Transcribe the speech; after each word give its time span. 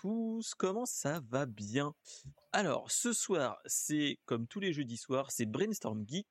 tous, 0.00 0.54
comment 0.54 0.86
ça 0.86 1.20
va 1.28 1.44
bien? 1.44 1.92
Alors, 2.52 2.88
ce 2.88 3.12
soir, 3.12 3.58
c'est 3.66 4.20
comme 4.26 4.46
tous 4.46 4.60
les 4.60 4.72
jeudis 4.72 4.96
soirs, 4.96 5.32
c'est 5.32 5.44
Brainstorm 5.44 6.04
Geek. 6.06 6.28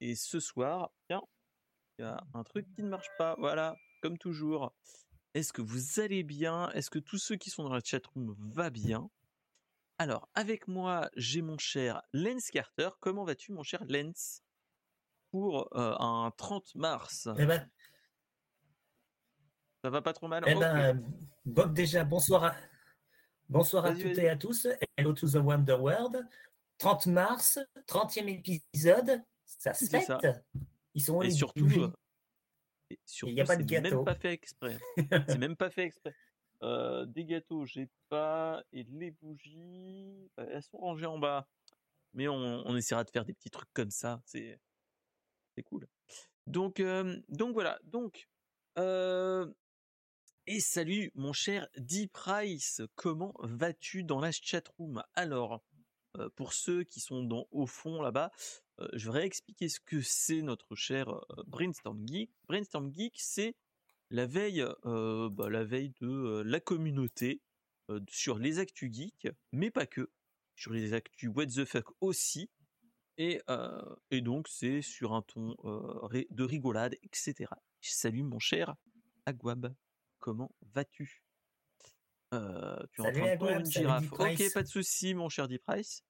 Et 0.00 0.14
ce 0.14 0.40
soir, 0.40 0.90
tiens, 1.06 1.20
il 1.98 2.02
y 2.02 2.04
a 2.06 2.18
un 2.32 2.44
truc 2.44 2.66
qui 2.74 2.82
ne 2.82 2.88
marche 2.88 3.10
pas, 3.18 3.36
voilà, 3.38 3.76
comme 4.00 4.16
toujours. 4.16 4.72
Est-ce 5.34 5.52
que 5.52 5.60
vous 5.60 6.00
allez 6.00 6.22
bien? 6.22 6.70
Est-ce 6.70 6.88
que 6.88 6.98
tous 6.98 7.18
ceux 7.18 7.36
qui 7.36 7.50
sont 7.50 7.64
dans 7.64 7.74
la 7.74 7.82
chatroom 7.84 8.34
va 8.38 8.70
bien? 8.70 9.10
Alors, 9.98 10.30
avec 10.34 10.66
moi, 10.66 11.10
j'ai 11.14 11.42
mon 11.42 11.58
cher 11.58 12.00
Lens 12.14 12.50
Carter. 12.50 12.88
Comment 13.00 13.24
vas-tu, 13.24 13.52
mon 13.52 13.64
cher 13.64 13.84
Lens 13.86 14.42
Pour 15.30 15.68
euh, 15.76 15.94
un 15.98 16.32
30 16.38 16.74
mars. 16.74 17.28
Eh 17.38 17.44
ben, 17.44 17.68
Ça 19.84 19.90
va 19.90 20.00
pas 20.00 20.14
trop 20.14 20.28
mal? 20.28 20.42
eh 20.46 20.54
ben, 20.54 21.02
Bob, 21.44 21.74
déjà, 21.74 22.04
bonsoir 22.04 22.44
à, 22.44 22.56
bonsoir 23.48 23.84
à 23.86 23.94
toutes 23.94 24.18
et 24.18 24.28
à 24.28 24.36
tous. 24.36 24.66
Hello 24.96 25.12
to 25.12 25.28
the 25.28 25.36
Wonder 25.36 25.74
World. 25.74 26.26
30 26.78 27.06
mars, 27.08 27.58
30e 27.86 28.28
épisode. 28.28 29.22
Ça 29.44 29.74
se 29.74 29.86
C'est 29.86 30.00
ça. 30.02 30.18
fête. 30.20 30.44
Ils 30.94 31.02
sont 31.02 31.22
Et 31.22 31.30
surtout, 31.30 31.66
et 32.90 32.98
surtout, 33.04 33.34
y 33.34 33.40
a 33.40 33.44
pas 33.44 33.56
de 33.56 33.62
c'est 33.68 33.80
même 33.80 33.82
gâteau. 33.84 34.04
pas 34.04 34.14
fait 34.14 34.32
exprès. 34.32 34.78
c'est 35.28 35.38
même 35.38 35.56
pas 35.56 35.70
fait 35.70 35.84
exprès. 35.84 36.14
Euh, 36.64 37.06
des 37.06 37.24
gâteaux, 37.24 37.64
j'ai 37.66 37.88
pas. 38.08 38.64
Et 38.72 38.82
les 38.82 39.12
bougies, 39.12 40.28
euh, 40.40 40.46
elles 40.50 40.62
sont 40.64 40.78
rangées 40.78 41.06
en 41.06 41.16
bas. 41.16 41.46
Mais 42.14 42.26
on, 42.26 42.34
on 42.34 42.76
essaiera 42.76 43.04
de 43.04 43.10
faire 43.10 43.24
des 43.24 43.32
petits 43.32 43.48
trucs 43.48 43.72
comme 43.72 43.92
ça. 43.92 44.20
C'est, 44.24 44.58
c'est 45.54 45.62
cool. 45.62 45.86
Donc, 46.48 46.80
euh, 46.80 47.16
donc 47.28 47.52
voilà. 47.52 47.78
Donc, 47.84 48.28
euh, 48.76 49.48
et 50.48 50.60
salut 50.60 51.12
mon 51.14 51.34
cher 51.34 51.68
D 51.76 52.08
Price. 52.08 52.80
Comment 52.94 53.34
vas-tu 53.40 54.02
dans 54.02 54.18
la 54.18 54.32
chatroom? 54.32 55.02
Alors, 55.14 55.62
euh, 56.16 56.30
pour 56.36 56.54
ceux 56.54 56.84
qui 56.84 57.00
sont 57.00 57.22
dans, 57.22 57.46
au 57.50 57.66
fond 57.66 58.00
là-bas, 58.00 58.32
euh, 58.80 58.88
je 58.94 59.10
vais 59.10 59.26
expliquer 59.26 59.68
ce 59.68 59.78
que 59.78 60.00
c'est 60.00 60.40
notre 60.40 60.74
cher 60.74 61.10
euh, 61.10 61.42
Brainstorm 61.46 62.02
Geek. 62.08 62.30
Brainstorm 62.48 62.90
Geek, 62.94 63.12
c'est 63.18 63.56
la 64.08 64.24
veille, 64.24 64.64
bah, 64.84 65.50
la 65.50 65.64
veille 65.64 65.92
de 66.00 66.42
la 66.46 66.60
communauté 66.60 67.42
sur 68.08 68.38
les 68.38 68.58
actus 68.58 68.90
geeks, 68.90 69.28
mais 69.52 69.70
pas 69.70 69.84
que, 69.84 70.10
sur 70.56 70.72
les 70.72 70.94
actus 70.94 71.28
what 71.34 71.44
the 71.48 71.66
fuck 71.66 71.84
aussi. 72.00 72.48
Et, 73.18 73.42
et 74.10 74.22
donc 74.22 74.48
c'est 74.48 74.80
sur 74.80 75.12
un 75.12 75.20
ton 75.20 75.54
de 75.60 76.42
rigolade, 76.42 76.94
etc. 77.02 77.50
Salut 77.82 78.22
mon 78.22 78.38
cher 78.38 78.76
Aguab, 79.26 79.74
comment 80.18 80.50
vas-tu? 80.62 81.22
Euh, 82.34 82.78
Tu 82.92 83.00
es 83.00 83.04
en 83.04 83.06
Salut, 83.06 83.20
train 83.20 83.34
de 83.34 83.38
tondre 83.38 83.50
Aguab, 83.50 83.60
une 83.60 83.70
girafe. 83.72 84.12
Ok, 84.12 84.52
pas 84.52 84.62
de 84.62 84.68
souci, 84.68 85.14
mon 85.14 85.28
cher 85.28 85.48
D 85.48 85.58
Price. 85.58 86.04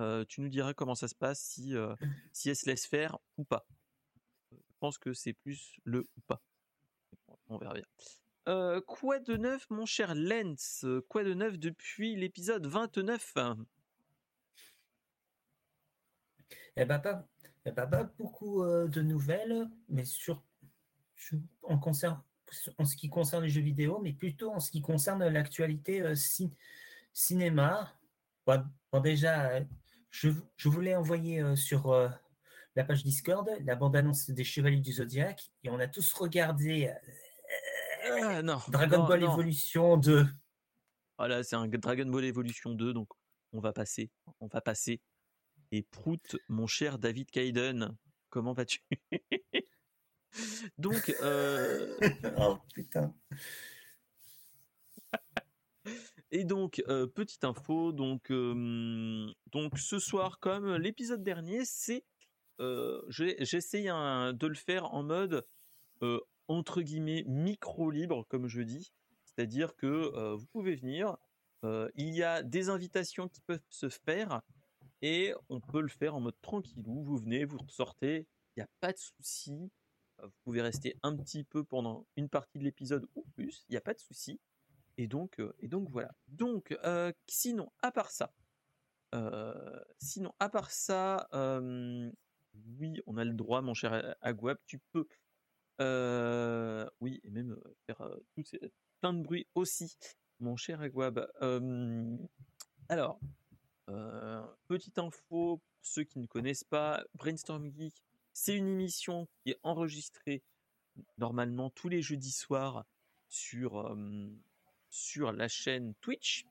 Euh, 0.00 0.24
tu 0.24 0.40
nous 0.40 0.48
diras 0.48 0.72
comment 0.74 0.94
ça 0.94 1.08
se 1.08 1.14
passe 1.14 1.40
si, 1.40 1.76
euh, 1.76 1.94
si 2.32 2.48
elle 2.48 2.56
se 2.56 2.66
laisse 2.66 2.86
faire 2.86 3.18
ou 3.36 3.44
pas. 3.44 3.66
Je 4.52 4.56
pense 4.80 4.98
que 4.98 5.12
c'est 5.12 5.34
plus 5.34 5.78
le 5.84 6.08
ou 6.16 6.20
pas. 6.26 6.42
On 7.48 7.58
verra 7.58 7.74
bien. 7.74 7.84
Euh, 8.48 8.80
quoi 8.80 9.18
de 9.20 9.36
neuf, 9.36 9.68
mon 9.68 9.84
cher 9.84 10.14
Lens 10.14 10.86
Quoi 11.08 11.22
de 11.24 11.34
neuf 11.34 11.58
depuis 11.58 12.16
l'épisode 12.16 12.66
29 12.66 13.34
Eh 16.76 16.84
ben, 16.86 16.98
pas, 16.98 17.28
eh 17.66 17.72
ben, 17.72 17.86
pas 17.86 18.04
beaucoup 18.04 18.64
de 18.64 19.02
nouvelles, 19.02 19.68
mais 19.88 20.04
sur, 20.06 20.42
sur- 21.16 21.38
en, 21.62 21.78
en 22.78 22.84
ce 22.84 22.96
qui 22.96 23.08
concerne 23.08 23.42
les 23.44 23.48
jeux 23.50 23.60
vidéo, 23.60 24.00
mais 24.02 24.12
plutôt 24.12 24.52
en 24.52 24.60
ce 24.60 24.70
qui 24.70 24.80
concerne 24.80 25.26
l'actualité 25.28 26.02
euh, 26.02 26.14
ci- 26.14 26.52
cinéma. 27.12 27.92
Bon, 28.46 28.64
bon, 28.92 29.00
déjà, 29.00 29.50
euh, 29.50 29.64
je, 30.10 30.30
je 30.56 30.68
voulais 30.68 30.94
envoyer 30.96 31.40
euh, 31.40 31.56
sur 31.56 31.92
la 32.76 32.84
page 32.84 33.02
Discord 33.04 33.48
la 33.64 33.74
bande-annonce 33.76 34.30
des 34.30 34.44
Chevaliers 34.44 34.80
du 34.80 34.92
Zodiaque 34.92 35.50
et 35.64 35.70
on 35.70 35.78
a 35.80 35.86
tous 35.88 36.12
regardé 36.12 36.88
euh, 36.88 38.20
Ah, 38.22 38.42
Non. 38.42 38.58
Dragon 38.68 38.98
non, 38.98 39.06
Ball 39.08 39.20
non. 39.20 39.32
Evolution 39.32 39.96
2. 39.96 40.26
Voilà, 41.18 41.42
c'est 41.42 41.56
un 41.56 41.68
Dragon 41.68 42.06
Ball 42.08 42.24
Evolution 42.24 42.70
2, 42.74 42.92
donc 42.94 43.08
on 43.52 43.60
va 43.60 43.72
passer. 43.72 44.10
On 44.40 44.46
va 44.46 44.60
passer. 44.60 45.00
Et 45.72 45.82
Prout, 45.82 46.36
mon 46.48 46.66
cher 46.66 46.98
David 46.98 47.30
Kaiden, 47.30 47.96
comment 48.30 48.52
vas-tu? 48.54 48.80
Donc, 50.78 51.14
euh, 51.22 51.96
oh 52.38 52.58
putain. 52.74 53.14
Et 56.30 56.44
donc, 56.44 56.82
euh, 56.88 57.06
petite 57.06 57.44
info, 57.44 57.92
donc, 57.92 58.30
euh, 58.30 59.26
donc 59.52 59.78
ce 59.78 59.98
soir, 59.98 60.38
comme 60.38 60.76
l'épisode 60.76 61.22
dernier, 61.22 61.64
c'est, 61.64 62.04
j'essaye 63.08 63.86
de 63.86 64.46
le 64.46 64.54
faire 64.54 64.92
en 64.94 65.02
mode 65.02 65.46
entre 66.48 66.82
guillemets 66.82 67.24
micro 67.26 67.90
libre, 67.90 68.26
comme 68.28 68.48
je 68.48 68.62
dis, 68.62 68.92
c'est-à-dire 69.24 69.74
que 69.76 70.34
vous 70.34 70.46
pouvez 70.46 70.76
venir, 70.76 71.16
il 71.64 72.14
y 72.14 72.22
a 72.22 72.42
des 72.42 72.68
invitations 72.68 73.28
qui 73.28 73.40
peuvent 73.40 73.64
se 73.70 73.88
faire 73.88 74.42
et 75.02 75.32
on 75.48 75.60
peut 75.60 75.80
le 75.80 75.88
faire 75.88 76.14
en 76.14 76.20
mode 76.20 76.38
tranquillou. 76.42 77.02
Vous 77.02 77.16
venez, 77.16 77.44
vous 77.44 77.58
ressortez, 77.58 78.26
il 78.56 78.60
n'y 78.60 78.62
a 78.62 78.68
pas 78.80 78.92
de 78.92 78.98
souci. 78.98 79.70
Euh, 80.20 80.26
Vous 80.26 80.38
pouvez 80.44 80.62
rester 80.62 80.96
un 81.02 81.16
petit 81.16 81.44
peu 81.44 81.64
pendant 81.64 82.06
une 82.16 82.28
partie 82.28 82.58
de 82.58 82.64
l'épisode 82.64 83.06
ou 83.14 83.24
plus, 83.34 83.64
il 83.68 83.72
n'y 83.72 83.76
a 83.76 83.80
pas 83.80 83.94
de 83.94 84.00
souci. 84.00 84.40
Et 84.96 85.06
donc, 85.06 85.40
euh, 85.40 85.54
et 85.60 85.68
donc 85.68 85.88
voilà. 85.90 86.14
Donc, 86.28 86.76
euh, 86.84 87.12
sinon, 87.26 87.70
à 87.82 87.90
part 87.92 88.10
ça, 88.10 88.32
sinon, 89.98 90.32
à 90.38 90.48
part 90.48 90.70
ça, 90.70 91.28
oui, 92.78 93.00
on 93.06 93.16
a 93.16 93.24
le 93.24 93.32
droit, 93.32 93.60
mon 93.62 93.74
cher 93.74 94.14
Aguab, 94.20 94.58
tu 94.66 94.78
peux, 94.92 95.06
oui, 97.00 97.20
et 97.24 97.30
même 97.30 97.58
faire 97.86 98.08
plein 99.00 99.12
de 99.12 99.22
bruit 99.22 99.48
aussi, 99.54 99.96
mon 100.38 100.56
cher 100.56 100.80
Aguab. 100.80 101.28
Alors, 102.88 103.18
petite 104.68 104.98
info 104.98 105.56
pour 105.56 105.60
ceux 105.82 106.04
qui 106.04 106.18
ne 106.18 106.26
connaissent 106.26 106.64
pas, 106.64 107.02
Brainstorm 107.14 107.72
Geek, 107.72 108.04
c'est 108.40 108.56
une 108.56 108.68
émission 108.68 109.28
qui 109.42 109.50
est 109.50 109.58
enregistrée 109.62 110.42
normalement 111.18 111.68
tous 111.68 111.90
les 111.90 112.00
jeudis 112.00 112.32
soirs 112.32 112.86
sur, 113.28 113.94
la 115.32 115.48
chaîne 115.48 115.94
Twitch 116.00 116.46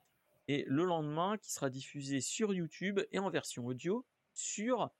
et 0.47 0.65
le 0.67 0.85
lendemain 0.85 1.39
qui 1.39 1.51
sera 1.51 1.71
diffusé 1.71 2.21
sur 2.21 2.53
YouTube 2.53 2.99
et 3.11 3.17
en 3.17 3.31
version 3.31 3.65
audio 3.65 4.05
sur 4.35 4.91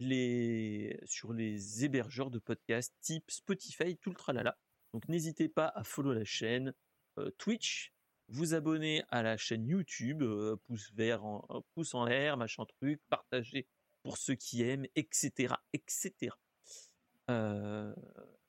les, 0.00 0.98
hébergeurs 1.82 2.30
de 2.30 2.38
podcasts 2.38 2.94
type 3.02 3.30
Spotify, 3.30 3.98
tout 3.98 4.08
le 4.08 4.16
tralala. 4.16 4.56
Donc 4.94 5.06
n'hésitez 5.06 5.50
pas 5.50 5.70
à 5.74 5.84
follow 5.84 6.14
la 6.14 6.24
chaîne 6.24 6.72
euh, 7.18 7.30
Twitch, 7.36 7.92
vous 8.28 8.54
abonner 8.54 9.02
à 9.10 9.22
la 9.22 9.36
chaîne 9.36 9.66
YouTube, 9.66 10.22
euh, 10.22 10.56
pouce 10.66 10.92
vert, 10.94 11.26
en, 11.26 11.62
pouce 11.74 11.92
en 11.92 12.06
l'air, 12.06 12.38
machin 12.38 12.64
truc, 12.64 13.02
partager 13.10 13.66
pour 14.02 14.16
ceux 14.18 14.34
qui 14.34 14.62
aiment, 14.62 14.86
etc. 14.94 15.54
etc. 15.72 16.34
Euh, 17.30 17.94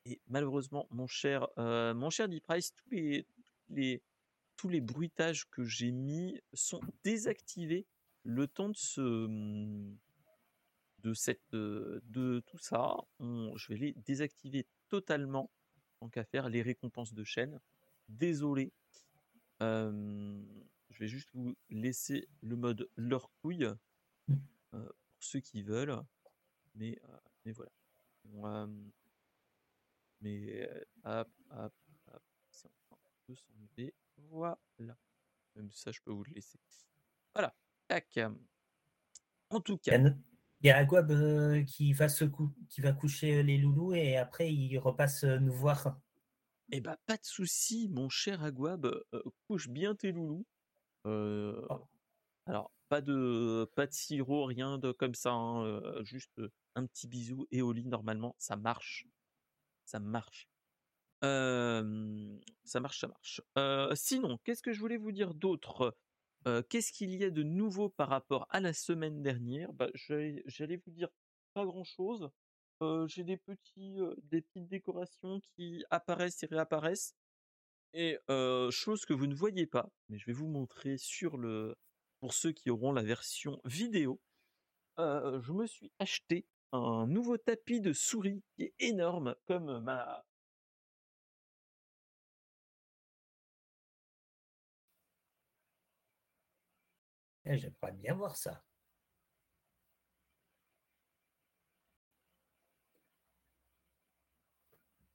et 0.05 0.21
malheureusement, 0.27 0.87
mon 0.91 1.07
cher, 1.07 1.47
euh, 1.57 1.93
mon 1.93 2.09
cher 2.09 2.29
D-Price, 2.29 2.73
tous 2.75 2.89
les, 2.91 3.27
les, 3.69 4.01
tous 4.55 4.69
les 4.69 4.81
bruitages 4.81 5.49
que 5.49 5.63
j'ai 5.63 5.91
mis 5.91 6.39
sont 6.53 6.81
désactivés 7.03 7.85
le 8.23 8.47
temps 8.47 8.69
de 8.69 8.77
ce, 8.77 9.27
de 10.99 11.13
cette, 11.13 11.51
de 11.51 12.43
tout 12.45 12.57
ça. 12.57 12.97
Je 13.19 13.67
vais 13.69 13.77
les 13.77 13.93
désactiver 14.05 14.65
totalement, 14.89 15.49
tant 15.99 16.09
qu'à 16.09 16.23
faire 16.23 16.49
les 16.49 16.61
récompenses 16.61 17.13
de 17.13 17.23
chaîne. 17.23 17.59
Désolé. 18.07 18.71
Euh, 19.61 20.41
je 20.89 20.99
vais 20.99 21.07
juste 21.07 21.29
vous 21.33 21.55
laisser 21.69 22.27
le 22.41 22.55
mode 22.55 22.89
leur 22.95 23.29
couille 23.41 23.67
euh, 24.73 24.89
pour 25.19 25.23
ceux 25.25 25.41
qui 25.41 25.61
veulent. 25.63 26.01
Mais, 26.75 26.97
euh, 27.03 27.17
mais 27.45 27.51
voilà. 27.51 27.71
On, 28.33 28.47
euh, 28.47 28.67
mais 30.21 30.67
euh, 30.67 30.83
hop, 31.03 31.29
hop, 31.51 31.73
hop, 32.07 32.23
en 32.91 32.95
train 32.95 33.11
de 33.27 33.35
s'enlever. 33.35 33.93
Voilà. 34.29 34.57
Même 35.55 35.71
ça, 35.71 35.91
je 35.91 35.99
peux 36.01 36.11
vous 36.11 36.23
le 36.23 36.33
laisser. 36.33 36.57
Voilà. 37.33 37.53
Tac. 37.87 38.17
En 39.49 39.59
tout 39.59 39.77
cas, 39.77 39.97
il 39.97 40.67
y 40.67 40.69
a 40.69 40.77
Aguab 40.77 41.11
euh, 41.11 41.63
qui, 41.63 41.91
va 41.93 42.07
se 42.07 42.23
cou- 42.25 42.53
qui 42.69 42.81
va 42.81 42.93
coucher 42.93 43.43
les 43.43 43.57
loulous 43.57 43.93
et 43.93 44.15
après 44.17 44.53
il 44.53 44.77
repasse 44.77 45.23
euh, 45.23 45.39
nous 45.39 45.53
voir. 45.53 45.99
eh 46.71 46.79
ben, 46.81 46.95
pas 47.05 47.17
de 47.17 47.25
souci, 47.25 47.89
mon 47.89 48.09
cher 48.09 48.43
Aguab. 48.43 48.85
euh, 48.85 49.23
couche 49.47 49.67
bien 49.69 49.95
tes 49.95 50.11
loulous. 50.11 50.45
Oh. 51.05 51.87
alors, 52.45 52.71
pas 52.89 53.01
de, 53.01 53.69
pas 53.75 53.87
de 53.87 53.93
sirop, 53.93 54.45
rien 54.45 54.77
de 54.77 54.91
comme 54.91 55.13
ça. 55.15 55.31
hein, 55.31 56.03
juste 56.03 56.41
un 56.75 56.85
petit 56.85 57.07
bisou 57.07 57.47
et 57.51 57.61
au 57.61 57.71
lit, 57.71 57.87
normalement, 57.87 58.35
ça 58.39 58.55
marche. 58.55 59.07
Ça 59.85 59.99
marche. 59.99 60.49
ça 61.21 62.79
marche, 62.79 62.99
ça 62.99 63.07
marche. 63.07 63.41
sinon, 63.95 64.37
qu'est-ce 64.43 64.61
que 64.61 64.73
je 64.73 64.79
voulais 64.79 64.97
vous 64.97 65.11
dire 65.11 65.33
d'autre? 65.33 65.95
Qu'est-ce 66.69 66.91
qu'il 66.91 67.13
y 67.15 67.23
a 67.23 67.29
de 67.29 67.43
nouveau 67.43 67.89
par 67.89 68.09
rapport 68.09 68.47
à 68.49 68.59
la 68.59 68.73
semaine 68.73 69.21
dernière? 69.21 69.71
Bah, 69.73 69.89
J'allais 69.93 70.77
vous 70.77 70.91
dire 70.91 71.09
pas 71.53 71.65
grand-chose. 71.65 72.29
J'ai 73.07 73.23
des 73.23 73.37
petits, 73.37 73.97
des 74.23 74.41
petites 74.41 74.67
décorations 74.67 75.41
qui 75.55 75.83
apparaissent 75.89 76.41
et 76.43 76.47
réapparaissent. 76.47 77.15
Et 77.93 78.17
chose 78.71 79.05
que 79.05 79.13
vous 79.13 79.27
ne 79.27 79.35
voyez 79.35 79.67
pas, 79.67 79.89
mais 80.07 80.17
je 80.17 80.25
vais 80.25 80.33
vous 80.33 80.47
montrer 80.47 80.97
sur 80.97 81.37
le, 81.37 81.75
pour 82.19 82.33
ceux 82.33 82.51
qui 82.51 82.69
auront 82.69 82.91
la 82.91 83.03
version 83.03 83.61
vidéo. 83.65 84.19
je 84.97 85.51
me 85.51 85.65
suis 85.67 85.91
acheté 85.99 86.45
un 86.71 87.07
nouveau 87.07 87.37
tapis 87.37 87.81
de 87.81 87.93
souris 87.93 88.43
qui 88.55 88.63
est 88.63 88.73
énorme 88.79 89.35
comme 89.47 89.79
ma 89.79 90.23
Eh, 97.49 97.57
j'aimerais 97.57 97.91
bien 97.93 98.13
voir 98.13 98.35
ça. 98.35 98.63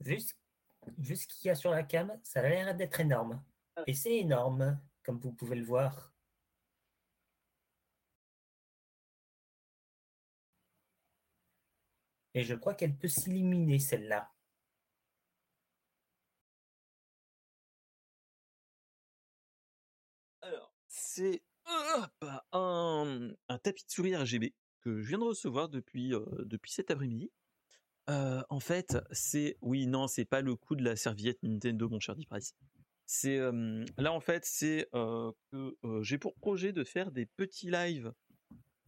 Vu 0.00 0.20
ce, 0.20 1.26
qu'il 1.26 1.48
y 1.48 1.50
a 1.50 1.54
sur 1.54 1.70
la 1.70 1.82
cam, 1.82 2.18
ça 2.22 2.40
a 2.40 2.48
l'air 2.48 2.74
d'être 2.74 3.00
énorme. 3.00 3.42
Ah. 3.76 3.82
Et 3.86 3.94
c'est 3.94 4.16
énorme, 4.18 4.80
comme 5.02 5.18
vous 5.18 5.32
pouvez 5.32 5.56
le 5.56 5.64
voir. 5.64 6.13
Et 12.34 12.42
je 12.42 12.54
crois 12.54 12.74
qu'elle 12.74 12.96
peut 12.96 13.08
s'illuminer, 13.08 13.78
celle-là. 13.78 14.30
Alors, 20.42 20.74
c'est 20.88 21.42
un, 22.52 23.34
tapis 23.62 23.84
de 23.84 23.90
souris 23.90 24.16
RGB 24.16 24.52
que 24.80 25.00
je 25.00 25.08
viens 25.08 25.18
de 25.18 25.24
recevoir 25.24 25.68
depuis, 25.68 26.12
depuis 26.40 26.72
cet 26.72 26.90
après-midi. 26.90 27.30
en 28.08 28.60
fait, 28.60 28.98
c'est 29.12 29.56
oui, 29.60 29.86
non, 29.86 30.08
c'est 30.08 30.24
pas 30.24 30.40
le 30.40 30.56
coup 30.56 30.74
de 30.74 30.82
la 30.82 30.96
serviette 30.96 31.42
Nintendo, 31.42 31.88
mon 31.88 32.00
cher 32.00 32.16
Price. 32.28 32.54
C'est 33.06 33.38
là 33.96 34.12
en 34.12 34.20
fait, 34.20 34.44
c'est 34.44 34.88
que 34.92 35.76
j'ai 36.02 36.18
pour 36.18 36.34
projet 36.34 36.72
de 36.72 36.82
faire 36.84 37.12
des 37.12 37.26
petits 37.26 37.70
lives 37.70 38.12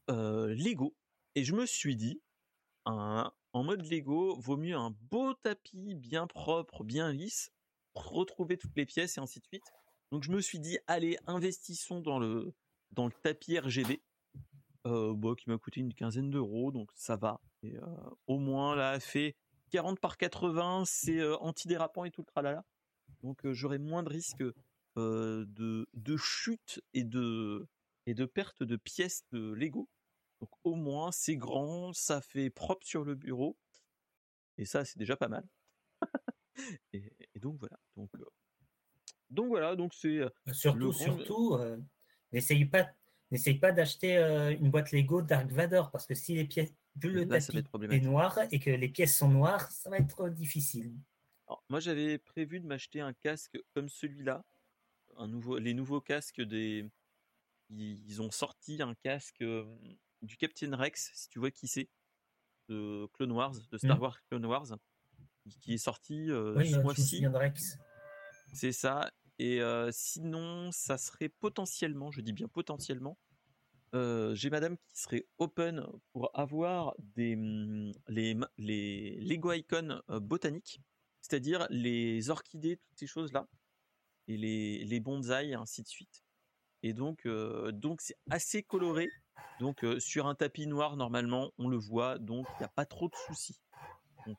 Lego 0.09 0.97
et 1.37 1.45
je 1.45 1.55
me 1.55 1.67
suis 1.67 1.97
dit, 1.97 2.21
en 2.87 3.65
mode 3.65 3.85
Lego, 3.91 4.37
vaut 4.39 4.57
mieux 4.57 4.77
un 4.77 4.95
beau 5.11 5.35
tapis 5.35 5.95
bien 5.95 6.27
propre, 6.27 6.85
bien 6.85 7.13
lisse, 7.13 7.51
retrouver 7.95 8.57
toutes 8.57 8.77
les 8.77 8.87
pièces 8.87 9.19
et 9.19 9.21
ainsi 9.21 9.41
de 9.41 9.45
suite. 9.45 9.73
Donc 10.13 10.23
je 10.23 10.31
me 10.31 10.41
suis 10.41 10.61
dit, 10.61 10.79
allez, 10.87 11.19
investissons 11.27 12.01
dans 12.01 12.19
le 12.19 12.55
dans 12.93 13.07
le 13.07 13.13
tapis 13.23 13.59
RGB, 13.59 14.01
euh, 14.87 15.15
bah, 15.15 15.35
qui 15.37 15.51
m'a 15.51 15.59
coûté 15.59 15.81
une 15.81 15.93
quinzaine 15.93 16.31
d'euros, 16.31 16.71
donc 16.71 16.91
ça 16.95 17.17
va. 17.17 17.41
Et, 17.63 17.77
euh, 17.77 17.87
au 18.27 18.39
moins 18.39 18.77
là, 18.77 19.01
fait 19.01 19.35
40 19.71 19.99
par 19.99 20.17
80, 20.17 20.85
c'est 20.87 21.19
euh, 21.19 21.37
antidérapant 21.39 22.05
et 22.05 22.11
tout 22.11 22.23
le 22.23 22.27
tralala. 22.27 22.65
Donc 23.23 23.41
j'aurai 23.53 23.79
moins 23.79 24.03
de 24.03 24.09
risques 24.11 24.45
de, 24.97 25.89
de 25.93 26.17
chute 26.17 26.81
et 26.95 27.05
de, 27.05 27.67
et 28.07 28.15
de 28.15 28.25
perte 28.25 28.63
de 28.63 28.77
pièces 28.77 29.25
de 29.33 29.53
Lego. 29.53 29.89
Donc 30.41 30.51
au 30.65 30.75
moins 30.75 31.13
c'est 31.13 31.37
grand, 31.37 31.93
ça 31.93 32.21
fait 32.21 32.51
propre 32.51 32.87
sur 32.87 33.05
le 33.05 33.15
bureau. 33.15 33.57
Et 34.59 34.65
ça 34.65 34.85
c'est 34.85 34.99
déjà 34.99 35.17
pas 35.17 35.29
mal. 35.29 35.47
et, 36.93 37.13
donc 37.37 37.59
voilà. 37.59 37.79
Donc, 37.97 38.11
donc 39.31 39.49
voilà, 39.49 39.77
donc 39.77 39.95
c'est 39.95 40.21
surtout 40.53 40.93
surtout 40.93 41.59
N'essaye 42.33 42.65
pas, 42.65 42.89
n'essaye 43.31 43.59
pas 43.59 43.73
d'acheter 43.73 44.17
euh, 44.17 44.51
une 44.51 44.71
boîte 44.71 44.93
Lego 44.93 45.23
Dark 45.23 45.51
Vador 45.51 45.91
parce 45.91 46.07
que 46.07 46.15
si 46.15 46.35
les 46.35 46.45
pièces, 46.45 46.73
vu 46.97 47.11
le 47.11 47.27
tapis 47.27 47.59
est 47.91 48.01
noir 48.01 48.39
et 48.51 48.59
que 48.59 48.71
les 48.71 48.89
pièces 48.89 49.17
sont 49.17 49.29
noires, 49.29 49.71
ça 49.71 49.91
va 49.91 49.99
être 49.99 50.29
difficile. 50.29 50.93
moi, 51.69 51.81
j'avais 51.81 52.19
prévu 52.19 52.61
de 52.61 52.67
m'acheter 52.67 53.01
un 53.01 53.13
casque 53.13 53.59
comme 53.75 53.89
celui-là, 53.89 54.45
un 55.17 55.29
nouveau, 55.29 55.59
les 55.59 55.73
nouveaux 55.73 56.01
casques 56.01 56.43
des, 56.43 56.85
ils 57.71 58.23
ont 58.23 58.31
sorti 58.31 58.83
un 58.83 58.95
casque 58.95 59.43
euh, 59.43 59.65
du 60.23 60.37
Captain 60.37 60.75
Rex, 60.75 61.11
si 61.15 61.29
tu 61.29 61.39
vois 61.39 61.51
qui 61.51 61.69
c'est, 61.69 61.89
de 62.69 63.07
Clone 63.13 63.33
Wars, 63.33 63.55
de 63.71 63.79
Star 63.79 63.99
hmm. 63.99 64.03
Wars 64.03 64.23
Clone 64.29 64.47
Wars, 64.47 64.67
qui 65.61 65.75
est 65.75 65.79
sorti 65.79 66.31
euh, 66.31 66.63
ce 66.65 66.79
mois-ci. 66.79 67.25
C'est 68.53 68.73
ça. 68.73 69.11
Et 69.39 69.61
sinon, 69.91 70.73
ça 70.73 70.97
serait 70.99 71.29
potentiellement, 71.29 72.11
je 72.11 72.21
dis 72.21 72.33
bien 72.33 72.49
potentiellement, 72.49 73.19
j'ai 73.93 74.51
madame 74.51 74.77
qui 74.77 74.99
serait 74.99 75.27
open 75.39 75.87
pour 76.13 76.31
avoir 76.39 76.95
des, 76.99 77.37
mmh, 77.37 77.93
les, 78.09 78.37
les 78.59 79.21
Lego 79.21 79.53
Icon 79.53 80.03
botaniques, 80.09 80.81
c'est-à-dire 81.21 81.67
les 81.71 82.31
orchidées, 82.31 82.77
toutes 82.79 82.99
ces 82.99 83.07
choses-là, 83.07 83.49
et 84.29 84.37
les, 84.37 84.85
les 84.85 85.01
bonsaïs, 85.01 85.55
ainsi 85.55 85.83
de 85.83 85.89
suite. 85.89 86.25
Et 86.83 86.93
donc, 86.93 87.27
donc 87.27 88.01
c'est 88.01 88.19
assez 88.31 88.63
coloré. 88.63 89.09
Donc, 89.61 89.85
sur 89.99 90.27
un 90.27 90.35
tapis 90.35 90.67
noir, 90.67 90.97
normalement, 90.97 91.53
on 91.59 91.69
le 91.69 91.79
voit, 91.79 92.19
donc 92.19 92.47
il 92.55 92.59
n'y 92.61 92.67
a 92.67 92.73
pas 92.75 92.85
trop 92.85 93.09
de 93.09 93.15
soucis. 93.27 93.59
Donc, 94.27 94.39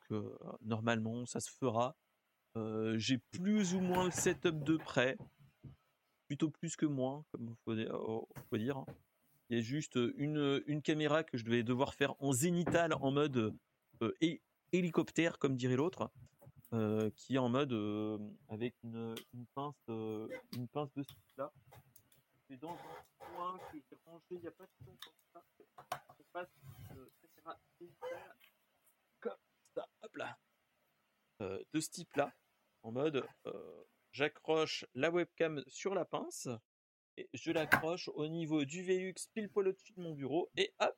normalement, 0.62 1.26
ça 1.26 1.40
se 1.40 1.50
fera. 1.50 1.96
J'ai 2.94 3.18
plus 3.18 3.74
ou 3.74 3.80
moins 3.80 4.04
le 4.04 4.10
setup 4.10 4.62
de 4.64 4.76
près, 4.76 5.16
plutôt 6.26 6.50
plus 6.50 6.76
que 6.76 6.86
moins, 6.86 7.24
comme 7.32 7.48
il 7.48 7.56
faut, 7.64 8.56
dire. 8.58 8.76
Hein. 8.76 8.86
Il 9.50 9.56
y 9.56 9.60
a 9.60 9.62
juste 9.62 9.98
une, 10.16 10.62
une 10.66 10.82
caméra 10.82 11.24
que 11.24 11.38
je 11.38 11.44
devais 11.44 11.62
devoir 11.62 11.94
faire 11.94 12.14
en 12.20 12.32
zénital, 12.32 12.92
en 12.94 13.10
mode 13.10 13.54
hélicoptère, 14.72 15.38
comme 15.38 15.56
dirait 15.56 15.76
l'autre, 15.76 16.10
qui 17.16 17.34
est 17.34 17.38
en 17.38 17.48
mode 17.48 17.72
avec 18.48 18.74
une, 18.84 19.14
une, 19.32 19.46
pince, 19.54 19.88
une 19.88 20.68
pince 20.72 20.92
de 20.94 21.02
ce 21.02 21.14
là. 21.38 21.52
Dans 22.50 22.72
un 22.72 23.04
coin 23.18 23.60
rangé 24.06 24.24
il 24.30 24.40
n'y 24.40 24.46
a 24.48 24.50
pas 24.50 24.66
si 24.66 24.84
longtemps 24.84 25.12
ça. 25.32 25.44
On 26.18 26.24
passe 26.32 26.48
zénitale 27.78 28.36
comme 29.20 29.36
ça, 29.74 29.86
hop 30.02 30.16
là, 30.16 30.38
de 31.40 31.80
ce 31.80 31.90
type-là 31.90 32.32
en 32.82 32.90
mode 32.90 33.24
j'accroche 34.12 34.86
la 34.94 35.10
webcam 35.10 35.62
sur 35.68 35.94
la 35.94 36.06
pince 36.06 36.48
et 37.18 37.28
je 37.34 37.52
l'accroche 37.52 38.08
au 38.14 38.26
niveau 38.26 38.64
du 38.64 38.82
VUX 38.82 39.28
pile 39.34 39.50
poil 39.50 39.68
au-dessus 39.68 39.92
de 39.92 40.00
mon 40.00 40.14
bureau 40.14 40.50
et 40.56 40.72
hop 40.80 40.96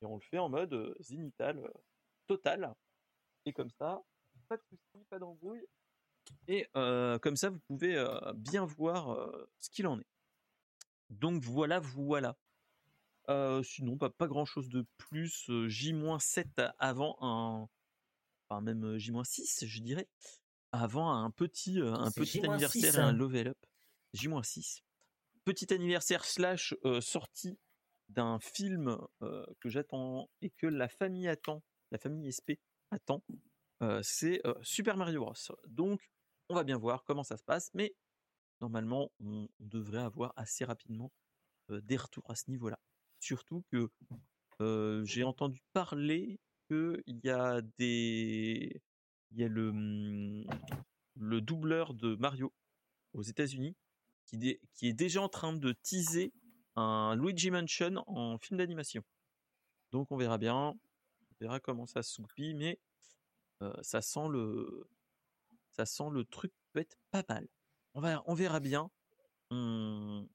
et 0.00 0.06
on 0.06 0.16
le 0.16 0.22
fait 0.22 0.38
en 0.38 0.48
mode 0.48 0.96
zénital 1.00 1.70
total. 2.26 2.74
Et 3.44 3.52
comme 3.52 3.70
ça 3.70 4.02
pas 4.48 4.56
de 4.56 4.62
soucis 4.62 5.04
pas 5.10 5.18
d'embrouille. 5.18 5.66
Et 6.48 6.66
comme 6.72 7.36
ça 7.36 7.50
vous 7.50 7.60
pouvez 7.60 8.02
bien 8.36 8.64
voir 8.64 9.30
ce 9.58 9.68
qu'il 9.68 9.86
en 9.86 10.00
est 10.00 10.06
donc 11.12 11.42
voilà 11.42 11.80
voilà 11.80 12.36
sinon 13.62 13.96
pas, 13.96 14.10
pas 14.10 14.26
grand 14.26 14.44
chose 14.44 14.68
de 14.68 14.86
plus 14.96 15.50
J-7 15.66 16.72
avant 16.78 17.16
un 17.20 17.68
enfin 18.48 18.60
même 18.60 18.98
J-6 18.98 19.66
je 19.66 19.80
dirais 19.80 20.08
avant 20.72 21.12
un 21.12 21.30
petit, 21.30 21.80
un 21.80 22.10
petit 22.10 22.44
anniversaire 22.44 22.96
et 22.96 22.98
un 22.98 23.08
hein. 23.08 23.12
level 23.12 23.48
up. 23.48 23.58
J-6. 24.14 24.82
Petit 25.44 25.72
anniversaire 25.72 26.24
slash 26.24 26.74
sortie 27.00 27.58
d'un 28.08 28.38
film 28.40 28.98
que 29.60 29.68
j'attends 29.68 30.30
et 30.40 30.50
que 30.50 30.66
la 30.66 30.88
famille 30.88 31.28
attend, 31.28 31.62
la 31.90 31.98
famille 31.98 32.30
SP 32.32 32.56
attend, 32.90 33.22
c'est 34.02 34.42
Super 34.62 34.96
Mario 34.96 35.20
Bros. 35.20 35.34
Donc, 35.66 36.10
on 36.48 36.54
va 36.54 36.64
bien 36.64 36.78
voir 36.78 37.04
comment 37.04 37.24
ça 37.24 37.36
se 37.36 37.44
passe, 37.44 37.70
mais 37.74 37.94
normalement, 38.62 39.10
on, 39.20 39.48
devrait 39.60 40.02
avoir 40.02 40.32
assez 40.36 40.64
rapidement 40.64 41.12
des 41.68 41.96
retours 41.96 42.30
à 42.30 42.34
ce 42.34 42.50
niveau-là. 42.50 42.78
Surtout 43.20 43.64
que 43.70 45.02
j'ai 45.04 45.24
entendu 45.24 45.60
parler 45.72 46.40
qu'il 46.68 47.20
y 47.24 47.28
a 47.28 47.60
des 47.78 48.80
il 49.32 49.40
y 49.40 49.44
a 49.44 49.48
le, 49.48 49.72
mmh, 49.72 50.44
le 51.16 51.40
doubleur 51.40 51.94
de 51.94 52.16
Mario 52.16 52.52
aux 53.14 53.22
États-Unis 53.22 53.74
qui, 54.26 54.58
est 54.82 54.92
déjà 54.92 55.20
en 55.22 55.28
train 55.28 55.52
de 55.52 55.72
teaser 55.82 56.32
un 56.76 57.16
Luigi 57.16 57.50
Mansion 57.50 58.02
en 58.06 58.38
film 58.38 58.58
d'animation. 58.58 59.02
Donc 59.90 60.10
on 60.10 60.16
verra 60.16 60.38
bien, 60.38 60.54
on 60.56 61.34
verra 61.40 61.60
comment 61.60 61.86
ça 61.86 62.02
soupit, 62.02 62.54
mais 62.54 62.78
ça 63.82 64.00
sent 64.00 64.28
le 64.30 64.88
ça 65.70 65.86
sent 65.86 66.10
le 66.10 66.24
truc 66.24 66.52
peut 66.72 66.80
être 66.80 66.96
pas 67.10 67.24
mal. 67.28 67.48
On, 67.94 68.00
va, 68.00 68.22
on 68.26 68.34
verra 68.34 68.60
bien. 68.60 68.90
On, 69.50 70.26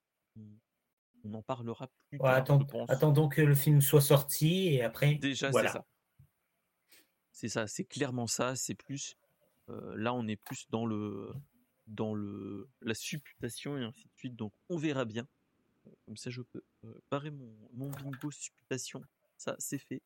on 1.24 1.34
en 1.34 1.42
parlera 1.42 1.90
plus 2.10 2.20
tard. 2.20 2.46
attendons 2.88 3.28
que 3.30 3.42
le 3.42 3.56
film 3.56 3.82
soit 3.82 4.02
sorti 4.02 4.68
et 4.68 4.84
après. 4.84 5.16
Déjà, 5.16 5.52
c'est 5.52 5.68
ça. 5.68 5.86
C'est 7.32 7.50
ça, 7.50 7.68
c'est 7.68 7.84
clairement 7.86 8.28
ça. 8.28 8.56
C'est 8.56 8.76
plus 8.76 9.16
là, 9.68 10.14
on 10.14 10.28
est 10.28 10.38
plus 10.38 10.68
dans 10.70 10.86
le 10.86 11.34
dans 11.88 12.14
le 12.14 12.70
la 12.82 12.94
supputation 12.94 13.78
et 13.78 13.84
ainsi 13.84 14.06
de 14.06 14.14
suite. 14.16 14.36
Donc, 14.36 14.54
on 14.70 14.78
verra 14.78 15.06
bien. 15.06 15.28
Comme 16.06 16.18
ça, 16.18 16.30
je 16.30 16.42
peux 16.42 16.64
parer 17.10 17.32
mon, 17.32 17.54
mon 17.74 17.90
bingo 17.90 18.32
supputation. 18.32 19.02
Ça, 19.38 19.56
c'est 19.60 19.78
fait. 19.78 20.02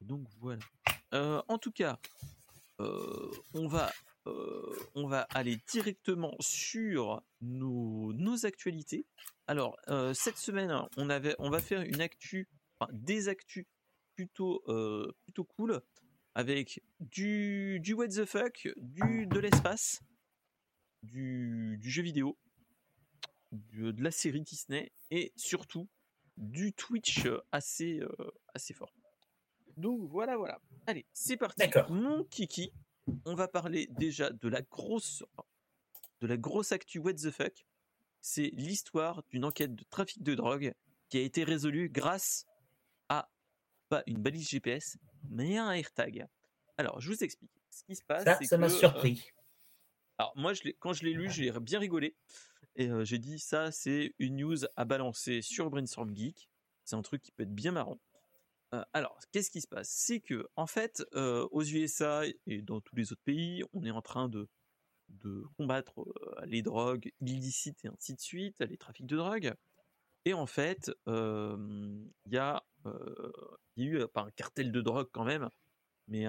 donc 0.00 0.26
voilà. 0.38 0.62
en 1.48 1.58
tout 1.58 1.72
cas, 1.72 1.98
on 2.78 3.68
va 3.68 3.90
on 4.24 5.06
va 5.06 5.22
aller 5.30 5.58
directement 5.70 6.34
sur 6.40 7.22
nos, 7.40 8.12
nos 8.12 8.46
actualités. 8.46 9.06
Alors, 9.46 9.76
cette 10.14 10.38
semaine, 10.38 10.72
on, 10.96 11.10
avait, 11.10 11.34
on 11.38 11.50
va 11.50 11.60
faire 11.60 11.82
une 11.82 12.00
actu, 12.00 12.48
enfin, 12.78 12.90
des 12.92 13.28
actus 13.28 13.66
plutôt, 14.14 14.62
plutôt 15.24 15.44
cool, 15.44 15.80
avec 16.34 16.82
du, 17.00 17.80
du 17.80 17.94
what 17.94 18.08
the 18.08 18.24
fuck, 18.24 18.68
du, 18.76 19.26
de 19.26 19.38
l'espace, 19.38 20.00
du, 21.02 21.78
du, 21.80 21.90
jeu 21.90 22.02
vidéo, 22.02 22.38
de 23.50 24.02
la 24.02 24.10
série 24.10 24.42
Disney, 24.42 24.92
et 25.10 25.32
surtout 25.36 25.88
du 26.36 26.72
Twitch 26.72 27.28
assez, 27.50 28.00
assez 28.54 28.72
fort. 28.72 28.94
Donc 29.76 30.08
voilà, 30.10 30.36
voilà. 30.36 30.60
Allez, 30.86 31.06
c'est 31.12 31.36
parti. 31.36 31.62
Mon 31.90 32.24
kiki, 32.24 32.72
on 33.24 33.34
va 33.34 33.48
parler 33.48 33.88
déjà 33.90 34.30
de 34.30 34.48
la 34.48 34.62
grosse, 34.62 35.24
de 36.20 36.26
la 36.26 36.36
grosse 36.36 36.72
actu 36.72 36.98
what 36.98 37.14
the 37.14 37.30
fuck. 37.30 37.64
C'est 38.20 38.50
l'histoire 38.54 39.22
d'une 39.30 39.44
enquête 39.44 39.74
de 39.74 39.84
trafic 39.84 40.22
de 40.22 40.34
drogue 40.34 40.74
qui 41.08 41.18
a 41.18 41.20
été 41.20 41.42
résolue 41.44 41.88
grâce 41.88 42.46
à 43.08 43.28
pas 43.88 44.02
une 44.06 44.18
balise 44.18 44.48
GPS, 44.48 44.96
mais 45.28 45.58
à 45.58 45.64
un 45.64 45.72
AirTag. 45.72 46.26
Alors, 46.78 47.00
je 47.00 47.08
vous 47.08 47.24
explique. 47.24 47.50
Ce 47.70 47.84
qui 47.84 47.96
se 47.96 48.04
passe, 48.04 48.24
ça, 48.24 48.38
ça 48.42 48.58
m'a 48.58 48.68
surpris. 48.68 49.24
Euh, 49.26 49.42
alors 50.18 50.32
moi, 50.36 50.52
je 50.52 50.62
quand 50.78 50.92
je 50.92 51.04
l'ai 51.04 51.14
lu, 51.14 51.30
j'ai 51.30 51.50
bien 51.60 51.78
rigolé 51.78 52.14
et 52.76 52.88
euh, 52.88 53.04
j'ai 53.04 53.18
dit 53.18 53.38
ça, 53.38 53.72
c'est 53.72 54.14
une 54.18 54.36
news 54.36 54.58
à 54.76 54.84
balancer 54.84 55.42
sur 55.42 55.70
Brainstorm 55.70 56.14
Geek. 56.14 56.48
C'est 56.84 56.96
un 56.96 57.02
truc 57.02 57.22
qui 57.22 57.32
peut 57.32 57.42
être 57.42 57.54
bien 57.54 57.72
marrant. 57.72 57.98
Euh, 58.74 58.82
alors, 58.92 59.18
qu'est-ce 59.32 59.50
qui 59.50 59.60
se 59.60 59.68
passe? 59.68 59.90
C'est 59.90 60.20
que, 60.20 60.48
en 60.56 60.66
fait, 60.66 61.04
euh, 61.14 61.46
aux 61.50 61.62
USA 61.62 62.22
et 62.46 62.62
dans 62.62 62.80
tous 62.80 62.96
les 62.96 63.12
autres 63.12 63.22
pays, 63.24 63.62
on 63.72 63.84
est 63.84 63.90
en 63.90 64.02
train 64.02 64.28
de, 64.28 64.48
combattre 65.58 66.00
euh, 66.00 66.46
les 66.46 66.62
drogues 66.62 67.12
illicites 67.20 67.84
et 67.84 67.88
ainsi 67.88 68.14
de 68.14 68.20
suite, 68.20 68.60
les 68.60 68.78
trafics 68.78 69.06
de 69.06 69.16
drogue. 69.16 69.54
Et 70.24 70.32
en 70.32 70.46
fait, 70.46 70.90
il 71.06 72.10
y, 72.26 72.38
a 72.38 72.62
eu, 73.76 74.06
pas 74.08 74.22
un 74.22 74.30
cartel 74.30 74.72
de 74.72 74.80
drogue 74.80 75.08
quand 75.12 75.24
même, 75.24 75.50
mais 76.08 76.26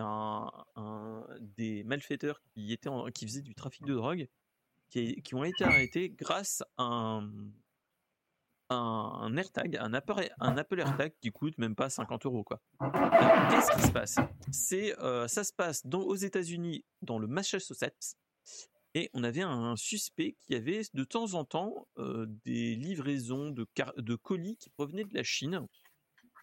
des 1.40 1.84
malfaiteurs 1.84 2.42
qui, 2.42 2.74
étaient 2.74 2.90
qui 3.14 3.26
faisaient 3.26 3.42
du 3.42 3.56
trafic 3.56 3.86
de 3.86 3.94
drogue, 3.94 4.28
qui, 4.90 5.22
qui 5.22 5.36
ont 5.36 5.44
été 5.44 5.64
arrêtés 5.64 6.10
grâce 6.10 6.64
à 6.78 6.84
un, 6.84 7.32
un, 8.74 9.36
AirTag, 9.38 9.77
un 9.77 9.94
Apple, 9.94 10.30
un 10.39 10.58
Apple 10.58 10.80
AirTag 10.80 11.13
qui 11.22 11.32
coûte 11.32 11.58
même 11.58 11.75
pas 11.75 11.89
50 11.89 12.25
euros 12.25 12.44
quoi. 12.44 12.62
Qu'est-ce 12.80 13.72
qui 13.75 13.82
se 13.82 13.92
passe? 13.92 14.15
C'est 14.51 14.98
euh, 15.00 15.27
ça 15.27 15.44
se 15.44 15.53
passe 15.53 15.86
dans, 15.86 16.01
aux 16.01 16.15
États-Unis, 16.15 16.86
dans 17.01 17.20
le 17.20 17.27
Massachusetts, 17.27 18.18
et 18.94 19.10
on 19.13 19.24
avait 19.24 19.42
un 19.42 19.75
suspect 19.75 20.36
qui 20.39 20.56
avait 20.56 20.82
de 20.94 21.03
temps 21.03 21.34
en 21.34 21.46
temps 21.46 21.88
euh, 21.98 22.25
des 22.46 22.75
livraisons 22.75 23.50
de, 23.50 23.65
de 23.98 24.15
colis 24.15 24.58
qui 24.58 24.70
provenaient 24.70 25.06
de 25.06 25.13
la 25.13 25.24
Chine 25.24 25.68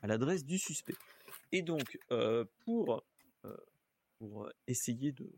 à 0.02 0.06
l'adresse 0.06 0.44
du 0.44 0.58
suspect. 0.58 0.96
Et 1.52 1.62
donc 1.62 1.99
euh, 2.10 2.44
pour 2.64 3.02
pour 4.18 4.50
essayer 4.66 5.12
de 5.12 5.32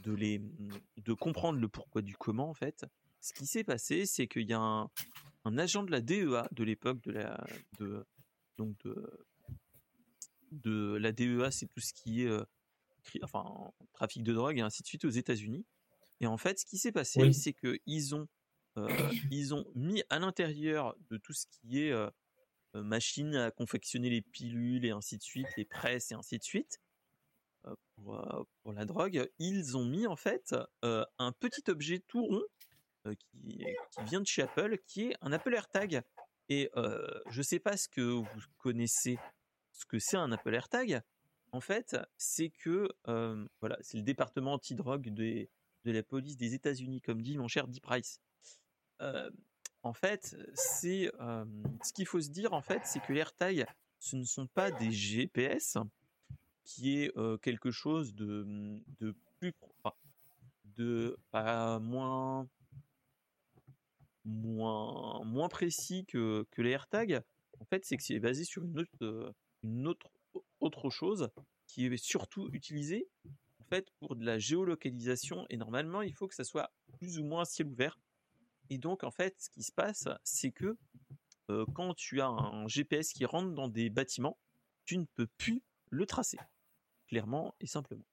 de 0.00 0.12
les 0.12 0.40
de 0.96 1.12
comprendre 1.12 1.58
le 1.58 1.68
pourquoi 1.68 2.02
du 2.02 2.16
comment 2.16 2.48
en 2.48 2.54
fait, 2.54 2.86
ce 3.20 3.32
qui 3.32 3.46
s'est 3.46 3.64
passé, 3.64 4.06
c'est 4.06 4.28
qu'il 4.28 4.48
y 4.48 4.52
a 4.52 4.60
un, 4.60 4.90
un 5.46 5.58
agent 5.58 5.84
de 5.84 5.92
la 5.92 6.00
DEA 6.00 6.48
de 6.50 6.64
l'époque 6.64 7.00
de 7.02 7.12
la 7.12 7.46
de 7.78 8.04
donc 8.58 8.76
de, 10.50 10.96
la 10.96 11.12
DEA, 11.12 11.50
c'est 11.50 11.66
tout 11.66 11.80
ce 11.80 11.92
qui 11.92 12.22
est 12.22 12.28
euh, 12.28 12.44
enfin 13.22 13.44
trafic 13.92 14.22
de 14.22 14.32
drogue 14.32 14.58
et 14.58 14.62
ainsi 14.62 14.82
de 14.82 14.88
suite 14.88 15.04
aux 15.04 15.10
États-Unis. 15.10 15.64
Et 16.20 16.26
en 16.26 16.36
fait, 16.36 16.58
ce 16.58 16.64
qui 16.64 16.78
s'est 16.78 16.92
passé, 16.92 17.32
c'est 17.32 17.52
que 17.52 17.78
ils 17.86 18.14
ont 18.14 18.26
euh, 18.78 18.88
ils 19.30 19.54
ont 19.54 19.66
mis 19.74 20.02
à 20.10 20.18
l'intérieur 20.18 20.96
de 21.10 21.16
tout 21.16 21.32
ce 21.32 21.46
qui 21.46 21.82
est 21.82 21.92
euh, 21.92 22.10
machine 22.74 23.36
à 23.36 23.50
confectionner 23.50 24.10
les 24.10 24.22
pilules 24.22 24.84
et 24.84 24.90
ainsi 24.90 25.16
de 25.16 25.22
suite, 25.22 25.48
les 25.56 25.64
presses 25.64 26.10
et 26.10 26.14
ainsi 26.14 26.38
de 26.38 26.44
suite. 26.44 26.80
Pour, 27.96 28.46
pour, 28.62 28.72
la 28.72 28.84
drogue, 28.84 29.28
ils 29.40 29.76
ont 29.76 29.84
mis 29.84 30.06
en 30.06 30.14
fait 30.14 30.54
un 30.82 31.32
petit 31.32 31.68
objet 31.68 31.98
tout 32.06 32.24
rond 32.24 32.44
euh, 33.06 33.14
qui, 33.14 33.64
vient 34.04 34.20
de 34.20 34.26
chez 34.26 34.42
Apple, 34.42 34.78
qui 34.86 35.08
est 35.08 35.16
un 35.20 35.32
Apple 35.32 35.54
AirTag. 35.54 36.02
Et 36.48 36.70
euh, 36.76 37.06
je 37.30 37.38
ne 37.38 37.42
sais 37.42 37.58
pas 37.58 37.76
ce 37.76 37.88
que 37.88 38.00
vous 38.00 38.26
connaissez, 38.58 39.18
ce 39.72 39.84
que 39.86 39.98
c'est 39.98 40.16
un 40.16 40.30
Apple 40.32 40.54
AirTag. 40.54 41.02
En 41.52 41.60
fait, 41.60 41.96
c'est 42.16 42.50
que 42.50 42.88
euh, 43.08 43.46
voilà, 43.60 43.78
c'est 43.80 43.96
le 43.96 44.02
département 44.02 44.54
anti-drogue 44.54 45.08
de, 45.12 45.48
de 45.84 45.92
la 45.92 46.02
police 46.02 46.36
des 46.36 46.54
États-Unis, 46.54 47.00
comme 47.00 47.22
dit 47.22 47.38
mon 47.38 47.48
cher 47.48 47.66
Deep 47.66 47.82
Price. 47.82 48.20
en 49.00 49.92
fait, 49.92 50.36
c'est 50.54 51.10
ce 51.82 51.92
qu'il 51.92 52.06
faut 52.06 52.20
se 52.20 52.30
dire. 52.30 52.52
En 52.52 52.62
fait, 52.62 52.82
c'est 52.84 53.00
que 53.00 53.12
les 53.12 53.20
AirTags, 53.20 53.66
ce 53.98 54.16
ne 54.16 54.24
sont 54.24 54.46
pas 54.46 54.70
des 54.70 54.92
GPS, 54.92 55.78
qui 56.64 56.98
est 56.98 57.12
quelque 57.40 57.70
chose 57.70 58.14
de, 58.14 58.44
de 59.00 59.14
plus, 59.38 59.54
de 60.76 61.18
pas 61.30 61.78
moins 61.78 62.48
moins, 64.26 65.24
moins 65.24 65.48
précis 65.48 66.04
que, 66.06 66.46
que 66.50 66.60
les 66.60 66.70
AirTags, 66.70 67.22
en 67.60 67.64
fait, 67.64 67.84
c'est 67.84 67.96
que 67.96 68.02
c'est 68.02 68.18
basé 68.18 68.44
sur 68.44 68.64
une 68.64 68.80
autre, 68.80 68.90
euh, 69.02 69.32
une 69.62 69.86
autre, 69.86 70.10
autre 70.60 70.90
chose 70.90 71.30
qui 71.66 71.86
est 71.86 71.96
surtout 71.96 72.48
utilisée 72.52 73.08
en 73.60 73.64
fait 73.64 73.90
pour 73.98 74.16
de 74.16 74.24
la 74.24 74.38
géolocalisation 74.38 75.46
et 75.50 75.56
normalement 75.56 76.02
il 76.02 76.12
faut 76.12 76.28
que 76.28 76.34
ça 76.34 76.44
soit 76.44 76.70
plus 76.98 77.18
ou 77.18 77.24
moins 77.24 77.44
ciel 77.44 77.68
ouvert. 77.68 77.98
Et 78.70 78.78
donc 78.78 79.04
en 79.04 79.10
fait, 79.10 79.34
ce 79.38 79.50
qui 79.50 79.62
se 79.62 79.72
passe, 79.72 80.08
c'est 80.22 80.50
que 80.50 80.76
euh, 81.50 81.64
quand 81.74 81.94
tu 81.94 82.20
as 82.20 82.28
un 82.28 82.66
GPS 82.66 83.12
qui 83.12 83.24
rentre 83.24 83.52
dans 83.52 83.68
des 83.68 83.90
bâtiments, 83.90 84.38
tu 84.84 84.98
ne 84.98 85.04
peux 85.04 85.26
plus 85.38 85.62
le 85.90 86.06
tracer, 86.06 86.38
clairement 87.08 87.54
et 87.60 87.66
simplement. 87.66 88.04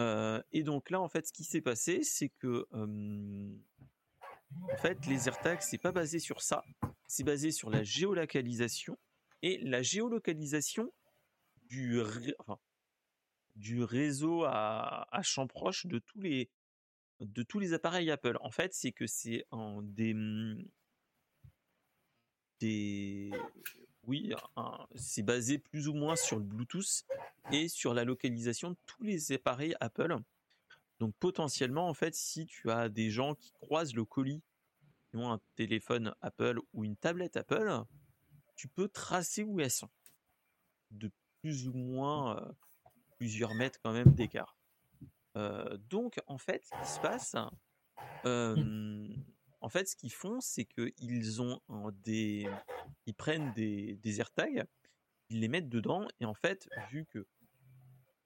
Euh, 0.00 0.40
et 0.52 0.62
donc 0.62 0.90
là, 0.90 1.00
en 1.00 1.08
fait, 1.08 1.26
ce 1.26 1.32
qui 1.32 1.44
s'est 1.44 1.60
passé, 1.60 2.02
c'est 2.02 2.28
que 2.28 2.66
en 4.72 4.76
fait, 4.76 5.06
les 5.06 5.28
AirTags, 5.28 5.60
c'est 5.60 5.78
pas 5.78 5.92
basé 5.92 6.18
sur 6.18 6.42
ça. 6.42 6.64
C'est 7.06 7.24
basé 7.24 7.50
sur 7.50 7.70
la 7.70 7.82
géolocalisation 7.82 8.98
et 9.42 9.58
la 9.58 9.82
géolocalisation 9.82 10.92
du, 11.66 12.02
du 13.56 13.82
réseau 13.82 14.44
à, 14.44 15.06
champ 15.22 15.46
proche 15.46 15.86
de 15.86 15.98
tous 15.98 16.20
les 16.20 16.50
de 17.20 17.42
tous 17.42 17.58
les 17.58 17.72
appareils 17.72 18.10
Apple. 18.12 18.38
En 18.40 18.50
fait, 18.50 18.72
c'est 18.74 18.92
que 18.92 19.06
c'est 19.06 19.44
en 19.50 19.82
des 19.82 20.14
des 22.60 23.30
oui, 24.04 24.32
c'est 24.94 25.22
basé 25.22 25.58
plus 25.58 25.88
ou 25.88 25.94
moins 25.94 26.16
sur 26.16 26.38
le 26.38 26.44
Bluetooth 26.44 27.04
et 27.52 27.68
sur 27.68 27.92
la 27.92 28.04
localisation 28.04 28.70
de 28.70 28.76
tous 28.86 29.02
les 29.02 29.32
appareils 29.32 29.74
Apple. 29.80 30.16
Donc 30.98 31.14
potentiellement, 31.18 31.88
en 31.88 31.94
fait, 31.94 32.14
si 32.14 32.46
tu 32.46 32.70
as 32.70 32.88
des 32.88 33.10
gens 33.10 33.34
qui 33.34 33.52
croisent 33.52 33.94
le 33.94 34.04
colis, 34.04 34.42
qui 35.08 35.16
ont 35.16 35.32
un 35.32 35.40
téléphone 35.54 36.14
Apple 36.20 36.60
ou 36.72 36.84
une 36.84 36.96
tablette 36.96 37.36
Apple, 37.36 37.82
tu 38.56 38.68
peux 38.68 38.88
tracer 38.88 39.44
où 39.44 39.60
elles 39.60 39.70
sont. 39.70 39.90
De 40.90 41.10
plus 41.40 41.68
ou 41.68 41.72
moins 41.72 42.38
euh, 42.38 42.52
plusieurs 43.16 43.54
mètres 43.54 43.78
quand 43.82 43.92
même 43.92 44.12
d'écart. 44.14 44.56
Euh, 45.36 45.76
donc 45.88 46.20
en 46.26 46.38
fait, 46.38 46.64
ce 46.64 46.82
qui 46.82 46.90
se 46.90 47.00
passe, 47.00 47.36
euh, 48.24 49.08
en 49.60 49.68
fait, 49.68 49.88
ce 49.88 49.94
qu'ils 49.94 50.12
font, 50.12 50.40
c'est 50.40 50.64
qu'ils 50.64 51.40
ont 51.42 51.60
des, 52.02 52.48
ils 53.06 53.14
prennent 53.14 53.52
des, 53.52 53.96
des 53.96 54.20
AirTags, 54.20 54.66
ils 55.28 55.40
les 55.40 55.48
mettent 55.48 55.68
dedans 55.68 56.08
et 56.20 56.24
en 56.24 56.34
fait, 56.34 56.68
vu 56.90 57.06
que 57.06 57.26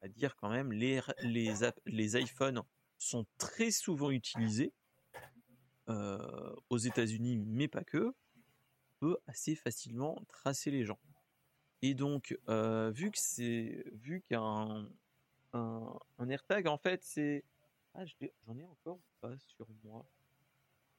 à 0.02 0.09
dire 0.09 0.37
quand 0.37 0.50
même, 0.50 0.73
les, 0.73 1.00
les, 1.23 1.54
les 1.87 2.21
iPhones 2.21 2.62
sont 2.99 3.26
très 3.38 3.71
souvent 3.71 4.11
utilisés 4.11 4.73
euh, 5.88 6.54
aux 6.71 6.78
États-Unis, 6.78 7.38
mais 7.38 7.68
pas 7.68 7.85
que, 7.85 8.14
peut 8.99 9.16
assez 9.26 9.54
facilement 9.54 10.21
tracer 10.28 10.71
les 10.71 10.85
gens. 10.85 10.99
Et 11.82 11.94
donc, 11.94 12.37
euh, 12.49 12.90
vu 12.90 13.11
que 13.11 13.18
c'est, 13.18 13.85
vu 13.92 14.23
qu'un 14.23 14.88
un, 15.52 16.28
AirTag, 16.28 16.68
en 16.68 16.78
fait, 16.78 17.02
c'est, 17.02 17.44
ah, 17.94 18.04
j'en 18.47 18.56
ai 18.56 18.64
encore 18.64 19.00
pas 19.21 19.37
sur 19.38 19.66
moi? 19.82 20.06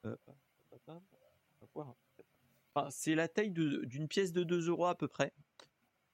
Euh, 0.05 0.15
enfin, 0.75 1.01
c'est 2.91 3.15
la 3.15 3.27
taille 3.27 3.51
d'une 3.51 4.07
pièce 4.07 4.33
de 4.33 4.43
2 4.43 4.69
euros 4.69 4.87
à 4.87 4.95
peu 4.95 5.07
près. 5.07 5.33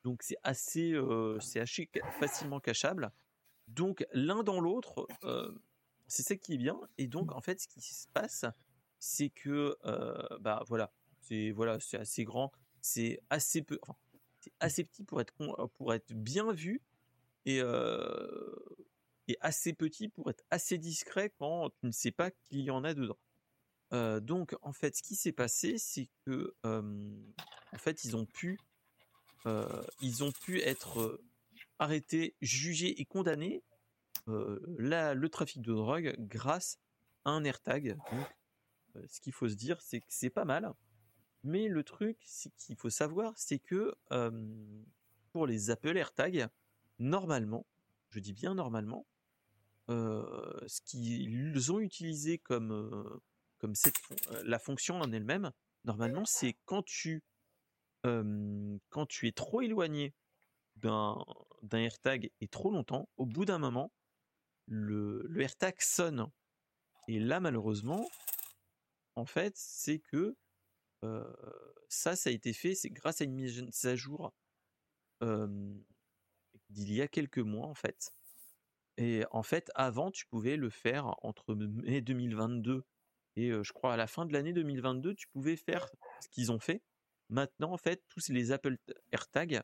Donc 0.03 0.24
c'est 0.24 0.38
assez, 0.44 0.94
euh, 0.94 1.39
c'est 1.39 1.60
assez 1.60 1.89
facilement 2.20 2.60
cachable. 2.60 3.12
Donc 3.68 4.06
l'un 4.13 4.44
dans 4.44 4.60
l'autre, 4.60 5.08
c'est 6.08 6.24
ça 6.24 6.36
qui 6.36 6.53
est 6.53 6.58
bien. 6.58 6.79
Et 6.98 7.08
donc 7.08 7.32
en 7.34 7.41
fait, 7.41 7.60
ce 7.60 7.68
qui 7.68 7.82
se 7.82 8.08
passe, 8.13 8.46
c'est 8.98 9.29
que 9.29 9.77
bah 10.39 10.63
voilà, 10.68 10.91
c'est 11.20 11.51
voilà, 11.51 11.79
c'est 11.79 11.98
assez 11.98 12.24
grand, 12.24 12.51
c'est 12.82 13.20
assez 13.29 13.62
peu, 13.62 13.77
enfin, 13.84 13.96
c'est 14.39 14.53
assez 14.60 14.84
petit 14.84 15.03
pour 15.03 15.22
être 15.22 15.34
pour 15.75 15.94
être 15.94 16.13
bien 16.13 16.51
vu 16.51 16.82
et 17.46 17.60
et 19.27 19.38
assez 19.41 19.74
petit 19.74 20.10
pour 20.10 20.29
être 20.32 20.44
assez 20.50 20.79
discret 20.79 21.32
quand 21.38 21.70
tu 21.70 21.86
ne 21.86 21.91
sais 21.91 22.12
pas 22.12 22.32
qu'il 22.32 22.62
y 22.62 22.72
en 22.72 22.84
a 22.84 22.96
dedans. 22.96 23.20
donc 24.22 24.56
en 24.63 24.74
fait, 24.74 24.96
ce 24.96 25.03
qui 25.03 25.15
s'est 25.15 25.32
passé, 25.32 25.77
c'est 25.77 26.10
que 26.25 26.56
en 26.63 27.77
fait, 27.77 28.03
ils 28.03 28.15
ont 28.15 28.25
pu 28.25 28.60
ils 29.46 30.24
ont 30.24 30.31
pu 30.31 30.60
être 30.62 31.22
arrêtés, 31.79 32.36
jugés 32.41 33.00
et 33.00 33.05
condamnés 33.05 33.63
le 34.27 35.27
trafic 35.27 35.62
de 35.62 35.74
drogue 35.74 36.15
grâce 36.19 36.79
à 37.25 37.31
un 37.31 37.43
AirTag. 37.43 37.98
Donc, 38.12 38.27
ce 39.08 39.22
qu'il 39.22 39.34
faut 39.34 39.48
se 39.48 39.55
dire, 39.55 39.81
c'est 39.81 40.01
que 40.01 40.08
c'est 40.10 40.29
pas 40.29 40.46
mal. 40.46 40.74
Mais 41.43 41.67
le 41.67 41.84
truc, 41.84 42.17
qu'il 42.58 42.75
faut 42.75 42.89
savoir, 42.89 43.34
c'est 43.38 43.60
que 43.60 43.96
pour 45.31 45.48
les 45.48 45.69
Apple 45.69 45.96
AirTag, 45.96 46.50
normalement, 46.98 47.65
je 48.10 48.19
dis 48.19 48.34
bien 48.34 48.55
normalement, 48.55 49.05
ce 49.88 50.81
qu'ils 50.81 51.72
ont 51.72 51.79
utilisé 51.79 52.38
comme, 52.38 53.22
comme 53.58 53.74
la 54.43 54.60
fonction 54.60 55.00
en 55.00 55.12
elle-même, 55.12 55.51
normalement, 55.86 56.25
c'est 56.25 56.58
quand 56.65 56.84
tu, 56.84 57.24
quand 58.03 59.06
tu 59.08 59.27
es 59.27 59.32
trop 59.32 59.62
éloigné 59.62 60.13
d'un 60.77 61.24
AirTag 61.72 62.32
et 62.39 62.48
trop 62.48 62.72
longtemps, 62.72 63.10
au 63.18 63.25
bout 63.25 63.46
d'un 63.46 63.58
moment, 63.58 63.91
le, 64.68 65.25
le 65.27 65.41
AirTag 65.41 65.75
sonne. 65.79 66.29
Et 67.08 67.20
là, 67.20 67.39
malheureusement, 67.39 68.08
en 69.15 69.25
fait, 69.25 69.53
c'est 69.58 70.00
que 70.00 70.36
ça, 71.89 72.15
ça 72.15 72.29
a 72.29 72.34
été 72.34 72.53
fait, 72.53 72.75
c'est 72.75 72.89
grâce 72.89 73.22
à 73.22 73.25
une 73.25 73.34
mise 73.34 73.86
à 73.86 73.96
jour 73.96 74.34
d'il 75.22 76.94
y 76.94 77.01
a 77.01 77.08
quelques 77.08 77.39
mois, 77.39 77.68
en 77.68 77.75
fait. 77.75 78.13
Et 78.98 79.24
en 79.32 79.44
fait, 79.44 79.72
avant, 79.75 80.12
tu 80.12 80.25
pouvais 80.25 80.58
le 80.58 80.70
faire 80.70 81.15
entre 81.24 81.56
mai 81.56 82.01
2022 82.01 82.86
et 83.36 83.51
je 83.63 83.72
crois 83.72 83.94
à 83.94 83.98
la 83.98 84.08
fin 84.08 84.25
de 84.25 84.34
l'année 84.34 84.51
2022, 84.51 85.15
tu 85.15 85.27
pouvais 85.29 85.56
faire 85.56 85.89
ce 86.22 86.27
qu'ils 86.27 86.51
ont 86.51 86.60
fait. 86.60 86.82
Maintenant, 87.29 87.71
en 87.71 87.77
fait, 87.77 88.03
tous 88.09 88.29
les 88.29 88.51
Apple 88.51 88.77
AirTags 89.12 89.62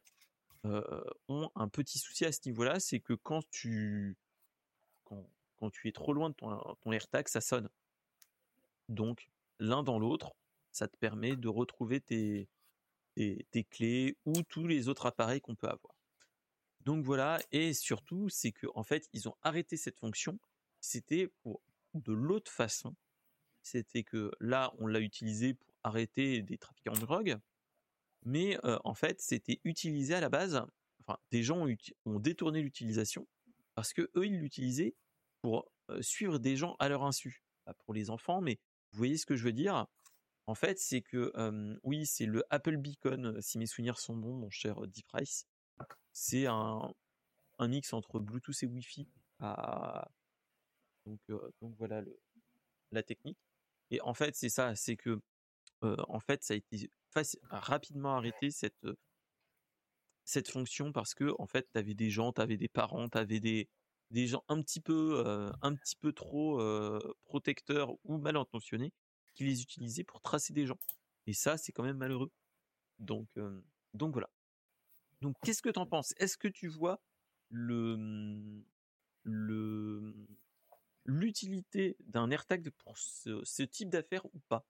ont 1.28 1.50
un 1.56 1.68
petit 1.68 2.00
souci 2.00 2.26
à 2.26 2.32
ce 2.32 2.40
niveau-là, 2.46 2.80
c'est 2.80 3.00
que 3.00 3.14
quand 3.14 3.48
tu 3.50 4.18
quand, 5.58 5.70
tu 5.72 5.88
es 5.88 5.92
trop 5.92 6.14
loin 6.14 6.30
de 6.30 6.36
ton, 6.36 6.76
ton 6.82 6.92
AirTag, 6.92 7.28
ça 7.28 7.42
sonne. 7.42 7.70
Donc, 8.90 9.30
l'un 9.60 9.84
dans 9.84 10.00
l'autre, 10.00 10.36
ça 10.72 10.88
te 10.88 10.98
permet 10.98 11.36
de 11.36 11.48
retrouver 11.48 12.02
tes, 12.02 12.50
tes, 13.16 13.64
clés 13.70 14.18
ou 14.26 14.34
tous 14.44 14.68
les 14.68 14.90
autres 14.90 15.06
appareils 15.06 15.42
qu'on 15.42 15.56
peut 15.56 15.68
avoir. 15.68 15.96
Donc 16.82 17.04
voilà, 17.04 17.40
et 17.52 17.74
surtout, 17.74 18.30
c'est 18.30 18.52
que 18.52 18.68
en 18.76 18.84
fait, 18.84 19.08
ils 19.14 19.28
ont 19.28 19.36
arrêté 19.42 19.78
cette 19.78 19.98
fonction. 19.98 20.38
C'était 20.82 21.30
pour 21.42 21.62
de 21.94 22.14
l'autre 22.14 22.52
façon. 22.52 22.96
C'était 23.64 24.04
que 24.04 24.32
là, 24.40 24.72
on 24.78 24.86
l'a 24.86 25.00
utilisé 25.00 25.56
pour 25.56 25.74
arrêter 25.84 26.44
des 26.44 26.58
trafiquants 26.58 26.94
de 26.94 27.00
drogue, 27.00 27.38
mais 28.26 28.58
en 28.64 28.94
fait, 28.96 29.22
c'était 29.22 29.62
utilisé 29.64 30.16
à 30.16 30.20
la 30.20 30.30
base. 30.30 30.62
Enfin, 31.02 31.20
des 31.32 31.44
gens 31.44 31.68
ont, 32.06 32.20
détourné 32.20 32.62
l'utilisation 32.62 33.28
parce 33.76 33.94
que 33.94 34.10
eux, 34.16 34.26
ils 34.26 34.40
l'utilisaient 34.40 34.96
pour 35.42 35.72
suivre 36.02 36.40
des 36.40 36.58
gens 36.58 36.76
à 36.80 36.90
leur 36.90 37.04
insu. 37.04 37.44
Pas 37.66 37.74
pour 37.74 37.94
les 37.94 38.10
enfants, 38.10 38.42
mais 38.42 38.60
vous 38.92 38.98
voyez 38.98 39.18
ce 39.18 39.26
que 39.26 39.36
je 39.36 39.44
veux 39.44 39.54
dire? 39.54 39.86
En 40.48 40.56
fait, 40.56 40.80
c'est 40.80 41.02
que 41.02 41.32
oui, 41.84 42.06
c'est 42.06 42.26
le 42.26 42.44
Apple 42.50 42.78
Beacon, 42.78 43.40
si 43.42 43.60
mes 43.60 43.68
souvenirs 43.68 44.00
sont 44.00 44.16
bons, 44.16 44.34
mon 44.34 44.50
cher 44.50 44.88
Deep 44.88 45.08
Price. 45.08 45.48
C'est 46.14 46.48
un, 46.48 46.94
mix 47.60 47.94
entre 47.94 48.20
Bluetooth 48.20 48.64
et 48.64 48.68
Wi-Fi. 48.68 49.08
Donc, 51.06 51.20
donc 51.62 51.76
voilà 51.78 52.02
la 52.92 53.04
technique. 53.04 53.38
Et 53.92 54.02
en 54.02 54.16
fait, 54.16 54.36
c'est 54.36 54.50
ça, 54.50 54.76
c'est 54.76 54.98
que 54.98 55.22
en 55.82 56.20
fait, 56.20 56.44
ça 56.44 56.56
a 56.56 56.58
été 56.58 56.90
rapidement 57.50 58.16
arrêté 58.16 58.52
cette 58.52 58.88
cette 60.24 60.50
fonction 60.50 60.92
parce 60.92 61.14
que 61.14 61.34
en 61.38 61.46
fait, 61.46 61.68
tu 61.72 61.78
avais 61.78 61.94
des 61.94 62.10
gens, 62.10 62.34
tu 62.34 62.42
avais 62.42 62.58
des 62.58 62.68
parents, 62.68 63.10
tu 63.10 63.18
avais 63.18 63.40
des 63.40 63.70
des 64.12 64.28
gens 64.28 64.44
un 64.48 64.62
petit 64.62 64.82
peu 64.82 65.24
un 65.62 65.76
petit 65.76 65.96
peu 65.96 66.14
trop 66.14 66.62
protecteurs 67.26 67.94
ou 68.04 68.18
mal 68.18 68.38
intentionnés 68.38 68.94
qui 69.36 69.44
les 69.46 69.62
utilisaient 69.62 70.04
pour 70.04 70.22
tracer 70.22 70.54
des 70.54 70.66
gens. 70.66 70.80
Et 71.28 71.34
ça, 71.34 71.58
c'est 71.58 71.72
quand 71.72 71.84
même 71.84 71.98
malheureux. 71.98 72.32
Donc, 73.00 73.28
donc 73.94 74.14
voilà. 74.14 74.30
Donc, 75.22 75.36
qu'est-ce 75.44 75.62
que 75.62 75.70
tu 75.70 75.80
en 75.80 75.86
penses? 75.86 76.14
Est-ce 76.18 76.38
que 76.38 76.48
tu 76.48 76.68
vois 76.68 77.02
le 77.50 77.98
mmh, 77.98 78.64
le 79.24 80.14
l'utilité 81.06 81.98
d'un 82.06 82.32
AirTag 82.32 82.72
pour 82.72 82.98
ce, 82.98 83.64
type 83.64 83.90
d'affaires 83.90 84.26
ou 84.26 84.40
pas? 84.50 84.66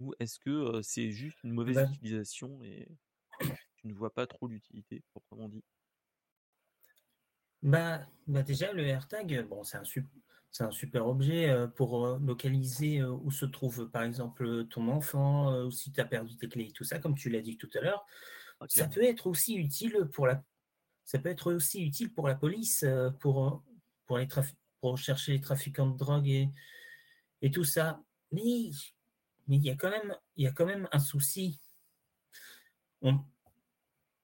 Ou 0.00 0.14
est-ce 0.18 0.38
que 0.38 0.80
c'est 0.82 1.10
juste 1.10 1.42
une 1.44 1.52
mauvaise 1.52 1.76
bah 1.76 1.84
utilisation 1.84 2.62
et 2.62 2.88
tu 3.76 3.86
ne 3.86 3.94
vois 3.94 4.12
pas 4.12 4.26
trop 4.26 4.48
l'utilité 4.48 5.02
proprement 5.10 5.48
dit? 5.48 5.62
Bah, 7.62 8.06
bah 8.26 8.42
déjà 8.42 8.72
le 8.72 8.84
AirTag, 8.86 9.46
bon 9.48 9.62
c'est 9.62 9.78
un 9.78 9.84
un 10.60 10.70
super 10.70 11.08
objet 11.08 11.52
pour 11.74 12.06
localiser 12.18 13.02
où 13.02 13.30
se 13.30 13.44
trouve 13.44 13.90
par 13.90 14.04
exemple 14.04 14.66
ton 14.66 14.88
enfant, 14.88 15.64
ou 15.64 15.70
si 15.70 15.90
tu 15.90 16.00
as 16.00 16.04
perdu 16.04 16.36
tes 16.36 16.48
clés 16.48 16.68
et 16.68 16.72
tout 16.72 16.84
ça, 16.84 16.98
comme 17.00 17.16
tu 17.16 17.28
l'as 17.28 17.40
dit 17.40 17.56
tout 17.56 17.70
à 17.74 17.80
l'heure. 17.80 18.06
Ça 18.68 18.86
peut 18.86 19.02
être 19.02 19.26
aussi 19.26 19.56
utile 19.56 20.08
pour 20.12 20.26
la 20.26 20.44
ça 21.04 21.18
peut 21.18 21.28
être 21.28 21.52
aussi 21.52 21.84
utile 21.84 22.12
pour 22.12 22.28
la 22.28 22.34
police, 22.34 22.84
pour, 23.20 23.62
pour, 24.06 24.18
les 24.18 24.26
pour 24.80 24.96
chercher 24.98 25.32
les 25.32 25.40
trafiquants 25.40 25.86
de 25.86 25.98
drogue 25.98 26.28
et, 26.28 26.50
et 27.42 27.50
tout 27.50 27.64
ça. 27.64 28.02
Mais, 28.32 28.70
mais 29.48 29.56
il, 29.56 29.64
y 29.64 29.70
a 29.70 29.76
quand 29.76 29.90
même, 29.90 30.16
il 30.36 30.44
y 30.44 30.46
a 30.46 30.52
quand 30.52 30.66
même 30.66 30.88
un 30.92 30.98
souci. 30.98 31.60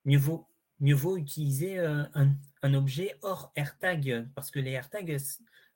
Mieux, 0.04 0.18
vaut, 0.18 0.48
mieux 0.80 0.94
vaut 0.94 1.18
utiliser 1.18 1.78
un, 1.78 2.34
un, 2.62 2.74
objet 2.74 3.18
hors 3.20 3.52
AirTag, 3.54 4.28
parce 4.34 4.50
que 4.50 4.58
les 4.58 4.70
AirTags, 4.70 5.18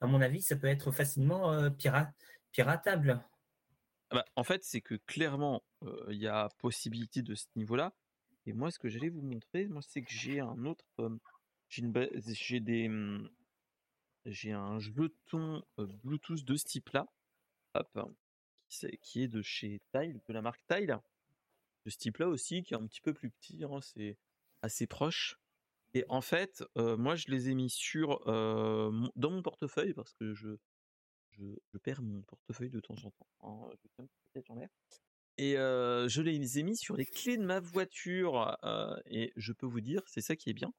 à 0.00 0.06
mon 0.06 0.20
avis, 0.20 0.42
ça 0.42 0.56
peut 0.56 0.66
être 0.66 0.92
facilement 0.92 1.52
euh, 1.52 1.70
piratable. 2.52 3.22
Ah 4.10 4.16
bah, 4.16 4.24
en 4.36 4.44
fait, 4.44 4.62
c'est 4.64 4.80
que 4.80 4.94
clairement, 4.94 5.62
euh, 5.82 6.06
il 6.10 6.18
y 6.18 6.28
a 6.28 6.48
possibilité 6.58 7.22
de 7.22 7.34
ce 7.34 7.46
niveau-là. 7.56 7.94
Et 8.46 8.52
moi, 8.52 8.70
ce 8.70 8.78
que 8.78 8.88
j'allais 8.88 9.08
vous 9.08 9.22
montrer, 9.22 9.66
moi, 9.66 9.80
c'est 9.82 10.02
que 10.02 10.12
j'ai 10.12 10.40
un 10.40 10.64
autre, 10.66 10.84
euh, 10.98 11.16
j'ai 11.68 12.60
des, 12.60 12.88
hum, 12.88 13.30
j'ai 14.26 14.52
un 14.52 14.78
jeton 14.78 15.62
Bluetooth 15.78 16.44
de 16.44 16.56
ce 16.56 16.64
type-là, 16.64 17.06
qui, 19.02 19.22
est 19.22 19.28
de 19.28 19.42
chez 19.42 19.80
Tile, 19.92 20.20
de 20.26 20.32
la 20.32 20.42
marque 20.42 20.62
Tile, 20.66 20.98
de 21.84 21.90
ce 21.90 21.98
type-là 21.98 22.28
aussi, 22.28 22.62
qui 22.62 22.74
est 22.74 22.76
un 22.76 22.86
petit 22.86 23.00
peu 23.00 23.12
plus 23.12 23.30
petit, 23.30 23.64
hein, 23.64 23.80
c'est 23.80 24.16
assez 24.62 24.86
proche. 24.86 25.38
Et 25.92 26.04
en 26.08 26.20
fait, 26.20 26.64
moi, 26.76 27.14
je 27.14 27.28
les 27.28 27.50
ai 27.50 27.54
mis 27.54 27.70
sur 27.70 28.20
dans 28.24 29.30
mon 29.30 29.42
portefeuille 29.42 29.94
parce 29.94 30.12
que 30.14 30.34
je, 30.34 30.56
je, 31.32 31.78
perds 31.82 32.02
mon 32.02 32.22
portefeuille 32.22 32.70
de 32.70 32.80
temps 32.80 32.96
en 33.04 33.10
temps. 33.10 33.28
Hein, 33.40 33.70
Et 35.36 35.54
je 35.54 36.20
les 36.20 36.58
ai 36.58 36.62
mis 36.62 36.76
sur 36.76 36.96
les 36.96 37.06
clés 37.06 37.36
de 37.36 37.44
ma 37.44 37.60
voiture. 37.60 38.56
et 39.06 39.32
je 39.36 39.52
peux 39.52 39.66
vous 39.66 39.80
dire, 39.80 40.02
c'est 40.06 40.20
ça 40.20 40.36
qui 40.36 40.50
est 40.50 40.54
bien. 40.54 40.72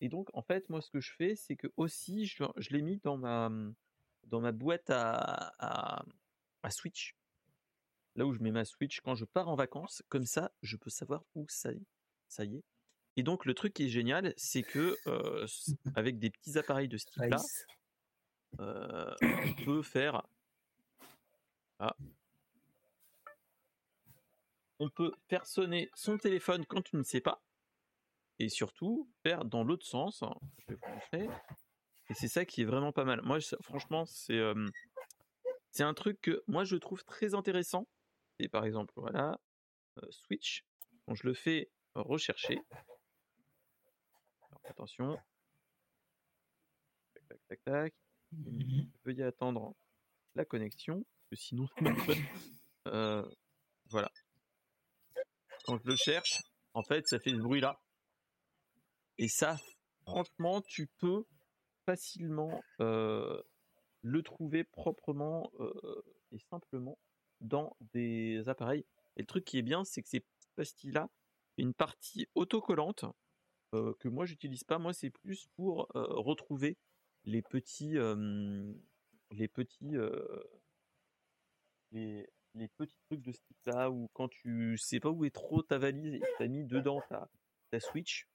Et 0.00 0.08
donc, 0.08 0.28
en 0.34 0.42
fait, 0.42 0.68
moi, 0.68 0.82
ce 0.82 0.90
que 0.90 1.00
je 1.00 1.12
fais, 1.14 1.34
c'est 1.36 1.56
que 1.56 1.68
aussi, 1.76 2.26
je, 2.26 2.44
je 2.56 2.70
l'ai 2.70 2.82
mis 2.82 2.98
dans 2.98 3.16
ma, 3.16 3.50
dans 4.24 4.40
ma 4.40 4.52
boîte 4.52 4.90
à, 4.90 6.04
à 6.62 6.70
Switch. 6.70 7.15
Là 8.16 8.26
où 8.26 8.32
je 8.32 8.40
mets 8.40 8.50
ma 8.50 8.64
Switch 8.64 9.00
quand 9.00 9.14
je 9.14 9.24
pars 9.24 9.48
en 9.48 9.54
vacances. 9.54 10.02
Comme 10.08 10.26
ça, 10.26 10.50
je 10.62 10.76
peux 10.76 10.90
savoir 10.90 11.22
où 11.34 11.46
ça, 11.48 11.70
ça 12.28 12.44
y 12.44 12.56
est 12.56 12.64
et 13.16 13.22
donc 13.22 13.46
le 13.46 13.54
truc 13.54 13.72
qui 13.72 13.86
est 13.86 13.88
génial, 13.88 14.34
c'est 14.36 14.62
que 14.62 14.96
avec 15.94 16.18
des 16.18 16.30
petits 16.30 16.58
appareils 16.58 16.88
de 16.88 16.98
ce 16.98 17.06
type-là, 17.06 17.42
on 18.58 19.64
peut 19.64 19.82
faire. 19.82 20.22
Ah. 21.78 21.96
On 24.78 24.90
peut 24.90 25.12
faire 25.28 25.46
sonner 25.46 25.90
son 25.94 26.18
téléphone 26.18 26.66
quand 26.66 26.82
tu 26.82 26.96
ne 26.96 27.02
sais 27.02 27.22
pas, 27.22 27.42
et 28.38 28.50
surtout 28.50 29.08
faire 29.22 29.46
dans 29.46 29.64
l'autre 29.64 29.86
sens. 29.86 30.22
Je 30.58 30.74
vais 30.74 30.78
vous 30.80 30.92
montrer. 30.92 31.28
Et 32.10 32.14
c'est 32.14 32.28
ça 32.28 32.44
qui 32.44 32.60
est 32.60 32.66
vraiment 32.66 32.92
pas 32.92 33.04
mal. 33.04 33.22
Moi, 33.22 33.38
franchement, 33.62 34.04
c'est 34.04 34.42
c'est 35.70 35.82
un 35.82 35.94
truc 35.94 36.20
que 36.20 36.42
moi 36.46 36.64
je 36.64 36.76
trouve 36.76 37.02
très 37.04 37.34
intéressant. 37.34 37.86
Et 38.38 38.48
par 38.48 38.64
exemple, 38.64 38.92
voilà, 38.96 39.38
Switch. 40.10 40.64
Quand 41.06 41.14
je 41.14 41.26
le 41.26 41.34
fais 41.34 41.70
rechercher, 41.94 42.58
Attention. 44.68 45.16
tac, 47.28 47.38
tac, 47.48 47.64
tac. 47.64 47.94
Mhm. 48.32 48.90
Veuillez 49.04 49.22
attendre 49.22 49.74
la 50.34 50.44
connexion, 50.44 51.04
parce 51.04 51.28
que 51.30 51.36
sinon, 51.36 51.68
euh, 52.88 53.24
voilà. 53.90 54.10
Quand 55.64 55.78
je 55.78 55.86
le 55.88 55.96
cherche, 55.96 56.42
en 56.74 56.82
fait, 56.82 57.06
ça 57.06 57.18
fait 57.20 57.30
ce 57.30 57.36
bruit-là. 57.36 57.80
Et 59.18 59.28
ça, 59.28 59.56
franchement, 60.02 60.60
tu 60.62 60.88
peux 60.98 61.24
facilement 61.86 62.60
euh, 62.80 63.40
le 64.02 64.22
trouver 64.22 64.64
proprement 64.64 65.50
euh, 65.60 66.02
et 66.32 66.38
simplement 66.50 66.98
dans 67.40 67.76
des 67.92 68.48
appareils. 68.48 68.84
Et 69.16 69.22
le 69.22 69.26
truc 69.26 69.44
qui 69.44 69.58
est 69.58 69.62
bien, 69.62 69.84
c'est 69.84 70.02
que 70.02 70.08
ces 70.08 70.24
pastilles-là, 70.56 71.08
une 71.58 71.74
partie 71.74 72.28
autocollante 72.34 73.04
euh, 73.74 73.94
que 73.98 74.08
moi 74.08 74.26
j'utilise 74.26 74.64
pas. 74.64 74.78
Moi, 74.78 74.92
c'est 74.92 75.10
plus 75.10 75.48
pour 75.56 75.88
euh, 75.96 76.06
retrouver 76.08 76.76
les 77.24 77.42
petits, 77.42 77.98
euh, 77.98 78.72
les 79.32 79.48
petits, 79.48 79.96
les, 81.92 82.26
petits 82.76 82.98
trucs 83.08 83.22
de 83.22 83.32
ce 83.32 83.40
type-là, 83.40 83.90
ou 83.90 84.08
quand 84.12 84.28
tu 84.28 84.76
sais 84.78 85.00
pas 85.00 85.10
où 85.10 85.24
est 85.24 85.34
trop 85.34 85.62
ta 85.62 85.78
valise 85.78 86.14
et 86.14 86.22
t'as 86.38 86.46
mis 86.46 86.64
dedans 86.64 87.02
ta, 87.08 87.28
ta 87.70 87.80
Switch, 87.80 88.28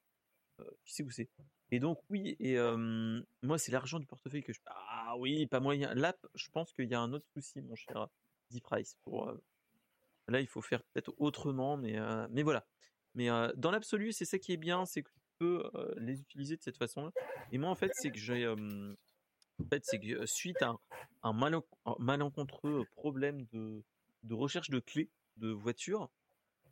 tu 0.84 0.94
sais 0.94 1.04
où 1.04 1.10
c'est. 1.10 1.30
Et 1.72 1.80
donc 1.80 2.00
oui, 2.10 2.36
et 2.40 2.58
moi 3.42 3.58
c'est 3.58 3.72
l'argent 3.72 4.00
du 4.00 4.06
portefeuille 4.06 4.44
que 4.44 4.52
je. 4.54 4.60
Ah 4.66 5.16
oui, 5.18 5.48
pas 5.48 5.62
moyen. 5.62 5.94
Là, 5.94 6.16
je 6.36 6.50
pense 6.50 6.74
qu'il 6.74 6.90
y 6.90 6.94
a 6.94 7.00
un 7.00 7.14
autre 7.14 7.28
souci, 7.34 7.62
mon 7.62 7.76
cher 7.76 8.10
D-Price. 8.52 8.96
Pour 9.04 9.30
euh, 9.30 9.42
là, 10.28 10.42
il 10.42 10.48
faut 10.48 10.62
faire 10.62 10.84
peut-être 10.84 11.14
autrement, 11.18 11.78
mais 11.78 11.98
euh, 11.98 12.28
mais 12.32 12.44
voilà. 12.44 12.66
Mais 13.16 13.30
euh, 13.30 13.52
dans 13.56 13.72
l'absolu, 13.72 14.12
c'est 14.12 14.26
ça 14.26 14.40
qui 14.40 14.54
est 14.54 14.58
bien, 14.58 14.86
c'est 14.86 15.04
que 15.04 15.10
tu 15.10 15.22
peux 15.40 15.70
les 15.98 16.22
utiliser 16.22 16.56
de 16.56 16.62
cette 16.62 16.78
façon-là. 16.78 17.12
Et 17.52 17.58
moi, 17.58 17.70
en 17.70 17.76
fait, 17.76 17.92
c'est 17.96 18.12
que 18.12 18.20
j'ai, 18.20 18.48
en 18.48 19.66
fait, 19.70 19.84
c'est 19.86 20.00
que 20.00 20.26
suite 20.26 20.62
à 20.62 20.70
un, 20.70 20.80
un 21.24 21.34
malen- 21.34 21.64
un 21.86 21.96
malencontreux 22.00 22.86
problème 22.96 23.46
de, 23.52 23.84
recherche 24.30 24.70
de 24.70 24.80
clés 24.80 25.10
de 25.38 25.50
voiture, 25.50 26.10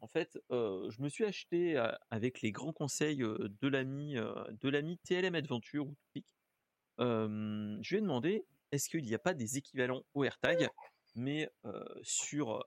en 0.01 0.07
fait, 0.07 0.39
je 0.49 1.01
me 1.01 1.09
suis 1.09 1.25
acheté 1.25 1.83
avec 2.09 2.41
les 2.41 2.51
grands 2.51 2.71
conseils 2.73 3.17
de 3.17 3.67
l'ami 3.67 4.13
de 4.15 4.69
l'ami 4.69 4.97
TLM 4.99 5.35
Adventure 5.35 5.87
je 6.99 7.89
lui 7.89 7.97
ai 7.97 8.01
demandé 8.01 8.45
est-ce 8.71 8.89
qu'il 8.89 9.03
n'y 9.03 9.15
a 9.15 9.19
pas 9.19 9.33
des 9.33 9.57
équivalents 9.57 10.03
au 10.13 10.23
AirTag, 10.23 10.69
mais 11.19 11.51
sur 12.01 12.65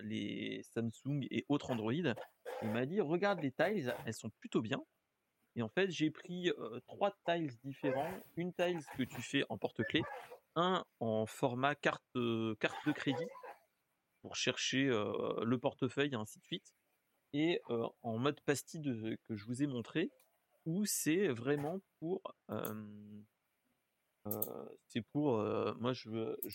les 0.00 0.62
Samsung 0.74 1.26
et 1.30 1.44
autres 1.48 1.70
Android. 1.70 1.92
Il 1.92 2.70
m'a 2.70 2.86
dit 2.86 3.00
regarde 3.00 3.40
les 3.40 3.52
tiles, 3.52 3.94
elles 4.06 4.14
sont 4.14 4.30
plutôt 4.40 4.62
bien. 4.62 4.82
Et 5.54 5.62
en 5.62 5.68
fait, 5.68 5.90
j'ai 5.90 6.10
pris 6.10 6.50
trois 6.86 7.14
tiles 7.26 7.52
différents. 7.62 8.10
Une 8.36 8.52
tile 8.54 8.80
que 8.96 9.02
tu 9.02 9.20
fais 9.20 9.44
en 9.50 9.58
porte-clés, 9.58 10.02
un 10.56 10.84
en 11.00 11.26
format 11.26 11.74
carte, 11.74 12.02
carte 12.58 12.86
de 12.86 12.92
crédit 12.92 13.28
pour 14.22 14.34
chercher 14.34 14.84
le 14.86 15.56
portefeuille 15.58 16.12
et 16.12 16.16
ainsi 16.16 16.38
de 16.38 16.44
suite. 16.44 16.72
Et 17.34 17.60
en 18.02 18.18
mode 18.18 18.40
pastille 18.42 19.18
que 19.24 19.36
je 19.36 19.44
vous 19.44 19.62
ai 19.62 19.66
montré, 19.66 20.10
où 20.64 20.84
c'est 20.86 21.28
vraiment 21.28 21.80
pour... 21.98 22.22
c'est 24.88 25.02
pour... 25.12 25.38
moi, 25.80 25.92
je, 25.92 26.08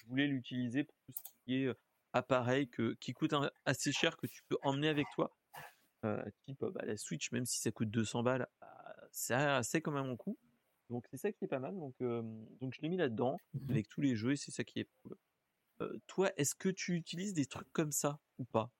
voulais 0.08 0.28
l'utiliser 0.28 0.84
pour 0.84 0.96
tout 1.06 1.14
ce 1.16 1.32
qui 1.46 1.56
est 1.64 1.74
appareil 2.14 2.70
que, 2.70 2.94
qui 3.00 3.14
coûte 3.14 3.34
un- 3.34 3.52
assez 3.66 3.92
cher, 3.92 4.18
que 4.18 4.28
tu 4.28 4.42
peux 4.48 4.58
emmener 4.64 4.90
avec 4.90 5.08
toi. 5.16 5.36
Type 6.46 6.64
bah, 6.64 6.82
la 6.86 6.96
Switch, 6.98 7.32
même 7.32 7.46
si 7.46 7.60
ça 7.60 7.72
coûte 7.72 7.90
200 7.90 8.24
balles, 8.24 8.48
ça 9.12 9.62
c'est 9.64 9.82
quand 9.82 9.92
même 9.92 10.10
un 10.10 10.16
coût. 10.16 10.38
Donc 10.90 11.06
c'est 11.12 11.18
ça 11.18 11.32
qui 11.32 11.46
est 11.46 11.48
pas 11.48 11.60
mal. 11.60 11.76
Donc, 11.76 11.96
euh, 12.02 12.22
donc 12.62 12.74
je 12.74 12.82
l'ai 12.82 12.90
mis 12.90 12.98
là-dedans 12.98 13.38
Mhm. 13.54 13.72
avec 13.72 13.90
tous 13.90 14.02
les 14.02 14.16
jeux 14.16 14.32
et 14.34 14.36
c'est 14.36 14.52
ça 14.52 14.64
qui 14.64 14.80
est 14.80 14.88
cool. 15.04 15.18
Euh, 15.82 16.00
toi, 16.08 16.32
est-ce 16.38 16.56
que 16.56 16.70
tu 16.70 16.96
utilises 16.96 17.34
des 17.34 17.46
trucs 17.46 17.72
comme 17.74 17.92
ça 17.92 18.20
ou 18.40 18.46
pas 18.46 18.72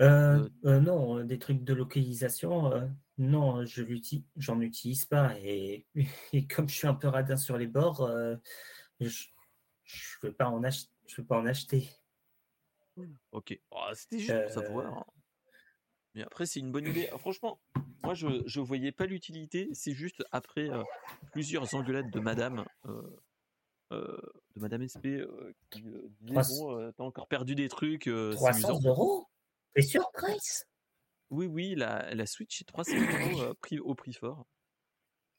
Euh, 0.00 0.48
non, 0.62 1.24
des 1.24 1.38
trucs 1.38 1.64
de 1.64 1.74
localisation, 1.74 2.70
non, 3.18 3.64
je 3.64 3.82
l'utilise, 3.82 4.24
j'en 4.36 4.60
utilise 4.60 5.04
pas. 5.04 5.36
Et, 5.40 5.86
et 6.32 6.46
comme 6.46 6.68
je 6.68 6.74
suis 6.74 6.86
un 6.86 6.94
peu 6.94 7.08
radin 7.08 7.36
sur 7.36 7.58
les 7.58 7.66
bords, 7.66 8.02
euh, 8.02 8.36
je 9.00 9.24
je 9.84 10.16
veux 10.22 10.32
pas 10.32 10.48
en 10.48 10.62
ach- 10.64 10.88
je 11.06 11.16
veux 11.20 11.26
pas 11.26 11.38
en 11.38 11.46
acheter. 11.46 11.88
Ok. 13.32 13.58
Oh, 13.70 13.84
C'était 13.94 14.18
juste 14.18 14.42
pour 14.42 14.50
savoir. 14.50 14.98
Hein. 14.98 15.04
Mais 16.14 16.22
après, 16.22 16.46
c'est 16.46 16.60
une 16.60 16.72
bonne 16.72 16.86
idée. 16.86 17.08
Ah, 17.12 17.18
Franchement, 17.18 17.60
moi, 18.02 18.14
je 18.14 18.42
je 18.46 18.60
voyais 18.60 18.92
pas 18.92 19.06
l'utilité. 19.06 19.68
C'est 19.72 19.94
juste 19.94 20.24
après 20.32 20.68
euh, 20.70 20.82
plusieurs 21.32 21.74
engueulades 21.74 22.10
de 22.10 22.20
Madame, 22.20 22.64
de 23.90 24.00
Madame 24.56 24.82
SP, 24.82 25.22
qui 25.70 25.82
trois- 26.26 26.42
bon, 26.42 26.92
t'as 26.92 27.04
encore 27.04 27.28
perdu 27.28 27.54
des 27.54 27.68
trucs, 27.68 28.08
euh, 28.08 28.32
c'est 28.32 28.36
300 28.36 28.68
amusant. 28.70 28.88
euros? 28.90 29.26
C'est 29.76 29.82
sûr, 29.82 30.10
Price? 30.12 30.66
Oui, 31.30 31.46
oui, 31.46 31.74
la, 31.74 32.14
la 32.14 32.26
Switch 32.26 32.60
est 32.62 32.64
300 32.64 33.04
euros 33.06 33.40
euh, 33.40 33.54
prix, 33.60 33.78
au 33.78 33.94
prix 33.94 34.12
fort. 34.14 34.46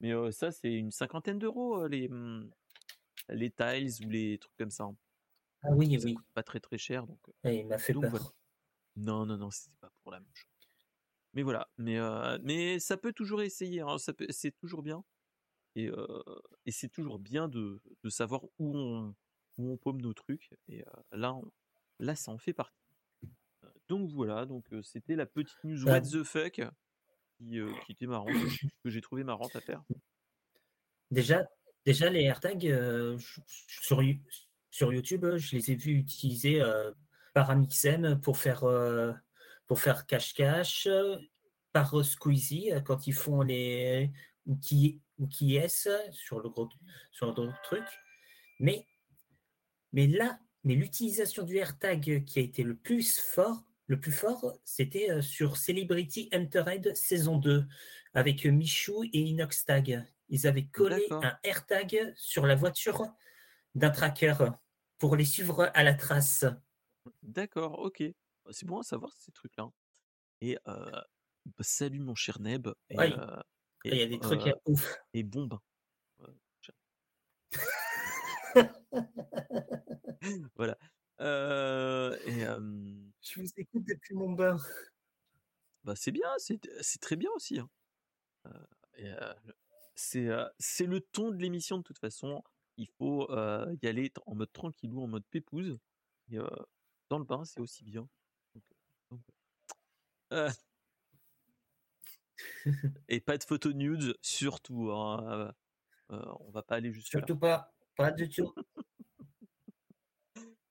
Mais 0.01 0.13
euh, 0.13 0.31
ça, 0.31 0.51
c'est 0.51 0.73
une 0.73 0.91
cinquantaine 0.91 1.39
d'euros, 1.39 1.83
euh, 1.83 1.89
les, 1.89 2.09
hum, 2.09 2.51
les 3.29 3.51
tiles 3.51 4.05
ou 4.05 4.09
les 4.09 4.39
trucs 4.39 4.55
comme 4.57 4.71
ça. 4.71 4.85
hein. 4.85 4.97
Ah 5.61 5.69
oui, 5.73 5.97
Ça 5.97 6.03
oui. 6.03 6.15
coûte 6.15 6.27
pas 6.33 6.43
très 6.43 6.59
très 6.59 6.77
cher. 6.77 7.07
Donc, 7.07 7.19
euh, 7.29 7.33
Et 7.43 7.59
il 7.59 7.67
m'a 7.67 7.77
fait 7.77 7.93
donc 7.93 8.07
voilà. 8.09 8.31
Non, 8.97 9.25
non, 9.25 9.37
non, 9.37 9.51
c'était 9.51 9.75
pas 9.79 9.91
pour 10.03 10.11
la 10.11 10.19
même 10.21 10.29
chose. 10.35 10.45
Mais 11.33 11.43
voilà, 11.43 11.69
mais, 11.77 11.97
euh, 11.99 12.39
mais 12.43 12.79
ça 12.79 12.97
peut 12.97 13.13
toujours 13.13 13.41
essayer, 13.41 13.81
hein, 13.81 13.97
ça 13.99 14.13
peut, 14.13 14.27
c'est 14.29 14.51
toujours 14.57 14.83
bien. 14.83 15.03
Et, 15.75 15.89
euh, 15.89 16.23
et 16.65 16.71
c'est 16.71 16.89
toujours 16.89 17.19
bien 17.19 17.47
de, 17.49 17.81
de 18.03 18.09
savoir 18.09 18.45
où 18.59 18.77
on, 18.77 19.15
où 19.57 19.71
on 19.71 19.77
paume 19.77 20.01
nos 20.01 20.13
trucs. 20.15 20.51
Et 20.69 20.83
euh, 20.87 20.91
là, 21.13 21.33
on- 21.35 21.51
là, 21.99 22.15
ça 22.15 22.31
en 22.31 22.37
fait 22.39 22.53
partie. 22.53 22.78
Donc 23.89 24.11
voilà, 24.11 24.45
donc 24.45 24.65
c'était 24.83 25.15
la 25.15 25.25
petite 25.25 25.57
news 25.63 25.83
Bah, 25.83 25.93
what 25.93 26.01
the 26.01 26.23
fuck 26.23 26.61
qui, 27.39 27.59
qui 27.85 27.91
était 27.91 28.05
marrante, 28.05 28.29
que 28.83 28.89
j'ai 28.89 29.01
trouvé 29.01 29.23
marrante 29.23 29.55
à 29.55 29.61
faire. 29.61 29.83
déjà, 31.11 31.47
déjà, 31.85 32.09
les 32.09 32.21
AirTags, 32.21 32.67
euh, 32.67 33.17
sur, 33.67 34.01
sur 34.69 34.93
YouTube, 34.93 35.25
je 35.37 35.55
les 35.55 35.71
ai 35.71 35.75
vus 35.75 35.93
utiliser 35.93 36.61
euh, 36.61 36.91
par 37.33 37.49
Amixem 37.49 38.19
pour 38.21 38.37
faire, 38.37 38.63
euh, 38.63 39.11
pour 39.67 39.79
faire 39.79 40.05
cache-cache, 40.05 40.87
par 41.71 42.03
Squeezie 42.03 42.71
quand 42.83 43.07
ils 43.07 43.13
font 43.13 43.41
les 43.41 44.11
ou 44.45 44.55
qui 44.57 44.99
ou 45.19 45.27
qui 45.27 45.57
est 45.57 45.87
sur 46.11 46.39
le 46.39 46.49
gros 46.49 46.69
sur 47.11 47.27
le 47.27 47.33
gros 47.33 47.49
truc. 47.63 47.83
Mais, 48.59 48.87
mais 49.93 50.07
là, 50.07 50.39
mais 50.63 50.73
l'utilisation 50.73 51.43
du 51.43 51.57
AirTag 51.57 52.25
qui 52.25 52.39
a 52.39 52.41
été 52.41 52.63
le 52.63 52.75
plus 52.75 53.19
fort, 53.19 53.68
le 53.89 53.99
plus 53.99 54.11
fort, 54.11 54.59
c'était 54.63 55.09
euh, 55.09 55.21
sur 55.23 55.57
Celebrity 55.57 56.29
Entered 56.31 56.95
saison 56.95 57.37
2 57.37 57.65
avec 58.13 58.45
euh, 58.45 58.51
Michou 58.51 59.03
et 59.03 59.19
Inoxtag. 59.19 60.05
Ils 60.29 60.45
avaient 60.45 60.67
collé 60.67 61.07
un 61.09 61.35
AirTag 61.43 62.13
sur 62.15 62.45
la 62.45 62.53
voiture 62.53 63.07
d'un 63.73 63.89
tracker 63.89 64.35
pour 64.99 65.15
les 65.15 65.25
suivre 65.25 65.71
à 65.73 65.83
la 65.83 65.95
trace. 65.95 66.45
D'accord, 67.23 67.79
ok. 67.79 68.03
C'est 68.51 68.67
bon 68.67 68.79
à 68.79 68.83
savoir 68.83 69.11
ces 69.17 69.31
trucs-là. 69.31 69.67
Et 70.41 70.59
euh, 70.67 70.91
bah, 71.45 71.53
salut 71.61 71.99
mon 71.99 72.13
cher 72.13 72.39
Neb. 72.39 72.67
Et, 72.91 72.97
Ouais, 72.97 73.11
euh, 73.17 73.41
il 73.85 73.95
y 73.95 74.03
a 74.03 74.07
des 74.07 74.19
trucs 74.19 74.45
euh, 74.45 74.51
à 74.51 74.69
ouf. 74.69 74.99
et 75.13 75.23
bon 75.23 75.49
voilà. 80.55 80.77
Euh, 81.21 82.17
et 82.25 82.45
euh, 82.45 82.59
Je 83.21 83.41
vous 83.41 83.49
écoute 83.57 83.83
depuis 83.85 84.15
mon 84.15 84.31
bain. 84.31 84.57
bah, 85.83 85.95
c'est 85.95 86.11
bien, 86.11 86.29
c'est 86.37 86.99
très 87.01 87.15
bien 87.15 87.29
aussi. 87.35 87.59
hein. 87.59 87.69
Euh, 88.99 89.33
c'est 89.95 90.85
le 90.85 91.01
ton 91.01 91.31
de 91.31 91.37
l'émission 91.37 91.77
de 91.77 91.83
toute 91.83 91.99
façon. 91.99 92.43
Il 92.77 92.87
faut 92.97 93.27
y 93.29 93.87
aller 93.87 94.11
en 94.25 94.35
mode 94.35 94.51
tranquillou, 94.53 95.01
en 95.03 95.07
mode 95.07 95.25
pépouze. 95.29 95.77
Et 96.31 96.37
dans 97.09 97.17
le 97.19 97.25
bain, 97.25 97.43
c'est 97.43 97.59
aussi 97.59 97.83
bien. 97.83 98.07
Donc, 98.53 98.63
euh, 100.31 100.49
donc, 100.51 100.53
et 103.09 103.19
pas 103.19 103.37
de 103.37 103.43
photos 103.43 103.73
nudes, 103.73 104.15
surtout. 104.21 104.91
hein, 104.91 105.53
on 106.09 106.49
va 106.51 106.61
pas 106.63 106.75
aller 106.75 106.93
jusque-là. 106.93 107.19
Surtout 107.19 107.37
pas, 107.37 107.73
pas 107.97 108.11
du 108.11 108.29
tout. 108.29 108.53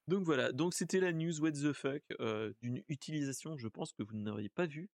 Donc 0.09 0.25
voilà, 0.25 0.53
donc 0.53 0.73
c'était 0.73 1.01
la 1.01 1.13
news 1.13 1.39
what 1.41 1.53
the 1.53 1.73
fuck 1.73 2.03
euh, 2.21 2.55
d'une 2.63 2.83
utilisation, 2.89 3.59
je 3.59 3.69
pense 3.69 3.93
que 3.93 4.03
vous 4.03 4.17
n'auriez 4.17 4.49
pas 4.49 4.67
vu. 4.67 4.89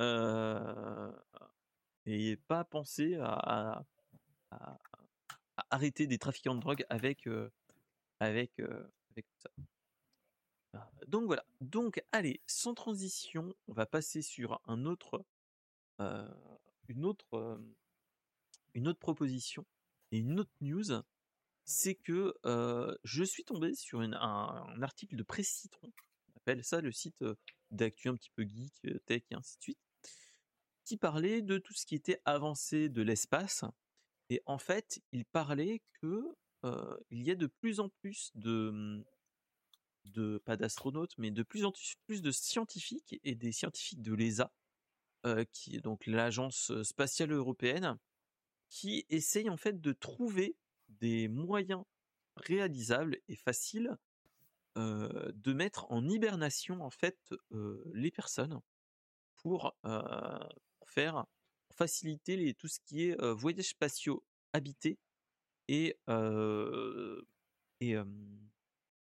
Euh, 0.00 1.12
et 2.06 2.36
pas 2.36 2.64
pensé 2.64 3.16
à, 3.20 3.84
arrêter 5.70 6.06
des 6.06 6.18
trafiquants 6.18 6.54
de 6.54 6.60
drogue 6.60 6.86
avec, 6.88 7.26
euh, 7.26 7.50
euh, 8.22 8.84
ça. 9.36 9.50
Donc 11.08 11.26
voilà, 11.26 11.44
donc 11.60 12.02
allez, 12.12 12.40
sans 12.46 12.74
transition, 12.74 13.54
on 13.66 13.72
va 13.72 13.84
passer 13.84 14.22
sur 14.22 14.60
une 14.66 14.86
autre 14.86 15.26
proposition 18.98 19.66
et 20.12 20.18
une 20.18 20.40
autre 20.40 20.52
news, 20.60 21.02
c'est 21.68 21.94
que 21.94 22.34
je 23.04 23.22
suis 23.22 23.44
tombé 23.44 23.74
sur 23.74 24.00
un, 24.00 24.82
article 24.82 25.16
de 25.16 25.22
Presse 25.22 25.50
Citron, 25.50 25.92
on 26.32 26.36
appelle 26.38 26.64
ça 26.64 26.80
le 26.80 26.90
site 26.90 27.22
d'actu 27.70 28.08
un 28.08 28.16
petit 28.16 28.30
peu 28.30 28.42
geek, 28.42 29.04
tech 29.04 29.22
et 29.30 29.34
ainsi 29.34 29.58
de 29.58 29.62
suite, 29.62 29.78
qui 30.84 30.96
parlait 30.96 31.42
de 31.42 31.58
tout 31.58 31.74
ce 31.74 31.84
qui 31.84 31.94
était 31.94 32.22
avancé 32.24 32.88
de 32.88 33.02
l'espace. 33.02 33.64
Et 34.30 34.40
en 34.46 34.56
fait, 34.56 35.02
il 35.12 35.26
parlait 35.26 35.82
que 36.00 36.34
il 37.10 37.22
y 37.22 37.30
a 37.30 37.34
de 37.34 37.46
plus 37.46 37.80
en 37.80 37.90
plus 37.90 38.30
de, 38.34 38.70
mmh, 38.70 39.04
de 40.06 40.38
pas 40.38 40.56
d'astronautes, 40.56 41.18
mais 41.18 41.30
de 41.30 41.42
plus 41.42 41.66
en 41.66 41.72
plus 42.06 42.22
de 42.22 42.30
scientifiques 42.30 43.20
et 43.24 43.34
des 43.34 43.52
scientifiques 43.52 44.00
de 44.00 44.14
l'ESA, 44.14 44.50
qui 45.52 45.76
est 45.76 45.82
donc 45.82 46.06
l'agence 46.06 46.72
spatiale 46.82 47.32
européenne, 47.32 47.98
qui 48.70 49.04
essayent 49.10 49.50
en 49.50 49.58
fait 49.58 49.82
de 49.82 49.92
trouver 49.92 50.56
des 50.88 51.28
moyens 51.28 51.84
réalisables 52.36 53.18
et 53.28 53.36
faciles 53.36 53.96
de 54.76 55.52
mettre 55.52 55.90
en 55.90 56.08
hibernation 56.08 56.82
en 56.82 56.90
fait 56.90 57.18
les 57.94 58.10
personnes 58.12 58.60
pour, 59.36 59.74
faire 60.86 61.26
faciliter 61.70 62.36
les, 62.36 62.54
tout 62.54 62.68
ce 62.68 62.78
qui 62.80 63.08
est 63.08 63.20
voyages 63.20 63.70
spatiaux 63.70 64.24
habités 64.52 64.98
et 65.66 65.96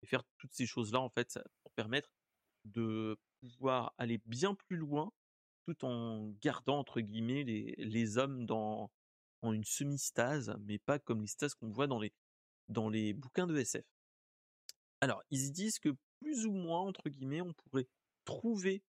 faire 0.05 0.23
toutes 0.37 0.53
ces 0.53 0.65
choses 0.65 0.91
là 0.91 0.99
en 0.99 1.09
fait 1.09 1.39
pour 1.63 1.71
permettre 1.71 2.11
de 2.65 3.17
pouvoir 3.39 3.93
aller 3.97 4.19
bien 4.25 4.55
plus 4.55 4.77
loin 4.77 5.11
tout 5.65 5.85
en 5.85 6.33
gardant 6.41 6.79
entre 6.79 6.99
guillemets 6.99 7.43
les 7.43 8.17
hommes 8.17 8.45
dans 8.45 8.91
une 9.51 9.65
semi-stase, 9.65 10.55
mais 10.61 10.77
pas 10.79 10.99
comme 10.99 11.21
les 11.21 11.27
stases 11.27 11.55
qu'on 11.55 11.69
voit 11.69 11.87
dans 11.87 11.99
les, 11.99 12.13
dans 12.69 12.87
les 12.87 13.13
bouquins 13.13 13.47
de 13.47 13.57
SF. 13.57 13.83
Alors, 15.01 15.21
ils 15.31 15.51
disent 15.51 15.79
que 15.79 15.89
plus 16.21 16.45
ou 16.45 16.53
moins, 16.53 16.79
entre 16.79 17.09
guillemets, 17.09 17.41
on 17.41 17.53
pourrait 17.53 17.89
trouver 18.23 18.81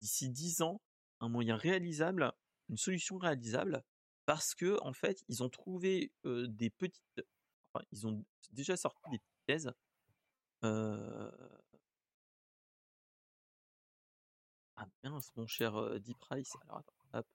d'ici 0.00 0.28
10 0.28 0.62
ans 0.62 0.80
un 1.20 1.28
moyen 1.28 1.56
réalisable, 1.56 2.32
une 2.68 2.76
solution 2.76 3.18
réalisable, 3.18 3.84
parce 4.26 4.54
que 4.54 4.80
en 4.82 4.92
fait, 4.92 5.22
ils 5.28 5.42
ont 5.44 5.48
trouvé 5.48 6.10
des 6.24 6.70
petites, 6.70 7.22
ils 7.92 8.06
ont 8.06 8.24
déjà 8.50 8.76
sorti 8.76 9.00
des 9.10 9.18
petites 9.18 9.46
thèses. 9.46 9.72
Ah 14.76 14.86
mince, 15.04 15.30
mon 15.36 15.46
cher 15.46 16.00
Deep 16.00 16.18
Price. 16.18 16.52
Alors 16.62 16.82
attends, 17.12 17.28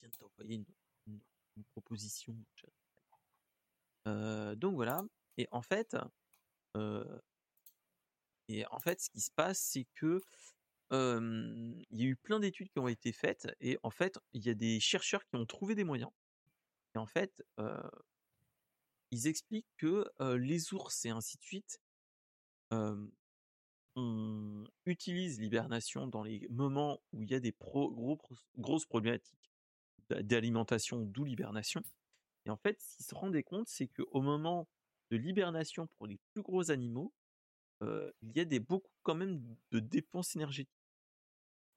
viens 0.00 0.08
de 0.10 0.16
t'envoyer 0.16 0.56
une, 0.56 0.64
proposition. 1.72 2.36
donc 4.06 4.74
voilà. 4.74 5.02
Et 5.36 5.48
en 5.50 5.62
fait, 5.62 5.96
et 8.48 8.66
en 8.70 8.78
fait, 8.78 9.00
ce 9.00 9.10
qui 9.10 9.20
se 9.20 9.30
passe, 9.30 9.58
c'est 9.58 9.86
que 9.94 10.20
il 10.90 11.86
y 11.90 12.02
a 12.02 12.06
eu 12.06 12.16
plein 12.16 12.40
d'études 12.40 12.70
qui 12.70 12.78
ont 12.78 12.88
été 12.88 13.12
faites 13.12 13.48
et 13.60 13.78
en 13.82 13.90
fait, 13.90 14.18
il 14.32 14.44
y 14.46 14.50
a 14.50 14.54
des 14.54 14.80
chercheurs 14.80 15.24
qui 15.26 15.36
ont 15.36 15.46
trouvé 15.46 15.74
des 15.74 15.84
moyens. 15.84 16.10
Et 16.94 16.98
en 16.98 17.06
fait, 17.06 17.44
ils 19.10 19.26
expliquent 19.26 19.68
que 19.76 20.06
les 20.36 20.72
ours 20.72 21.04
et 21.04 21.10
ainsi 21.10 21.36
de 21.38 21.42
suite, 21.42 21.80
on 23.98 24.64
utilise 24.86 25.40
l'hibernation 25.40 26.06
dans 26.06 26.22
les 26.22 26.46
moments 26.50 27.00
où 27.12 27.22
il 27.22 27.30
y 27.30 27.34
a 27.34 27.40
des 27.40 27.54
gros, 27.58 28.18
grosses 28.56 28.86
problématiques 28.86 29.52
d'alimentation, 30.08 31.04
d'où 31.04 31.24
l'hibernation. 31.24 31.82
Et 32.46 32.50
en 32.50 32.56
fait, 32.56 32.80
ce 32.80 32.96
qu'ils 32.96 33.06
se 33.06 33.14
rendaient 33.14 33.42
compte, 33.42 33.68
c'est 33.68 33.88
qu'au 33.88 34.20
moment 34.20 34.68
de 35.10 35.16
l'hibernation 35.16 35.88
pour 35.98 36.06
les 36.06 36.18
plus 36.32 36.42
gros 36.42 36.70
animaux, 36.70 37.12
il 37.82 38.32
y 38.34 38.40
a 38.40 38.44
des, 38.44 38.60
beaucoup 38.60 38.90
quand 39.02 39.14
même 39.14 39.42
de 39.70 39.80
dépenses 39.80 40.34
énergétiques. 40.36 40.72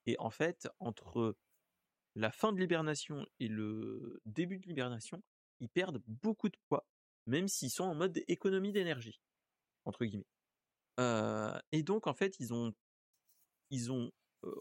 Et 0.06 0.16
en 0.18 0.30
fait, 0.30 0.68
entre 0.80 1.36
la 2.14 2.30
fin 2.30 2.52
de 2.52 2.58
l'hibernation 2.58 3.26
et 3.40 3.48
le 3.48 4.20
début 4.26 4.58
de 4.58 4.66
l'hibernation, 4.66 5.22
ils 5.60 5.68
perdent 5.68 6.02
beaucoup 6.06 6.48
de 6.48 6.56
poids, 6.68 6.86
même 7.26 7.48
s'ils 7.48 7.70
sont 7.70 7.84
en 7.84 7.94
mode 7.94 8.22
économie 8.28 8.72
d'énergie, 8.72 9.20
entre 9.84 10.04
guillemets 10.04 10.26
et 10.98 11.82
donc 11.82 12.06
en 12.06 12.14
fait, 12.14 12.38
ils 12.40 12.52
ont 12.52 12.72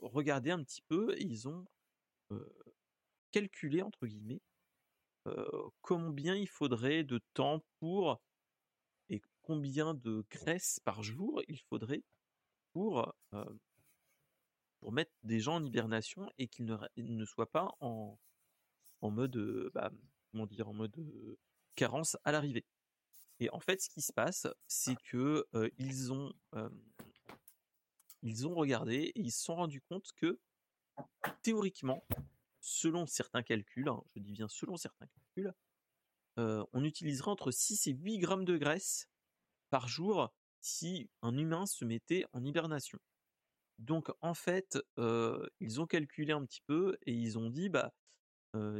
regardé 0.02 0.52
un 0.52 0.63
petit 0.63 0.82
peu 0.88 1.13
et 1.17 1.24
ils 1.24 1.48
ont, 1.48 1.65
calculé 3.32 3.82
entre 3.82 4.08
guillemets, 4.08 4.41
combien 5.82 6.36
il 6.36 6.48
faudrait 6.48 7.04
de 7.04 7.20
temps 7.34 7.63
pour 7.80 8.22
et 9.10 9.22
combien 9.41 9.94
de 9.94 10.26
graisse 10.30 10.80
par 10.84 11.04
jour 11.04 11.41
il 11.48 11.60
faudrait 11.60 12.04
pour, 12.74 13.13
mettre 14.91 15.12
des 15.24 15.39
gens 15.39 15.56
en 15.56 15.65
hibernation 15.65 16.30
et 16.38 16.48
qu'ils 16.48 16.65
ne 16.65 16.78
ne 16.98 17.26
soient 17.26 17.52
pas 17.52 17.76
en 17.80 18.17
en 19.02 19.10
mode, 19.10 19.72
bah, 19.74 19.91
comment 20.32 20.46
dire? 20.46 20.70
En 20.70 20.74
mode, 20.74 20.96
carence 21.76 22.17
à 22.24 22.32
l'arrivée. 22.32 22.65
Et 23.41 23.49
en 23.49 23.60
fait, 23.60 23.82
ce 23.82 23.89
qui 23.89 24.01
se 24.01 24.13
passe, 24.13 24.47
c'est 24.67 24.95
que 25.01 25.47
ils 25.77 26.13
ont 26.13 26.32
ils 28.21 28.47
ont 28.47 28.54
regardé 28.54 29.12
et 29.15 29.19
ils 29.19 29.32
se 29.32 29.43
sont 29.43 29.56
rendus 29.56 29.82
compte 29.82 30.12
que 30.15 30.39
théoriquement, 31.41 32.06
selon 32.60 33.08
certains 33.08 33.41
calculs, 33.41 33.89
hein, 33.89 33.99
je 34.15 34.21
dis 34.21 34.32
bien 34.32 34.47
selon 34.47 34.77
certains 34.77 35.08
calculs, 35.08 35.51
on 36.38 36.84
utiliserait 36.84 37.32
entre 37.32 37.49
6 37.49 37.88
et 37.88 37.93
8 37.93 38.19
grammes 38.19 38.45
de 38.45 38.58
graisse 38.58 39.10
par 39.71 39.88
jour 39.88 40.32
si 40.60 41.10
un 41.23 41.36
humain 41.36 41.65
se 41.65 41.84
mettait 41.84 42.25
en 42.34 42.43
hibernation. 42.45 42.99
Donc 43.80 44.12
en 44.21 44.36
fait, 44.36 44.77
ils 45.60 45.82
ont 45.82 45.88
calculé 45.88 46.32
un 46.32 46.45
petit 46.45 46.62
peu 46.62 46.95
et 47.08 47.13
ils 47.13 47.39
ont 47.39 47.49
dit 47.49 47.69
bah 47.69 47.91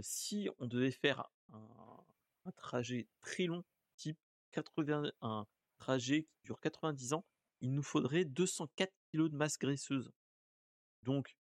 si 0.04 0.50
on 0.60 0.67
devait 0.67 0.91
faire 0.91 1.26
un 1.52 2.52
trajet 2.58 3.08
très 3.21 3.47
long, 3.47 3.63
type 3.95 4.19
80, 4.52 5.12
un 5.22 5.46
trajet 5.78 6.24
qui 6.24 6.42
dure 6.44 6.60
90 6.60 7.14
ans, 7.14 7.26
il 7.62 7.74
nous 7.74 7.84
faudrait 7.84 8.26
204 8.26 8.92
kg 9.12 9.30
de 9.30 9.36
masse 9.36 9.58
graisseuse. 9.58 10.12
Donc, 11.04 11.38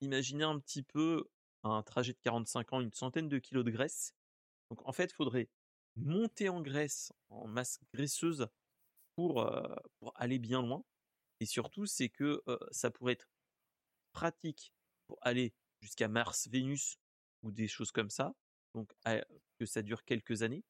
imaginez 0.00 0.44
un 0.44 0.58
petit 0.58 0.82
peu 0.82 1.28
un 1.62 1.82
trajet 1.82 2.12
de 2.12 2.18
45 2.22 2.72
ans, 2.72 2.80
une 2.80 2.92
centaine 2.92 3.28
de 3.28 3.38
kilos 3.38 3.64
de 3.64 3.70
graisse. 3.70 4.14
Donc, 4.70 4.86
en 4.86 4.92
fait, 4.92 5.10
il 5.10 5.14
faudrait 5.14 5.48
monter 5.96 6.48
en 6.48 6.60
graisse, 6.60 7.12
en 7.28 7.46
masse 7.46 7.80
graisseuse 7.92 8.48
pour, 9.14 9.50
pour 9.98 10.12
aller 10.14 10.38
bien 10.38 10.62
loin. 10.62 10.84
Et 11.40 11.46
surtout, 11.46 11.86
c'est 11.86 12.08
que 12.08 12.42
ça 12.70 12.90
pourrait 12.90 13.14
être 13.14 13.28
pratique 14.12 14.72
pour 15.06 15.18
aller 15.22 15.52
jusqu'à 15.80 16.08
Mars, 16.08 16.48
Vénus 16.48 16.98
ou 17.42 17.50
des 17.50 17.68
choses 17.68 17.92
comme 17.92 18.10
ça. 18.10 18.34
Donc, 18.74 18.92
que 19.58 19.66
ça 19.66 19.82
dure 19.82 20.04
quelques 20.04 20.42
années 20.42 20.64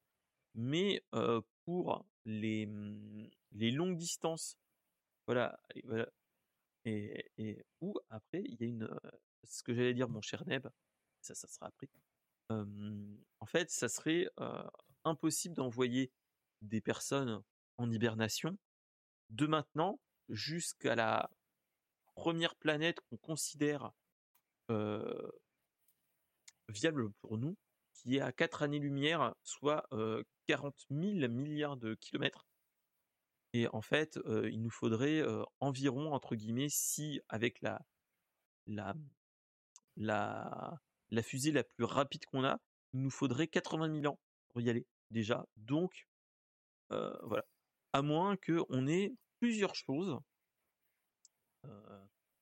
mais 0.59 1.03
pour 1.65 2.05
les, 2.25 2.67
mmh, 2.67 3.31
les 3.53 3.71
longues 3.71 3.97
distances, 3.97 4.59
voilà, 5.27 5.59
et, 5.75 5.83
voilà, 5.87 6.09
et, 6.85 7.31
et 7.39 7.65
où 7.81 7.95
après 8.11 8.43
il 8.45 8.61
y 8.61 8.65
a 8.65 8.67
une, 8.67 8.89
ce 9.45 9.63
que 9.63 9.73
j'allais 9.73 9.95
dire 9.95 10.09
mon 10.09 10.21
cher 10.21 10.45
Neb, 10.47 10.67
ça, 11.21 11.35
ça 11.35 11.47
sera 11.47 11.67
après. 11.67 11.89
en 12.51 13.47
fait, 13.47 13.71
ça 13.71 13.89
serait 13.89 14.29
impossible 15.05 15.55
d'envoyer 15.55 16.11
des 16.61 16.81
personnes 16.81 17.43
en 17.77 17.91
hibernation 17.91 18.59
de 19.31 19.47
maintenant 19.47 20.01
jusqu'à 20.29 20.97
la 20.97 21.31
première 22.15 22.57
planète 22.57 22.99
qu'on 23.09 23.17
considère 23.19 23.93
viable 26.69 27.13
pour 27.23 27.39
nous, 27.39 27.57
qui 27.99 28.17
est 28.17 28.21
à 28.21 28.33
4 28.33 28.63
années-lumière, 28.63 29.35
soit 29.43 29.89
40 30.47 30.87
000 30.91 31.29
milliards 31.29 31.77
de 31.77 31.95
kilomètres. 31.95 32.47
Et 33.55 33.67
en 33.69 33.81
fait, 33.81 34.19
il 34.27 34.63
nous 34.63 34.71
faudrait 34.71 35.23
environ, 35.61 36.13
entre 36.13 36.37
guillemets, 36.37 36.69
si 36.69 37.21
avec 37.29 37.61
la, 37.61 37.81
la, 38.67 38.95
la, 39.97 41.23
fusée 41.23 41.51
la 41.53 41.65
plus 41.65 41.85
rapide 41.85 42.25
qu'on 42.27 42.45
a, 42.45 42.59
il 42.93 43.01
nous 43.03 43.11
faudrait 43.11 43.49
80 43.49 44.01
000 44.03 44.13
ans 44.13 44.21
pour 44.49 44.61
y 44.61 44.71
aller 44.71 44.87
déjà. 45.11 45.47
Donc, 45.57 46.07
voilà. 46.91 47.45
À 47.95 48.03
moins 48.03 48.37
qu'on 48.37 48.87
ait 48.87 49.15
plusieurs 49.41 49.75
choses, 49.75 50.19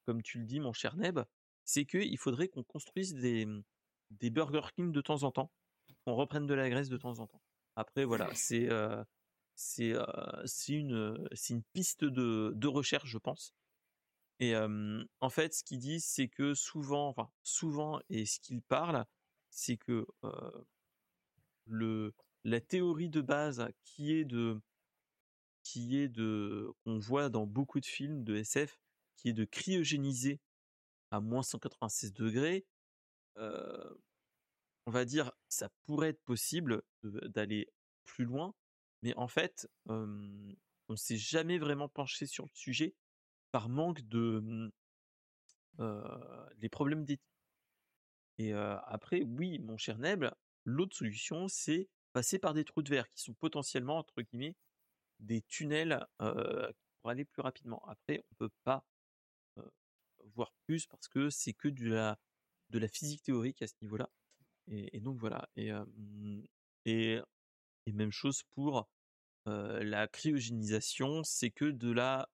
comme 0.05 0.23
tu 0.23 0.39
le 0.39 0.45
dis, 0.45 0.61
mon 0.61 0.73
cher 0.73 0.97
Neb, 0.97 1.21
c'est 1.65 1.87
qu'il 1.87 2.19
faudrait 2.19 2.49
qu'on 2.49 2.65
construise 2.65 3.15
des, 3.15 3.47
des 4.11 4.31
Burger 4.31 4.63
King 4.75 4.93
de 4.93 5.01
temps 5.01 5.23
en 5.23 5.31
temps, 5.31 5.51
qu'on 6.05 6.15
reprenne 6.15 6.47
de 6.47 6.55
la 6.55 6.69
graisse 6.71 6.89
de 6.89 6.97
temps 6.97 7.19
en 7.19 7.27
temps. 7.27 7.43
Après, 7.77 8.05
voilà, 8.05 8.29
c'est 8.35 8.71
euh, 8.71 9.05
c'est 9.57 10.73
une, 10.73 11.29
une 11.51 11.63
piste 11.73 12.05
de, 12.05 12.53
de 12.55 12.69
recherche, 12.69 13.09
je 13.09 13.19
pense. 13.19 13.55
Et 14.39 14.55
en 14.55 15.31
fait, 15.31 15.55
ce 15.55 15.65
qu'ils 15.65 15.79
disent, 15.79 16.05
c'est 16.05 16.29
que 16.29 16.53
souvent, 16.55 17.09
enfin 17.09 17.31
souvent, 17.43 18.01
et 18.11 18.27
ce 18.27 18.39
qu'ils 18.39 18.61
parlent, 18.61 19.07
c'est 19.49 19.79
que 19.79 20.07
le 21.65 22.15
la 22.45 22.61
théorie 22.61 23.09
de 23.09 23.21
base 23.21 23.67
qui 23.83 24.13
est 24.13 24.25
de 24.25 24.61
qui 25.63 25.99
est 25.99 26.09
de 26.09 26.71
qu'on 26.85 26.99
voit 26.99 27.29
dans 27.29 27.45
beaucoup 27.45 27.81
de 27.81 27.87
films 27.87 28.23
de 28.23 28.37
SF, 28.37 28.79
qui 29.17 29.31
est 29.31 29.33
de 29.33 29.45
cryogéniser 29.45 30.41
à 31.11 31.21
moins 31.21 31.43
196 31.43 32.13
degrés, 32.13 32.65
on 33.39 34.91
va 34.91 35.05
dire, 35.05 35.33
ça 35.49 35.69
pourrait 35.85 36.11
être 36.11 36.23
possible 36.25 36.83
d'aller 37.03 37.69
plus 38.05 38.25
loin, 38.25 38.55
mais 39.03 39.15
en 39.17 39.29
fait, 39.29 39.69
on 39.87 40.97
s'est 40.97 41.17
jamais 41.17 41.59
vraiment 41.59 41.89
penché 41.89 42.27
sur 42.27 42.45
le 42.45 42.51
sujet 42.55 42.95
par 43.53 43.69
manque 43.69 44.03
de 44.03 44.41
mmh, 44.41 44.71
les 46.59 46.69
problèmes 46.69 47.05
d'éthique. 47.05 47.23
Et 48.39 48.53
après, 48.53 49.23
oui, 49.23 49.59
mon 49.59 49.77
cher 49.77 49.99
Neble, 49.99 50.35
l'autre 50.65 50.97
solution, 50.97 51.49
c'est 51.49 51.89
passer 52.13 52.39
par 52.39 52.55
des 52.55 52.65
trous 52.65 52.83
de 52.83 52.91
verre 52.91 53.11
qui 53.11 53.23
sont 53.23 53.35
potentiellement, 53.35 53.99
entre 53.99 54.23
guillemets, 54.23 54.55
des 55.21 55.43
tunnels 55.43 56.07
pour 56.19 57.11
aller 57.11 57.25
plus 57.25 57.43
rapidement. 57.43 57.83
Après, 57.87 58.25
on 58.31 58.35
peut 58.35 58.53
pas 58.65 58.85
voir 60.35 60.53
plus 60.67 60.87
parce 60.87 61.09
que 61.09 61.31
c'est 61.31 61.53
que 61.53 61.69
de 61.69 61.89
la, 61.89 62.19
de 62.71 62.79
la 62.79 62.89
physique 62.89 63.23
théorique 63.23 63.63
à 63.63 63.67
ce 63.67 63.75
niveau-là. 63.83 64.11
Et, 64.69 65.01
donc 65.01 65.19
voilà. 65.19 65.49
Et, 65.57 65.71
et, 66.85 67.21
même 67.93 68.11
chose 68.11 68.43
pour 68.55 68.89
la 69.47 70.09
cryogénisation, 70.09 71.23
c'est 71.23 71.51
que 71.51 71.67
de 71.67 71.93
la 71.93 72.29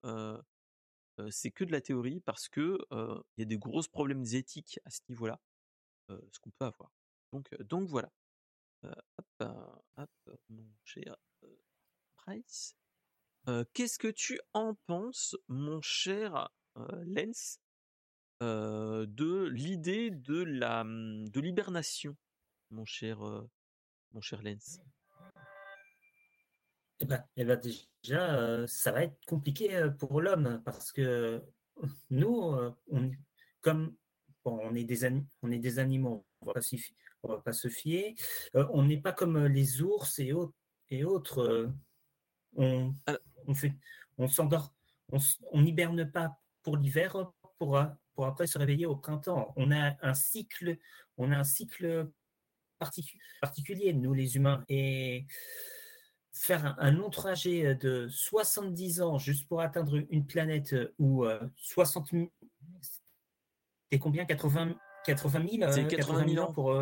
c'est 1.30 1.50
que 1.50 1.64
de 1.64 1.72
la 1.72 1.80
théorie 1.80 2.20
parce 2.20 2.48
que 2.48 2.78
il 2.90 3.40
y 3.40 3.42
a 3.42 3.46
des 3.46 3.58
gros 3.58 3.82
problèmes 3.90 4.24
éthiques 4.32 4.80
à 4.84 4.90
ce 4.90 5.00
niveau-là, 5.08 5.38
ce 6.08 6.38
qu'on 6.40 6.50
peut 6.50 6.64
avoir. 6.64 6.90
Donc 7.32 7.54
donc 7.64 7.88
voilà. 7.88 8.10
hop, 9.40 10.10
mon 10.48 10.70
cher 10.84 11.16
Price. 12.16 12.76
Qu'est-ce 13.74 13.98
que 13.98 14.08
tu 14.08 14.40
en 14.54 14.74
penses, 14.86 15.36
mon 15.48 15.82
cher 15.82 16.48
Lens, 17.04 17.58
de 18.42 19.48
l'idée 19.48 20.10
de 20.10 20.42
la 20.42 20.84
mmh, 20.84 21.28
de 21.28 21.40
l'hibernation, 21.40 22.16
mon 22.70 22.84
cher 22.84 23.18
mon 24.12 24.20
cher 24.20 24.42
Lens 24.42 24.80
eh 27.00 27.04
ben, 27.04 27.24
eh 27.36 27.44
ben 27.44 27.60
déjà, 27.60 28.66
ça 28.68 28.92
va 28.92 29.02
être 29.02 29.18
compliqué 29.26 29.88
pour 29.98 30.20
l'homme 30.20 30.62
parce 30.64 30.92
que 30.92 31.42
nous, 32.10 32.54
on, 32.90 33.10
comme 33.60 33.96
on, 34.44 34.74
est 34.76 34.84
des 34.84 35.04
on 35.42 35.50
est 35.50 35.58
des 35.58 35.78
animaux, 35.80 36.24
on 36.40 36.46
ne 36.46 36.52
va, 36.52 37.40
pas 37.40 37.52
se 37.52 37.68
fier. 37.68 38.14
on 38.54 38.84
n'est 38.84 39.00
pas 39.00 39.12
comme 39.12 39.46
les 39.46 39.82
ours 39.82 40.18
et 40.18 40.32
autres. 40.32 40.54
Et 40.90 41.04
autres 41.04 41.72
on, 42.56 42.94
on, 43.46 43.54
fait, 43.54 43.74
on 44.18 44.28
s'endort, 44.28 44.74
on 45.10 45.60
n'hiberne 45.62 46.10
pas 46.10 46.38
pour 46.62 46.76
l'hiver 46.76 47.32
pour, 47.58 47.80
pour 48.14 48.26
après 48.26 48.46
se 48.46 48.58
réveiller 48.58 48.86
au 48.86 48.96
printemps. 48.96 49.52
On 49.56 49.70
a 49.70 49.96
un 50.02 50.14
cycle, 50.14 50.78
on 51.16 51.32
a 51.32 51.38
un 51.38 51.44
cycle 51.44 52.08
particulier, 53.40 53.92
nous 53.92 54.12
les 54.12 54.36
humains. 54.36 54.64
Et 54.68 55.26
faire 56.32 56.76
un, 56.78 56.90
long 56.90 57.10
trajet 57.10 57.66
euh, 57.66 57.74
de 57.74 58.08
70 58.08 59.02
ans 59.02 59.18
juste 59.18 59.46
pour 59.46 59.60
atteindre 59.60 60.02
une 60.10 60.26
planète 60.26 60.72
euh, 60.72 60.94
où 60.98 61.24
60 61.56 62.10
000, 62.10 62.30
c'est 63.90 63.98
combien? 63.98 64.24
80, 64.24 64.74
80 65.04 65.46
000 65.58 65.72
C'est 65.72 65.86
80 65.86 66.28
000 66.28 66.44
ans 66.44 66.52
pour. 66.52 66.74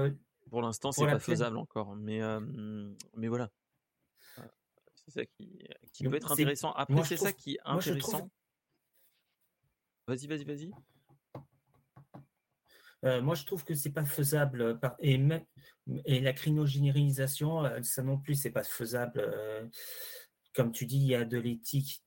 pour 0.49 0.63
l'instant, 0.63 0.93
c'est 0.93 1.07
pas 1.07 1.19
faisable 1.19 1.59
encore, 1.59 1.97
mais 1.97 2.21
mais 3.17 3.29
voilà. 3.29 3.51
C'est 4.95 5.11
ça 5.23 5.27
qui, 5.27 5.67
qui 5.93 6.05
peut 6.05 6.17
être 6.17 6.31
intéressant. 6.31 6.73
Après, 6.73 7.05
c'est 7.05 7.17
ça 7.17 7.33
qui 7.33 7.55
est 7.55 7.61
intéressant. 7.65 8.31
Vas-y, 10.07 10.27
vas-y, 10.27 10.45
vas-y. 10.45 10.71
Euh, 13.05 13.23
moi, 13.23 13.35
je 13.35 13.45
trouve 13.45 13.65
que 13.65 13.75
c'est 13.75 13.91
pas 13.91 14.05
faisable. 14.05 14.63
Euh, 14.63 14.77
et, 15.01 15.19
même, 15.19 15.45
et 16.05 16.21
la 16.21 16.33
crinogénérisation, 16.33 17.65
euh, 17.65 17.83
ça 17.83 18.03
non 18.03 18.19
plus, 18.19 18.35
c'est 18.35 18.51
pas 18.51 18.63
faisable. 18.63 19.23
comme 20.55 20.73
tu 20.73 20.87
dis, 20.87 20.97
il 20.99 21.07
y 21.07 21.15
a 21.15 21.25
de 21.25 21.39
l'éthique. 21.39 22.05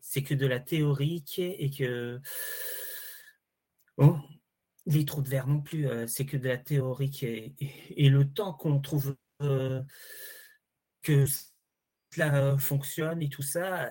C'est 0.00 0.22
que 0.22 0.34
de 0.34 0.46
la 0.46 0.60
théorique 0.60 1.38
et 1.38 1.70
que. 1.70 2.20
Oh, 3.96 4.18
les 4.86 5.04
trous 5.04 5.22
de 5.22 5.28
verre 5.28 5.46
non 5.46 5.62
plus, 5.62 5.88
c'est 6.06 6.26
que 6.26 6.36
de 6.36 6.48
la 6.48 6.58
théorique. 6.58 7.22
Et, 7.22 7.54
le 8.08 8.30
temps 8.30 8.52
qu'on 8.52 8.80
trouve 8.80 9.16
que 11.02 11.24
cela 12.12 12.58
fonctionne 12.58 13.22
et 13.22 13.30
tout 13.30 13.42
ça, 13.42 13.90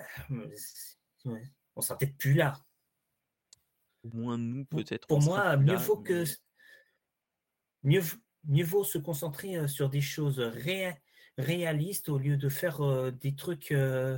on 1.76 1.82
sera 1.82 1.98
peut-être 1.98 2.18
plus 2.18 2.34
là 2.34 2.66
moins 4.14 4.38
nous 4.38 4.66
peut-être. 4.66 5.08
Pour 5.08 5.22
moi, 5.22 5.58
mieux 5.58 5.76
vaut 5.76 5.98
que 5.98 6.26
mieux, 7.84 8.02
mieux 8.46 8.66
vaut 8.66 8.84
se 8.84 8.98
concentrer 8.98 9.56
euh, 9.56 9.68
sur 9.68 9.90
des 9.90 10.02
choses 10.02 10.40
réalistes 11.38 12.10
au 12.10 12.18
lieu 12.18 12.38
de 12.38 12.50
faire 12.50 12.82
euh, 12.82 13.12
des 13.12 13.36
trucs 13.36 13.72
euh, 13.72 14.18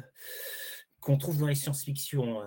qu'on 1.00 1.18
trouve 1.18 1.38
dans 1.38 1.48
les 1.48 1.56
science-fiction. 1.56 2.42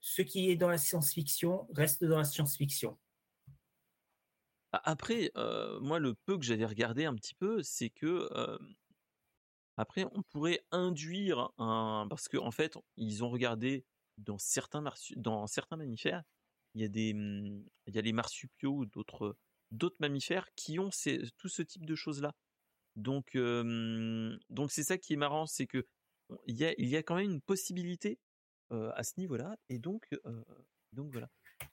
Ce 0.00 0.22
qui 0.22 0.50
est 0.50 0.56
dans 0.56 0.68
la 0.68 0.78
science-fiction 0.78 1.68
reste 1.74 2.04
dans 2.04 2.18
la 2.18 2.24
science-fiction. 2.24 2.98
Après, 4.72 5.30
moi, 5.80 6.00
le 6.00 6.14
peu 6.26 6.36
que 6.36 6.44
j'avais 6.44 6.66
regardé 6.66 7.04
un 7.04 7.14
petit 7.14 7.34
peu, 7.36 7.62
c'est 7.62 7.90
que 7.90 8.28
après, 9.76 10.04
on 10.12 10.22
pourrait 10.24 10.64
induire 10.72 11.50
un 11.58 12.06
parce 12.10 12.28
qu'en 12.28 12.46
en 12.46 12.50
fait, 12.50 12.76
ils 12.96 13.22
ont 13.22 13.30
regardé 13.30 13.84
dans 14.18 14.38
certains 14.38 14.82
dans 15.16 15.46
certains 15.46 15.76
mammifères, 15.76 16.22
il 16.74 16.82
y 16.82 16.84
a 16.84 16.88
des, 16.88 17.14
mmh, 17.14 17.64
il 17.86 17.94
y 17.94 17.98
a 17.98 18.02
les 18.02 18.12
marsupiaux 18.12 18.72
ou 18.72 18.86
d'autres, 18.86 19.36
d'autres 19.70 19.96
mammifères 20.00 20.48
qui 20.54 20.78
ont 20.78 20.90
tout 21.38 21.48
ce 21.48 21.62
type 21.62 21.86
de 21.86 21.94
choses 21.94 22.20
là. 22.20 22.34
Donc, 22.96 23.36
donc 23.36 24.70
c'est 24.70 24.84
ça 24.84 24.98
qui 24.98 25.14
est 25.14 25.16
marrant, 25.16 25.46
c'est 25.46 25.66
que 25.66 25.86
il 26.46 26.56
y 26.56 26.64
a, 26.64 26.74
il 26.78 26.88
y 26.88 26.96
a 26.96 27.02
quand 27.02 27.16
même 27.16 27.30
une 27.30 27.40
possibilité 27.40 28.18
à 28.70 29.02
ce 29.02 29.18
niveau-là, 29.18 29.56
et 29.68 29.78
donc, 29.78 30.08
donc 30.92 31.12
voilà. 31.12 31.28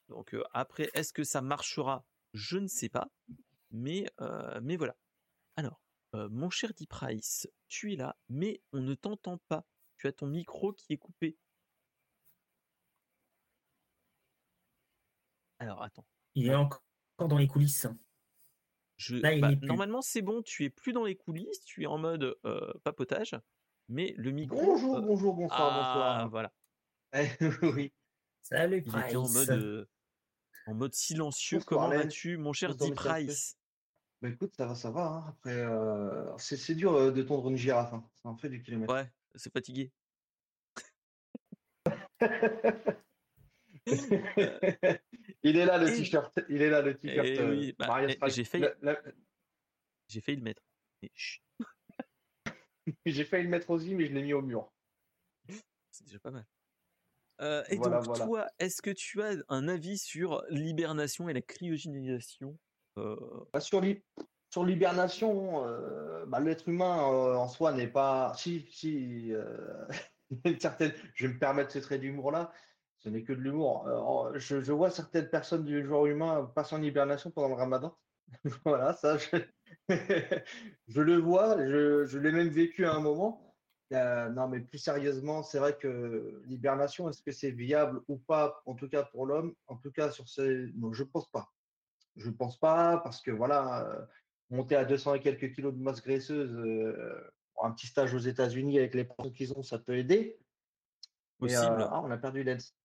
Donc 0.10 0.36
après, 0.54 0.90
est-ce 0.94 1.14
que 1.14 1.24
ça 1.24 1.42
marchera? 1.42 2.06
Je 2.34 2.58
ne 2.58 2.68
sais 2.68 2.90
pas, 2.90 3.08
mais, 3.72 4.06
mais 4.62 4.78
voilà. 4.78 4.96
Alors, 5.56 5.82
mon 6.14 6.50
cher 6.50 6.74
Deep 6.74 6.90
Price, 6.90 7.48
tu 7.68 7.94
es 7.94 7.96
là, 7.96 8.18
mais 8.30 8.62
on 8.72 8.82
ne 8.82 8.96
t'entend 8.96 9.38
pas. 9.48 9.66
Tu 9.98 10.08
as 10.08 10.12
ton 10.12 10.28
micro 10.28 10.74
qui 10.74 10.94
est 10.94 10.98
coupé. 10.98 11.38
Alors, 15.62 15.82
attends. 15.84 16.06
Il 16.34 16.48
est 16.48 16.56
encore 16.56 16.82
dans 17.20 17.38
les 17.38 17.48
coulisses. 17.48 17.86
Bah, 19.22 19.52
normalement, 19.62 20.02
c'est 20.02 20.24
bon, 20.24 20.42
tu 20.42 20.64
es 20.64 20.72
plus 20.72 20.92
dans 20.92 21.04
les 21.04 21.16
coulisses, 21.16 21.64
tu 21.66 21.84
es 21.84 21.86
en 21.86 22.00
mode 22.00 22.36
euh, 22.46 22.74
papotage, 22.84 23.36
mais 23.88 24.16
le 24.18 24.32
micro. 24.32 24.60
Bonjour, 24.60 24.98
euh, 24.98 25.02
bonjour, 25.02 25.36
bonsoir, 25.36 25.62
ah, 25.62 25.78
bonsoir. 25.78 26.28
Voilà. 26.30 26.52
oui. 27.76 27.94
Salut, 28.42 28.82
Price. 28.82 29.04
Il 29.04 29.10
était 29.10 29.18
en 29.18 29.30
mode, 29.30 29.52
euh, 29.52 29.86
en 30.66 30.74
mode 30.74 30.96
silencieux. 30.96 31.60
Comment 31.64 31.90
vas-tu, 31.90 32.38
mon 32.38 32.54
cher 32.54 32.74
Deep 32.76 32.96
Price 32.96 33.56
bah 34.24 34.30
écoute, 34.30 34.56
ça 34.56 34.66
va, 34.68 34.76
ça 34.76 34.92
va. 34.92 35.08
Hein. 35.08 35.26
Après, 35.30 35.66
c'est 36.38 36.76
dur 36.76 37.12
de 37.12 37.24
tondre 37.24 37.50
une 37.50 37.56
girafe. 37.56 37.92
Hein. 37.94 38.08
Ça 38.22 38.30
en 38.30 38.36
fait 38.36 38.50
du 38.50 38.62
kilomètre. 38.62 38.94
Ouais, 38.94 39.12
c'est 39.34 39.52
fatigué. 39.52 39.92
Il 45.44 45.58
est 45.58 45.66
là 45.66 45.78
le 45.78 45.88
t-shirt. 45.88 46.40
Il 46.50 46.62
est 46.62 46.70
là 46.70 46.82
le 46.82 46.96
t-shirt. 46.96 47.28
Euh, 47.28 47.72
bah, 47.80 48.28
j'ai 48.28 48.44
failli... 48.44 48.68
J'ai 50.08 50.22
failli 50.22 50.38
le 50.38 50.44
mettre. 50.44 50.62
j'ai 53.06 53.26
failli 53.26 53.44
le 53.44 53.50
mettre 53.50 53.70
aussi, 53.70 53.96
mais 53.96 54.08
je 54.08 54.14
l'ai 54.14 54.22
mis 54.22 54.34
au 54.34 54.42
mur. 54.42 54.72
C'est 55.90 56.06
déjà 56.06 56.20
pas 56.20 56.32
mal. 56.32 56.46
Euh, 57.42 57.64
et 57.70 57.78
donc, 57.78 58.14
toi, 58.14 58.48
est-ce 58.60 58.82
que 58.82 58.92
tu 58.92 59.22
as 59.24 59.36
un 59.50 59.68
avis 59.68 59.98
sur 59.98 60.44
l'hibernation 60.50 61.28
et 61.28 61.34
la 61.34 61.42
cryogénisation 61.42 62.58
euh? 62.98 63.16
bah, 63.52 63.60
Sur 63.60 64.64
l'hibernation, 64.64 65.66
bah, 66.28 66.40
l'être 66.40 66.70
humain 66.70 66.98
en 66.98 67.48
soi 67.48 67.74
n'est 67.74 67.88
pas. 67.88 68.34
Si, 68.38 68.68
si, 68.72 69.34
certaine. 70.60 70.94
Je 71.16 71.26
vais 71.26 71.34
me 71.34 71.40
permettre 71.40 71.72
ce 71.72 71.80
trait 71.80 71.98
d'humour-là 71.98 72.54
ce 73.04 73.10
n'est 73.10 73.24
que 73.24 73.34
de 73.34 73.40
l'humour. 73.40 73.88
Euh, 73.88 74.38
je, 74.38 74.72
vois 74.72 74.90
certaines 74.90 75.30
personnes 75.30 75.66
du 75.66 75.86
genre 75.86 76.06
humain 76.06 76.52
passer 76.56 76.76
en 76.76 76.82
hibernation 76.82 77.32
pendant 77.32 77.50
le 77.50 77.56
ramadan. 77.56 77.96
voilà, 78.66 78.94
ça, 78.94 79.18
je, 79.18 79.38
le 81.02 81.18
vois, 81.18 81.58
je, 81.58 82.18
l'ai 82.18 82.32
même 82.32 82.50
vécu 82.50 82.86
à 82.86 82.94
un 82.94 83.00
moment. 83.00 83.56
Euh, 83.94 84.30
non, 84.30 84.48
mais 84.48 84.62
plus 84.62 84.78
sérieusement, 84.78 85.44
c'est 85.44 85.60
vrai 85.60 85.78
que 85.78 86.42
l'hibernation, 86.46 87.10
est-ce 87.10 87.22
que 87.22 87.32
c'est 87.32 87.52
viable 87.52 88.02
ou 88.08 88.18
pas, 88.18 88.62
en 88.66 88.74
tout 88.74 88.88
cas 88.88 89.04
pour 89.04 89.26
l'homme? 89.26 89.54
En 89.68 89.76
tout 89.76 89.92
cas, 89.92 90.12
sur 90.12 90.30
ces. 90.30 90.68
Non, 90.76 90.94
je 90.94 91.04
pense 91.04 91.30
pas. 91.30 91.52
Je 92.16 92.30
pense 92.30 92.58
pas 92.58 93.00
parce 93.00 93.22
que 93.22 93.32
voilà, 93.32 93.86
euh, 93.86 94.06
monter 94.50 94.76
à 94.76 94.86
200 94.86 95.16
et 95.16 95.20
quelques 95.20 95.54
kilos 95.54 95.74
de 95.74 95.82
masse 95.82 96.02
graisseuse, 96.02 96.54
euh, 96.56 97.34
un 97.62 97.72
petit 97.72 97.88
stage 97.88 98.14
aux 98.14 98.20
États-Unis 98.20 98.80
avec 98.80 98.94
les 98.94 99.04
personnes 99.04 99.34
qu'ils 99.34 99.54
ont, 99.54 99.64
ça 99.64 99.80
peut 99.80 99.98
aider. 99.98 100.40
Possible. 101.38 101.88
ah, 101.90 102.02
on 102.04 102.12
a 102.12 102.18
perdu 102.18 102.44
Lens. 102.44 102.76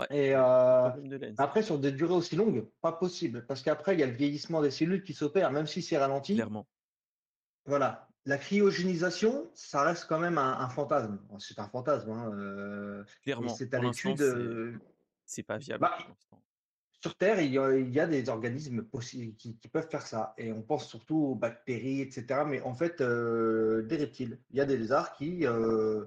Ouais, 0.00 0.06
Et 0.10 0.32
lens. 0.32 0.94
après, 1.38 1.62
sur 1.62 1.78
des 1.78 1.92
durées 1.92 2.14
aussi 2.14 2.36
longues, 2.36 2.68
pas 2.80 2.92
possible. 2.92 3.44
Parce 3.46 3.62
qu'après, 3.62 3.94
il 3.94 4.00
y 4.00 4.02
a 4.02 4.06
le 4.06 4.12
vieillissement 4.12 4.60
des 4.62 4.70
cellules 4.70 5.02
qui 5.02 5.12
s'opère, 5.14 5.50
même 5.50 5.66
si 5.66 5.82
c'est 5.82 5.98
ralenti. 5.98 6.34
Clairement. 6.34 6.66
Voilà. 7.66 8.08
La 8.24 8.36
cryogénisation, 8.38 9.50
ça 9.54 9.82
reste 9.82 10.06
quand 10.08 10.18
même 10.18 10.38
un, 10.38 10.58
un 10.60 10.68
fantasme. 10.68 11.18
C'est 11.38 11.58
un 11.58 11.68
fantasme. 11.68 12.10
hein, 12.10 12.30
euh, 12.34 13.04
Clairement. 13.22 13.48
c'est 13.48 13.72
à 13.74 13.78
l'étude. 13.80 14.18
c'est 14.18 14.24
euh, 14.24 14.78
c'est 15.24 15.42
pas 15.42 15.58
viable 15.58 15.80
bah, 15.82 15.96
pour 16.30 16.40
sur 17.00 17.14
Terre, 17.16 17.40
il 17.40 17.52
y, 17.52 17.58
a, 17.58 17.76
il 17.76 17.92
y 17.94 18.00
a 18.00 18.08
des 18.08 18.28
organismes 18.28 18.84
qui, 19.38 19.56
qui 19.56 19.68
peuvent 19.68 19.88
faire 19.88 20.04
ça. 20.04 20.34
Et 20.36 20.52
on 20.52 20.62
pense 20.62 20.88
surtout 20.88 21.16
aux 21.16 21.34
bactéries, 21.36 22.00
etc. 22.00 22.42
Mais 22.44 22.60
en 22.62 22.74
fait, 22.74 23.00
euh, 23.00 23.82
des 23.82 23.96
reptiles. 23.98 24.40
Il 24.50 24.56
y 24.56 24.60
a 24.60 24.64
des 24.64 24.76
lézards 24.76 25.12
qui, 25.12 25.46
euh, 25.46 26.06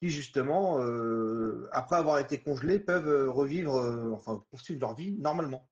qui 0.00 0.10
justement, 0.10 0.80
euh, 0.80 1.68
après 1.72 1.96
avoir 1.96 2.18
été 2.18 2.40
congelés, 2.40 2.78
peuvent 2.78 3.08
euh, 3.08 3.30
revivre, 3.30 3.76
euh, 3.76 4.12
enfin, 4.12 4.44
poursuivre 4.50 4.80
leur 4.80 4.94
vie 4.94 5.12
normalement. 5.18 5.68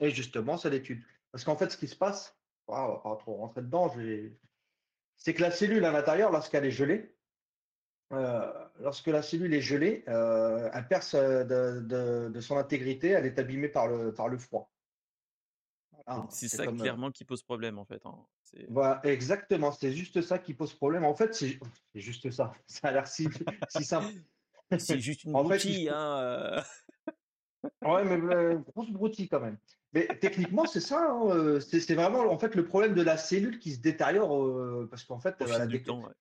Et 0.00 0.10
justement, 0.10 0.56
c'est 0.56 0.70
l'étude. 0.70 1.02
Parce 1.30 1.44
qu'en 1.44 1.56
fait, 1.56 1.70
ce 1.70 1.76
qui 1.76 1.88
se 1.88 1.96
passe, 1.96 2.36
on 2.66 2.74
va 2.74 3.00
pas 3.02 3.16
trop 3.16 3.36
rentrer 3.36 3.62
dedans, 3.62 3.92
c'est 5.16 5.34
que 5.34 5.42
la 5.42 5.50
cellule 5.50 5.84
à 5.84 5.92
l'intérieur, 5.92 6.32
lorsqu'elle 6.32 6.64
est 6.64 6.70
gelée, 6.70 7.14
euh, 8.12 8.50
lorsque 8.80 9.06
la 9.08 9.22
cellule 9.22 9.52
est 9.54 9.60
gelée, 9.60 10.04
elle 10.06 10.86
perd 10.88 11.04
de, 11.12 11.80
de- 11.80 12.28
de 12.30 12.40
son 12.40 12.56
intégrité, 12.56 13.08
elle 13.10 13.26
est 13.26 13.38
abîmée 13.38 13.68
par 13.68 13.88
le, 13.88 14.14
par 14.14 14.28
le 14.28 14.38
froid. 14.38 14.72
C'est 16.30 16.48
ça 16.48 16.64
comme, 16.64 16.78
clairement 16.78 17.10
qui 17.10 17.24
pose 17.24 17.42
problème 17.42 17.78
en 17.78 17.84
fait. 17.84 18.04
hein. 18.06 18.16
Voilà, 18.68 19.00
exactement, 19.04 19.70
c'est 19.72 19.92
juste 19.92 20.22
ça 20.22 20.38
qui 20.38 20.54
pose 20.54 20.74
problème. 20.74 21.04
En 21.04 21.14
fait, 21.14 21.34
c'est 21.34 21.58
juste 21.94 22.30
ça. 22.30 22.52
Ça 22.66 22.88
a 22.88 22.92
l'air 22.92 23.06
si, 23.06 23.28
si 23.68 23.84
simple. 23.84 24.12
C'est 24.78 24.98
juste 25.00 25.24
une 25.24 25.34
En 25.36 25.48
fait, 25.48 25.64
il 25.64 25.88
broutille, 25.88 25.88
hein. 25.88 26.18
euh. 26.20 26.62
Ouais, 27.82 28.04
mais 28.04 28.34
euh, 28.34 28.58
grosse 28.58 28.90
broutille 28.90 29.28
quand 29.28 29.40
même. 29.40 29.58
Mais 29.92 30.06
techniquement, 30.20 30.66
c'est 30.66 30.80
ça. 30.80 31.10
hein, 31.10 31.28
euh, 31.28 31.60
C'est 31.60 31.94
vraiment 31.94 32.20
en 32.30 32.38
fait 32.38 32.54
le 32.54 32.64
problème 32.64 32.94
de 32.94 33.02
la 33.02 33.16
cellule 33.16 33.58
qui 33.58 33.72
se 33.72 33.80
détériore 33.80 34.42
euh, 34.44 34.86
parce 34.90 35.04
qu'en 35.04 35.20
fait, 35.20 35.34
elle 35.40 35.52
a 35.52 35.66
du 35.66 35.82
temps, 35.82 36.02
ouais. 36.02 36.12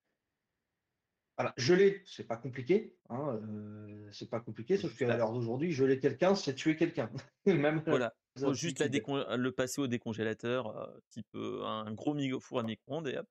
Voilà, 1.38 1.54
geler, 1.56 2.02
c'est 2.06 2.28
pas 2.28 2.36
compliqué. 2.36 2.98
Hein, 3.10 3.40
euh, 3.44 4.10
c'est 4.12 4.30
pas 4.30 4.42
compliqué, 4.42 4.76
sauf 4.76 4.94
qu'à 4.98 5.16
l'heure 5.16 5.32
d'aujourd'hui, 5.32 5.72
geler 5.72 5.98
quelqu'un, 6.00 6.36
c'est 6.36 6.54
tuer 6.54 6.76
quelqu'un. 6.76 7.10
Même 7.46 7.82
Voilà. 7.86 8.14
Faut 8.48 8.54
juste 8.54 8.80
la 8.80 8.90
décon- 8.90 9.36
le 9.36 9.52
passer 9.52 9.82
au 9.82 9.88
décongélateur, 9.88 10.76
euh, 10.78 11.00
type 11.10 11.28
euh, 11.36 11.64
un 11.64 11.92
gros 11.94 12.16
four 12.40 12.60
à 12.60 12.64
micro-ondes 12.64 13.08
et 13.08 13.18
hop, 13.18 13.28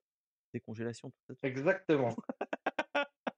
décongélation 0.52 1.10
tout 1.10 1.20
ça. 1.26 1.34
Exactement. 1.42 2.16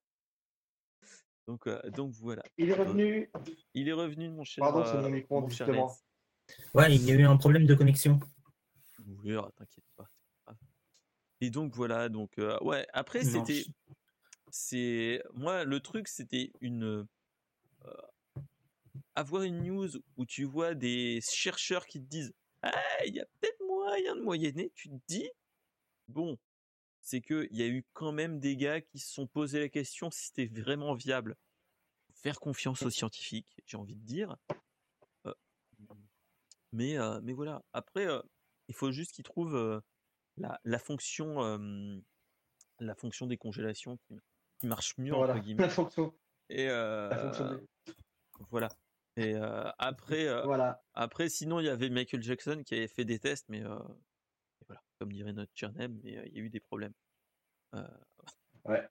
Donc, 1.46 1.66
euh, 1.66 1.80
donc 1.90 2.12
voilà. 2.12 2.44
Il 2.58 2.70
est 2.70 2.74
revenu. 2.74 3.28
Il 3.74 3.88
est 3.88 3.92
revenu, 3.92 4.28
mon 4.30 4.44
cher. 4.44 4.62
Pardon, 4.62 4.84
c'est 4.84 4.94
mon 5.30 5.46
euh, 5.46 5.48
cher 5.48 5.66
justement. 5.66 5.96
Ouais, 6.74 6.94
il 6.94 7.02
y 7.04 7.10
a 7.10 7.14
eu 7.14 7.24
un 7.24 7.36
problème 7.36 7.66
de 7.66 7.74
connexion. 7.74 8.20
Oui, 9.24 9.34
t'inquiète 9.56 9.84
pas. 9.96 10.08
Et 11.40 11.50
donc 11.50 11.74
voilà, 11.74 12.08
donc 12.08 12.38
euh, 12.38 12.56
ouais. 12.60 12.86
Après 12.92 13.24
c'était, 13.24 13.64
c'est 14.50 15.22
moi 15.32 15.64
le 15.64 15.80
truc 15.80 16.06
c'était 16.06 16.52
une 16.60 16.84
euh, 17.84 18.02
avoir 19.14 19.42
une 19.42 19.62
news 19.62 19.88
où 20.16 20.26
tu 20.26 20.44
vois 20.44 20.74
des 20.74 21.20
chercheurs 21.22 21.86
qui 21.86 22.00
te 22.00 22.06
disent 22.06 22.32
ah 22.62 23.04
il 23.06 23.14
y 23.14 23.20
a 23.20 23.26
peut-être 23.40 23.60
moyen 23.66 24.16
de 24.16 24.20
moyenner. 24.22 24.70
Tu 24.74 24.88
te 24.88 24.94
dis 25.06 25.28
bon 26.08 26.38
c'est 27.02 27.20
que 27.20 27.48
il 27.50 27.56
y 27.58 27.62
a 27.62 27.66
eu 27.68 27.84
quand 27.92 28.12
même 28.12 28.40
des 28.40 28.56
gars 28.56 28.80
qui 28.80 28.98
se 28.98 29.12
sont 29.12 29.26
posé 29.26 29.58
la 29.60 29.68
question 29.68 30.10
si 30.10 30.26
c'était 30.26 30.46
vraiment 30.60 30.94
viable. 30.94 31.36
Faire 32.14 32.38
confiance 32.40 32.82
aux 32.82 32.90
scientifiques, 32.90 33.60
j'ai 33.64 33.78
envie 33.78 33.96
de 33.96 34.04
dire. 34.04 34.36
Euh, 35.26 35.32
mais 36.72 36.98
euh, 36.98 37.20
mais 37.22 37.32
voilà. 37.32 37.62
Après 37.72 38.06
euh, 38.06 38.20
il 38.68 38.74
faut 38.74 38.92
juste 38.92 39.12
qu'ils 39.12 39.24
trouvent 39.24 39.82
la, 40.36 40.60
la 40.64 40.78
fonction 40.78 41.60
la 42.78 42.94
fonction 42.94 43.26
des 43.26 43.36
congélations 43.36 43.96
qui, 43.98 44.18
qui 44.58 44.66
marche 44.66 44.96
mieux 44.98 45.12
Voilà, 45.12 45.34
entre 45.34 45.42
guillemets 45.42 45.62
la 45.64 45.68
fonction. 45.68 46.14
et 46.48 46.66
La 46.66 47.18
fonction 47.18 47.50
des- 47.54 47.94
voilà 48.50 48.68
et 49.16 49.34
euh, 49.34 49.70
après 49.78 50.26
euh, 50.28 50.42
Voilà. 50.44 50.82
après 50.94 51.28
sinon 51.28 51.60
il 51.60 51.66
y 51.66 51.68
avait 51.68 51.90
Michael 51.90 52.22
Jackson 52.22 52.62
qui 52.64 52.74
avait 52.74 52.88
fait 52.88 53.04
des 53.04 53.18
tests 53.18 53.48
mais 53.48 53.62
euh, 53.62 53.78
voilà 54.66 54.80
comme 54.98 55.12
dirait 55.12 55.32
notre 55.32 55.52
cher 55.54 55.72
Nem 55.72 55.98
mais 56.02 56.10
il 56.12 56.36
y 56.36 56.40
a 56.40 56.42
eu 56.42 56.48
des 56.50 56.60
problèmes 56.60 56.94
Ouais. 58.64 58.86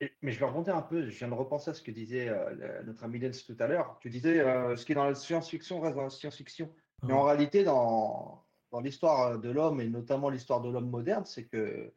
Et- 0.00 0.12
mais 0.22 0.32
je 0.32 0.38
vais 0.40 0.46
rebondir 0.46 0.74
un 0.76 0.82
peu. 0.82 1.02
Je 1.10 1.18
viens 1.18 1.28
de 1.28 1.34
repenser 1.34 1.70
à 1.70 1.74
ce 1.74 1.82
que 1.82 1.90
disait 1.90 2.26
le- 2.54 2.82
notre 2.84 3.04
ami 3.04 3.18
Lens 3.18 3.44
tout 3.44 3.56
à 3.58 3.66
l'heure. 3.66 3.98
Tu 4.00 4.08
disais 4.08 4.38
ce 4.76 4.84
qui 4.86 4.92
est 4.92 4.94
dans 4.94 5.04
la 5.04 5.14
science-fiction 5.14 5.80
reste 5.80 5.96
dans 5.96 6.04
la 6.04 6.10
science-fiction. 6.10 6.72
Mais 7.02 7.12
en 7.12 7.22
réalité, 7.24 7.64
dans, 7.64 8.46
dans 8.70 8.80
l'histoire 8.80 9.38
de 9.38 9.50
l'homme 9.50 9.80
et 9.80 9.88
notamment 9.88 10.30
l'histoire 10.30 10.62
de 10.62 10.70
l'homme 10.70 10.88
moderne, 10.88 11.24
c'est 11.26 11.46
que 11.46 11.92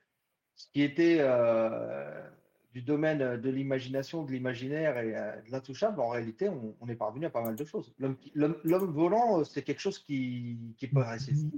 ce 0.55 0.67
qui 0.73 0.81
était 0.81 1.19
du 2.73 2.81
domaine 2.81 3.39
de 3.39 3.49
l'imagination, 3.49 4.23
de 4.23 4.31
l'imaginaire 4.31 4.97
et 4.97 5.15
euh, 5.15 5.39
de 5.41 5.51
l'intouchable, 5.51 6.01
en 6.01 6.09
réalité, 6.09 6.49
on, 6.49 6.75
on 6.81 6.89
est 6.89 6.95
parvenu 6.95 7.27
à 7.27 7.29
pas 7.29 7.43
mal 7.43 7.55
de 7.55 7.65
choses. 7.65 7.93
L'homme 7.99 8.91
volant, 8.91 9.39
euh, 9.39 9.43
c'est 9.43 9.61
quelque 9.61 9.79
chose 9.79 9.99
qui, 9.99 10.57
qui 10.77 10.87
paraissait 10.87 11.35
simple. 11.35 11.57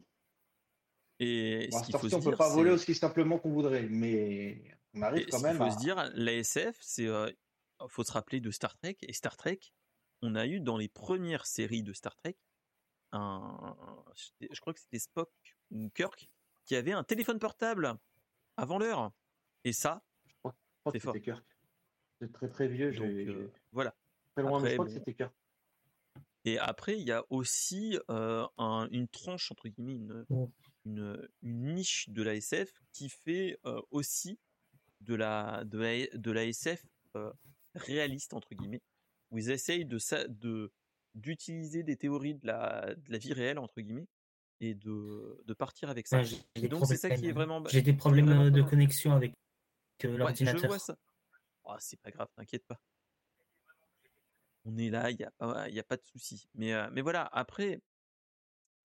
et 1.22 1.70
Bon, 1.72 1.80
ce 1.80 1.86
qu'il 1.86 1.98
faut 1.98 2.14
on 2.14 2.20
peut 2.20 2.30
dire 2.32 2.38
pas 2.38 2.50
voler 2.50 2.72
aussi 2.72 2.94
simplement 2.94 3.40
qu'on 3.40 3.52
voudrait, 3.52 3.88
mais 3.90 4.62
on 4.94 5.02
arrive 5.04 5.26
et 5.26 5.32
quand 5.32 5.40
même 5.40 5.56
faut 5.56 5.64
à. 5.64 5.72
se 5.72 5.78
dire 5.78 6.12
l'ASF 6.16 6.78
c'est 6.82 7.08
euh, 7.08 7.32
faut 7.88 8.04
se 8.04 8.12
rappeler 8.12 8.42
de 8.42 8.52
Star 8.52 8.76
Trek 8.78 8.98
et 9.02 9.14
Star 9.14 9.38
Trek 9.38 9.60
on 10.22 10.36
a 10.36 10.46
eu 10.46 10.60
dans 10.60 10.78
les 10.78 10.90
premières 10.90 11.46
séries 11.46 11.84
de 11.84 11.94
Star 11.94 12.16
Trek 12.18 12.38
un 13.14 13.76
je 14.40 14.60
crois 14.60 14.74
que 14.74 14.80
c'était 14.80 15.00
Spock 15.00 15.32
ou 15.72 15.90
Kirk 15.92 16.30
qui 16.66 16.76
avait 16.76 16.94
un 16.94 17.04
téléphone 17.04 17.40
portable 17.40 17.94
avant 18.58 18.78
l'heure 18.78 19.12
et 19.64 19.74
ça 19.74 20.04
crois 20.86 20.92
c'est 20.94 21.00
que 21.00 21.04
fort. 21.04 21.14
c'était 21.14 21.26
Kirk. 21.26 21.46
C'est 22.22 22.32
très 22.32 22.48
très 22.50 22.68
vieux. 22.68 22.92
donc 22.94 23.06
euh, 23.12 23.52
voilà 23.72 23.94
très 24.34 24.42
loin, 24.44 24.60
mais 24.62 24.70
après, 24.70 24.70
je 24.72 24.76
crois 24.76 24.86
que 24.86 24.92
bon. 24.92 24.98
c'était 24.98 25.14
Kirk. 25.14 25.34
Et 26.48 26.60
après, 26.60 26.98
il 27.00 27.04
y 27.08 27.12
a 27.12 27.24
aussi 27.32 27.98
euh, 28.12 28.46
un- 28.58 28.88
une 28.92 29.08
tranche, 29.08 29.52
entre 29.52 29.68
guillemets, 29.68 29.96
une, 29.96 30.26
une, 30.86 31.28
une 31.42 31.74
niche 31.74 32.08
de 32.10 32.22
la 32.22 32.36
SF 32.36 32.72
qui 32.94 33.10
fait 33.10 33.58
euh, 33.66 33.82
aussi 33.90 34.38
de 35.02 35.16
la, 35.16 35.64
de 35.66 35.80
la, 35.80 36.08
de 36.14 36.32
la 36.32 36.46
SF 36.46 36.86
euh, 37.16 37.32
réaliste, 37.74 38.34
entre 38.36 38.54
guillemets, 38.54 38.82
où 39.32 39.40
ils 39.40 39.50
essayent 39.50 39.86
de, 39.86 39.98
de, 40.28 40.72
d'utiliser 41.16 41.82
des 41.84 41.96
théories 41.98 42.36
de 42.36 42.46
la, 42.46 42.94
de 42.94 43.12
la 43.12 43.18
vie 43.18 43.34
réelle, 43.34 43.58
entre 43.58 43.82
guillemets, 43.82 44.08
et 44.62 44.76
de, 44.76 45.42
de 45.46 45.54
partir 45.56 45.90
avec 45.90 46.08
ça. 46.08 46.18
Ouais, 46.18 46.26
j'ai 46.26 46.38
Et 46.56 46.62
des 46.62 46.68
donc, 46.68 46.86
c'est 46.86 46.96
ça 46.98 47.10
qui 47.10 47.16
est 47.16 47.34
problèmes. 47.34 47.34
vraiment. 47.36 47.68
J'ai 47.70 47.82
des 47.82 47.94
problèmes 47.94 48.52
de 48.52 48.62
connexion 48.62 49.14
avec 49.14 49.34
Ouais, 50.26 50.34
je 50.46 50.58
vois 50.68 50.80
ça. 50.80 50.98
Ah, 51.66 51.78
c'est 51.80 52.00
pas 52.00 52.12
grave, 52.12 52.30
t'inquiète 52.36 52.66
pas. 52.66 52.80
On 54.66 54.78
est 54.78 54.90
là, 54.90 55.12
il 55.12 55.18
n'y 55.18 55.24
a, 55.24 55.32
pas- 55.32 55.70
y 55.70 55.80
a 55.80 55.84
pas 55.84 55.98
de 55.98 56.04
souci. 56.04 56.50
Mais, 56.54 56.74
euh, 56.74 56.90
mais 56.92 57.02
voilà, 57.02 57.30
après, 57.32 57.82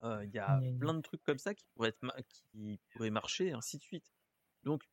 euh, 0.03 0.25
il 0.25 0.31
y 0.33 0.39
a 0.39 0.61
gna. 0.61 0.79
plein 0.79 0.95
de 0.95 1.01
trucs 1.01 1.23
comme 1.23 1.39
ça 1.39 1.55
qui 1.55 1.65
pourraient, 1.75 1.89
être 1.91 2.03
ma- 2.03 2.23
qui 2.23 2.79
pourraient 2.93 3.11
marcher, 3.11 3.53
ainsi 3.53 3.79
de 3.79 3.83
suite. 3.83 4.13
Donc, 4.63 4.89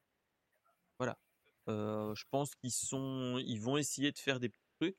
voilà. 0.98 1.20
Euh, 1.68 2.16
je 2.16 2.24
pense 2.30 2.56
qu'ils 2.56 2.72
sont, 2.72 3.38
ils 3.38 3.60
vont 3.60 3.78
essayer 3.78 4.12
de 4.12 4.18
faire 4.18 4.40
des 4.40 4.50
petits 4.50 4.70
trucs. 4.80 4.98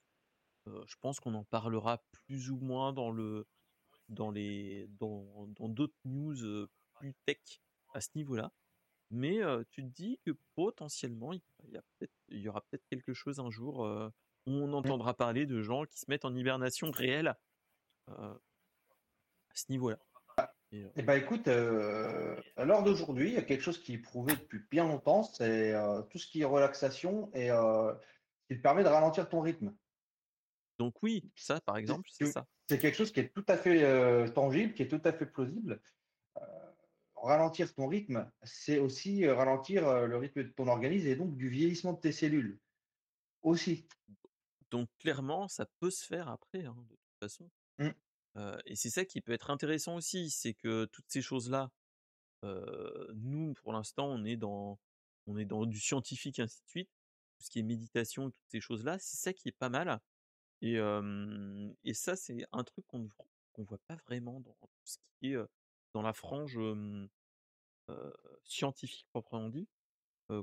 Je 0.67 0.97
pense 1.01 1.19
qu'on 1.19 1.33
en 1.35 1.45
parlera 1.45 2.05
plus 2.27 2.51
ou 2.51 2.59
moins 2.59 2.93
dans 2.93 3.11
le, 3.11 3.47
dans 4.11 4.31
les, 4.31 4.87
dans, 4.89 5.47
dans 5.49 5.69
d'autres 5.71 5.97
news 6.05 6.69
plus 6.99 7.15
tech 7.25 7.63
à 7.95 8.03
ce 8.03 8.11
niveau-là. 8.17 8.53
Mais 9.11 9.43
euh, 9.43 9.65
tu 9.71 9.83
te 9.83 9.89
dis 9.89 10.19
que 10.25 10.33
potentiellement, 10.55 11.33
il 11.33 11.41
y, 11.71 11.77
a 11.77 11.83
peut-être, 11.83 12.13
il 12.29 12.41
y 12.41 12.49
aura 12.49 12.61
peut-être 12.63 12.87
quelque 12.89 13.15
chose 13.15 13.41
un 13.41 13.51
jour 13.51 13.85
euh, 13.85 14.11
où 14.47 14.53
on 14.53 14.73
entendra 14.73 15.15
parler 15.15 15.47
de 15.47 15.63
gens 15.63 15.85
qui 15.85 15.99
se 15.99 16.05
mettent 16.09 16.27
en 16.27 16.35
hibernation 16.35 16.91
réelle 16.91 17.35
euh, 18.11 18.35
à 18.35 19.55
ce 19.55 19.65
niveau-là. 19.71 19.99
Et, 20.71 20.85
Eh 20.97 21.03
ben, 21.03 21.15
écoute, 21.15 21.49
à 21.49 22.65
l'heure 22.65 22.83
d'aujourd'hui, 22.83 23.29
il 23.29 23.35
y 23.35 23.39
a 23.39 23.43
quelque 23.43 23.63
chose 23.63 23.83
qui 23.83 23.95
est 23.95 23.99
prouvé 23.99 24.35
depuis 24.37 24.61
bien 24.71 24.87
longtemps, 24.87 25.23
c'est 25.23 25.73
tout 26.11 26.19
ce 26.19 26.27
qui 26.27 26.43
est 26.43 26.45
relaxation 26.45 27.31
et 27.35 27.49
qui 28.47 28.57
te 28.59 28.63
permet 28.63 28.85
de 28.85 28.89
ralentir 28.89 29.29
ton 29.31 29.41
rythme. 29.41 29.75
donc 30.79 31.03
oui, 31.03 31.25
ça 31.35 31.61
par 31.63 31.79
exemple, 31.79 32.11
c'est 32.13 32.27
ça. 32.27 32.47
C'est 32.69 32.79
quelque 32.79 32.97
chose 32.97 33.11
qui 33.11 33.21
est 33.21 33.33
tout 33.33 33.47
à 33.49 33.57
fait 33.57 34.31
tangible, 34.35 34.75
qui 34.75 34.83
est 34.83 34.89
tout 34.89 35.01
à 35.05 35.13
fait 35.13 35.25
plausible. 35.25 35.81
Euh, 37.25 37.27
ralentir 37.27 37.75
ton 37.75 37.87
rythme, 37.87 38.31
c'est 38.43 38.79
aussi 38.79 39.25
euh, 39.25 39.35
ralentir 39.35 39.87
euh, 39.87 40.07
le 40.07 40.17
rythme 40.17 40.45
de 40.45 40.49
ton 40.49 40.69
organisme 40.69 41.07
et 41.07 41.17
donc 41.17 41.37
du 41.37 41.49
vieillissement 41.49 41.93
de 41.93 42.01
tes 42.01 42.13
cellules. 42.13 42.59
Aussi. 43.43 43.87
Donc 44.71 44.89
clairement, 44.99 45.49
ça 45.49 45.67
peut 45.81 45.91
se 45.91 46.05
faire 46.05 46.29
après, 46.29 46.65
hein, 46.65 46.77
de 46.91 46.97
toute 46.97 47.19
façon. 47.21 47.51
Mmh. 47.79 47.89
Heu 48.37 48.59
et 48.67 48.77
c'est 48.77 48.91
ça 48.91 49.05
qui 49.05 49.21
peut 49.21 49.33
être 49.33 49.51
intéressant 49.51 49.97
aussi, 49.97 50.31
c'est 50.31 50.55
que 50.55 50.87
toutes 50.87 51.09
ces 51.09 51.23
choses-là, 51.23 51.71
nous, 53.15 53.53
pour 53.55 53.73
l'instant, 53.73 54.07
on 54.07 54.25
est 54.25 54.37
dans 54.37 54.79
on 55.27 55.37
est 55.37 55.45
dans 55.45 55.67
du 55.67 55.81
scientifique, 55.81 56.39
ainsi 56.39 56.63
de 56.63 56.69
suite. 56.69 56.91
Tout 57.37 57.45
ce 57.45 57.51
qui 57.51 57.59
est 57.59 57.63
méditation, 57.63 58.31
toutes 58.31 58.51
ces 58.51 58.61
choses-là, 58.61 58.99
c'est 58.99 59.17
ça 59.17 59.33
qui 59.33 59.49
est 59.49 59.59
pas 59.59 59.69
mal 59.69 60.01
et 60.61 60.79
et 61.85 61.95
ça, 61.95 62.17
c'est 62.17 62.45
un 62.53 62.65
truc 62.65 62.87
qu'on 62.87 63.01
ne 63.01 63.09
qu'on 63.53 63.65
voit 63.65 63.81
pas 63.87 63.97
vraiment 64.07 64.41
dans 64.41 64.55
tout 64.61 64.69
ce 64.85 64.99
qui 65.21 65.33
est, 65.33 65.37
dans 65.95 66.03
la 66.03 66.13
frange, 66.13 66.59
scientifique 68.45 69.07
proprement 69.11 69.49
dit, 69.49 69.69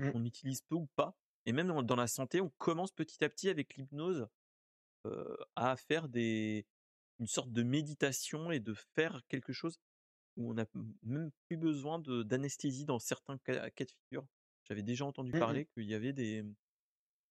Mmh. 0.00 0.12
qu'on 0.12 0.24
utilise 0.24 0.62
peu 0.62 0.76
ou 0.76 0.88
pas 0.96 1.16
et 1.46 1.52
même 1.52 1.68
dans 1.68 1.82
dans 1.82 1.96
la 1.96 2.08
santé, 2.08 2.40
on 2.40 2.50
commence 2.58 2.92
petit 2.92 3.24
à 3.24 3.28
petit 3.30 3.48
avec 3.50 3.76
l'hypnose, 3.76 4.28
à 5.56 5.76
faire 5.76 6.08
des 6.08 6.66
une 7.20 7.26
sorte 7.28 7.52
de 7.52 7.62
méditation 7.64 8.50
et 8.52 8.60
de 8.60 8.74
faire 8.74 9.22
quelque 9.28 9.52
chose 9.54 9.78
où 10.36 10.52
on 10.52 10.58
a 10.58 10.62
m 10.74 10.94
même 11.04 11.32
plus 11.48 11.56
besoin 11.58 11.98
d'anesthésie 12.00 12.86
dans 12.86 12.98
certains 13.00 13.38
cas 13.38 13.70
cas 13.70 13.84
de 13.86 13.92
figure. 13.92 14.26
J'avais 14.64 14.82
déjà 14.84 15.06
entendu 15.06 15.32
Mmh 15.32 15.50
mh. 15.50 15.60
parler 15.60 15.66
qu'il 15.66 15.84
y 15.84 15.94
avait 15.94 16.12
des 16.14 16.44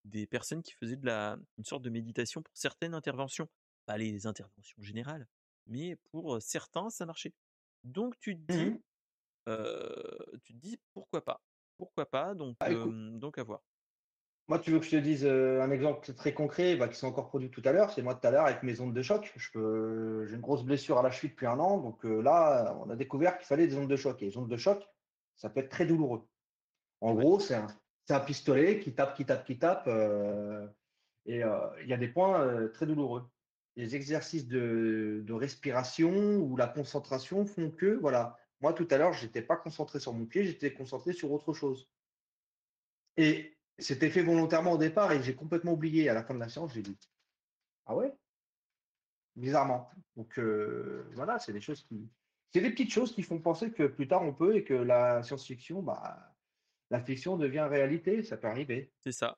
des 0.06 0.28
personnes 0.28 0.64
qui 0.64 0.74
faisaient 0.74 0.98
de 0.98 1.06
la 1.06 1.38
une 1.58 1.66
sorte 1.66 1.84
de 1.84 1.90
méditation 1.92 2.42
pour 2.44 2.56
certaines 2.58 2.94
interventions. 2.96 3.50
Pas 3.88 3.98
les 3.98 4.28
interventions 4.28 4.82
générales, 4.84 5.28
mais 5.68 5.96
pour, 6.12 6.42
certains, 6.42 6.90
ça 6.92 7.06
marchait. 7.08 7.34
Donc 7.86 8.20
tu 8.20 8.36
te 8.36 8.42
Mmh 8.50 8.76
dis, 8.76 8.84
tu 10.44 10.54
te 10.54 10.60
dis: 10.60 10.78
«Pourquoi 10.94 11.24
pas? 11.24 11.42
Pourquoi 11.78 12.06
pas?» 12.06 12.36
donc 12.36 12.58
Bah, 12.60 12.70
donc 13.20 13.38
à 13.38 13.44
voir. 13.44 13.62
moi, 14.48 14.60
tu 14.60 14.70
veux 14.72 14.78
que 14.80 14.86
je 14.86 14.92
te 14.92 14.96
dise, 14.98 15.26
un 15.26 15.72
exemple 15.72 16.14
très 16.14 16.34
concret, 16.36 16.76
bah, 16.76 16.88
qui 16.88 16.96
s'est 17.00 17.08
encore 17.08 17.28
produit 17.30 17.50
tout 17.50 17.64
à 17.66 17.72
l'heure? 17.72 17.90
C'est 17.92 18.04
moi 18.04 18.14
tout 18.16 18.28
à 18.28 18.32
l'heure 18.32 18.46
avec 18.46 18.62
mes 18.62 18.80
ondes 18.80 18.94
de 18.94 19.02
choc. 19.02 19.34
Je 19.36 19.50
peux 19.52 20.26
j'ai 20.28 20.36
une 20.36 20.42
grosse 20.42 20.64
blessure 20.64 21.00
à 21.00 21.04
la 21.04 21.10
cheville 21.12 21.32
depuis 21.32 21.48
1 21.48 21.58
an, 21.60 21.80
donc 21.80 22.04
là, 22.04 22.78
on 22.80 22.90
a 22.92 22.96
découvert 22.96 23.38
qu'il 23.38 23.48
fallait 23.48 23.68
des 23.68 23.76
ondes 23.78 23.90
de 23.90 23.96
choc 23.96 24.22
et 24.22 24.26
les 24.26 24.38
ondes 24.38 24.50
de 24.50 24.58
choc, 24.58 24.88
ça 25.36 25.50
peut 25.50 25.62
être 25.62 25.70
très 25.70 25.86
douloureux. 25.88 26.28
En 27.02 27.14
Ouais. 27.14 27.16
gros, 27.16 27.40
c'est 27.42 27.56
un 27.56 27.68
un 28.12 28.22
pistolet 28.22 28.80
qui 28.82 28.96
tape, 28.96 29.16
qui 29.16 29.26
tape, 29.26 29.46
qui 29.46 29.60
tape, 29.60 29.88
et 31.26 31.42
il 31.42 31.88
y 31.90 31.94
a 31.94 31.98
des 31.98 32.08
points, 32.10 32.68
très 32.70 32.86
douloureux. 32.86 33.24
Les 33.76 33.96
exercices 33.96 34.48
de 34.48 35.34
respiration 35.34 36.38
ou 36.38 36.56
la 36.56 36.68
concentration 36.68 37.46
font 37.46 37.72
que, 37.72 37.98
voilà, 37.98 38.38
moi 38.62 38.74
tout 38.74 38.88
à 38.90 38.98
l'heure, 38.98 39.14
j'étais 39.14 39.42
pas 39.42 39.58
concentré 39.58 40.00
sur 40.00 40.14
mon 40.14 40.26
pied, 40.26 40.46
j'étais 40.46 40.74
concentré 40.74 41.14
sur 41.14 41.32
autre 41.32 41.54
chose. 41.54 41.90
Et 43.18 43.58
c'était 43.78 44.10
fait 44.10 44.24
volontairement 44.24 44.74
au 44.74 44.78
départ 44.78 45.12
et 45.12 45.22
j'ai 45.22 45.36
complètement 45.36 45.74
oublié. 45.74 46.10
À 46.10 46.14
la 46.14 46.24
fin 46.24 46.34
de 46.34 46.40
la 46.40 46.50
séance, 46.50 46.74
j'ai 46.74 46.82
dit: 46.82 46.98
«Ah 47.86 47.96
ouais?» 47.96 48.14
bizarrement. 49.36 49.90
Donc 50.16 50.38
heu, 50.40 51.10
voilà, 51.14 51.40
c'est 51.40 51.54
des 51.54 51.62
choses 51.62 51.84
qui 51.84 52.10
c'est 52.54 52.62
des 52.62 52.72
petites 52.72 52.92
choses 52.92 53.14
qui 53.14 53.22
font 53.22 53.42
penser 53.42 53.72
que 53.72 53.84
plus 53.84 54.08
tard 54.08 54.22
on 54.22 54.34
peut 54.34 54.56
et 54.56 54.64
que 54.64 54.74
la 54.74 55.24
science-fiction, 55.24 55.84
bah, 55.84 56.34
la 56.90 57.02
fiction 57.02 57.36
devient 57.36 57.68
réalité, 57.70 58.24
ça 58.24 58.38
peut 58.38 58.48
arriver. 58.48 58.94
C'est 59.02 59.12
ça. 59.12 59.38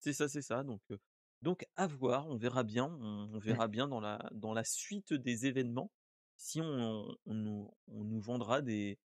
C'est 0.00 0.12
ça, 0.12 0.28
c'est 0.28 0.42
ça, 0.42 0.62
donc 0.62 0.80
heu, 0.90 0.98
donc 1.42 1.66
à 1.76 1.86
voir, 1.86 2.28
on 2.28 2.36
verra 2.36 2.62
bien, 2.64 2.86
on 3.00 3.30
on 3.34 3.38
verra 3.38 3.68
bien 3.68 3.88
dans 3.88 4.00
la 4.00 4.28
dans 4.32 4.52
la 4.54 4.64
suite 4.64 5.12
des 5.14 5.46
événements, 5.46 5.92
si 6.36 6.60
on 6.60 7.16
on 7.26 7.34
nous 7.34 7.70
on 7.88 8.04
nous 8.04 8.20
vendra 8.20 8.62
des 8.62 8.98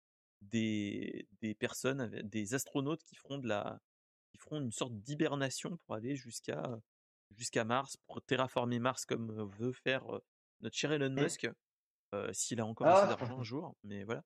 des 0.42 1.28
des 1.40 1.54
personnes 1.54 2.10
des 2.22 2.54
astronautes 2.54 3.02
qui 3.04 3.16
feront 3.16 3.38
de 3.38 3.48
la 3.48 3.80
qui 4.32 4.38
feront 4.38 4.60
une 4.60 4.72
sorte 4.72 4.94
d'hibernation 5.02 5.78
pour 5.86 5.94
aller 5.96 6.16
jusqu'à, 6.16 6.78
jusqu'à 7.30 7.64
Mars, 7.64 7.96
pour 8.06 8.22
terraformer 8.22 8.78
Mars 8.80 9.04
comme, 9.06 9.30
heu, 9.32 9.44
veut 9.44 9.72
faire, 9.72 10.14
heu, 10.16 10.20
notre 10.60 10.76
cher 10.76 10.92
Elon. 10.92 11.10
Musk, 11.10 11.48
heu, 12.14 12.32
s'il 12.34 12.60
a 12.60 12.66
encore 12.66 12.90
assez 12.90 13.06
Ah! 13.06 13.08
d'argent 13.08 13.40
un 13.40 13.44
jour, 13.44 13.76
mais 13.84 14.04
voilà. 14.04 14.24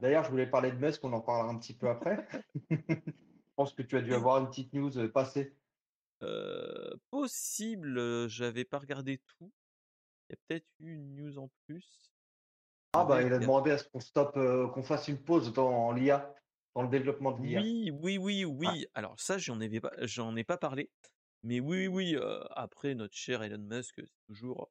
D'ailleurs, 0.00 0.24
je 0.24 0.30
voulais 0.30 0.46
parler 0.48 0.70
de 0.72 0.76
Musk, 0.78 1.04
on 1.04 1.12
en 1.12 1.20
parlera 1.20 1.50
un 1.50 1.58
petit 1.58 1.76
peu 1.76 1.88
après. 1.88 2.26
Je 2.70 3.64
pense 3.64 3.74
que 3.74 3.82
tu 3.82 3.96
as 3.96 4.02
dû 4.02 4.14
avoir 4.14 4.38
une 4.38 4.48
petite 4.48 4.72
news, 4.72 4.96
heu, 4.98 5.10
possible, 7.10 8.28
j'avais 8.28 8.64
pas 8.64 8.78
regardé 8.78 9.18
tout. 9.18 9.52
Il 10.28 10.32
y 10.32 10.34
a 10.34 10.36
peut-être 10.46 10.66
eu 10.80 10.94
une 10.94 11.14
news 11.14 11.38
en 11.38 11.48
plus. 11.66 12.12
Ah 12.92 13.04
bah, 13.04 13.22
il 13.22 13.32
a 13.32 13.38
demandé 13.38 13.70
à 13.70 13.78
ce 13.78 13.84
qu'on 13.84 14.00
stoppe, 14.00 14.34
qu'on 14.34 14.82
fasse 14.82 15.08
une 15.08 15.22
pause 15.22 15.52
dans 15.52 15.92
l'IA, 15.92 16.34
dans 16.74 16.82
le 16.82 16.88
développement 16.88 17.32
de 17.32 17.42
l'IA. 17.46 17.60
oui, 17.60 17.90
oui, 17.92 18.18
oui, 18.18 18.44
Ouais. 18.44 18.66
oui, 18.68 18.86
alors 18.94 19.18
ça, 19.20 19.38
j'en 19.38 19.60
avais 19.60 19.80
pas 19.80 19.92
j'en 20.02 20.36
ai 20.36 20.44
pas 20.44 20.56
parlé, 20.58 20.90
mais 21.42 21.60
oui, 21.60 21.86
oui, 21.86 22.16
après 22.50 22.94
notre 22.94 23.14
cher 23.14 23.42
Elon 23.42 23.58
Musk, 23.58 24.00
c'est 24.04 24.26
toujours 24.26 24.70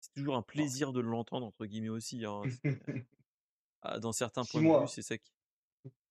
c'est 0.00 0.12
toujours 0.14 0.36
un. 0.36 0.42
«plaisir 0.42 0.92
de 0.92 1.00
l'entendre» 1.00 1.46
entre 1.46 1.66
guillemets 1.66 1.88
aussi, 1.90 2.24
hein, 2.24 2.42
ah, 3.82 3.98
dans 4.00 4.12
certains 4.12 4.44
6 4.44 4.50
points 4.60 4.78
de 4.78 4.82
vue, 4.82 4.88
c'est 4.88 5.02
ça 5.02 5.18
qui 5.18 5.32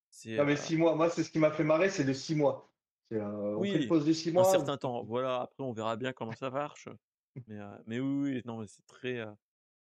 c'est, 0.09 0.35
Non 0.37 0.45
mais 0.45 0.55
6 0.57 0.77
mois, 0.77 0.95
moi, 0.95 1.09
c'est 1.09 1.23
ce 1.23 1.31
qui 1.31 1.39
m'a 1.39 1.51
fait 1.51 1.63
marrer, 1.63 1.89
c'est 1.89 2.03
le 2.03 2.13
6 2.13 2.35
mois. 2.35 2.69
Heu, 3.11 3.57
on 3.57 3.65
fait 3.67 3.77
une 3.79 3.85
oui, 3.85 3.87
pause 3.87 4.05
de 4.05 4.13
6 4.13 4.31
un 4.35 4.43
mois 4.43 4.45
certain 4.45 4.77
temps, 4.77 5.03
voilà, 5.03 5.41
après 5.41 5.63
on 5.63 5.73
verra 5.73 5.97
bien 5.97 6.13
comment 6.13 6.35
ça 6.35 6.49
marche, 6.49 6.87
mais, 7.47 7.99
oui, 7.99 8.31
oui, 8.35 8.41
non, 8.45 8.59
mais 8.59 8.67
c'est 8.67 8.85
très, 8.87 9.23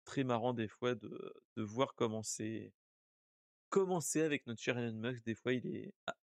très 0.06 0.24
marrant 0.26 0.54
des 0.54 0.68
fois 0.70 0.96
de 0.96 1.34
de 1.58 1.64
voir 1.64 1.96
comment 1.96 2.24
c'est 2.24 2.74
comment 3.70 4.02
c'est 4.02 4.22
avec 4.24 4.48
notre 4.48 4.62
cher 4.62 4.78
Elon 4.78 4.94
Musk. 4.98 5.24
Des 5.26 5.36
fois, 5.36 5.54
il 5.54 5.68
est 5.68 5.94
ah, 6.08 6.16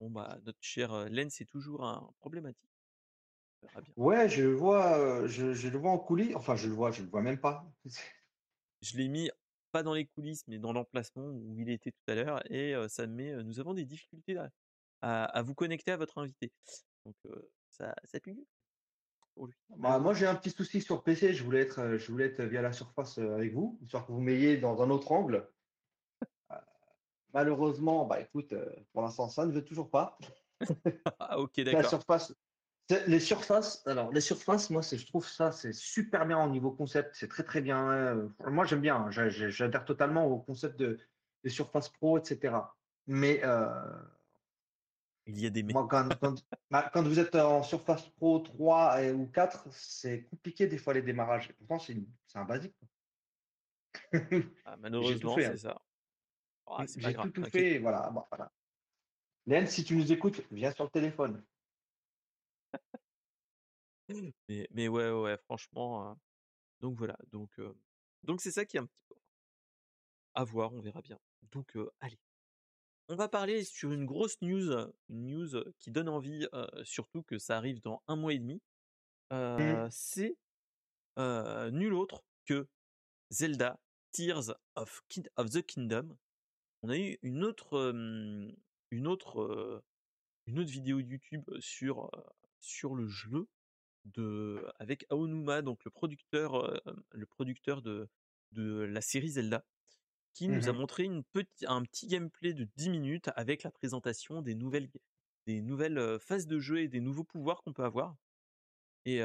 bon, 0.00 0.10
bah, 0.10 0.38
notre 0.44 0.58
cher, 0.62 1.08
Len, 1.10 1.30
c'est 1.30 1.44
toujours 1.44 1.84
un 1.84 2.12
problématique. 2.20 2.70
On 3.62 3.66
verra 3.68 3.82
bien. 3.82 3.94
Ouais, 3.96 4.28
je 4.28 4.44
vois, 4.44 4.98
heu, 4.98 5.26
je 5.28 5.52
je 5.54 5.68
le 5.68 5.78
vois 5.78 5.90
en 5.92 5.98
coulisses, 5.98 6.34
enfin 6.36 6.56
je 6.56 6.68
le 6.68 6.74
vois, 6.74 6.90
je 6.92 7.02
le 7.02 7.08
vois 7.08 7.22
même 7.22 7.40
pas. 7.40 7.72
Je 8.82 8.96
l'ai 8.96 9.08
mis 9.08 9.30
pas 9.72 9.82
dans 9.82 9.94
les 9.94 10.06
coulisses, 10.06 10.46
mais 10.46 10.58
dans 10.58 10.72
l'emplacement 10.72 11.26
où 11.26 11.58
il 11.58 11.70
était 11.70 11.90
tout 11.92 12.02
à 12.06 12.14
l'heure 12.14 12.50
et 12.52 12.74
ça 12.88 13.06
me 13.06 13.14
met, 13.14 13.42
nous 13.44 13.58
avons 13.60 13.74
des 13.74 13.84
difficultés 13.84 14.36
à 14.36 14.50
à 15.04 15.24
à 15.24 15.42
vous 15.42 15.54
connecter 15.54 15.92
à 15.92 15.96
votre 15.96 16.18
invité. 16.18 16.52
Donc 17.04 17.16
ça 17.70 17.94
ça 18.04 18.20
pue 18.20 18.38
pour 19.34 19.46
lui, 19.46 19.54
Bah, 19.76 19.98
moi, 19.98 20.14
j'ai 20.14 20.26
un 20.26 20.34
petit 20.34 20.50
souci 20.50 20.80
sur 20.80 21.02
PC, 21.02 21.34
je 21.34 21.44
voulais 21.44 21.60
être, 21.60 21.96
je 21.98 22.10
voulais 22.10 22.26
être 22.26 22.42
via 22.42 22.62
la 22.62 22.72
surface, 22.72 23.18
avec 23.18 23.52
vous, 23.52 23.78
histoire 23.82 24.06
que 24.06 24.12
vous 24.12 24.20
m'ayez 24.20 24.56
dans 24.56 24.82
un 24.82 24.90
autre 24.90 25.12
angle. 25.12 25.48
Heu, 26.50 26.56
malheureusement, 27.34 28.06
bah, 28.06 28.20
écoute, 28.20 28.54
pour 28.92 29.02
l'instant, 29.02 29.28
ça 29.28 29.46
ne 29.46 29.52
veut 29.52 29.64
toujours 29.64 29.90
pas. 29.90 30.18
Ah 31.18 31.38
OK, 31.38 31.60
La 31.70 31.82
d'accord. 31.82 31.84
surface 31.84 32.34
c'est 32.88 33.06
les 33.08 33.20
surfaces 33.20 33.86
alors 33.86 34.12
les 34.12 34.20
surfaces, 34.20 34.70
moi, 34.70 34.82
je 34.82 35.06
trouve 35.06 35.26
ça, 35.28 35.52
c'est 35.52 35.72
super 35.74 36.26
bien 36.26 36.44
au 36.44 36.50
niveau 36.50 36.70
concept, 36.72 37.14
c'est 37.16 37.28
très, 37.28 37.42
très 37.44 37.62
bien, 37.62 38.30
moi, 38.46 38.64
j'aime 38.66 38.82
bien, 38.82 38.96
hein, 38.96 39.10
j'a 39.10 39.28
j'a 39.30 39.48
j'adhère 39.50 39.84
totalement 39.86 40.26
au 40.26 40.40
concept 40.40 40.78
de 40.78 40.98
des 41.44 41.50
Surface 41.50 41.88
Pro 41.90 42.18
et 42.18 42.24
cetera. 42.24 42.78
Mais, 43.06 43.42
Il 45.26 45.40
y 45.40 45.46
a 45.46 45.50
des 45.50 45.62
mais. 45.62 45.72
moi, 45.72 45.86
quand 45.88 46.08
quand 46.20 46.34
bah, 46.70 46.90
quand 46.92 47.02
vous 47.02 47.18
êtes 47.18 47.34
en 47.34 47.62
Surface 47.62 48.08
Pro 48.10 48.38
3 48.40 49.02
et 49.02 49.12
ou 49.12 49.26
4, 49.26 49.66
c'est 49.72 50.24
compliqué 50.24 50.66
des 50.66 50.78
fois 50.78 50.94
les 50.94 51.02
démarrages. 51.02 51.50
Et 51.50 51.52
pourtant, 51.54 51.78
c'est 51.78 51.96
un 52.34 52.44
basique. 52.44 52.74
Ah 54.64 54.76
tout 54.76 54.80
malheureusement, 54.80 55.36
c'est 55.38 55.56
hein. 55.56 55.56
ça. 55.56 55.80
Ah, 56.66 56.84
j'ai 56.96 57.14
tout, 57.14 57.30
tout 57.30 57.42
t'inquiète 57.42 57.52
fait, 57.52 57.78
voilà, 57.78 58.10
bon, 58.10 58.24
voilà. 58.30 58.50
Léane, 59.46 59.66
si 59.66 59.84
tu 59.84 59.96
nous 59.96 60.12
écoutes, 60.12 60.42
viens 60.50 60.72
sur 60.72 60.84
le 60.84 60.90
téléphone. 60.90 61.42
Mais 64.48 64.66
mais 64.70 64.88
ouais, 64.88 65.10
ouais, 65.10 65.36
franchement, 65.38 66.12
heu, 66.12 66.14
donc 66.80 66.96
voilà, 66.98 67.16
donc 67.32 67.50
heu, 67.58 67.74
donc 68.22 68.40
c'est 68.40 68.52
ça 68.52 68.64
qui 68.64 68.76
est 68.76 68.80
un 68.80 68.86
petit 68.86 69.00
peu 69.08 69.14
à 70.34 70.44
voir, 70.44 70.72
on 70.72 70.80
verra 70.80 71.00
bien. 71.02 71.18
Donc 71.52 71.74
heu, 71.76 71.90
allez, 72.00 72.18
on 73.08 73.16
va 73.16 73.28
parler 73.28 73.64
sur 73.64 73.92
une 73.92 74.06
grosse 74.06 74.40
news, 74.40 74.72
une 75.08 75.26
news, 75.26 75.64
qui 75.78 75.90
donne 75.90 76.08
envie, 76.08 76.46
surtout 76.84 77.22
que 77.22 77.38
ça 77.38 77.56
arrive 77.56 77.80
dans 77.82 78.02
un 78.06 78.16
mois 78.16 78.32
et 78.32 78.38
demi. 78.38 78.60
Mmh. 79.30 79.88
C'est, 79.90 80.36
nul 81.18 81.94
autre 81.94 82.24
que 82.46 82.66
Zelda 83.30 83.78
Tears 84.12 84.54
of 84.76 85.02
of 85.36 85.50
the 85.50 85.62
Kingdom. 85.62 86.16
On 86.82 86.88
a 86.88 86.98
eu 86.98 87.18
une 87.22 87.44
autre, 87.44 87.92
une 88.90 89.06
autre, 89.06 89.82
une 90.46 90.58
autre 90.58 90.70
vidéo 90.70 91.00
YouTube 91.00 91.44
sur, 91.60 92.10
le 92.94 93.08
jeu 93.08 93.48
de 94.04 94.64
avec 94.78 95.06
Aonuma, 95.10 95.62
donc 95.62 95.84
le 95.84 95.90
producteur, 95.90 96.80
hem, 96.86 97.02
le 97.12 97.26
producteur 97.26 97.82
de 97.82 98.08
de 98.52 98.82
la 98.82 99.00
série 99.00 99.30
Zelda, 99.30 99.64
qui 100.34 100.48
Mmh 100.48 100.56
nous 100.56 100.68
a 100.68 100.72
montré 100.72 101.04
une 101.04 101.22
un 101.66 101.82
petit 101.82 102.06
gameplay 102.06 102.52
de 102.52 102.68
10 102.76 102.90
minutes 102.90 103.30
avec 103.36 103.62
la 103.62 103.70
présentation 103.70 104.42
des 104.42 104.54
nouvelles 104.54 104.90
des 105.46 105.62
nouvelles, 105.62 106.18
phases 106.20 106.46
de 106.46 106.58
jeu 106.58 106.80
et 106.80 106.88
des 106.88 107.00
nouveaux 107.00 107.24
pouvoirs 107.24 107.62
qu'on 107.62 107.72
peut 107.72 107.84
avoir 107.84 108.16
et 109.06 109.20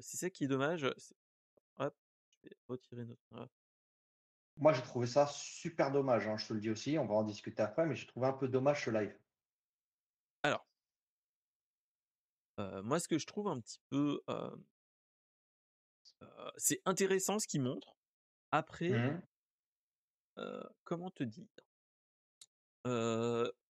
c'est 0.00 0.16
ça 0.16 0.30
qui 0.30 0.44
est 0.44 0.48
dommage, 0.48 0.86
c'est 0.96 1.14
hop, 1.78 1.94
je 2.30 2.48
vais 2.48 2.56
retirer 2.68 3.04
notre 3.04 3.22
hop. 3.32 3.50
Moi, 4.56 4.72
j'ai 4.72 4.82
trouvé 4.82 5.06
ça 5.06 5.26
super 5.26 5.90
dommage, 5.90 6.26
hein, 6.28 6.36
je 6.36 6.46
te 6.46 6.52
le 6.52 6.60
dis 6.60 6.70
aussi, 6.70 6.98
on 6.98 7.06
va 7.06 7.14
en 7.14 7.22
discuter 7.22 7.62
après, 7.62 7.86
mais 7.86 7.96
j'ai 7.96 8.06
trouvé 8.06 8.26
un 8.26 8.32
peu 8.32 8.48
dommage 8.48 8.84
ce 8.84 8.90
live. 8.90 9.16
Alors 10.42 10.66
moi, 12.84 13.00
ce 13.00 13.08
que 13.08 13.18
je 13.18 13.26
trouve 13.26 13.48
un 13.48 13.60
petit 13.60 13.80
peu, 13.88 14.20
c'est 16.56 16.82
intéressant 16.84 17.38
ce 17.38 17.46
qu'il 17.46 17.62
montre. 17.62 17.96
Après, 18.52 18.90
Mmh. 18.90 19.22
comment 20.84 21.10
te 21.10 21.24
dire? 21.24 21.46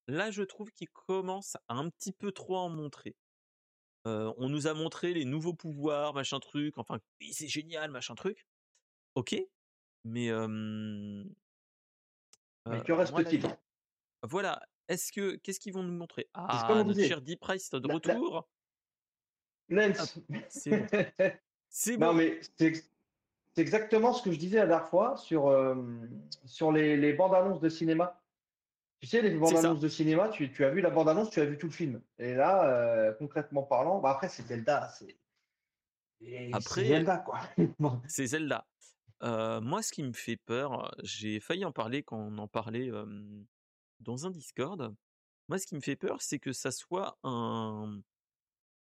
Là, 0.08 0.30
je 0.30 0.42
trouve 0.42 0.70
qu'il 0.72 0.88
commence 0.90 1.56
à 1.68 1.74
un 1.74 1.88
petit 1.88 2.12
peu 2.12 2.32
trop 2.32 2.56
en 2.56 2.68
montrer. 2.68 3.16
on 4.04 4.48
nous 4.48 4.66
a 4.66 4.74
montré 4.74 5.14
les 5.14 5.24
nouveaux 5.24 5.54
pouvoirs, 5.54 6.12
machin 6.14 6.40
truc. 6.40 6.76
Enfin, 6.76 6.98
oui, 7.20 7.32
c'est 7.32 7.46
génial, 7.48 7.90
machin 7.92 8.14
truc. 8.16 8.46
Ok, 9.14 9.36
mais 10.04 10.30
Mais 12.66 12.82
que 12.82 12.92
moi, 12.92 13.04
là, 13.04 13.10
reste-t-il? 13.18 13.46
voilà. 14.24 14.60
Est-ce 14.88 15.12
que 15.12 15.36
qu'est-ce 15.36 15.60
qu'ils 15.60 15.72
vont 15.72 15.84
nous 15.84 15.92
montrer? 15.96 16.28
C'est 16.34 16.58
ce 16.58 16.66
comme 16.66 16.78
Ah, 16.78 16.84
notre 16.84 16.94
disait. 16.94 17.08
cher 17.08 17.22
Deep 17.22 17.38
Price 17.40 17.72
est 17.72 17.80
de 17.80 17.86
La, 17.86 17.94
la, 17.94 17.94
retour. 17.94 18.34
Hop, 18.34 18.48
Lens. 19.68 20.18
c'est 20.48 20.70
bon, 20.70 20.86
c'est 21.68 21.96
Non, 21.96 22.08
bon. 22.08 22.14
mais 22.14 22.40
c'est 22.58 22.66
ex- 22.66 22.91
c'est 23.54 23.60
exactement 23.60 24.14
ce 24.14 24.22
que 24.22 24.32
je 24.32 24.38
disais 24.38 24.58
la 24.58 24.66
dernière 24.66 24.88
fois 24.88 25.16
sur, 25.16 25.48
euh, 25.48 25.74
sur 26.46 26.72
les, 26.72 26.96
les 26.96 27.12
bandes 27.12 27.34
annonces 27.34 27.60
de 27.60 27.68
cinéma. 27.68 28.18
Tu 29.00 29.06
sais, 29.06 29.20
les 29.20 29.36
bandes 29.36 29.56
ça. 29.56 29.58
annonces 29.58 29.80
de 29.80 29.88
cinéma, 29.88 30.28
tu, 30.28 30.50
tu 30.52 30.64
as 30.64 30.70
vu 30.70 30.80
la 30.80 30.90
bande 30.90 31.08
annonce, 31.08 31.30
tu 31.30 31.40
as 31.40 31.44
vu 31.44 31.58
tout 31.58 31.66
le 31.66 31.72
film. 31.72 32.00
Et 32.18 32.34
là, 32.34 32.64
euh, 32.64 33.12
concrètement 33.12 33.62
parlant, 33.62 34.00
bah 34.00 34.10
après, 34.10 34.28
c'est 34.28 34.44
Zelda. 34.44 34.88
C'est 34.88 35.16
Zelda, 36.84 37.18
quoi. 37.18 37.40
C'est 38.08 38.26
Zelda. 38.26 38.66
Euh, 39.22 39.60
moi, 39.60 39.82
ce 39.82 39.92
qui 39.92 40.02
me 40.02 40.12
fait 40.12 40.36
peur, 40.36 40.94
j'ai 41.02 41.40
failli 41.40 41.64
en 41.64 41.72
parler 41.72 42.02
quand 42.02 42.18
on 42.18 42.38
en 42.38 42.48
parlait 42.48 42.90
dans 44.00 44.26
un 44.26 44.30
Discord. 44.30 44.94
Moi, 45.48 45.58
ce 45.58 45.66
qui 45.66 45.74
me 45.74 45.80
fait 45.80 45.96
peur, 45.96 46.22
c'est 46.22 46.38
que 46.38 46.52
ça 46.52 46.70
soit 46.70 47.18
un, 47.24 48.00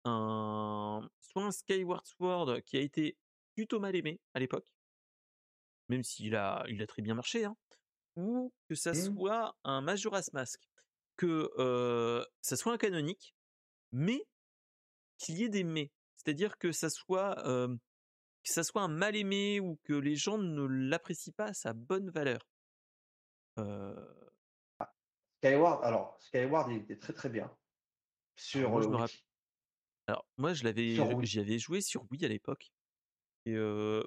un, 0.06 1.08
soit 1.20 1.44
un 1.44 1.52
Skyward 1.52 2.06
Sword 2.06 2.62
qui 2.64 2.78
a 2.78 2.82
été 2.82 3.18
plutôt 3.58 3.80
mal 3.80 3.96
aimé 3.96 4.22
à 4.36 4.40
l'époque, 4.40 4.72
même 5.90 6.04
s'il 6.04 6.36
a, 6.36 6.64
il 6.70 6.82
a 6.82 6.88
très 6.88 7.02
bien 7.02 7.16
marché, 7.16 7.46
hein, 7.46 7.56
ou 8.16 8.54
que 8.70 8.76
ça 8.76 8.94
Hmm. 8.94 9.00
soit 9.16 9.56
un 9.64 9.82
Majora's 9.82 10.32
Mask, 10.34 10.62
que 11.18 11.50
euh, 11.58 12.24
ça 12.42 12.56
soit 12.56 12.74
un 12.74 12.78
canonique, 12.78 13.36
mais 13.92 14.22
qu'il 15.18 15.38
y 15.40 15.44
ait 15.44 15.50
des 15.50 15.64
mais. 15.64 15.92
C'est-à-dire 16.18 16.58
que 16.58 16.72
ça 16.72 16.90
soit 16.90 17.46
euh, 17.48 17.68
que 18.44 18.54
ça 18.54 18.64
soit 18.64 18.84
un 18.84 18.88
mal 18.90 19.16
aimé 19.16 19.60
ou 19.60 19.80
que 19.84 19.94
les 19.94 20.16
gens 20.16 20.38
ne 20.38 20.64
l'apprécient 20.66 21.34
pas 21.36 21.46
à 21.48 21.54
sa 21.54 21.74
bonne 21.74 22.10
valeur. 22.12 22.42
Euh, 23.60 23.96
Skyward, 25.44 25.84
alors, 25.84 26.18
Skyward, 26.22 26.72
il 26.72 26.78
était 26.78 26.98
très 26.98 27.14
très 27.14 27.30
bien. 27.30 27.56
Sur 28.36 28.72
moi, 28.72 28.82
je 28.82 28.88
me 28.90 28.96
Wii. 28.96 28.98
rappelle. 28.98 29.20
Alors 30.08 30.28
moi, 30.38 30.54
je 30.54 30.64
l'avais, 30.64 31.16
j'y 31.26 31.40
avais 31.40 31.60
joué 31.60 31.82
sur 31.82 32.06
Wii 32.12 32.26
à 32.26 32.30
l'époque 32.30 32.72
et 33.48 33.56
euh, 33.56 34.04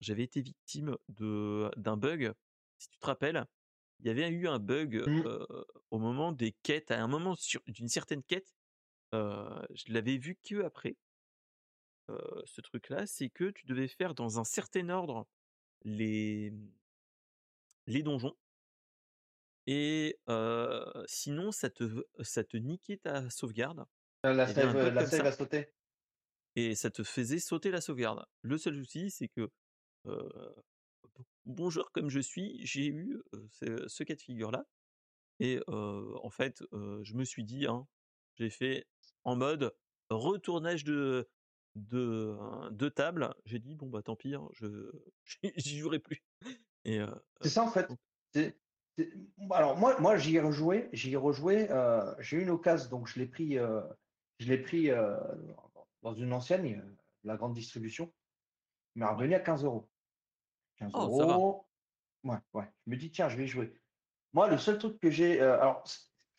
j'avais 0.00 0.22
été 0.22 0.40
victime 0.40 0.96
de 1.08 1.70
d'un 1.76 1.96
bug. 1.96 2.32
Si 2.78 2.88
tu 2.88 2.98
te 2.98 3.06
rappelles, 3.06 3.44
il 4.00 4.06
y 4.06 4.10
avait 4.10 4.28
eu 4.28 4.48
un 4.48 4.58
bug 4.58 4.96
euh, 4.96 5.46
au 5.90 5.98
moment 5.98 6.32
des 6.32 6.52
quêtes, 6.62 6.90
à 6.90 7.02
un 7.02 7.08
moment 7.08 7.36
d'une 7.66 7.88
certaine 7.88 8.22
quête. 8.22 8.54
je 9.12 9.92
l'avais 9.92 10.16
vu 10.16 10.36
que 10.42 10.62
après. 10.62 10.96
ce 12.08 12.60
truc-là, 12.60 13.06
c'est 13.06 13.30
que 13.30 13.50
tu 13.50 13.66
devais 13.66 13.88
faire 13.88 14.14
dans 14.14 14.38
un 14.38 14.44
certain 14.44 14.88
ordre 14.90 15.26
les 15.84 16.52
les 17.86 18.02
donjons 18.02 18.34
et 19.66 20.18
euh, 20.28 20.84
sinon 21.06 21.52
ça 21.52 21.70
te 21.70 21.84
ça 22.20 22.44
te 22.44 22.56
niquait 22.56 22.98
ta 22.98 23.28
sauvegarde. 23.30 23.84
Euh, 24.26 24.34
La 24.34 24.46
save, 24.46 24.94
la 24.94 25.06
save 25.06 25.26
a 25.26 25.32
sauté. 25.32 25.73
Et 26.56 26.74
ça 26.74 26.90
te 26.90 27.02
faisait 27.02 27.38
sauter 27.38 27.70
la 27.70 27.80
sauvegarde. 27.80 28.24
Le 28.42 28.58
seul 28.58 28.76
souci, 28.76 29.10
c'est 29.10 29.28
que 29.28 29.50
euh, 30.06 30.28
bon 31.44 31.70
joueur 31.70 31.92
comme 31.92 32.08
je 32.08 32.20
suis, 32.20 32.64
j'ai 32.66 32.86
eu 32.86 33.22
euh, 33.34 33.46
ce, 33.50 33.88
ce 33.88 34.04
cas 34.04 34.14
de 34.14 34.20
figure-là 34.20 34.64
et 35.40 35.60
euh, 35.68 36.14
en 36.22 36.30
fait, 36.30 36.62
je 36.72 37.14
me 37.14 37.24
suis 37.24 37.44
dit, 37.44 37.66
hein, 37.66 37.86
j'ai 38.36 38.50
fait 38.50 38.86
en 39.24 39.36
mode 39.36 39.74
retournage 40.10 40.84
de 40.84 41.28
de, 41.74 42.36
de 42.70 42.88
table. 42.88 43.34
J'ai 43.46 43.58
dit 43.58 43.74
bon 43.74 43.88
bah 43.88 44.02
tant 44.02 44.16
pis, 44.16 44.34
hein, 44.34 44.48
je 44.52 44.92
j'y 45.56 45.78
jouerai 45.78 45.98
plus. 45.98 46.22
Et 46.84 47.00
C'est 47.42 47.48
ça 47.48 47.64
en 47.64 47.68
fait. 47.70 47.88
donc, 47.88 47.98
C'est- 48.32 48.60
c'est- 48.96 49.12
Alors 49.50 49.76
moi, 49.76 49.98
moi 50.00 50.16
j'y 50.16 50.36
ai 50.36 50.40
rejoué, 50.40 50.88
j'y 50.92 51.12
ai 51.14 51.16
rejoué. 51.16 51.68
j'ai 52.20 52.36
eu 52.38 52.42
une 52.42 52.50
occasion, 52.50 52.90
donc 52.90 53.08
je 53.08 53.18
l'ai 53.18 53.26
pris, 53.26 53.54
je 53.56 54.46
l'ai 54.48 54.58
pris 54.58 54.90
dans 56.04 56.14
une 56.14 56.32
enseigne, 56.32 56.78
euh, 56.78 56.96
la 57.24 57.36
grande 57.36 57.54
distribution. 57.54 58.12
Il 58.94 59.02
ouais. 59.02 59.08
revenu 59.10 59.34
à 59.34 59.40
15 59.40 59.64
euros. 59.64 59.88
15 60.76 60.92
Oh, 60.94 61.18
ça 61.18 61.26
va. 61.26 61.34
euros. 61.34 61.66
Ouais, 62.22 62.36
ouais. 62.52 62.70
Je 62.86 62.90
me 62.92 62.96
dis 62.96 63.10
tiens, 63.10 63.28
je 63.28 63.36
vais 63.36 63.46
jouer. 63.48 63.74
Moi, 64.32 64.48
le 64.48 64.58
seul 64.58 64.78
truc 64.78 65.00
que 65.00 65.10
j'ai, 65.10 65.40
euh, 65.40 65.60
alors 65.60 65.82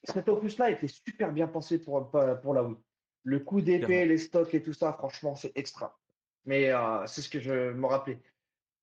cet 0.03 0.29
opus-là 0.29 0.69
était 0.69 0.87
super 0.87 1.31
bien 1.33 1.47
pensé 1.47 1.81
pour 1.81 2.09
pour 2.09 2.23
pour 2.41 2.53
la 2.53 2.63
Wii. 2.63 2.77
Le 3.23 3.39
coup 3.39 3.59
d'épée, 3.61 3.85
Clairement. 3.87 4.05
les 4.09 4.17
stocks 4.19 4.53
et 4.53 4.61
tout 4.61 4.73
ça, 4.73 4.93
franchement, 4.93 5.35
c'est 5.35 5.51
extra. 5.55 5.99
Mais 6.45 6.69
euh, 6.69 7.05
c'est 7.07 7.21
ce 7.21 7.29
que 7.29 7.39
je 7.39 7.71
me 7.73 7.87
rappelais. 7.87 8.21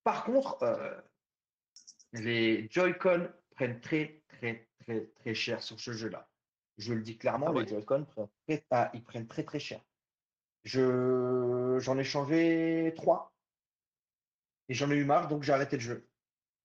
Par 0.02 0.24
contre, 0.24 0.60
euh, 0.64 1.00
les 2.12 2.68
Joy-Con 2.70 3.30
prennent 3.50 3.80
très, 3.80 4.22
très, 4.28 4.68
très, 4.80 5.06
très 5.20 5.34
cher 5.34 5.62
sur 5.62 5.78
ce 5.78 5.92
jeu-là. 5.92 6.28
Je 6.78 6.92
le 6.94 7.02
dis 7.02 7.16
clairement, 7.18 7.46
Ah 7.50 7.52
les 7.52 7.58
ouais? 7.60 7.68
Joy-Con 7.68 8.04
prennent 8.06 8.60
ah, 8.70 8.90
prennent 9.06 9.28
très, 9.28 9.44
très 9.44 9.60
cher. 9.60 9.80
Je, 10.64 11.78
j'en 11.80 11.98
ai 11.98 12.04
changé 12.04 12.92
trois 12.96 13.34
et 14.68 14.74
j'en 14.74 14.90
ai 14.90 14.94
eu 14.94 15.04
marre, 15.04 15.28
donc 15.28 15.42
j'ai 15.42 15.52
arrêté 15.52 15.76
le 15.76 15.82
jeu. 15.82 16.08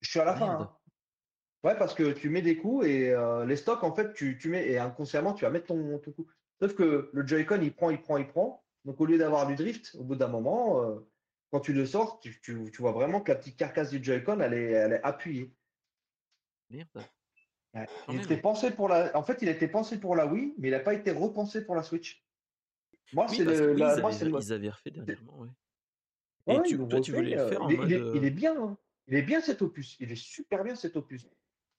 Je 0.01 0.09
suis 0.09 0.19
à 0.19 0.25
la 0.25 0.35
fin. 0.35 0.45
Hein. 0.61 0.77
Ouais, 1.63 1.77
parce 1.77 1.95
que 1.95 2.11
tu 2.11 2.29
mets 2.29 2.43
des 2.43 2.57
coups 2.57 2.85
et 2.85 3.09
euh, 3.11 3.45
les 3.45 3.55
stocks, 3.55 3.83
en 3.83 3.93
fait, 3.93 4.13
tu, 4.13 4.37
tu 4.37 4.49
mets 4.49 4.67
et 4.69 4.77
inconsciemment, 4.77 5.33
tu 5.33 5.43
vas 5.45 5.49
mettre 5.49 5.65
ton, 5.67 5.97
ton 5.97 6.11
coup. 6.11 6.27
Sauf 6.61 6.75
que 6.75 7.09
le 7.11 7.27
Joy-Con, 7.27 7.59
il 7.61 7.73
prend, 7.73 7.89
il 7.89 7.99
prend, 8.01 8.17
il 8.17 8.27
prend. 8.27 8.63
Donc, 8.85 9.01
au 9.01 9.05
lieu 9.05 9.17
d'avoir 9.17 9.47
du 9.47 9.55
drift, 9.55 9.95
au 9.99 10.03
bout 10.03 10.15
d'un 10.15 10.27
moment, 10.27 10.83
euh, 10.83 10.99
quand 11.51 11.59
tu 11.59 11.73
le 11.73 11.85
sors, 11.85 12.19
tu, 12.19 12.39
tu- 12.41 12.71
tu 12.71 12.81
vois 12.81 12.91
vraiment 12.91 13.21
que 13.21 13.31
la 13.31 13.37
petite 13.37 13.57
carcasse 13.57 13.89
du 13.89 14.01
Joy-Con, 14.03 14.39
elle 14.39 14.53
est, 14.53 14.71
elle 14.71 14.93
est 14.93 15.03
appuyée. 15.03 15.51
Merde. 16.69 16.87
Ouais. 17.73 17.87
Il 18.09 18.21
était 18.21 18.37
pensé 18.37 18.71
pour 18.71 18.87
la, 18.87 19.15
en 19.17 19.23
fait, 19.23 19.41
il 19.41 19.49
a 19.49 19.51
été 19.51 19.67
pensé 19.67 19.99
pour 19.99 20.15
la 20.15 20.27
Wii, 20.27 20.53
mais 20.59 20.67
il 20.69 20.71
n'a 20.71 20.79
pas 20.79 20.93
été 20.93 21.11
repensé 21.11 21.65
pour 21.65 21.75
la 21.75 21.83
Switch. 21.83 22.23
Moi, 23.13 23.25
Oui, 23.29 23.37
c'est 23.37 23.45
le, 23.45 23.73
la- 23.73 23.95
ils 23.95 24.01
moi, 24.01 24.11
c'est 24.11 24.23
avaient, 24.25 24.31
le, 24.31 24.39
ils 24.39 24.53
avaient 24.53 24.69
refait 24.69 24.91
dernièrement, 24.91 25.39
ouais. 25.39 25.49
Ouais, 26.45 26.55
Et 26.55 26.57
ouais, 26.59 26.63
tu, 26.63 26.77
toi, 26.87 27.01
tu 27.01 27.11
voulais 27.13 27.31
le 27.35 27.37
faire 27.49 27.61
euh, 27.61 27.65
en 27.65 27.69
il, 27.69 27.73
est, 27.73 27.75
il 27.75 27.79
mode. 27.79 27.91
est- 27.91 28.17
il 28.17 28.23
euh, 28.23 28.27
est 28.27 28.31
bien. 28.31 28.61
hein. 28.63 28.77
Il 29.07 29.15
est 29.15 29.21
bien 29.21 29.41
cet 29.41 29.61
opus. 29.61 29.95
Il 29.99 30.11
est 30.11 30.15
super 30.15 30.63
bien 30.63 30.75
cet 30.75 30.95
opus. 30.97 31.27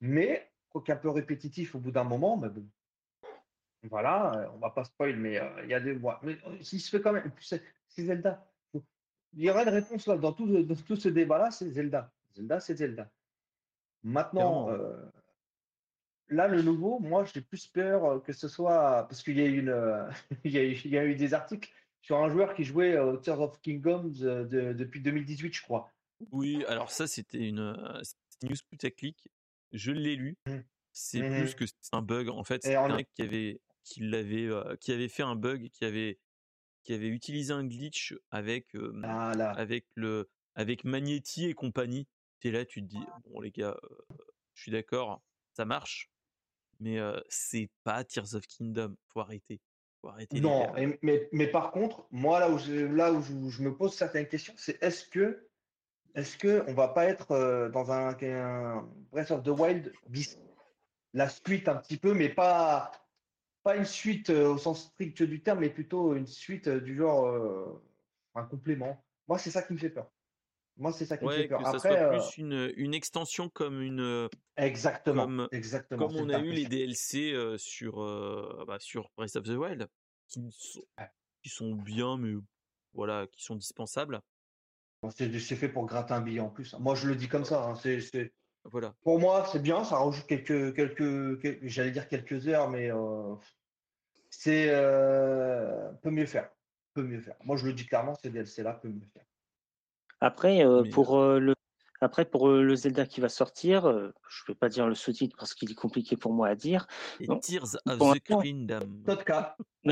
Mais, 0.01 0.51
quoique 0.71 0.91
un 0.93 0.97
peu 0.97 1.11
répétitif 1.11 1.75
au 1.75 1.79
bout 1.79 1.91
d'un 1.91 2.05
moment, 2.05 2.37
mais 2.39 2.49
bon, 2.49 2.67
voilà, 3.85 4.51
on 4.55 4.59
va 4.59 4.71
pas 4.71 4.85
spoil, 4.85 5.17
mais 5.17 5.39
euh, 5.39 5.63
il 5.65 5.71
y 5.71 5.75
a 5.75 5.81
des 5.81 5.93
voix. 5.93 6.21
Mais 6.23 6.39
euh, 6.47 6.61
s'il 6.63 6.81
se 6.81 6.91
fait 6.91 7.01
quand 7.01 7.13
même. 7.13 7.31
C'est 7.41 7.63
Zelda. 8.05 8.51
Il 9.35 9.45
y 9.45 9.51
aura 9.51 9.63
une 9.63 9.69
réponse 9.69 10.07
là, 10.07 10.17
dans 10.17 10.33
tout, 10.33 10.63
dans 10.63 10.75
tout 10.75 10.97
ce 10.97 11.09
débat-là, 11.11 11.51
c'est 11.51 11.69
Zelda. 11.69 12.11
Zelda, 12.35 12.61
c'est 12.61 12.77
Zelda. 12.77 13.11
Maintenant, 14.03 14.71
euh, 14.71 15.05
là, 16.29 16.49
le 16.49 16.63
nouveau, 16.63 16.99
moi, 17.01 17.25
j'ai 17.25 17.41
plus 17.41 17.67
peur 17.67 18.05
euh, 18.05 18.21
que 18.21 18.33
ce 18.33 18.49
soit. 18.49 19.07
Parce 19.09 19.23
qu'il 19.23 19.39
y 19.39 19.43
a 19.43 19.47
eu 19.47 19.59
une, 19.59 19.69
euh, 19.69 20.09
il 20.45 20.53
y 20.53 20.59
a 20.59 20.65
eu, 20.65 20.73
il 20.85 20.91
y 20.91 20.99
a 20.99 21.05
eu 21.05 21.15
des 21.15 21.35
articles 21.35 21.71
sur 22.01 22.19
un 22.19 22.29
joueur 22.29 22.55
qui 22.55 22.65
jouait 22.65 22.97
euh, 22.97 23.17
Tears 23.17 23.41
of 23.41 23.61
Kingdoms 23.61 24.23
euh, 24.23 24.45
de- 24.45 24.73
depuis 24.73 25.01
2018, 25.01 25.53
je 25.53 25.63
crois. 25.63 25.91
Oui, 26.33 26.65
alors 26.67 26.91
ça, 26.91 27.07
c'était 27.07 27.49
une, 27.49 27.59
une 28.43 28.49
news 28.49 28.57
putaclic. 28.71 29.29
Je 29.73 29.93
l'ai 29.93 30.17
lu. 30.17 30.37
Mhm. 30.47 30.65
C'est 30.93 31.23
Mhm. 31.23 31.31
plus 31.31 31.55
que 31.55 31.67
c'est 31.67 31.95
un 31.95 32.03
bug. 32.03 32.29
En 32.29 32.45
fait, 32.45 32.67
en- 32.67 32.91
un 32.91 32.97
mec 32.97 33.09
qui 33.15 33.23
avait, 33.23 33.61
qui 33.85 34.01
l'avait, 34.01 34.47
euh, 34.47 34.75
qui 34.77 34.93
avait 34.93 35.09
fait 35.09 35.23
un 35.23 35.37
bug, 35.37 35.69
qui 35.71 35.85
avait, 35.85 36.19
qui 36.83 36.93
avait 36.93 37.09
utilisé 37.09 37.53
un 37.53 37.65
glitch 37.67 38.15
avec, 38.31 38.75
euh, 38.75 39.01
Ah 39.05 39.33
avec 39.53 39.87
le, 39.95 40.29
avec 40.55 40.85
Magnetti 40.85 41.47
et 41.47 41.55
compagnie. 41.55 42.09
T'es 42.41 42.51
là, 42.51 42.65
tu 42.65 42.81
te 42.83 42.87
dis, 42.87 43.05
bon 43.27 43.41
les 43.41 43.51
gars, 43.51 43.77
euh, 43.83 44.17
je 44.55 44.63
suis 44.63 44.73
d'accord, 44.73 45.23
ça 45.53 45.65
marche, 45.65 46.11
mais 46.81 46.99
euh, 46.99 47.21
c'est 47.29 47.71
pas 47.85 48.05
Tears 48.05 48.35
of 48.35 48.47
Kingdom. 48.47 48.95
Faut 49.13 49.21
arrêter. 49.21 49.61
Faut 50.01 50.09
arrêter 50.09 50.41
Non, 50.41 50.77
et- 50.77 50.99
mais, 51.03 51.29
mais 51.33 51.47
par 51.49 51.73
contre, 51.73 52.07
moi, 52.11 52.41
là 52.41 52.51
où 52.51 52.59
je, 52.59 52.73
là 52.73 53.13
où 53.13 53.23
je, 53.23 53.33
je 53.49 53.63
me 53.63 53.77
pose 53.77 53.95
certaines 53.95 54.29
questions, 54.29 54.55
c'est 54.57 54.83
est-ce 54.83 55.09
que, 55.09 55.49
est-ce 56.15 56.37
que 56.37 56.65
on 56.69 56.75
va 56.75 56.89
pas 56.89 57.07
être 57.07 57.33
euh, 57.33 57.69
dans 57.69 57.91
un, 57.91 58.17
un 58.23 58.89
Breath 59.11 59.31
of 59.31 59.43
the 59.43 59.49
Wild 59.49 59.93
bis, 60.09 60.39
la 61.13 61.29
suite 61.29 61.69
un 61.69 61.77
petit 61.77 61.97
peu, 61.97 62.15
mais 62.15 62.29
pas, 62.29 62.93
pas 63.63 63.77
une 63.77 63.85
suite 63.85 64.31
euh, 64.31 64.49
au 64.53 64.59
sens 64.59 64.87
strict 64.87 65.23
du 65.23 65.43
terme, 65.43 65.61
mais 65.61 65.71
plutôt 65.71 66.15
une 66.15 66.27
suite 66.27 66.69
du 66.69 66.97
genre 66.97 67.81
un 68.35 68.45
complément? 68.45 69.05
Moi, 69.27 69.39
c'est 69.39 69.51
ça 69.51 69.63
qui 69.63 69.73
me 69.73 69.79
fait 69.79 69.91
peur. 69.91 70.11
Moi, 70.79 70.93
c'est 70.93 71.07
ça 71.07 71.17
qui 71.19 71.25
me 71.25 71.31
fait 71.31 71.39
Ouais, 71.41 71.49
peur. 71.49 71.59
que 71.59 71.65
ça 71.65 71.71
Après, 71.71 71.89
soit 71.89 71.99
euh, 71.99 72.11
plus 72.19 72.39
une, 72.39 72.73
une 72.77 72.95
extension 72.95 73.49
comme 73.49 73.83
une, 73.83 74.01
euh, 74.01 74.29
exactement, 74.57 75.25
comme, 75.25 75.49
exactement. 75.51 76.07
comme 76.07 76.17
on 76.17 76.29
a 76.31 76.39
eu 76.39 76.51
les 76.53 76.67
DLC 76.67 77.33
euh, 77.33 77.59
sur, 77.59 78.01
euh, 78.03 78.65
bah, 78.67 78.79
sur 78.79 79.11
Breath 79.17 79.35
of 79.37 79.43
the 79.45 79.49
Wild, 79.57 79.89
qui 80.29 80.41
ne 80.41 80.51
sont, 80.53 80.81
Ouais. 80.99 81.09
qui 81.43 81.49
sont 81.49 81.75
bien, 81.75 82.17
mais 82.17 82.35
voilà, 82.95 83.27
qui 83.27 83.43
sont 83.43 83.57
dispensables. 83.57 84.21
C'est 85.11 85.29
fait 85.57 85.69
pour 85.69 85.85
gratter 85.87 86.15
un 86.15 86.21
billet 86.21 86.41
en 86.41 86.49
plus. 86.51 86.75
Moi, 86.79 86.95
je 86.95 87.09
le 87.09 87.17
dis 87.17 87.29
comme 87.29 87.45
ça. 87.45 87.65
hein, 87.65 87.75
c'est- 87.75 88.33
Voilà. 88.65 88.95
Pour 89.03 89.19
moi, 89.19 89.47
c'est 89.51 89.63
bien. 89.63 89.83
Ça 89.85 89.97
rajoute 89.97 90.27
quelques, 90.27 90.75
quelques, 90.75 91.41
quelques- 91.41 91.67
j'allais 91.67 91.91
dire 91.93 92.09
quelques 92.09 92.47
heures, 92.49 92.69
mais 92.71 92.91
c'est 94.31 94.67
peut 96.03 96.11
mieux 96.11 96.27
faire. 96.27 96.51
Peut 96.95 97.03
mieux 97.03 97.21
faire. 97.21 97.37
Moi, 97.45 97.57
je 97.57 97.67
le 97.67 97.73
dis 97.73 97.87
clairement, 97.87 98.15
ces 98.15 98.31
DLC-là 98.31 98.75
peut 98.75 98.89
mieux 98.89 99.07
faire. 99.13 99.25
Après, 100.21 100.65
euh, 100.65 100.83
Mais, 100.83 100.91
pour 100.91 101.19
euh, 101.19 101.39
le 101.39 101.55
après 102.01 102.25
pour 102.25 102.49
euh, 102.49 102.63
le 102.63 102.77
Zelda 102.77 103.07
qui 103.07 103.21
va 103.21 103.29
sortir, 103.29 103.87
euh, 103.89 104.13
je 104.29 104.43
ne 104.49 104.55
vais 104.55 104.59
pas 104.59 104.69
dire 104.69 104.87
le 104.87 104.95
sous-titre 104.95 105.37
parce 105.37 105.53
qu'il 105.53 105.71
est 105.71 105.75
compliqué 105.75 106.17
pour 106.17 106.33
moi 106.33 106.47
à 106.49 106.55
dire. 106.55 106.87
Et 107.19 107.27
Non, 107.27 107.39
Tears 107.41 107.77
of 107.87 107.99
the 107.99 108.21
Kingdom. 108.43 109.03
Todka. 109.05 109.57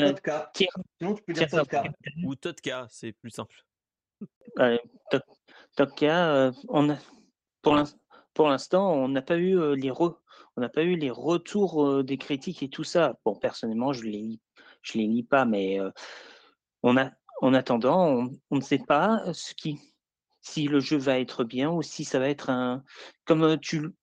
Tears- 0.55 0.70
Sinon, 1.01 1.14
tu 1.14 1.22
peux 1.24 1.33
dire 1.33 1.49
Tears 1.49 1.61
of 1.62 1.68
Todka. 1.68 1.83
Ou 2.22 2.35
Todka, 2.37 2.87
c'est 2.91 3.12
plus 3.12 3.31
simple. 3.31 3.64
To- 5.11 5.18
Tokka, 5.77 6.29
euh, 6.35 6.53
on 6.68 6.91
a, 6.91 6.97
pour 7.62 7.74
l'in- 7.74 7.85
pour 8.35 8.49
l'instant, 8.49 8.93
on 8.95 9.09
n'a 9.09 9.22
pas 9.22 9.37
eu 9.37 9.74
les 9.77 9.91
re- 9.91 10.16
on 10.57 10.61
n'a 10.61 10.68
pas 10.68 10.83
eu 10.85 10.97
les 10.97 11.11
retours 11.11 11.85
euh, 11.87 12.03
des 12.03 12.16
critiques 12.18 12.62
et 12.62 12.68
tout 12.70 12.85
ça. 12.85 13.18
Bon, 13.24 13.35
personnellement, 13.35 13.93
je 13.93 14.05
les 14.05 14.41
je 14.83 14.97
les 14.99 15.07
lis 15.07 15.24
pas, 15.24 15.45
mais 15.45 15.81
euh, 15.81 15.91
on 16.83 16.97
a 16.97 17.11
en 17.43 17.53
attendant, 17.53 18.07
on, 18.09 18.31
on 18.51 18.57
ne 18.57 18.61
sait 18.62 18.79
pas 18.79 19.22
ce 19.35 19.53
qui 19.55 19.79
si 20.47 20.69
le 20.69 20.79
jeu 20.81 20.97
va 20.97 21.19
être 21.19 21.43
bien 21.45 21.71
ou 21.71 21.83
si 21.83 22.05
ça 22.05 22.19
va 22.19 22.29
être 22.29 22.51
un 22.51 22.85
comme 23.25 23.59
tu 23.59 23.81
le- 23.81 23.95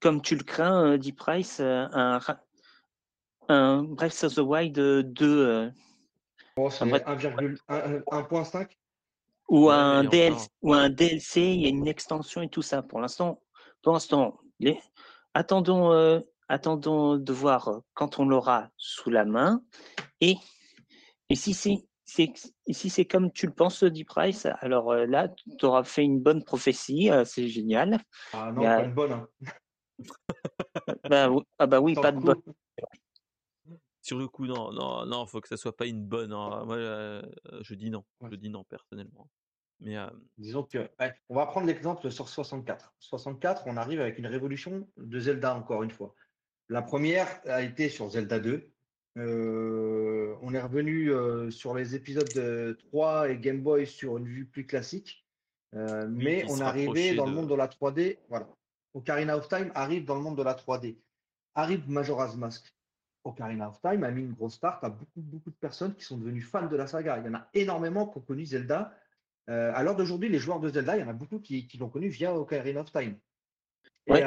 comme 0.00 0.20
tu 0.20 0.36
le 0.36 0.44
crains, 0.44 0.98
Deep 0.98 1.16
Price, 1.16 1.58
un, 1.60 2.20
un 3.48 3.82
Breath 3.82 4.24
of 4.24 4.34
the 4.34 4.38
Wild 4.38 4.74
2 4.74 5.46
euh, 5.46 5.70
Bon, 6.56 6.68
c'est 6.68 6.86
bref. 6.86 7.02
1,1.5. 7.06 8.78
ou 9.48 9.68
Ouais, 9.68 9.74
un 9.74 10.04
DLC, 10.04 10.48
ou 10.60 10.74
un 10.74 10.90
DLC, 10.90 11.40
il 11.40 11.62
y 11.62 11.66
a 11.66 11.70
une 11.70 11.88
extension 11.88 12.42
et 12.42 12.48
tout 12.48 12.62
ça. 12.62 12.82
Pour 12.82 13.00
l'instant, 13.00 13.42
pour 13.82 13.94
l'instant, 13.94 14.38
les... 14.60 14.78
attendons, 15.32 15.92
euh, 15.92 16.20
attendons 16.48 17.16
de 17.16 17.32
voir 17.32 17.80
quand 17.94 18.18
on 18.18 18.26
l'aura 18.26 18.68
sous 18.76 19.08
la 19.10 19.24
main. 19.24 19.62
Et, 20.20 20.36
et 21.30 21.34
si 21.34 21.54
c'est 21.54 21.88
si 22.12 22.90
c'est 22.90 23.04
comme 23.04 23.32
tu 23.32 23.46
le 23.46 23.52
penses, 23.52 23.84
Deep 23.84 24.08
Price, 24.08 24.46
alors 24.60 24.92
euh, 24.92 25.06
là, 25.06 25.28
tu 25.58 25.64
auras 25.64 25.84
fait 25.84 26.02
une 26.04 26.20
bonne 26.20 26.44
prophétie, 26.44 27.10
euh, 27.10 27.24
c'est 27.24 27.48
génial. 27.48 27.98
Ah 28.32 28.52
non, 28.52 28.66
a- 28.66 28.76
pas 28.76 28.84
une 28.84 28.94
bonne. 28.94 29.12
hein. 29.12 29.28
Bah, 31.08 31.30
ah 31.58 31.66
bah 31.66 31.80
oui, 31.80 31.94
pas 31.94 32.12
de 32.12 32.18
bonne. 32.18 32.42
Sur 34.00 34.18
le 34.18 34.26
coup, 34.26 34.46
non, 34.46 34.72
non, 34.72 35.06
non, 35.06 35.26
faut 35.26 35.40
que 35.40 35.48
ça 35.48 35.56
soit 35.56 35.76
pas 35.76 35.86
une 35.86 36.04
bonne. 36.04 36.32
hein. 36.32 36.64
Moi, 36.64 36.76
euh, 36.76 37.22
je 37.60 37.74
dis 37.74 37.88
non. 37.90 38.04
Ouais. 38.20 38.30
Je 38.32 38.36
dis 38.36 38.50
non 38.50 38.64
personnellement. 38.64 39.28
Mais 39.80 39.96
euh, 39.96 40.08
Disons 40.38 40.64
que, 40.64 40.90
ouais, 41.00 41.14
on 41.28 41.36
va 41.36 41.46
prendre 41.46 41.66
l'exemple 41.66 42.10
sur 42.10 42.28
64. 42.28 42.94
64, 42.98 43.64
on 43.66 43.76
arrive 43.76 44.00
avec 44.00 44.18
une 44.18 44.26
révolution 44.26 44.88
de 44.96 45.20
Zelda 45.20 45.54
encore 45.54 45.82
une 45.84 45.90
fois. 45.90 46.14
La 46.68 46.82
première 46.82 47.40
a 47.46 47.62
été 47.62 47.88
sur 47.88 48.08
Zelda 48.10 48.40
2. 48.40 48.71
Euh, 49.18 50.34
on 50.42 50.54
est 50.54 50.60
revenu 50.60 51.10
euh, 51.12 51.50
sur 51.50 51.74
les 51.74 51.94
épisodes 51.94 52.32
de 52.34 52.76
3 52.88 53.30
et 53.30 53.38
Game 53.38 53.60
Boy 53.60 53.86
sur 53.86 54.16
une 54.18 54.26
vue 54.26 54.46
plus 54.46 54.66
classique. 54.66 55.26
Euh, 55.74 56.06
Oui, 56.08 56.24
mais 56.24 56.44
on 56.50 56.58
est 56.58 56.62
arrivé 56.62 57.14
dans 57.14 57.24
le 57.26 57.30
de- 57.30 57.36
monde 57.36 57.48
de 57.50 57.54
la 57.54 57.68
3D. 57.68 58.18
Voilà. 58.28 58.48
Ocarina 58.94 59.36
of 59.36 59.48
Time 59.48 59.70
arrive 59.74 60.04
dans 60.04 60.14
le 60.14 60.20
monde 60.22 60.36
de 60.36 60.42
la 60.42 60.54
3D. 60.54 60.96
Arrive 61.54 61.88
Majora's 61.90 62.36
Mask. 62.36 62.74
Ocarina 63.24 63.68
of 63.68 63.80
Time 63.80 64.02
a 64.04 64.10
mis 64.10 64.22
une 64.22 64.32
grosse 64.32 64.54
start 64.54 64.82
à 64.84 64.88
beaucoup, 64.90 65.20
beaucoup 65.20 65.50
de 65.50 65.56
personnes 65.56 65.94
qui 65.94 66.04
sont 66.04 66.18
devenues 66.18 66.40
fans 66.42 66.66
de 66.66 66.76
la 66.76 66.86
saga. 66.86 67.18
Il 67.18 67.26
y 67.26 67.28
en 67.28 67.34
a 67.34 67.48
énormément 67.54 68.06
qui 68.08 68.18
ont 68.18 68.22
connu 68.22 68.44
Zelda. 68.44 68.94
À 69.46 69.82
l'heure 69.82 69.96
d'aujourd'hui, 69.96 70.28
les 70.28 70.38
joueurs 70.38 70.60
de 70.60 70.68
Zelda, 70.70 70.96
il 70.96 71.00
y 71.00 71.04
en 71.04 71.08
a 71.08 71.12
beaucoup 71.12 71.38
qui, 71.38 71.66
qui 71.66 71.76
l'ont 71.78 71.88
connu 71.88 72.08
via 72.08 72.34
Ocarina 72.34 72.80
of 72.80 72.90
Time. 72.92 73.16
Et, 74.06 74.12
Ouais, 74.12 74.22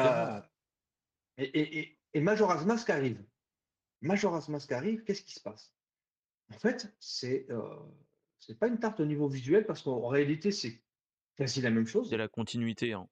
et, 1.38 1.44
et- 1.44 1.80
et- 1.80 1.98
et 2.14 2.22
Majora's 2.22 2.66
Mask 2.66 2.90
arrive. 2.90 3.22
Majora's 4.02 4.50
Mask 4.50 4.72
arrive, 4.72 5.04
qu'est-ce 5.04 5.24
qui 5.24 5.34
se 5.34 5.40
passe? 5.42 5.74
En 6.54 6.60
fait, 6.60 6.94
c'est 7.00 7.50
euh, 7.50 7.76
c'est 8.40 8.58
pas 8.58 8.68
une 8.68 8.80
tarte 8.80 9.00
au 9.00 9.06
niveau 9.06 9.28
visuel 9.28 9.66
parce 9.66 9.82
qu'en 9.82 10.08
réalité, 10.08 10.52
c'est 10.52 10.82
quasi 11.36 11.62
la 11.62 11.72
même 11.72 11.88
chose. 11.88 12.10
c'est 12.10 12.18
la 12.18 12.28
continuité. 12.28 12.94
hein. 12.94 13.10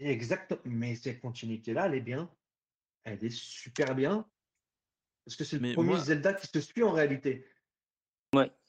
Exact, 0.00 0.54
mais 0.64 0.94
cette 0.94 1.20
continuité-là, 1.20 1.86
elle 1.86 1.94
est 1.94 2.00
bien. 2.00 2.30
Elle 3.04 3.24
est 3.24 3.30
super 3.30 3.94
bien. 3.94 4.28
Parce 5.24 5.36
que 5.36 5.44
c'est 5.44 5.56
le 5.56 5.62
Mais 5.62 5.74
premier 5.74 5.90
moi- 5.90 6.00
Zelda 6.00 6.34
qui 6.34 6.46
se 6.46 6.60
suit 6.60 6.82
en 6.82 6.92
réalité. 6.92 7.44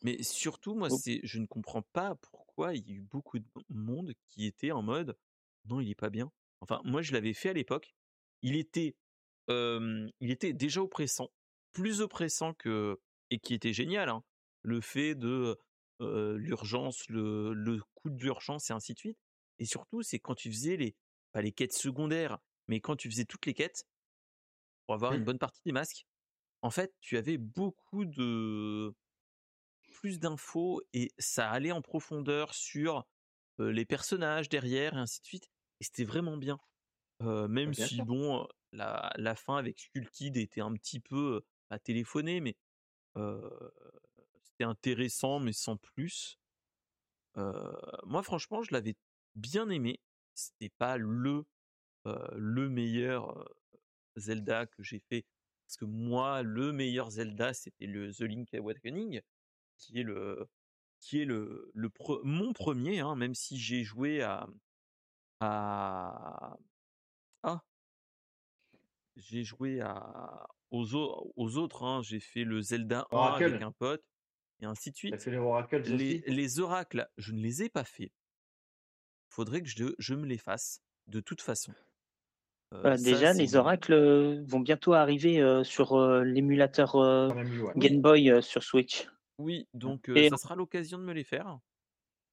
Mais 0.02 0.24
surtout, 0.24 0.76
moi, 0.76 0.88
Oh. 0.90 0.98
c'est, 0.98 1.20
je 1.24 1.40
ne 1.40 1.46
comprends 1.46 1.82
pas 1.82 2.16
pourquoi 2.16 2.74
il 2.74 2.88
y 2.88 2.94
a 2.94 2.96
eu 2.96 3.02
beaucoup 3.02 3.38
de 3.38 3.46
monde 3.68 4.14
qui 4.30 4.46
était 4.46 4.72
en 4.72 4.82
mode 4.82 5.18
non, 5.66 5.82
il 5.82 5.90
est 5.90 5.96
pas 5.96 6.10
bien. 6.10 6.32
Enfin, 6.62 6.80
moi, 6.86 7.02
je 7.02 7.12
l'avais 7.12 7.34
fait 7.34 7.50
à 7.50 7.54
l'époque. 7.54 7.94
Il 8.42 8.56
était, 8.56 8.96
il 9.50 10.32
était 10.32 10.54
déjà 10.54 10.82
oppressant, 10.82 11.30
plus 11.74 12.02
oppressant 12.02 12.54
que 12.54 13.00
et 13.32 13.40
qui 13.40 13.54
était 13.54 13.74
génial. 13.74 14.10
hein. 14.10 14.24
Le 14.62 14.82
fait 14.82 15.16
de 15.16 15.58
l'urgence, 16.02 17.08
le, 17.10 17.54
le 17.54 17.80
coup 17.96 18.10
d'urgence 18.10 18.70
et 18.70 18.74
ainsi 18.74 18.94
de 18.94 19.00
suite. 19.00 19.20
Et 19.60 19.66
surtout, 19.66 20.02
c'est 20.02 20.20
quand 20.20 20.36
tu 20.36 20.50
faisais 20.52 20.78
les, 20.78 20.96
pas 21.34 21.42
les 21.42 21.52
quêtes 21.52 21.74
secondaires, 21.74 22.40
mais 22.68 22.80
quand 22.82 22.96
tu 22.96 23.10
faisais 23.10 23.26
toutes 23.26 23.46
les 23.46 23.54
quêtes 23.54 23.86
pour 24.86 24.96
avoir 24.96 25.14
une 25.14 25.24
Mm. 25.24 25.26
bonne 25.26 25.40
partie 25.40 25.62
des 25.66 25.72
masques. 25.72 26.06
En 26.62 26.72
fait, 26.72 26.94
tu 27.02 27.18
avais 27.18 27.38
beaucoup 27.38 28.06
de 28.06 28.94
plus 29.94 30.20
d'infos 30.20 30.82
et 30.94 31.10
ça 31.20 31.50
allait 31.50 31.72
en 31.72 31.82
profondeur 31.82 32.54
sur 32.54 33.06
euh, 33.60 33.72
les 33.72 33.86
personnages 33.86 34.50
derrière 34.50 34.96
et 34.96 35.00
ainsi 35.00 35.22
de 35.22 35.28
suite. 35.28 35.50
Et 35.82 35.86
c'était 35.86 36.06
vraiment 36.06 36.38
bien. 36.38 36.60
Euh, 37.24 37.48
même 37.48 37.74
bien 37.76 37.88
si, 37.88 38.02
sûr. 38.04 38.04
bon, 38.04 38.48
la, 38.72 39.36
fin 39.36 39.58
avec 39.58 39.80
Skullkid 39.80 40.38
était 40.38 40.62
un 40.62 40.74
petit 40.74 41.00
peu 41.00 41.42
pas 41.68 41.80
téléphoné, 41.80 42.40
mais 42.42 42.56
c'était 44.44 44.64
intéressant, 44.64 45.40
mais 45.40 45.54
sans 45.54 45.78
plus. 45.78 46.40
Moi, 47.36 48.24
franchement, 48.24 48.62
je 48.62 48.74
l'avais 48.74 48.96
bien 49.36 49.70
aimé. 49.70 50.00
C'était 50.36 50.70
pas 50.70 50.98
le, 50.98 51.46
le 52.06 52.70
meilleur 52.70 53.50
Zelda 54.16 54.66
que 54.66 54.84
j'ai 54.84 55.00
fait. 55.00 55.26
Parce 55.66 55.78
que 55.78 55.86
moi, 55.86 56.42
le 56.42 56.72
meilleur 56.72 57.12
Zelda, 57.12 57.54
c'était 57.54 57.86
le 57.86 58.12
The 58.14 58.22
Link 58.22 58.54
Awakening, 58.54 59.22
qui 59.78 60.00
est 60.00 60.06
qui 61.00 61.22
est 61.22 61.26
le, 61.26 61.72
mon 62.24 62.54
premier, 62.54 63.00
hein, 63.00 63.16
même 63.16 63.36
si 63.36 63.58
j'ai 63.58 63.84
joué 63.84 64.22
à, 64.22 64.48
à, 65.40 66.58
j'ai 69.20 69.44
joué 69.44 69.82
à, 69.82 70.48
aux, 70.72 70.96
au- 70.96 71.34
aux 71.36 71.58
autres, 71.58 71.84
hein, 71.84 72.02
j'ai 72.04 72.20
fait 72.20 72.44
le 72.44 72.62
Zelda 72.62 73.08
1 73.12 73.18
avec 73.18 73.48
Oracle. 73.50 73.64
un 73.64 73.72
pote, 73.72 74.04
et 74.62 74.66
ainsi 74.66 74.92
de 74.92 74.96
suite. 74.96 75.18
fait 75.18 75.32
les 75.32 75.38
oracles 75.38 75.82
Les, 75.84 75.94
aussi? 75.94 76.24
les 76.28 76.60
oracles, 76.60 77.08
je 77.18 77.32
ne 77.34 77.40
les 77.42 77.64
ai 77.64 77.70
pas 77.70 77.84
faits. 77.84 78.12
Faudrait 79.30 79.62
que 79.62 79.68
je, 79.70 79.86
je 80.00 80.16
me 80.16 80.26
les 80.26 80.38
fasse, 80.38 80.82
de 81.08 81.20
toute 81.20 81.42
façon. 81.42 81.74
Euh, 82.74 82.96
ça, 82.98 83.04
déjà, 83.04 83.34
les 83.34 83.56
oracles 83.56 83.94
euh, 83.94 84.44
vont 84.48 84.60
bientôt 84.60 84.94
arriver 84.94 85.40
euh, 85.42 85.64
sur 85.64 85.94
euh, 85.94 86.24
l'émulateur 86.24 86.96
euh, 86.96 87.30
ouais. 87.30 87.74
Game 87.76 88.00
Boy 88.02 88.30
euh, 88.30 88.42
sur 88.42 88.64
Switch. 88.64 89.08
Oui, 89.40 89.68
donc 89.74 90.10
euh, 90.10 90.16
Et- 90.16 90.30
ça 90.30 90.38
sera 90.38 90.56
l'occasion 90.56 90.98
de 91.00 91.04
me 91.04 91.14
les 91.14 91.24
faire, 91.24 91.58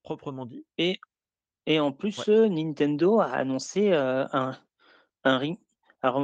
proprement 0.02 0.44
dit. 0.44 0.66
Et 0.78 1.80
en 1.80 1.90
plus, 1.92 2.28
Ouais. 2.28 2.48
Nintendo 2.48 3.18
a 3.20 3.26
annoncé 3.32 3.92
euh, 3.92 4.26
un, 4.32 4.56
un 5.24 5.38
a, 6.02 6.14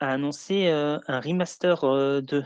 annoncé 0.00 0.68
euh, 0.68 0.98
un 1.06 1.20
remaster 1.20 1.84
euh, 1.84 2.20
de 2.20 2.42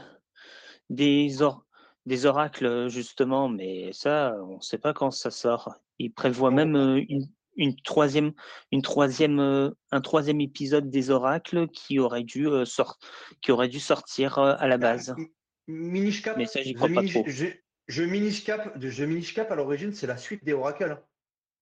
des 0.90 1.42
or- 1.42 1.64
des 2.06 2.26
oracles 2.26 2.88
justement, 2.88 3.48
mais 3.48 3.92
ça, 3.92 4.36
on 4.42 4.56
ne 4.56 4.60
sait 4.60 4.78
pas 4.78 4.92
quand 4.92 5.10
ça 5.10 5.30
sort. 5.30 5.74
Il 5.98 6.12
prévoit 6.12 6.50
même 6.50 6.76
euh, 6.76 7.00
une, 7.08 7.28
une 7.56 7.76
troisième, 7.76 8.32
une 8.72 8.82
troisième, 8.82 9.38
euh, 9.38 9.70
un 9.90 10.00
troisième 10.00 10.40
épisode 10.40 10.90
des 10.90 11.10
oracles 11.10 11.68
qui 11.68 11.98
aurait 11.98 12.24
dû 12.24 12.48
euh, 12.48 12.64
sort- 12.64 12.98
qui 13.40 13.52
aurait 13.52 13.68
dû 13.68 13.78
sortir 13.78 14.38
euh, 14.38 14.54
à 14.58 14.66
la 14.66 14.78
base. 14.78 15.14
M- 15.16 15.28
Minishcap, 15.68 16.36
Mais 16.36 16.46
ça, 16.46 16.60
j'y 16.60 16.74
crois 16.74 16.88
pas 16.88 17.04
trop. 17.04 17.24
je, 17.26 17.46
je 17.86 18.02
Minishcap, 18.02 18.76
de 18.78 18.90
The 18.90 19.00
Minishcap 19.00 19.50
à 19.50 19.54
l'origine, 19.54 19.92
c'est 19.92 20.08
la 20.08 20.16
suite 20.16 20.44
des 20.44 20.52
oracles. 20.54 21.00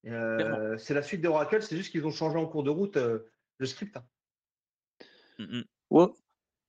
Clairement. 0.03 0.79
c'est 0.79 0.95
la 0.95 1.03
suite 1.03 1.21
des 1.21 1.29
oracles, 1.29 1.63
c'est 1.63 1.77
juste 1.77 1.91
qu'ils 1.93 2.07
ont 2.07 2.11
changé 2.11 2.39
en 2.39 2.47
cours 2.47 2.63
de 2.63 2.71
route 2.71 2.97
le 2.97 3.67
script. 3.67 3.99
Hein. 5.41 5.47
Mm, 5.51 5.59
mm. 5.59 5.65
Ouais, 5.91 6.07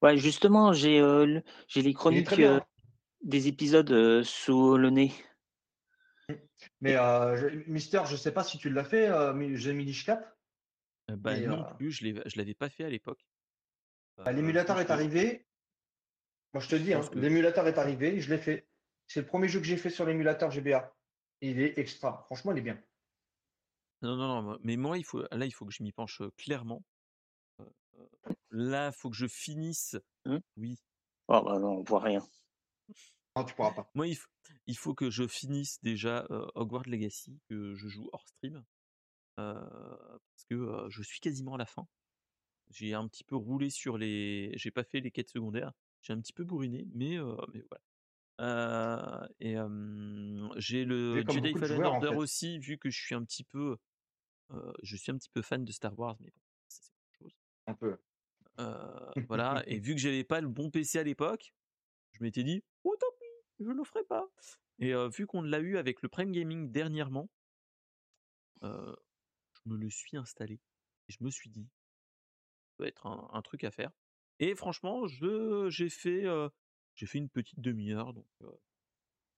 ouais, 0.02 0.18
justement, 0.18 0.74
j'ai 0.74 1.00
euh, 1.00 1.26
le- 1.26 1.44
j'ai 1.68 1.82
les 1.82 1.90
Il 1.90 1.92
est 1.92 1.94
chroniques 1.94 2.40
euh, 2.40 2.60
des 3.24 3.48
épisodes 3.48 3.92
euh, 3.92 4.24
sous 4.24 4.78
le 4.78 4.90
nez. 4.90 5.14
Mais 6.80 6.96
euh, 6.96 7.38
je- 7.38 7.70
Mister, 7.70 8.02
je 8.06 8.16
sais 8.16 8.32
pas 8.32 8.44
si 8.44 8.58
tu 8.58 8.70
l'as 8.70 8.84
fait, 8.84 9.08
euh, 9.08 9.34
mi- 9.34 9.60
The 9.62 9.68
Minishcap. 9.68 10.38
Euh, 11.10 11.16
bah 11.16 11.38
Et, 11.38 11.46
non 11.46 11.66
euh, 11.66 11.74
plus, 11.76 11.92
je 11.92 12.04
l'ai, 12.06 12.22
je 12.26 12.38
l'avais 12.38 12.54
pas 12.54 12.70
fait 12.70 12.84
à 12.84 12.90
l'époque. 12.90 13.26
Bah, 14.18 14.26
Euh, 14.28 14.32
L'émulateur 14.32 14.80
est 14.80 14.86
que- 14.86 14.92
arrivé. 14.92 15.46
Moi, 16.54 16.62
je 16.62 16.70
te 16.70 16.76
dis, 16.76 16.94
hein, 16.94 17.02
que- 17.02 17.18
l'émulateur 17.18 17.68
est 17.68 17.78
arrivé, 17.78 18.20
je 18.20 18.30
l'ai 18.30 18.38
fait. 18.40 18.68
c'est 19.08 19.20
le 19.22 19.26
premier 19.28 19.50
jeu 19.50 19.60
que 19.60 19.66
j'ai 19.66 19.76
fait 19.78 19.90
sur 19.90 20.06
l'émulateur 20.06 20.52
GBA. 20.52 20.96
Il 21.42 21.60
est 21.60 21.78
extra. 21.78 22.24
Franchement, 22.28 22.54
il 22.54 22.60
est 22.60 22.62
bien. 22.62 22.82
Non, 24.02 24.16
non, 24.16 24.42
non, 24.42 24.58
mais 24.64 24.78
moi, 24.78 24.98
il 24.98 25.04
faut, 25.04 25.22
là, 25.32 25.46
il 25.46 25.52
faut 25.52 25.66
que 25.66 25.74
je 25.74 25.84
m'y 25.84 25.92
penche 25.92 26.22
clairement. 26.38 26.82
Là, 28.50 28.88
il 28.88 28.94
faut 28.94 29.10
que 29.10 29.16
je 29.16 29.28
finisse. 29.28 29.98
Mmh. 30.26 30.38
Oui. 30.58 30.80
Oh, 31.28 31.42
bah 31.44 31.60
non, 31.60 31.78
on 31.78 31.84
voit 31.84 32.02
rien. 32.02 32.22
Non, 33.36 33.46
tu 33.46 33.56
pourras 33.56 33.72
pas. 33.74 33.90
Moi, 33.96 34.08
il, 34.08 34.18
il 34.68 34.78
faut 34.78 34.94
que 34.94 35.10
je 35.10 35.28
finisse 35.28 35.82
déjà 35.82 36.28
Hogwarts 36.56 36.88
Legacy, 36.88 37.40
que 37.50 37.74
je 37.76 37.88
joue 37.88 38.10
hors 38.12 38.28
stream. 38.28 38.64
parce 39.36 40.44
que 40.50 40.88
je 40.90 41.04
suis 41.04 41.20
quasiment 41.20 41.56
à 41.56 41.58
la 41.58 41.66
fin. 41.66 41.88
J'ai 42.70 42.94
un 42.94 43.08
petit 43.08 43.24
peu 43.24 43.36
roulé 43.36 43.70
sur 43.70 43.98
les. 43.98 44.52
J'ai 44.56 44.72
pas 44.72 44.84
fait 44.84 45.00
les 45.00 45.12
quêtes 45.12 45.30
secondaires. 45.30 45.74
J'ai 46.02 46.14
un 46.14 46.20
petit 46.20 46.34
peu 46.34 46.44
bourriné, 46.44 46.88
mais, 46.94 47.18
mais 47.54 47.64
voilà. 48.40 49.30
et 49.40 49.56
j'ai 50.58 50.84
le 50.84 51.24
Jedi 51.30 51.54
Fallen 51.54 51.84
Order 51.84 52.16
aussi, 52.16 52.60
vu 52.60 52.78
que 52.78 52.90
je 52.90 53.00
suis 53.00 53.16
un 53.16 53.24
petit 53.24 53.44
peu. 53.44 53.78
je 54.84 54.96
suis 54.96 55.12
un 55.12 55.18
petit 55.18 55.30
peu 55.30 55.42
fan 55.42 55.64
de 55.64 55.72
Star 55.72 55.98
Wars, 55.98 56.18
mais 56.20 56.32
bon, 56.32 56.42
ça 56.68 56.82
c'est 56.84 56.92
autre 56.92 57.12
chose. 57.18 57.38
Un 57.68 57.74
peu. 57.74 57.98
voilà, 59.28 59.64
et 59.68 59.80
vu 59.80 59.96
que 59.96 60.02
j'avais 60.02 60.24
pas 60.24 60.42
le 60.42 60.48
bon 60.48 60.70
PC 60.70 61.00
à 61.00 61.04
l'époque, 61.04 61.54
je 62.12 62.24
m'étais 62.24 62.44
dit, 62.44 62.64
oh 62.84 62.96
tant 63.00 63.08
pis, 63.20 63.66
je 63.66 63.72
le 63.72 63.84
ferai 63.84 64.04
pas. 64.04 64.28
Et 64.80 64.94
vu 65.10 65.28
qu'on 65.28 65.42
l'a 65.42 65.60
eu 65.60 65.78
avec 65.78 66.02
le 66.02 66.10
Prime 66.10 66.32
Gaming 66.32 66.72
dernièrement, 66.72 67.30
je 68.62 68.70
me 69.66 69.78
le 69.78 69.90
suis 69.90 70.18
installé. 70.18 70.60
Et 71.08 71.14
je 71.14 71.24
me 71.24 71.30
suis 71.30 71.50
dit, 71.50 71.68
ça 72.70 72.76
doit 72.80 72.88
être 72.88 73.06
un, 73.06 73.42
truc 73.42 73.64
à 73.64 73.72
faire. 73.72 73.92
Et 74.40 74.56
franchement, 74.56 75.08
je 75.08 75.70
j'ai 75.70 75.90
fait 75.90 76.26
j'ai 76.96 77.06
fait 77.06 77.18
une 77.18 77.30
petite 77.30 77.60
demi-heure, 77.60 78.14
donc 78.14 78.28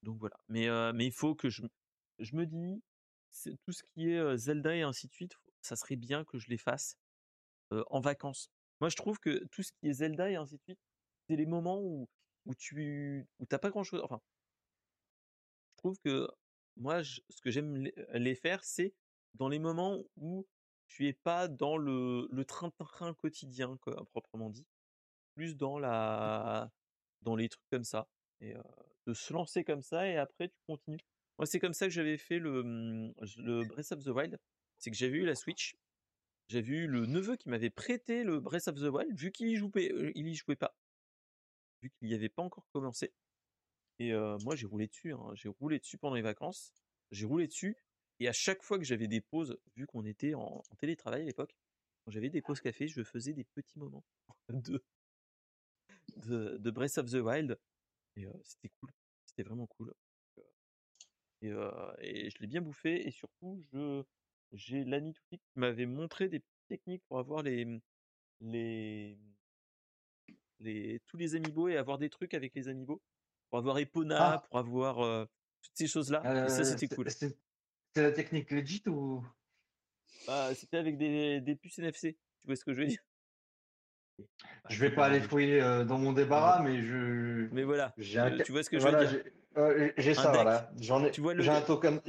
donc 0.02 0.20
voilà. 0.20 0.38
Mais 0.48 0.68
mais 0.94 1.06
il 1.06 1.14
faut 1.14 1.36
que 1.36 1.50
je 1.50 1.64
je 2.20 2.36
me 2.36 2.46
dis, 2.46 2.82
tout 3.66 3.72
ce 3.72 3.84
qui 3.84 4.12
est 4.12 4.38
Zelda 4.38 4.76
et 4.76 4.82
ainsi 4.82 5.08
de 5.08 5.14
suite, 5.14 5.38
ça 5.62 5.76
serait 5.76 5.96
bien 5.96 6.24
que 6.26 6.38
je 6.38 6.50
les 6.50 6.58
fasse 6.58 6.98
en 7.90 8.00
vacances. 8.02 8.50
Moi, 8.82 8.90
je 8.90 8.96
trouve 8.96 9.20
que 9.20 9.46
tout 9.52 9.64
ce 9.64 9.72
qui 9.72 9.90
est 9.90 9.94
Zelda 9.94 10.30
et 10.30 10.36
ainsi 10.36 10.56
de 10.56 10.62
suite, 10.64 10.80
c'est 11.28 11.36
les 11.36 11.46
moments 11.46 11.80
où 11.82 12.08
où 12.46 12.56
tu 12.56 13.26
où 13.40 13.46
t'as 13.46 13.60
pas 13.60 13.70
grand 13.70 13.84
chose. 13.84 14.02
Enfin, 14.04 14.20
je 15.72 15.78
trouve 15.78 15.98
que 16.04 16.28
moi, 16.78 17.04
ce 17.04 17.42
que 17.42 17.52
j'aime 17.52 17.88
les, 18.14 18.36
faire, 18.36 18.64
c'est 18.64 18.94
dans 19.36 19.48
les 19.50 19.60
moments 19.60 20.04
où 20.18 20.46
tu 20.88 21.08
es 21.08 21.14
pas 21.14 21.48
dans 21.48 21.78
le 21.78 22.28
le 22.32 22.46
train-train 22.46 23.14
quotidien, 23.14 23.78
quoi, 23.82 24.06
proprement 24.12 24.50
dit, 24.50 24.66
plus 25.36 25.56
dans 25.56 25.80
la 25.80 26.72
dans 27.22 27.36
les 27.36 27.50
trucs 27.50 27.70
comme 27.72 27.86
ça 27.86 28.08
et 28.42 28.54
de 29.08 29.14
se 29.14 29.34
lancer 29.34 29.64
comme 29.64 29.82
ça 29.82 30.08
et 30.08 30.18
après 30.18 30.50
tu 30.50 30.58
continues. 30.68 31.00
Moi, 31.40 31.46
c'est 31.46 31.60
comme 31.60 31.74
ça 31.74 31.88
que 31.88 31.94
j'avais 31.94 32.18
fait 32.18 32.40
le 32.40 32.64
mmh, 32.64 33.14
le 33.38 33.66
Breath 33.66 33.92
of 33.92 34.04
the 34.04 34.10
Wild. 34.10 34.40
C'est 34.78 34.92
que 34.92 34.98
j'avais 34.98 35.18
eu 35.18 35.26
la 35.26 35.36
Switch, 35.36 35.76
j'avais 36.48 36.74
eu 36.74 36.88
le 36.88 37.06
neveu 37.06 37.36
qui 37.36 37.50
m'avait 37.50 37.70
prêté 37.70 38.24
le 38.24 38.40
Breath 38.40 38.68
of 38.68 38.76
the 38.76 38.90
Wild, 38.90 39.18
vu 39.18 39.32
qu'il 39.32 39.48
y 39.48 39.56
jouait, 39.56 39.92
il 40.16 40.28
y 40.28 40.36
jouait 40.36 40.56
pas, 40.56 40.76
vu 41.82 41.90
qu'il 41.92 42.08
n'y 42.08 42.14
avait 42.14 42.30
pas 42.30 42.44
encore 42.44 42.68
commencé. 42.72 43.14
Et 44.00 44.14
moi, 44.44 44.56
j'ai 44.56 44.66
roulé 44.66 44.88
dessus. 44.88 45.14
Hein. 45.14 45.32
J'ai 45.36 45.50
roulé 45.50 45.80
dessus 45.80 45.98
pendant 45.98 46.16
les 46.16 46.22
vacances. 46.22 46.74
J'ai 47.12 47.26
roulé 47.26 47.48
dessus. 47.48 47.78
Et 48.20 48.28
à 48.28 48.34
chaque 48.34 48.64
fois 48.64 48.78
que 48.78 48.84
j'avais 48.84 49.08
des 49.08 49.22
pauses, 49.22 49.58
vu 49.76 49.86
qu'on 49.88 50.06
était 50.06 50.34
en, 50.34 50.64
télétravail 50.78 51.22
à 51.22 51.26
l'époque, 51.26 51.56
quand 52.04 52.12
j'avais 52.12 52.30
des 52.30 52.42
pauses 52.42 52.62
café, 52.62 52.88
je 52.88 53.04
faisais 53.04 53.34
des 53.34 53.44
petits 53.44 53.80
moments 53.80 54.04
de, 56.18 56.70
Breath 56.72 56.98
of 56.98 57.10
the 57.10 57.16
Wild. 57.16 57.60
Et 58.16 58.26
c'était 58.44 58.70
cool. 58.80 58.92
C'était 59.26 59.44
vraiment 59.44 59.68
cool. 59.68 59.94
Et 61.42 61.50
je 61.50 62.40
l'ai 62.40 62.48
bien 62.48 62.62
bouffé. 62.62 63.08
Et 63.08 63.12
surtout, 63.12 63.64
je 63.72 64.04
j'ai 64.54 64.84
l'ami 64.84 65.14
qui 65.30 65.40
m'avait 65.56 65.86
montré 65.86 66.30
des 66.30 66.42
techniques 66.70 67.04
pour 67.08 67.20
avoir 67.20 67.44
les, 67.44 67.80
les, 68.42 69.18
les, 70.60 71.00
tous 71.08 71.18
les 71.18 71.36
amiibo 71.36 71.68
et 71.68 71.78
avoir 71.78 71.98
des 71.98 72.10
trucs 72.10 72.34
avec 72.34 72.54
les 72.56 72.68
amiibo 72.68 73.02
pour 73.50 73.60
avoir 73.60 73.78
Epona, 73.78 74.20
Ah. 74.20 74.44
pour 74.50 74.60
avoir 74.60 75.28
toutes 75.62 75.78
ces 75.78 75.88
choses-là. 75.88 76.22
Ça, 76.50 76.64
Euh, 76.64 76.64
c'était 76.64 76.88
cool. 76.88 77.08
c'est- 77.10 77.38
c'est 77.96 78.02
la 78.04 78.12
technique 78.12 78.52
legit 78.52 78.84
ou? 78.88 79.24
Bah, 80.28 80.54
c'était 80.56 80.78
avec 80.78 80.98
des, 80.98 81.42
des 81.42 81.56
puces 81.56 81.80
NFC. 81.80 82.14
Tu 82.14 82.48
vois 82.48 82.56
ce 82.56 82.66
que 82.66 82.74
je 82.74 82.82
veux 82.82 82.88
dire? 82.88 83.00
Bah, 84.64 84.70
je 84.70 84.80
vais 84.80 84.92
pas 84.92 85.08
aller 85.08 85.20
fouiller 85.20 85.62
euh, 85.62 85.84
dans 85.84 85.98
mon 85.98 86.14
débarras, 86.14 86.62
mais 86.64 86.82
je 86.82 87.50
Mais 87.52 87.64
voilà, 87.64 87.94
un 88.16 88.38
tu 88.44 88.52
vois 88.52 88.64
ce 88.64 88.70
que 88.70 88.78
je 88.78 88.84
voilà, 88.84 89.04
veux 89.06 89.10
dire? 89.10 89.24
j'ai 89.98 90.12
euh, 90.12 90.14
ça 90.14 90.32
deck. 90.32 90.36
voilà. 90.36 90.72
J'en 90.80 91.04
ai 91.04 91.12
Tu 91.12 91.22
vois 91.22 91.34
le- 91.34 91.44
j'ai 91.44 91.50
un 91.50 91.62
token. 91.62 92.02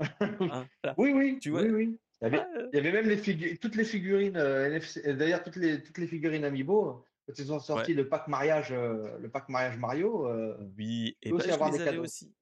Hein, 0.00 0.68
voilà. 0.82 0.94
Oui 0.98 1.12
oui, 1.12 1.38
Tu 1.40 1.50
vois- 1.50 1.62
oui 1.62 1.70
oui. 1.70 1.98
Il 2.20 2.24
y 2.24 2.26
avait, 2.26 2.38
Ah, 2.38 2.48
il 2.72 2.76
y 2.76 2.78
avait 2.78 2.92
même 2.92 3.08
les 3.08 3.16
figu- 3.16 3.58
toutes 3.58 3.74
les 3.74 3.84
figurines 3.84 4.36
euh, 4.36 4.66
NFC, 4.66 5.02
euh, 5.08 5.14
d'ailleurs 5.14 5.42
toutes 5.42 5.56
les 5.56 5.82
toutes 5.82 5.98
les 5.98 6.06
figurines 6.06 6.44
Amiibo 6.44 7.04
quand 7.26 7.38
ils 7.38 7.52
ont 7.52 7.58
sorti 7.58 7.94
le 7.94 8.08
pack 8.08 8.28
mariage 8.28 8.70
euh, 8.72 9.18
le 9.18 9.28
pack 9.28 9.48
mariage 9.48 9.76
Mario 9.76 10.26
euh, 10.28 10.56
Oui, 10.78 11.16
et 11.22 11.30
bah, 11.30 11.36
aussi 11.36 11.48
je 11.48 11.54
avoir 11.54 11.70
les 11.70 11.78
des 11.78 11.82
avais 11.82 11.90
cadeaux. 11.92 12.04
aussi. 12.04 12.32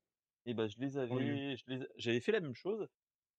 Et 0.46 0.54
bah, 0.54 0.66
je 0.68 0.76
les 0.78 0.98
avais, 0.98 1.12
Oui. 1.14 1.56
je 1.56 1.64
les- 1.66 1.86
j'avais 1.96 2.20
fait 2.20 2.32
la 2.32 2.40
même 2.40 2.54
chose. 2.54 2.86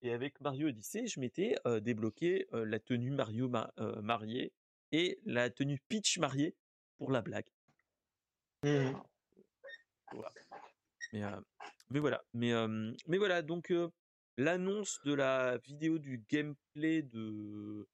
Et 0.02 0.12
avec 0.14 0.42
Mario 0.42 0.68
Odyssey, 0.70 1.06
je 1.06 1.20
m'étais 1.20 1.56
euh, 1.68 1.80
débloqué 1.80 2.48
euh, 2.54 2.66
la 2.66 2.80
tenue 2.80 3.12
Mario 3.12 3.48
ma- 3.48 3.72
euh, 3.80 4.02
marié 4.02 4.52
et 4.92 5.20
la 5.26 5.50
tenue 5.52 5.80
Peach 5.90 6.18
mariée 6.18 6.56
pour 6.98 7.12
la 7.12 7.22
blague. 7.22 7.46
Mhm. 8.64 8.94
Mais, 11.14 11.24
euh, 11.24 11.40
mais 11.92 12.00
voilà. 12.00 12.24
Mais, 12.34 12.52
euh, 12.54 12.92
mais 13.08 13.18
voilà, 13.18 13.42
donc 13.44 13.70
euh, 13.72 13.90
l'annonce 14.42 15.00
de 15.04 15.14
la 15.14 15.58
vidéo 15.58 16.00
du 16.00 16.24
gameplay 16.30 17.02
de, 17.04 17.88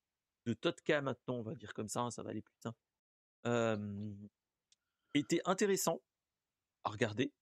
de 0.45 0.53
Totka 0.53 1.01
maintenant, 1.01 1.35
on 1.35 1.41
va 1.43 1.55
dire 1.55 1.73
comme 1.73 1.87
ça, 1.89 2.01
hein, 2.01 2.11
ça 2.11 2.23
va 2.23 2.29
aller 2.31 2.41
plus 2.41 2.53
vite, 2.53 2.65
hein, 2.67 2.75
euh, 3.47 4.13
était 5.13 5.41
intéressant 5.45 6.01
à 6.83 6.89
regarder. 6.89 7.33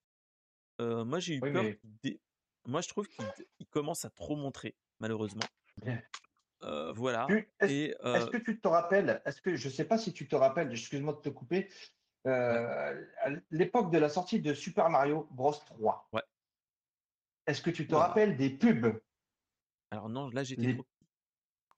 Euh, 0.80 1.04
moi, 1.04 1.18
j'ai 1.20 1.34
eu 1.36 1.40
Oui, 1.42 1.52
peur. 1.52 1.62
mais- 1.62 1.76
qu'il 1.76 1.90
dé- 2.02 2.20
Moi, 2.66 2.80
je 2.80 2.88
trouve 2.88 3.06
qu'il 3.06 3.24
il 3.60 3.66
commence 3.66 4.04
à 4.04 4.10
trop 4.10 4.34
montrer, 4.36 4.74
malheureusement. 4.98 5.46
Euh, 6.62 6.92
voilà. 6.92 7.26
Est-ce 7.60 7.94
euh, 8.04 8.26
que 8.28 8.38
tu 8.38 8.60
te 8.60 8.66
rappelles, 8.68 9.22
est-ce 9.24 9.40
que 9.40 9.54
je 9.56 9.68
sais 9.68 9.84
pas 9.84 9.98
si 9.98 10.12
tu 10.12 10.26
te 10.26 10.34
rappelles, 10.34 10.70
excuse-moi 10.72 11.12
de 11.14 11.20
te 11.20 11.28
couper, 11.28 11.70
à 12.24 12.92
l'époque 13.52 13.92
de 13.92 13.98
la 13.98 14.08
sortie 14.08 14.40
de 14.40 14.52
Super 14.52 14.90
Mario 14.90 15.28
Bros 15.30 15.52
3. 15.52 16.08
Ouais. 16.12 16.22
Est-ce 17.46 17.62
que 17.62 17.70
tu 17.70 17.86
te 17.86 17.94
Ouais. 17.94 18.00
rappelles 18.00 18.36
des 18.36 18.50
pubs? 18.50 19.00
alors 19.90 20.08
non, 20.08 20.28
là, 20.30 20.42
j'étais 20.42 20.62
Les, 20.62 20.74
trop. 20.74 20.86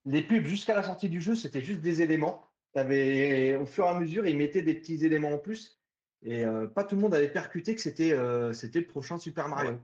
les 0.06 0.22
pubs 0.22 0.46
jusqu'à 0.46 0.74
la 0.74 0.82
sortie 0.82 1.08
du 1.08 1.20
jeu, 1.20 1.34
c'était 1.34 1.60
juste 1.62 1.80
des 1.80 2.02
éléments. 2.02 2.44
Au 2.74 3.66
fur 3.66 3.84
et 3.84 3.88
à 3.88 3.98
mesure, 3.98 4.26
ils 4.26 4.36
mettaient 4.36 4.62
des 4.62 4.74
petits 4.74 5.04
éléments 5.04 5.32
en 5.32 5.38
plus. 5.38 5.80
Et 6.22 6.44
euh, 6.44 6.66
pas 6.66 6.84
tout 6.84 6.94
le 6.96 7.00
monde 7.00 7.14
avait 7.14 7.32
percuté 7.32 7.74
que 7.74 7.80
c'était 7.80 8.12
euh, 8.12 8.52
c'était 8.52 8.80
le 8.80 8.86
prochain 8.86 9.18
Super 9.18 9.48
Mario. 9.48 9.72
Ouais. 9.72 9.78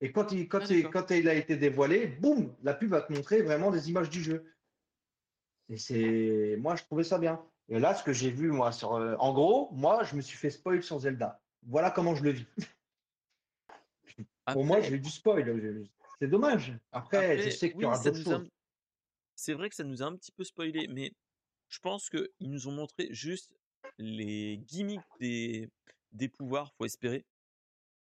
Et 0.00 0.12
quand 0.12 0.30
il, 0.32 0.48
quand, 0.48 0.60
Ah, 0.62 0.66
il, 0.74 0.90
quand 0.90 1.10
il 1.10 1.28
a 1.28 1.34
été 1.34 1.56
dévoilé, 1.56 2.06
boum, 2.06 2.54
la 2.62 2.74
pub 2.74 2.90
va 2.90 3.00
te 3.00 3.12
montrer 3.12 3.42
vraiment 3.42 3.70
des 3.70 3.88
images 3.90 4.10
du 4.10 4.22
jeu. 4.22 4.52
Et 5.68 5.78
c'est, 5.78 6.56
moi, 6.58 6.76
je 6.76 6.84
trouvais 6.84 7.04
ça 7.04 7.18
bien. 7.18 7.42
Et 7.68 7.78
là, 7.80 7.94
ce 7.94 8.04
que 8.04 8.12
j'ai 8.12 8.30
vu, 8.30 8.50
moi, 8.50 8.70
sur, 8.72 8.94
euh, 8.94 9.16
en 9.18 9.32
gros, 9.32 9.70
moi, 9.72 10.04
je 10.04 10.14
me 10.16 10.20
suis 10.20 10.36
fait 10.36 10.50
spoil 10.50 10.82
sur 10.82 10.98
Zelda. 11.00 11.42
Voilà 11.66 11.90
comment 11.90 12.14
je 12.14 12.24
le 12.24 12.30
vis. 12.30 12.46
Pour 14.52 14.64
moi, 14.64 14.80
j'ai 14.80 14.94
eu 14.94 15.00
du 15.00 15.10
spoil. 15.10 15.44
Je- 15.60 15.86
C'est 16.20 16.28
dommage. 16.28 16.72
Après, 16.92 17.38
je 17.38 17.50
sais 17.50 17.70
qu'il 17.72 17.82
y 17.82 17.84
aura 17.84 17.98
d'autres 18.02 18.30
a- 18.32 18.38
choses. 18.38 18.48
C'est 19.34 19.52
vrai 19.52 19.68
que 19.68 19.74
ça 19.74 19.84
nous 19.84 20.02
a 20.02 20.06
un 20.06 20.16
petit 20.16 20.32
peu 20.32 20.44
spoilé, 20.44 20.86
mais 20.88 21.12
je 21.68 21.78
pense 21.80 22.08
qu'ils 22.08 22.28
nous 22.40 22.68
ont 22.68 22.72
montré 22.72 23.08
juste 23.12 23.54
les 23.98 24.56
gimmicks 24.58 25.00
des, 25.20 25.68
des 26.12 26.28
pouvoirs, 26.28 26.72
faut 26.74 26.84
espérer. 26.86 27.26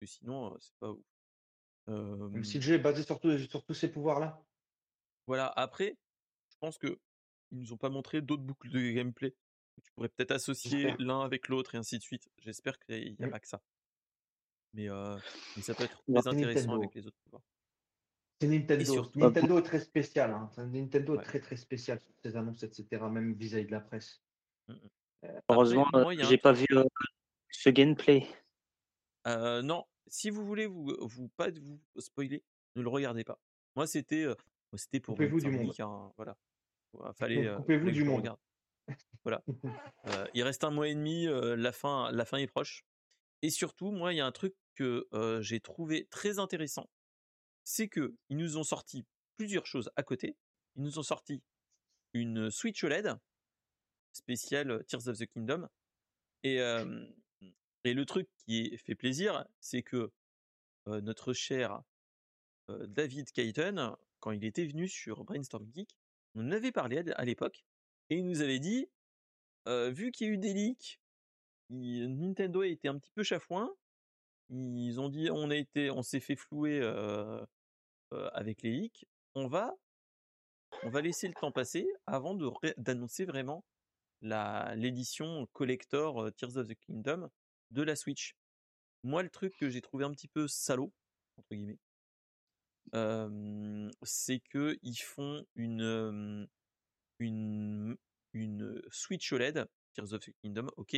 que 0.12 0.18
sinon, 0.18 0.52
euh, 0.52 0.56
c'est 0.60 0.74
pas 0.80 0.90
ouf. 0.90 1.04
Même 1.86 2.36
Euh, 2.36 2.42
si 2.42 2.56
le 2.56 2.62
jeu 2.62 2.74
est 2.74 2.78
basé 2.78 3.02
sur, 3.04 3.20
tous- 3.20 3.46
sur 3.48 3.64
tous 3.64 3.74
ces 3.74 3.88
pouvoirs-là. 3.90 4.42
voilà, 5.26 5.46
après, 5.56 5.96
je 6.50 6.56
pense 6.58 6.78
que 6.78 6.98
ils 7.52 7.58
nous 7.58 7.72
ont 7.72 7.76
pas 7.76 7.88
montré 7.90 8.20
d'autres 8.22 8.42
boucles 8.42 8.70
de 8.70 8.90
gameplay. 8.92 9.34
Tu 9.82 9.90
pourrais 9.92 10.08
peut-être 10.08 10.30
associer 10.32 10.94
l'un 10.98 11.22
avec 11.22 11.48
l'autre 11.48 11.74
et 11.74 11.78
ainsi 11.78 11.96
de 11.98 12.02
suite. 12.02 12.28
J'espère 12.38 12.78
qu'il 12.80 13.14
n'y 13.18 13.24
a 13.24 13.26
Mm. 13.28 13.30
pas 13.30 13.40
que 13.40 13.48
ça. 13.48 13.62
Mais, 14.72 14.88
euh, 14.88 15.16
mais 15.56 15.62
ça 15.62 15.74
peut 15.74 15.84
être 15.84 15.96
très 16.04 16.22
c'est 16.22 16.28
intéressant 16.28 16.60
Nintendo. 16.60 16.76
avec 16.82 16.94
les 16.94 17.06
autres 17.06 17.16
pouvoirs. 17.24 17.42
C'est 18.40 18.48
Nintendo. 18.48 18.84
surtout- 18.84 19.18
Nintendo 19.18 19.58
est 19.58 19.62
très 19.62 19.80
spécial. 19.80 20.30
hein. 20.32 20.50
Nintendo 20.58 21.14
Ouais. 21.14 21.20
est 21.20 21.24
très 21.24 21.40
très 21.40 21.56
spécial 21.56 22.00
sur 22.00 22.14
ses 22.24 22.36
annonces, 22.36 22.62
etc. 22.62 22.86
Même 23.10 23.34
vis-à-vis 23.34 23.66
de 23.66 23.72
la 23.72 23.80
presse. 23.80 24.22
Heureusement, 25.50 25.84
Après, 25.86 26.00
moi, 26.00 26.10
euh, 26.10 26.14
il 26.14 26.18
y 26.20 26.22
a 26.22 26.26
un 26.26 26.28
j'ai 26.28 26.38
pas 26.38 26.52
vu 26.52 26.64
euh, 26.72 26.84
ce 27.50 27.68
gameplay. 27.68 28.26
Euh, 29.26 29.60
non, 29.60 29.84
si 30.06 30.30
vous 30.30 30.46
voulez 30.46 30.66
vous, 30.66 30.96
vous 31.00 31.28
pas 31.36 31.50
vous 31.50 31.78
spoiler, 31.98 32.42
ne 32.76 32.82
le 32.82 32.88
regardez 32.88 33.24
pas. 33.24 33.38
Moi, 33.76 33.86
c'était 33.86 34.22
euh, 34.24 34.34
moi, 34.72 34.78
c'était 34.78 35.00
pour 35.00 35.14
Coupez-vous 35.16 35.36
mettre 35.36 35.48
du 35.50 35.56
monde. 35.56 35.66
link, 35.66 35.80
hein, 35.80 36.12
voilà. 36.16 36.36
Ouais, 36.94 37.10
Fallait, 37.18 37.54
Coupez-vous 37.56 37.64
fallait 37.64 37.78
que 37.80 37.90
du 37.90 37.94
je 38.00 38.04
le 38.04 38.10
monde. 38.10 38.20
regarde. 38.20 38.38
Voilà. 39.24 39.42
Euh, 40.06 40.26
il 40.32 40.42
reste 40.42 40.64
un 40.64 40.70
mois 40.70 40.88
et 40.88 40.94
demi, 40.94 41.26
euh, 41.26 41.54
la 41.56 41.72
fin, 41.72 42.10
la 42.10 42.24
fin 42.24 42.38
est 42.38 42.46
proche. 42.46 42.84
Et 43.42 43.50
surtout, 43.50 43.90
moi, 43.90 44.14
il 44.14 44.16
y 44.16 44.20
a 44.20 44.26
un 44.26 44.32
truc 44.32 44.54
que 44.74 45.08
j'ai 45.40 45.60
trouvé 45.60 46.06
très 46.10 46.38
intéressant, 46.38 46.88
c'est 47.64 47.88
que 47.88 48.14
ils 48.28 48.36
nous 48.36 48.56
ont 48.56 48.64
sorti 48.64 49.04
plusieurs 49.36 49.66
choses 49.66 49.90
à 49.96 50.02
côté. 50.02 50.36
Ils 50.76 50.82
nous 50.82 50.98
ont 50.98 51.02
sorti 51.02 51.42
une 52.14 52.50
Switch 52.50 52.82
OLED 52.84 53.16
spéciale 54.12 54.84
Tears 54.86 55.08
of 55.08 55.18
the 55.18 55.26
Kingdom. 55.26 55.68
Et, 56.42 56.58
le 57.84 58.04
truc 58.04 58.28
qui 58.38 58.76
fait 58.78 58.94
plaisir, 58.94 59.44
c'est 59.60 59.82
que 59.82 60.10
notre 60.86 61.32
cher 61.32 61.82
David 62.68 63.30
Kayton, 63.32 63.96
quand 64.20 64.30
il 64.32 64.44
était 64.44 64.66
venu 64.66 64.88
sur 64.88 65.24
Brainstorm 65.24 65.66
Geek, 65.72 65.96
on 66.34 66.50
avait 66.52 66.72
parlé 66.72 66.98
à, 66.98 67.24
l'époque, 67.24 67.64
et 68.08 68.16
il 68.16 68.26
nous 68.26 68.40
avait 68.40 68.58
dit, 68.58 68.88
vu 69.66 70.12
qu'il 70.12 70.26
y 70.26 70.30
a 70.30 70.32
eu 70.32 70.38
des 70.38 70.52
leaks, 70.52 71.00
Nintendo 71.70 72.60
a 72.62 72.66
été 72.66 72.88
un 72.88 72.98
petit 72.98 73.12
peu 73.12 73.22
chafouin. 73.22 73.74
Ils 74.50 75.00
ont 75.00 75.08
dit, 75.08 75.30
on 75.30 75.50
a 75.50 75.56
été, 75.56 75.90
on 75.90 76.02
s'est 76.02 76.20
fait 76.20 76.36
flouer 76.36 76.82
avec 78.32 78.62
les 78.62 78.70
leaks. 78.70 79.06
On 79.34 79.46
va, 79.46 79.76
on 80.82 80.90
va 80.90 81.00
laisser 81.00 81.28
le 81.28 81.34
temps 81.34 81.52
passer 81.52 81.88
avant 82.06 82.36
d'annoncer 82.76 83.24
vraiment 83.24 83.64
l'édition 84.22 85.46
collector 85.52 86.32
Tears 86.34 86.56
of 86.56 86.66
the 86.68 86.74
Kingdom 86.74 87.30
de 87.70 87.82
la 87.82 87.96
Switch. 87.96 88.34
Moi, 89.02 89.22
le 89.22 89.30
truc 89.30 89.56
que 89.56 89.70
j'ai 89.70 89.80
trouvé 89.80 90.04
un 90.04 90.10
petit 90.10 90.28
peu 90.28 90.48
salaud 90.48 90.92
entre 91.36 91.54
guillemets, 91.54 91.78
c'est 94.02 94.40
que 94.40 94.78
ils 94.82 94.96
font 94.96 95.46
une 95.54 96.48
une 97.20 97.96
une 98.32 98.82
Switch 98.90 99.32
OLED 99.32 99.64
Tears 99.94 100.12
of 100.12 100.20
the 100.20 100.32
Kingdom, 100.42 100.68
ok, 100.76 100.96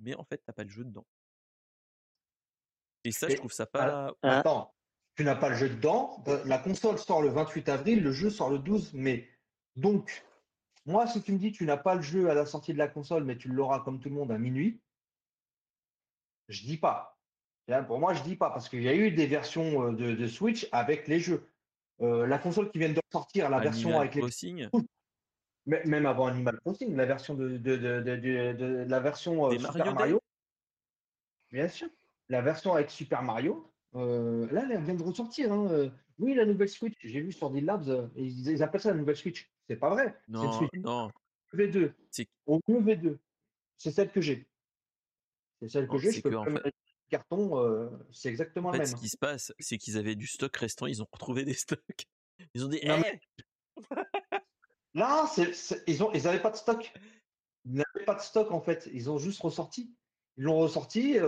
mais 0.00 0.14
en 0.14 0.24
fait 0.24 0.42
t'as 0.46 0.52
pas 0.52 0.64
le 0.64 0.70
jeu 0.70 0.84
dedans. 0.84 1.06
Et 3.04 3.10
ça, 3.12 3.28
je 3.28 3.36
trouve 3.36 3.52
ça 3.52 3.66
pas. 3.66 4.08
Hein 4.22 4.30
Attends, 4.38 4.74
tu 5.16 5.24
n'as 5.24 5.34
pas 5.34 5.48
le 5.48 5.56
jeu 5.56 5.68
dedans. 5.68 6.22
Euh, 6.28 6.42
La 6.44 6.58
console 6.58 6.98
sort 6.98 7.22
le 7.22 7.28
28 7.28 7.68
avril, 7.68 8.02
le 8.02 8.12
jeu 8.12 8.30
sort 8.30 8.50
le 8.50 8.58
12 8.58 8.94
mai. 8.94 9.28
Donc, 9.76 10.24
moi, 10.86 11.06
si 11.06 11.22
tu 11.22 11.32
me 11.32 11.38
dis 11.38 11.52
que 11.52 11.58
tu 11.58 11.64
n'as 11.66 11.76
pas 11.76 11.94
le 11.94 12.02
jeu 12.02 12.30
à 12.30 12.34
la 12.34 12.46
sortie 12.46 12.72
de 12.72 12.78
la 12.78 12.88
console, 12.88 13.24
mais 13.24 13.36
tu 13.36 13.48
l'auras 13.48 13.80
comme 13.80 14.00
tout 14.00 14.08
le 14.08 14.14
monde 14.14 14.30
à 14.32 14.38
minuit, 14.38 14.80
je 16.48 16.62
dis 16.64 16.76
pas. 16.78 17.18
Pour 17.86 17.98
moi, 17.98 18.12
je 18.12 18.22
dis 18.22 18.36
pas, 18.36 18.50
parce 18.50 18.68
qu'il 18.68 18.82
y 18.82 18.88
a 18.88 18.94
eu 18.94 19.10
des 19.12 19.26
versions 19.26 19.86
euh, 19.88 19.92
de, 19.92 20.14
de 20.14 20.26
Switch 20.26 20.68
avec 20.72 21.08
les 21.08 21.20
jeux. 21.20 21.48
Euh, 22.00 22.26
la 22.26 22.38
console 22.38 22.70
qui 22.70 22.78
vient 22.78 22.92
de 22.92 23.00
sortir, 23.10 23.48
la 23.48 23.58
version 23.64 23.90
avec 24.00 24.14
les 24.14 24.20
Crossing, 24.22 24.68
Mais- 25.66 25.82
Même 25.86 26.06
avant 26.06 26.26
Animal 26.26 26.58
Crossing, 26.60 26.94
la 26.96 27.06
version 27.06 27.34
de, 27.34 27.56
de, 27.56 27.76
de, 27.76 28.00
de- 28.00 28.16
de- 28.16 28.52
de- 28.52 28.84
la 28.88 29.00
version 29.00 29.48
Des 29.48 29.58
Super 29.72 29.94
Mario. 29.94 30.20
Bien 31.52 31.68
sûr. 31.68 31.88
La 32.28 32.40
version 32.42 32.72
avec 32.74 32.90
Super 32.90 33.22
Mario, 33.22 33.70
euh, 33.94 34.50
là, 34.52 34.64
elle 34.70 34.82
vient 34.82 34.94
de 34.94 35.02
ressortir. 35.02 35.52
hein, 35.52 35.66
euh, 35.70 35.90
Oui, 36.18 36.34
la 36.34 36.44
nouvelle 36.46 36.68
Switch. 36.68 36.94
J'ai 37.02 37.20
vu 37.20 37.32
sur 37.32 37.50
D-Labs, 37.50 37.88
euh, 37.88 38.08
ils, 38.16 38.48
ils 38.50 38.62
appellent 38.62 38.80
ça 38.80 38.90
la 38.90 38.96
nouvelle 38.96 39.16
Switch. 39.16 39.50
C'est 39.68 39.76
pas 39.76 39.90
vrai. 39.90 40.16
C'est 40.26 40.32
une 40.32 40.34
non, 40.40 40.52
Switch 40.52 40.70
non, 40.80 41.10
V2. 41.52 41.92
C'est- 42.10 42.28
Au 42.46 42.60
mieux 42.68 42.80
V2. 42.80 43.18
C'est 43.78 43.90
celle 43.90 44.10
que 44.10 44.20
j'ai. 44.20 44.46
C'est 45.60 45.68
celle 45.68 45.86
que 45.86 45.92
Non, 45.92 45.98
j'ai. 45.98 46.10
c'est 46.10 46.16
Je 46.18 46.22
peux 46.22 46.30
que, 46.30 46.34
en 46.36 46.44
pas 46.44 46.60
fait- 46.62 46.72
carton. 47.10 47.90
c'est 48.12 48.28
exactement 48.30 48.70
En 48.70 48.72
fait, 48.72 48.78
même. 48.78 48.86
ce 48.86 48.96
qui 48.96 49.08
se 49.08 49.18
passe, 49.18 49.52
c'est 49.58 49.76
qu'ils 49.78 49.98
avaient 49.98 50.14
du 50.14 50.26
stock 50.26 50.56
restant, 50.56 50.86
ils 50.86 51.02
ont 51.02 51.08
retrouvé 51.12 51.44
des 51.44 51.54
stocks. 51.54 52.06
Ils 52.54 52.64
ont 52.64 52.68
dit, 52.68 52.80
Non, 52.86 53.02
Là, 54.94 55.26
ils 55.86 56.02
ont, 56.02 56.12
ils 56.12 56.28
avaient 56.28 56.40
pas 56.42 56.50
de 56.50 56.56
stock. 56.56 56.92
Ils 57.64 57.72
n'avaient 57.74 58.04
pas 58.04 58.14
de 58.14 58.20
stock 58.20 58.50
en 58.50 58.60
fait. 58.60 58.88
Ils 58.92 59.10
ont 59.10 59.18
juste 59.18 59.40
ressorti. 59.40 59.94
Ils 60.36 60.44
l'ont 60.44 60.58
ressorti. 60.58 61.18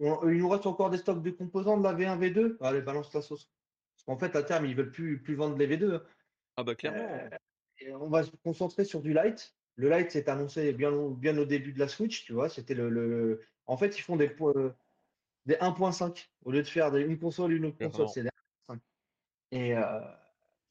Euh, 0.00 0.16
on- 0.22 0.28
il 0.28 0.38
nous 0.38 0.48
reste 0.48 0.66
encore 0.66 0.90
des 0.90 0.98
stocks 0.98 1.22
de 1.22 1.30
composants 1.30 1.76
de 1.78 1.82
la 1.84 1.92
V1, 1.94 2.18
V2. 2.18 2.56
Allez, 2.60 2.80
balance 2.82 3.12
la 3.14 3.22
sauce. 3.22 3.50
Parce 3.94 4.04
qu'en 4.04 4.18
fait, 4.18 4.36
à 4.36 4.42
terme, 4.42 4.66
ils 4.66 4.76
veulent 4.76 4.92
plus, 4.92 5.20
plus 5.22 5.34
vendre 5.34 5.56
les 5.56 5.66
V2. 5.66 5.94
hein. 5.96 6.02
ah 6.56 6.64
bah 6.64 6.74
clairement. 6.74 6.98
Euh, 7.00 7.28
et 7.80 7.92
on 7.94 8.08
va 8.08 8.24
se 8.24 8.30
concentrer 8.42 8.84
sur 8.84 9.00
du 9.02 9.12
light. 9.12 9.54
Le 9.76 9.88
light 9.88 10.10
s'est 10.10 10.28
annoncé 10.28 10.72
bien, 10.72 10.92
au- 10.92 11.14
bien 11.14 11.36
au 11.38 11.44
début 11.44 11.72
de 11.72 11.78
la 11.78 11.86
Switch, 11.88 12.24
tu 12.24 12.32
vois. 12.32 12.48
C'était 12.48 12.74
le, 12.74 12.88
le- 12.90 13.42
En 13.66 13.76
fait, 13.76 13.96
ils 13.98 14.02
font 14.02 14.16
des, 14.16 14.34
euh, 14.40 14.72
des 15.46 15.54
1.5 15.60 16.30
au 16.44 16.50
lieu 16.50 16.62
de 16.62 16.66
faire 16.68 16.90
des- 16.90 17.02
une 17.02 17.18
console, 17.18 17.52
une 17.52 17.66
autre 17.66 17.78
console. 17.78 18.08
C'est 18.08 18.22
des 18.24 18.28
1.5. 18.68 18.80
Et 19.52 19.76
euh, 19.76 20.00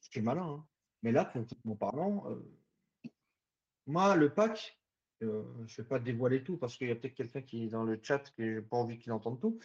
c'est 0.01 0.21
malin. 0.21 0.43
hein. 0.59 0.65
Mais 1.03 1.11
là, 1.13 1.25
concrètement 1.25 1.75
parlant, 1.75 2.25
euh, 2.29 3.09
moi, 3.85 4.15
le 4.15 4.33
pack, 4.33 4.77
euh, 5.23 5.43
je 5.65 5.81
ne 5.81 5.83
vais 5.83 5.89
pas 5.89 5.99
dévoiler 5.99 6.43
tout 6.43 6.57
parce 6.57 6.77
qu'il 6.77 6.87
y 6.87 6.91
a 6.91 6.95
peut-être 6.95 7.15
quelqu'un 7.15 7.41
qui 7.41 7.65
est 7.65 7.69
dans 7.69 7.83
le 7.83 7.99
chat 8.01 8.19
que 8.37 8.55
j'ai 8.55 8.61
pas 8.61 8.77
envie 8.77 8.99
qu'il 8.99 9.11
entende 9.11 9.39
tout. 9.39 9.59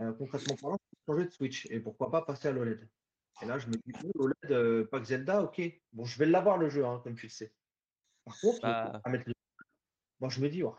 Euh, 0.00 0.12
concrètement 0.12 0.54
parlant, 0.56 0.78
changer 1.06 1.24
de 1.24 1.30
Switch 1.30 1.66
et 1.70 1.80
pourquoi 1.80 2.10
pas 2.10 2.22
passer 2.22 2.48
à 2.48 2.52
l'OLED. 2.52 2.88
Et 3.42 3.46
là, 3.46 3.58
je 3.58 3.66
me 3.66 3.72
dis, 3.72 3.92
oh, 4.04 4.10
l'OLED, 4.18 4.52
euh, 4.52 4.84
pack 4.86 5.04
Zelda, 5.04 5.42
ok. 5.42 5.60
Bon, 5.92 6.04
je 6.04 6.18
vais 6.18 6.26
l'avoir 6.26 6.56
le 6.58 6.68
jeu, 6.68 6.84
hein, 6.84 7.00
comme 7.02 7.14
tu 7.14 7.26
le 7.26 7.30
sais. 7.30 7.52
Par 8.24 8.38
contre, 8.40 8.60
Bah. 8.62 9.00
à 9.02 9.10
mettre 9.10 9.24
le- 9.26 9.34
moi, 10.20 10.28
je 10.30 10.40
me 10.40 10.48
dis, 10.48 10.62
oh, 10.62 10.74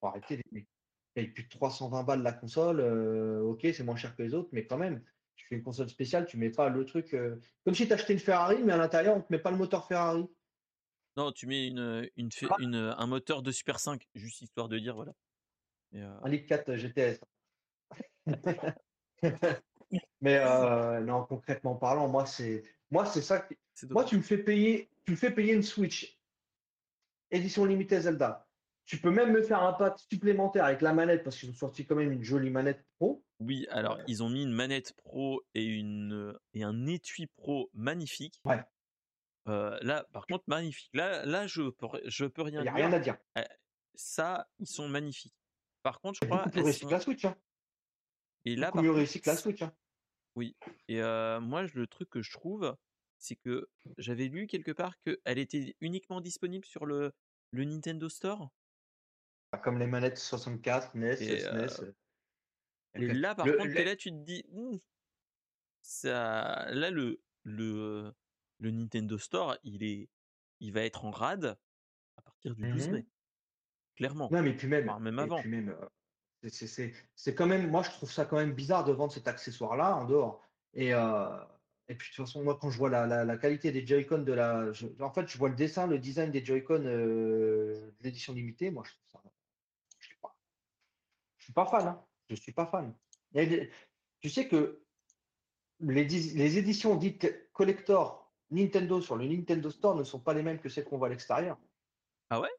faut 0.00 0.06
arrêter 0.06 0.36
les 0.36 0.44
mecs. 0.52 0.68
Paye 1.14 1.28
plus 1.28 1.44
de 1.44 1.48
320 1.48 2.04
balles 2.04 2.22
la 2.22 2.32
console, 2.32 2.80
ok, 2.80 3.60
c'est 3.74 3.82
moins 3.84 3.96
cher 3.96 4.16
que 4.16 4.22
les 4.22 4.32
autres, 4.32 4.48
mais 4.52 4.66
quand 4.66 4.78
même, 4.78 5.02
tu 5.34 5.46
fais 5.46 5.56
une 5.56 5.62
console 5.62 5.90
spéciale, 5.90 6.24
tu 6.24 6.38
mets 6.38 6.50
pas 6.50 6.70
le 6.70 6.86
truc. 6.86 7.14
Comme 7.64 7.74
si 7.74 7.86
tu 7.86 7.92
achetais 7.92 8.14
une 8.14 8.18
Ferrari, 8.18 8.62
mais 8.62 8.72
à 8.72 8.78
l'intérieur, 8.78 9.16
on 9.16 9.20
te 9.20 9.26
met 9.30 9.38
pas 9.38 9.50
le 9.50 9.58
moteur 9.58 9.86
Ferrari. 9.86 10.26
Non, 11.16 11.30
tu 11.32 11.46
mets 11.46 11.66
une, 11.68 12.08
une, 12.16 12.30
Ah. 12.50 12.56
une- 12.58 12.94
un 12.96 13.06
moteur 13.06 13.42
de 13.42 13.50
Super 13.52 13.78
5, 13.78 14.06
juste 14.14 14.40
histoire 14.40 14.68
de 14.68 14.78
dire, 14.78 14.94
voilà. 14.94 15.12
Et, 15.92 16.00
euh, 16.00 16.18
Un 16.22 16.28
litre 16.28 16.46
4 16.46 16.74
GTS. 16.76 17.20
mais 20.20 20.38
euh, 20.38 21.00
non, 21.00 21.24
concrètement 21.26 21.74
parlant, 21.76 22.08
moi, 22.08 22.26
c'est 22.26 22.62
moi, 22.90 23.04
c'est 23.06 23.22
ça. 23.22 23.46
Moi, 23.90 24.04
tu 24.04 24.16
me 24.16 24.22
fais 24.22 24.38
payer, 24.38 24.90
tu 25.04 25.12
me 25.12 25.16
fais 25.16 25.30
payer 25.30 25.52
une 25.54 25.62
Switch 25.62 26.18
édition 27.30 27.64
limitée 27.64 28.00
Zelda. 28.00 28.46
Tu 28.84 28.98
peux 28.98 29.10
même 29.10 29.32
me 29.32 29.42
faire 29.42 29.62
un 29.62 29.72
pack 29.74 29.98
supplémentaire 30.10 30.64
avec 30.64 30.80
la 30.82 30.92
manette 30.92 31.22
parce 31.22 31.38
qu'ils 31.38 31.50
ont 31.50 31.54
sorti 31.54 31.86
quand 31.86 31.94
même 31.94 32.10
une 32.12 32.22
jolie 32.24 32.50
manette 32.50 32.84
pro. 32.98 33.24
Oui, 33.38 33.66
alors 33.70 33.98
ils 34.08 34.22
ont 34.22 34.28
mis 34.28 34.42
une 34.42 34.52
manette 34.52 34.92
pro 34.94 35.40
et, 35.54 35.64
une, 35.64 36.36
et 36.52 36.62
un 36.64 36.86
étui 36.86 37.26
pro 37.28 37.70
magnifique. 37.74 38.40
Ouais. 38.44 38.62
Euh, 39.48 39.78
là, 39.82 40.04
par 40.12 40.26
contre, 40.26 40.44
magnifique. 40.46 40.90
Là, 40.94 41.24
là 41.26 41.46
je 41.46 41.62
peux, 41.70 41.86
je 42.04 42.24
peux 42.26 42.42
rien 42.42 42.60
Il 42.60 42.62
n'y 42.62 42.68
a 42.68 42.72
dire. 42.72 42.84
rien 42.86 42.92
à 42.92 42.98
dire. 43.00 43.18
Ça, 43.94 44.48
ils 44.58 44.66
sont 44.66 44.88
magnifiques. 44.88 45.34
Par 45.82 46.00
contre, 46.00 46.14
je 46.22 46.26
C'est 46.26 46.28
crois, 46.30 46.44
plus 46.48 46.60
réussi 46.62 46.86
que 46.86 46.90
la 46.90 47.00
Switch. 47.00 47.24
Hein. 47.24 47.36
et 48.44 48.54
là, 48.56 48.68
mieux 48.68 48.82
contre, 48.82 48.94
réussi 48.94 49.20
que 49.20 49.30
la 49.30 49.36
Switch. 49.36 49.62
Hein. 49.62 49.74
Et 50.88 51.02
euh, 51.02 51.40
moi, 51.40 51.64
le 51.64 51.86
truc 51.86 52.08
que 52.08 52.22
je 52.22 52.32
trouve, 52.32 52.76
c'est 53.18 53.36
que 53.36 53.68
j'avais 53.98 54.28
lu 54.28 54.46
quelque 54.46 54.70
part 54.72 54.94
qu'elle 55.02 55.38
était 55.38 55.76
uniquement 55.80 56.20
disponible 56.20 56.64
sur 56.64 56.86
le, 56.86 57.12
le 57.50 57.64
Nintendo 57.64 58.08
Store. 58.08 58.50
Pas 59.50 59.58
Comme 59.58 59.78
les 59.78 59.86
manettes 59.86 60.18
64, 60.18 60.94
NES, 60.94 61.20
Et, 61.20 61.40
SNES. 61.40 61.80
euh, 61.82 61.92
Et 62.94 63.06
là, 63.08 63.34
par 63.34 63.46
Le- 63.46 63.52
contre, 63.54 63.68
le- 63.68 63.74
t'es 63.74 63.84
là, 63.84 63.96
tu 63.96 64.10
te 64.10 64.16
dis, 64.24 64.44
Hmm, 64.50 64.76
ça, 65.82 66.66
là, 66.70 66.90
le, 66.90 67.20
le, 67.42 68.14
le 68.62 68.70
Nintendo 68.70 69.18
Store, 69.18 69.56
il 69.64 69.82
est, 69.82 70.08
il 70.60 70.72
va 70.72 70.82
être 70.82 71.04
en 71.04 71.10
rade 71.10 71.58
à 72.16 72.22
partir 72.22 72.54
du 72.54 72.62
12 72.70 72.86
Mhm. 72.88 72.92
mai. 72.94 73.06
Clairement. 73.96 74.28
Non, 74.30 74.42
mais 74.42 74.54
puis 74.56 74.68
même, 74.68 74.90
même 75.00 75.18
avant. 75.18 75.42
euh, 75.42 76.48
c'est- 76.48 77.34
quand 77.34 77.46
même, 77.46 77.68
moi 77.70 77.82
je 77.82 77.90
trouve 77.90 78.10
ça 78.10 78.24
quand 78.24 78.36
même 78.36 78.52
bizarre 78.54 78.84
de 78.84 78.92
vendre 78.92 79.12
cet 79.12 79.28
accessoire-là 79.28 79.96
en 79.96 80.04
dehors. 80.06 80.42
Et, 80.74 80.94
euh, 80.94 81.28
et 81.88 81.94
puis 81.96 82.10
de 82.10 82.14
toute 82.16 82.24
façon, 82.26 82.42
moi 82.44 82.56
quand 82.60 82.70
je 82.70 82.78
vois 82.78 82.88
la, 82.88 83.06
la- 83.06 83.24
la 83.24 83.36
qualité 83.36 83.70
des 83.72 83.86
Joy-Con 83.86 84.22
de 84.22 84.32
la, 84.32 84.72
je- 84.72 84.86
en 85.00 85.12
fait, 85.12 85.26
je 85.28 85.36
vois 85.38 85.48
le 85.50 85.56
dessin, 85.56 85.86
le 85.86 85.98
design 85.98 86.30
des 86.30 86.44
Joy-Con 86.44 86.84
euh, 86.86 87.90
de 87.90 88.02
l'édition 88.02 88.32
limitée, 88.32 88.70
moi 88.70 88.84
je 88.86 88.92
trouve 88.92 89.22
ça, 89.22 89.22
je 89.98 90.06
suis 90.06 90.16
pas, 90.20 90.36
je 91.38 91.44
suis 91.44 91.52
pas 91.52 91.66
fan, 91.66 91.86
hein. 91.88 92.06
Je 92.30 92.36
suis 92.36 92.52
pas 92.52 92.66
fan. 92.66 92.94
Et 93.34 93.68
tu 94.20 94.30
sais 94.30 94.48
que 94.48 94.84
les, 95.80 96.04
les 96.04 96.58
éditions 96.58 96.94
dites 96.96 97.50
collector 97.52 98.21
Nintendo 98.52 99.00
sur 99.00 99.16
le 99.16 99.26
Nintendo 99.26 99.70
Store 99.70 99.96
ne 99.96 100.04
sont 100.04 100.20
pas 100.20 100.34
les 100.34 100.42
mêmes 100.42 100.60
que 100.60 100.68
celles 100.68 100.84
qu'on 100.84 100.98
voit 100.98 101.08
à 101.08 101.10
l'extérieur. 101.10 101.58
Ah 102.30 102.40
ouais? 102.40 102.50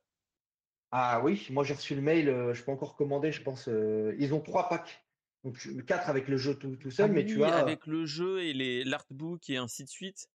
Ah 0.91 1.21
oui, 1.23 1.47
moi 1.49 1.63
j'ai 1.63 1.73
reçu 1.73 1.95
le 1.95 2.01
mail, 2.01 2.29
euh, 2.29 2.53
je 2.53 2.63
peux 2.63 2.71
encore 2.71 2.95
commander, 2.95 3.31
je 3.31 3.41
pense. 3.41 3.67
euh, 3.67 4.15
ils 4.19 4.33
ont 4.33 4.41
trois 4.41 4.69
packs. 4.69 5.05
Donc 5.43 5.57
quatre 5.85 6.09
avec 6.09 6.27
le 6.27 6.37
jeu 6.37 6.55
tout, 6.55 6.75
tout 6.75 6.91
seul, 6.91 7.09
Ah 7.09 7.13
mais 7.13 7.23
oui, 7.23 7.33
tu 7.33 7.43
as. 7.43 7.57
avec 7.57 7.85
le 7.87 8.05
jeu 8.05 8.41
et 8.43 8.83
l'artbook 8.83 9.49
et 9.49 9.57
ainsi 9.57 9.83
de 9.83 9.89
suite. 9.89 10.29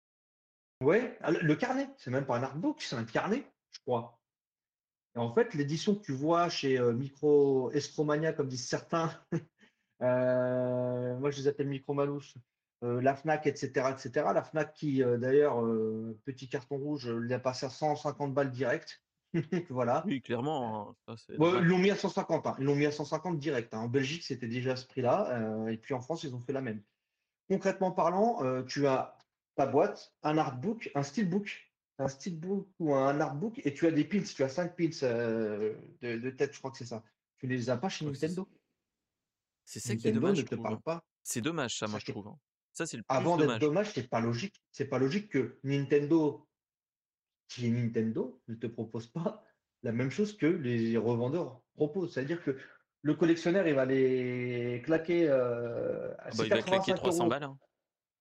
Ouais, 0.81 1.17
ah, 1.21 1.31
le- 1.31 1.39
le 1.39 1.55
carnet, 1.55 1.89
c'est 1.97 2.11
même 2.11 2.25
pas 2.25 2.37
un 2.37 2.43
artbook, 2.43 2.81
c'est 2.81 2.95
un 2.95 3.03
carnet, 3.05 3.51
je 3.71 3.79
crois. 3.79 4.19
Et 5.15 5.19
en 5.19 5.33
fait, 5.33 5.53
l'édition 5.53 5.95
que 5.95 6.01
tu 6.01 6.11
vois 6.11 6.49
chez 6.49 6.77
euh, 6.77 6.91
Micro 6.93 7.71
Estromania, 7.71 8.33
comme 8.33 8.47
disent 8.47 8.67
certains, 8.67 9.11
euh, 10.01 11.17
moi 11.17 11.31
je 11.31 11.37
les 11.37 11.47
appelle 11.47 11.67
Micro 11.67 11.93
Malus, 11.93 12.35
euh, 12.83 13.01
la 13.01 13.15
Fnac, 13.15 13.47
etc., 13.47 13.89
etc. 13.91 14.27
La 14.33 14.43
Fnac 14.43 14.73
qui, 14.73 15.03
euh, 15.03 15.17
d'ailleurs, 15.17 15.63
euh, 15.63 16.17
petit 16.25 16.47
carton 16.47 16.77
rouge, 16.77 17.09
l'a 17.09 17.39
passé 17.39 17.65
à 17.65 17.69
150 17.69 18.33
balles 18.33 18.51
direct. 18.51 19.01
voilà. 19.69 20.03
Oui, 20.05 20.21
clairement. 20.21 20.95
hein, 21.07 21.15
ça, 21.17 21.33
Bon, 21.37 21.59
ils 21.59 21.65
l'ont 21.65 21.79
mis 21.79 21.89
à 21.91 21.95
150, 21.95 22.47
hein. 22.47 22.55
Ils 22.59 22.65
l'ont 22.65 22.75
mis 22.75 22.85
à 22.85 22.91
150 22.91 23.39
direct. 23.39 23.73
hein. 23.73 23.79
En 23.79 23.87
Belgique, 23.87 24.23
c'était 24.23 24.47
déjà 24.47 24.73
à 24.73 24.75
ce 24.75 24.85
prix-là. 24.85 25.67
et 25.69 25.77
puis 25.77 25.93
en 25.93 26.01
France, 26.01 26.23
ils 26.23 26.33
ont 26.35 26.39
fait 26.39 26.53
la 26.53 26.61
même. 26.61 26.81
Concrètement 27.49 27.91
parlant, 27.91 28.41
tu 28.65 28.87
as 28.87 29.17
ta 29.55 29.65
boîte, 29.65 30.13
un 30.23 30.37
artbook, 30.37 30.91
un 30.95 31.03
steelbook, 31.03 31.71
un 31.97 32.07
steelbook 32.07 32.67
ou 32.79 32.93
un 32.93 33.19
artbook, 33.19 33.59
et 33.65 33.73
tu 33.73 33.87
as 33.87 33.91
des 33.91 34.03
pins. 34.05 34.21
Tu 34.21 34.43
as 34.43 34.49
5 34.49 34.75
pins 34.75 34.85
de, 34.85 35.75
de 36.01 36.29
tête, 36.29 36.53
je 36.53 36.59
crois 36.59 36.71
que 36.71 36.77
c'est 36.77 36.85
ça. 36.85 37.03
Tu 37.37 37.47
ne 37.47 37.53
les 37.53 37.69
as 37.69 37.77
pas 37.77 37.89
chez 37.89 38.05
Nintendo? 38.05 38.47
C'est 39.65 39.79
ça 39.79 39.95
qui 39.95 40.07
est 40.07 40.11
dommage, 40.11 40.37
ne 40.37 40.43
te 40.43 40.55
parle 40.55 40.75
hein. 40.75 40.81
pas. 40.83 41.03
C'est 41.23 41.41
dommage, 41.41 41.77
ça, 41.77 41.87
moi, 41.87 41.99
je 41.99 42.11
trouve. 42.11 42.33
Ça, 42.77 42.85
c'est 42.85 42.97
le 42.97 43.01
plus 43.01 43.15
Avant 43.15 43.37
d'être 43.37 43.57
dommage. 43.57 43.91
c'est 43.91 44.07
pas 44.07 44.19
logique. 44.19 44.61
C'est 44.71 44.85
pas 44.85 44.99
logique 44.99 45.29
que 45.29 45.57
Nintendo, 45.63 46.47
qui 47.47 47.65
est 47.65 47.71
Nintendo, 47.71 48.39
ne 48.47 48.53
te 48.53 48.67
propose 48.67 49.07
pas 49.07 49.43
la 49.81 49.91
même 49.91 50.11
chose 50.11 50.37
que 50.37 50.45
les 50.45 50.95
revendeurs 50.95 51.59
proposent. 51.75 52.13
C'est-à-dire 52.13 52.43
que 52.43 52.55
le 53.01 53.15
collectionneur, 53.15 53.67
il 53.67 53.73
va 53.73 53.85
les 53.85 54.83
claquer. 54.85 55.27
Euh, 55.27 56.13
Ah 56.19 56.29
bah, 56.37 56.43
il 56.43 56.49
va 56.49 56.61
claquer 56.61 56.91
85 56.91 56.95
300 56.97 57.19
euros. 57.21 57.29
balles. 57.31 57.43
hein. 57.45 57.57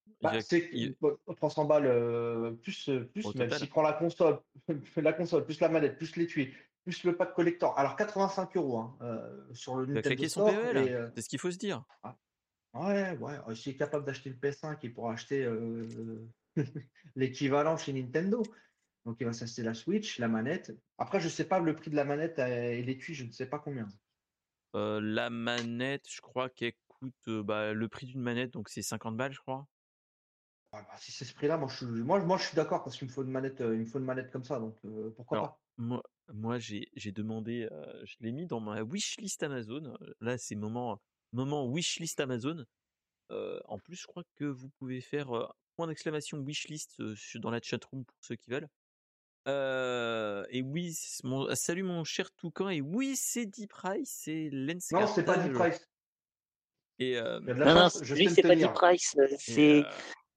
Il 0.06 0.14
Bah, 0.22 0.40
c'est 0.40 0.70
il- 0.72 0.96
300 1.36 1.66
balles 1.66 1.84
euh, 1.86 2.52
plus, 2.52 2.88
euh, 2.88 3.04
plus 3.12 3.26
Au 3.26 3.34
même 3.34 3.50
s'il 3.50 3.68
prend 3.68 3.82
la 3.82 3.92
console, 3.92 4.38
la 4.96 5.12
console, 5.12 5.44
plus 5.44 5.60
la 5.60 5.68
manette, 5.68 5.98
plus 5.98 6.16
l'étui, 6.16 6.54
plus 6.82 7.04
le 7.04 7.14
pack 7.14 7.34
collector. 7.34 7.78
Alors 7.78 7.94
85 7.96 8.56
euros 8.56 8.78
hein, 8.78 8.96
euh, 9.02 9.52
sur 9.52 9.76
le 9.76 9.86
il 9.88 9.92
va 9.92 10.00
claquer 10.00 10.30
son. 10.30 10.46
PEL. 10.46 11.12
C'est 11.14 11.20
ce 11.20 11.28
qu'il 11.28 11.38
faut 11.38 11.50
se 11.50 11.58
dire. 11.58 11.84
Ouais, 12.80 13.16
ouais, 13.18 13.38
euh, 13.48 13.54
s'il 13.54 13.72
est 13.72 13.76
capable 13.76 14.04
d'acheter 14.04 14.30
le 14.30 14.36
PS5, 14.36 14.78
il 14.82 14.92
pourra 14.92 15.12
acheter 15.12 15.44
euh, 15.44 15.86
l'équivalent 17.16 17.76
chez 17.76 17.92
Nintendo. 17.92 18.42
Donc 19.04 19.18
il 19.20 19.26
va 19.26 19.32
s'acheter 19.32 19.62
la 19.62 19.74
Switch, 19.74 20.18
la 20.18 20.28
manette. 20.28 20.76
Après, 20.98 21.20
je 21.20 21.28
sais 21.28 21.46
pas 21.46 21.60
le 21.60 21.76
prix 21.76 21.90
de 21.90 21.96
la 21.96 22.04
manette 22.04 22.38
euh, 22.38 22.72
et 22.72 22.82
l'étui, 22.82 23.14
je 23.14 23.24
ne 23.24 23.30
sais 23.30 23.46
pas 23.46 23.58
combien. 23.58 23.86
Euh, 24.74 25.00
la 25.00 25.30
manette, 25.30 26.06
je 26.10 26.20
crois 26.20 26.50
qu'elle 26.50 26.74
coûte 26.88 27.28
bah, 27.28 27.72
le 27.72 27.88
prix 27.88 28.06
d'une 28.06 28.20
manette, 28.20 28.52
donc 28.52 28.68
c'est 28.68 28.82
50 28.82 29.16
balles, 29.16 29.32
je 29.32 29.40
crois. 29.40 29.66
Ah, 30.72 30.82
bah, 30.82 30.96
si 30.98 31.12
c'est 31.12 31.24
ce 31.24 31.34
prix-là, 31.34 31.56
moi 31.56 31.68
je 31.68 31.76
suis, 31.76 31.86
moi, 31.86 32.18
moi, 32.20 32.36
je 32.36 32.46
suis 32.46 32.56
d'accord 32.56 32.82
parce 32.82 32.98
qu'il 32.98 33.06
me 33.06 33.12
faut 33.12 33.22
une 33.22 33.30
manette, 33.30 33.60
il 33.60 33.78
me 33.78 33.86
faut 33.86 33.98
une 34.00 34.04
manette 34.04 34.30
comme 34.30 34.44
ça, 34.44 34.58
donc 34.58 34.76
pourquoi 35.14 35.38
Alors, 35.38 35.50
pas. 35.50 35.60
Moi, 35.78 36.02
moi 36.32 36.58
j'ai 36.58 37.12
demandé, 37.12 37.68
je 38.02 38.16
l'ai 38.20 38.32
mis 38.32 38.46
dans 38.46 38.60
ma 38.60 38.82
wishlist 38.82 39.42
Amazon. 39.42 39.96
Là, 40.20 40.36
c'est 40.36 40.56
moment, 40.56 41.00
moment 41.36 41.66
wishlist 41.66 42.18
Amazon. 42.20 42.64
Euh, 43.30 43.60
en 43.66 43.78
plus, 43.78 43.96
je 43.96 44.06
crois 44.06 44.22
que 44.36 44.44
vous 44.44 44.68
pouvez 44.78 45.00
faire 45.00 45.32
euh, 45.36 45.46
point 45.76 45.86
d'exclamation 45.86 46.38
wishlist 46.38 46.98
euh, 47.00 47.14
dans 47.36 47.50
la 47.50 47.60
chatroom 47.60 48.04
pour 48.04 48.16
ceux 48.20 48.36
qui 48.36 48.50
veulent. 48.50 48.68
Euh, 49.48 50.44
et 50.50 50.62
oui, 50.62 50.96
mon, 51.22 51.54
salut 51.54 51.82
mon 51.84 52.02
cher 52.04 52.30
Toucan. 52.32 52.68
Et 52.68 52.80
oui, 52.80 53.14
c'est 53.16 53.46
Deep 53.46 53.70
Price, 53.70 54.10
c'est 54.24 54.48
Lens 54.50 54.90
Non, 54.90 55.06
c'est 55.06 55.24
pas 55.24 55.36
du 55.38 55.52
price. 55.52 55.86
Et, 56.98 57.16
euh, 57.16 57.38
Non, 57.40 57.74
non, 57.74 57.88
c'est 57.88 58.42
pas. 58.42 58.56
Deep 58.56 58.72
Price. 58.72 59.14
et, 59.16 59.36
C'est 59.38 59.84
euh, 59.84 59.90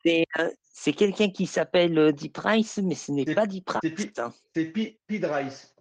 c'est, 0.06 0.26
euh, 0.40 0.50
c'est 0.72 0.94
quelqu'un 0.94 1.30
qui 1.30 1.46
s'appelle 1.48 2.14
Deep 2.14 2.34
Price, 2.34 2.78
mais 2.84 2.96
ce 2.96 3.12
n'est 3.12 3.26
pas 3.34 3.48
Deep 3.48 3.66
Price. 3.66 4.10
Hein. 4.20 4.34
C'est 4.56 4.66
Pi- 4.66 5.00
Piedrice. 5.08 5.74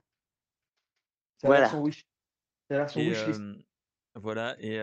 C'est 1.40 1.48
la 1.48 1.68
Voilà. 1.68 1.70
C'est 2.90 3.00
Et 3.00 3.08
wishlist. 3.10 3.40
euh, 3.40 3.54
voilà, 4.18 4.56
et, 4.60 4.78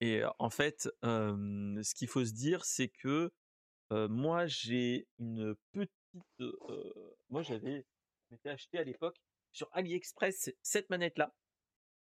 et 0.00 0.22
en 0.38 0.50
fait, 0.50 0.88
ce 1.02 1.94
qu'il 1.94 2.08
faut 2.08 2.24
se 2.24 2.32
dire, 2.32 2.64
c'est 2.64 2.88
que 2.88 3.30
moi, 3.90 4.46
j'ai 4.46 5.06
une 5.18 5.54
petite. 5.72 5.92
moi, 7.28 7.42
j'avais 7.42 7.84
m'étais 8.30 8.48
acheté 8.50 8.78
à 8.78 8.84
l'époque 8.84 9.16
sur 9.52 9.68
AliExpress 9.72 10.50
cette 10.62 10.88
manette-là. 10.90 11.34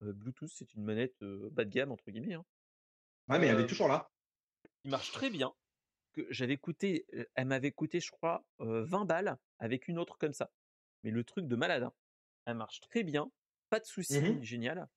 Bluetooth, 0.03 0.51
c'est 0.51 0.75
une 0.75 0.85
manette 0.85 1.17
bas 1.23 1.65
de 1.65 1.71
gamme, 1.71 1.93
entre 1.93 2.11
guillemets. 2.11 2.35
hein, 2.35 2.45
Ouais, 3.29 3.39
mais 3.39 3.47
elle 3.49 3.61
est 3.61 3.67
toujours 3.67 3.89
là. 3.89 4.11
qui 4.83 4.89
marche 4.89 5.13
très 5.13 5.31
bien. 5.31 5.53
Que 6.13 6.27
j'avais 6.31 6.57
coûté, 6.57 7.07
elle 7.35 7.47
m'avait 7.47 7.71
coûté, 7.71 8.01
je 8.01 8.11
crois, 8.11 8.45
euh, 8.61 8.83
20 8.85 9.05
balles 9.05 9.37
avec 9.59 9.87
une 9.89 9.99
autre 9.99 10.19
comme 10.19 10.33
ça. 10.33 10.51
Mais 11.05 11.11
le 11.13 11.23
truc 11.25 11.47
de 11.47 11.55
malade, 11.57 11.85
hein. 11.85 11.93
elle 12.47 12.57
marche 12.57 12.81
très 12.81 13.05
bien, 13.05 13.31
pas 13.71 13.79
de 13.81 13.87
soucis, 13.87 14.21
Mhm. 14.21 14.43
génial. 14.43 14.89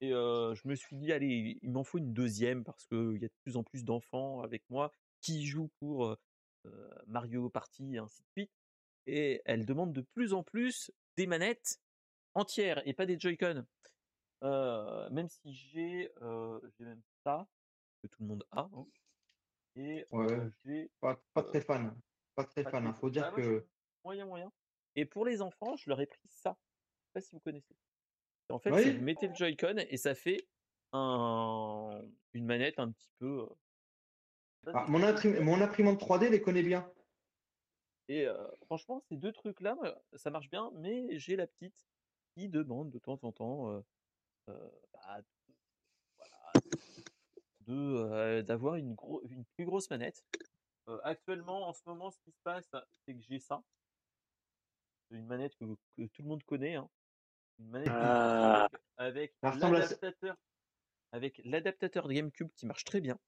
Et 0.00 0.12
euh, 0.12 0.54
je 0.54 0.66
me 0.66 0.74
suis 0.74 0.96
dit, 0.96 1.12
allez, 1.12 1.58
il 1.62 1.70
m'en 1.72 1.84
faut 1.84 1.98
une 1.98 2.12
deuxième 2.14 2.64
parce 2.64 2.86
qu'il 2.86 3.18
y 3.20 3.24
a 3.24 3.28
de 3.28 3.34
plus 3.42 3.56
en 3.56 3.62
plus 3.62 3.84
d'enfants 3.84 4.40
avec 4.40 4.62
moi 4.70 4.92
qui 5.20 5.44
jouent 5.46 5.70
pour 5.78 6.06
euh, 6.06 7.00
Mario 7.06 7.50
Party 7.50 7.94
et 7.94 7.98
ainsi 7.98 8.22
de 8.22 8.28
suite. 8.28 8.52
Et 9.06 9.42
elle 9.44 9.66
demande 9.66 9.92
de 9.92 10.00
plus 10.00 10.32
en 10.32 10.42
plus 10.42 10.90
des 11.16 11.26
manettes 11.26 11.80
entières 12.34 12.80
et 12.86 12.94
pas 12.94 13.06
des 13.06 13.18
Joy-Con. 13.18 13.66
Euh, 14.42 15.10
même 15.10 15.28
si 15.28 15.52
j'ai 15.52 16.10
j'ai 16.78 16.84
même 16.84 17.02
ça, 17.24 17.46
que 18.02 18.06
tout 18.06 18.22
le 18.22 18.28
monde 18.28 18.46
a. 18.52 18.62
hein. 18.72 18.86
Et 19.76 20.06
Ouais, 20.10 20.26
j'ai 20.64 20.90
pas, 21.00 21.22
pas 21.34 21.42
très 21.42 21.60
fan. 21.60 21.94
Pas 22.34 22.44
très 22.44 22.62
pas 22.64 22.70
fan. 22.70 22.84
très- 22.84 22.92
Il 22.92 22.96
faut 22.98 23.10
dire 23.10 23.26
Ah, 23.26 23.34
je 23.36 23.42
que. 23.42 23.66
moyen 24.04 24.24
moyen. 24.26 24.50
Et 24.96 25.04
pour 25.04 25.24
les 25.26 25.42
enfants, 25.42 25.76
je 25.76 25.88
leur 25.90 26.00
ai 26.00 26.06
pris 26.06 26.26
ça. 26.28 26.56
Je 26.58 27.04
sais 27.06 27.12
pas 27.12 27.20
si 27.20 27.34
vous 27.34 27.40
connaissez. 27.40 27.76
En 28.50 28.58
fait, 28.58 28.70
Oui. 28.72 28.96
vous 28.96 29.02
mettez 29.04 29.28
le 29.28 29.34
Joy-Con 29.34 29.76
et 29.88 29.96
ça 29.96 30.14
fait 30.14 30.48
un, 30.92 32.02
une 32.32 32.44
manette 32.46 32.78
un 32.78 32.90
petit 32.90 33.10
peu. 33.18 33.46
Ah, 34.66 34.84
mon, 34.88 35.00
imprim- 35.00 35.62
imprimante 35.62 36.00
3D 36.00 36.28
les 36.30 36.40
connaît 36.42 36.62
bien. 36.62 36.90
Et 38.08 38.26
euh, 38.26 38.46
franchement, 38.66 39.00
ces 39.08 39.16
deux 39.16 39.32
trucs-là, 39.32 39.76
ça 40.14 40.30
marche 40.30 40.50
bien, 40.50 40.70
mais 40.74 41.18
j'ai 41.18 41.36
la 41.36 41.46
petite 41.46 41.86
qui 42.34 42.48
demande 42.48 42.90
de 42.90 42.98
temps 42.98 43.18
en 43.22 43.32
temps 43.32 43.70
euh, 43.70 43.80
euh, 44.48 44.70
bah, 44.92 45.20
voilà, 47.66 48.42
d'avoir 48.42 48.74
une, 48.76 48.96
plus 49.54 49.64
grosse 49.64 49.88
manette. 49.90 50.24
Actuellement, 51.04 51.68
en 51.68 51.72
ce 51.72 51.82
moment, 51.86 52.10
ce 52.10 52.18
qui 52.20 52.32
se 52.32 52.40
passe, 52.42 52.68
c'est 53.04 53.14
que 53.14 53.20
j'ai 53.22 53.38
ça. 53.38 53.62
C'est 55.08 55.16
une 55.16 55.26
manette 55.26 55.54
que, 55.56 55.64
que 55.96 56.02
tout 56.06 56.22
le 56.22 56.28
monde 56.28 56.42
connaît. 56.42 56.74
hein. 56.74 56.90
Une 57.60 57.68
manette 57.70 57.88
Ah. 57.90 58.68
GameCube 58.70 58.80
avec, 58.96 59.34
l'adaptateur 59.42 60.36
avec 61.12 61.40
l'adaptateur 61.44 62.08
de 62.08 62.12
GameCube 62.14 62.48
qui 62.56 62.66
marche 62.66 62.84
très 62.84 63.00
bien. 63.00 63.18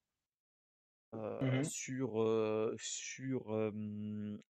Euh, 1.15 1.39
Mhm. 1.41 1.63
Sur, 1.63 2.21
euh, 2.23 2.75
sur 2.79 3.53
euh, 3.53 3.71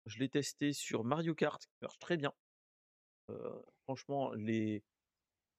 je 0.05 0.19
l'ai 0.19 0.29
testé 0.29 0.71
sur 0.71 1.03
Mario 1.03 1.35
Kart 1.35 1.61
qui 1.61 1.77
marche 1.81 1.99
très 1.99 2.15
bien. 2.15 2.31
Euh, 3.29 3.61
franchement, 3.83 4.31
les, 4.33 4.81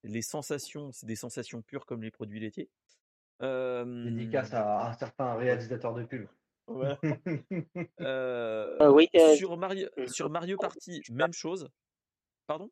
les 0.02 0.22
sensations, 0.22 0.92
c'est 0.92 1.06
des 1.06 1.16
sensations 1.16 1.60
pures 1.62 1.84
comme 1.84 2.02
les 2.02 2.10
produits 2.10 2.40
laitiers. 2.40 2.70
Euh, 3.42 4.04
Dédicace 4.04 4.54
à 4.54 4.88
un 4.88 4.92
certain 4.94 5.34
réalisateur 5.34 5.92
de 5.94 6.04
pub. 6.04 6.26
voilà. 6.68 6.98
Euh, 8.00 8.76
Ah 8.80 8.90
oui, 8.90 9.08
euh, 9.14 9.34
sur, 9.36 9.56
Mario, 9.58 9.88
sur 10.06 10.30
Mario 10.30 10.56
Party, 10.56 11.02
même 11.10 11.32
chose. 11.34 11.68
Pardon? 12.46 12.70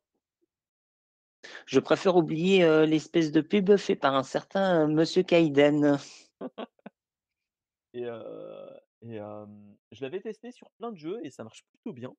Je 1.65 1.79
préfère 1.79 2.15
oublier 2.15 2.63
euh, 2.63 2.85
l'espèce 2.85 3.31
de 3.31 3.41
pub 3.41 3.75
fait 3.77 3.95
par 3.95 4.15
un 4.15 4.23
certain 4.23 4.83
euh, 4.83 4.87
Monsieur 4.87 5.23
Kaiden. 5.23 5.97
Et, 7.93 8.05
euh, 8.05 8.69
et 9.01 9.19
euh, 9.19 9.45
je 9.91 10.01
l'avais 10.01 10.19
testé 10.21 10.51
sur 10.51 10.69
plein 10.71 10.91
de 10.91 10.97
jeux 10.97 11.19
et 11.23 11.29
ça 11.29 11.43
marche 11.43 11.63
plutôt 11.71 11.93
bien. 11.93 12.13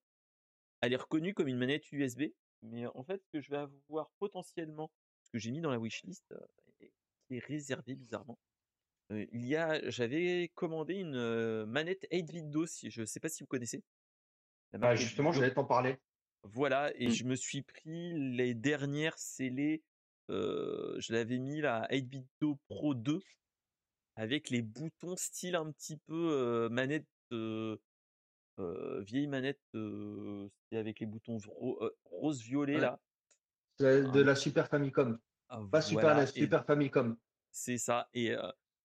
Elle 0.81 0.93
est 0.93 0.97
reconnue 0.97 1.35
comme 1.35 1.49
une 1.49 1.57
manette 1.59 1.91
USB, 1.93 2.25
mais 2.63 2.87
en 2.87 3.03
fait, 3.05 3.23
ce 3.23 3.29
que 3.31 3.41
je 3.41 3.51
vais 3.51 3.59
avoir 3.59 4.11
potentiellement, 4.19 4.91
ce 5.23 5.31
que 5.31 5.39
j'ai 5.39 5.51
mis 5.51 5.61
dans 5.61 5.71
la 5.71 5.79
wishlist, 5.79 6.25
euh, 6.33 6.87
est 7.31 7.45
réservé 7.45 7.95
bizarrement. 7.95 8.39
euh, 9.13 9.27
il 9.33 9.47
y 9.47 9.57
a, 9.57 9.89
j'avais 9.91 10.51
commandé 10.55 10.95
une 10.95 11.17
euh, 11.17 11.67
manette 11.67 12.07
8-bit 12.13 12.51
DOS, 12.51 12.67
si- 12.67 12.91
je 12.91 13.01
ne 13.03 13.07
sais 13.07 13.21
pas 13.21 13.29
si 13.29 13.43
vous 13.43 13.47
connaissez. 13.49 13.83
Bah, 14.73 14.95
justement, 14.95 15.31
8-bit 15.31 15.35
DOS. 15.35 15.41
j'allais 15.41 15.55
t'en 15.55 15.65
parler. 15.65 15.97
Voilà, 16.45 16.93
et 16.97 17.09
Mm. 17.09 17.11
je 17.11 17.25
me 17.25 17.35
suis 17.37 17.63
pris 17.63 18.13
les 18.37 18.55
dernières 18.55 19.19
scellées. 19.19 19.83
euh, 20.31 20.99
je 21.01 21.13
l'avais 21.13 21.39
mis 21.39 21.61
la 21.61 21.87
8-bit 21.91 22.27
Do 22.41 22.59
Pro 22.69 22.95
2 22.95 23.21
avec 24.17 24.49
les 24.49 24.63
boutons 24.63 25.17
style 25.17 25.55
un 25.55 25.71
petit 25.71 25.99
peu 25.99 26.31
euh, 26.33 26.69
manette 26.71 27.07
euh, 27.33 27.77
vieille 29.03 29.27
manette 29.27 29.61
avec 30.73 31.01
les 31.01 31.07
boutons 31.07 31.39
ro- 31.47 31.91
rose 32.05 32.41
violet 32.43 32.77
Ouais. 32.77 32.81
là. 32.81 33.01
C'est 33.79 34.03
de 34.13 34.21
la 34.23 34.35
Super 34.37 34.69
Famicom. 34.69 35.19
Ah, 35.49 35.61
Pas 35.71 35.83
Super 35.83 36.19
et 36.21 36.27
Super 36.27 36.65
Famicom. 36.65 37.19
c'est 37.51 37.77
ça. 37.79 38.09
Et, 38.15 38.35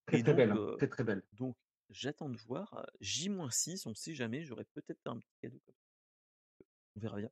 Très 0.08 0.20
et 0.20 0.24
très 0.24 0.32
donc, 0.32 0.36
belle. 0.38 0.52
hein, 0.52 0.76
Très 0.78 0.88
très 0.90 1.04
belle. 1.04 1.24
donc 1.34 1.56
j'attends 1.90 2.30
de 2.30 2.38
voir. 2.38 2.74
euh, 2.74 2.84
J-6, 3.00 3.88
on 3.88 3.94
sait 3.94 4.14
jamais, 4.16 4.42
j'aurais 4.44 4.66
peut-être 4.74 5.00
un 5.06 5.20
petit 5.20 5.36
cadeau 5.42 5.60
comme 5.66 5.76
ça. 5.76 6.66
On 6.96 7.00
verra 7.00 7.18
bien. 7.18 7.30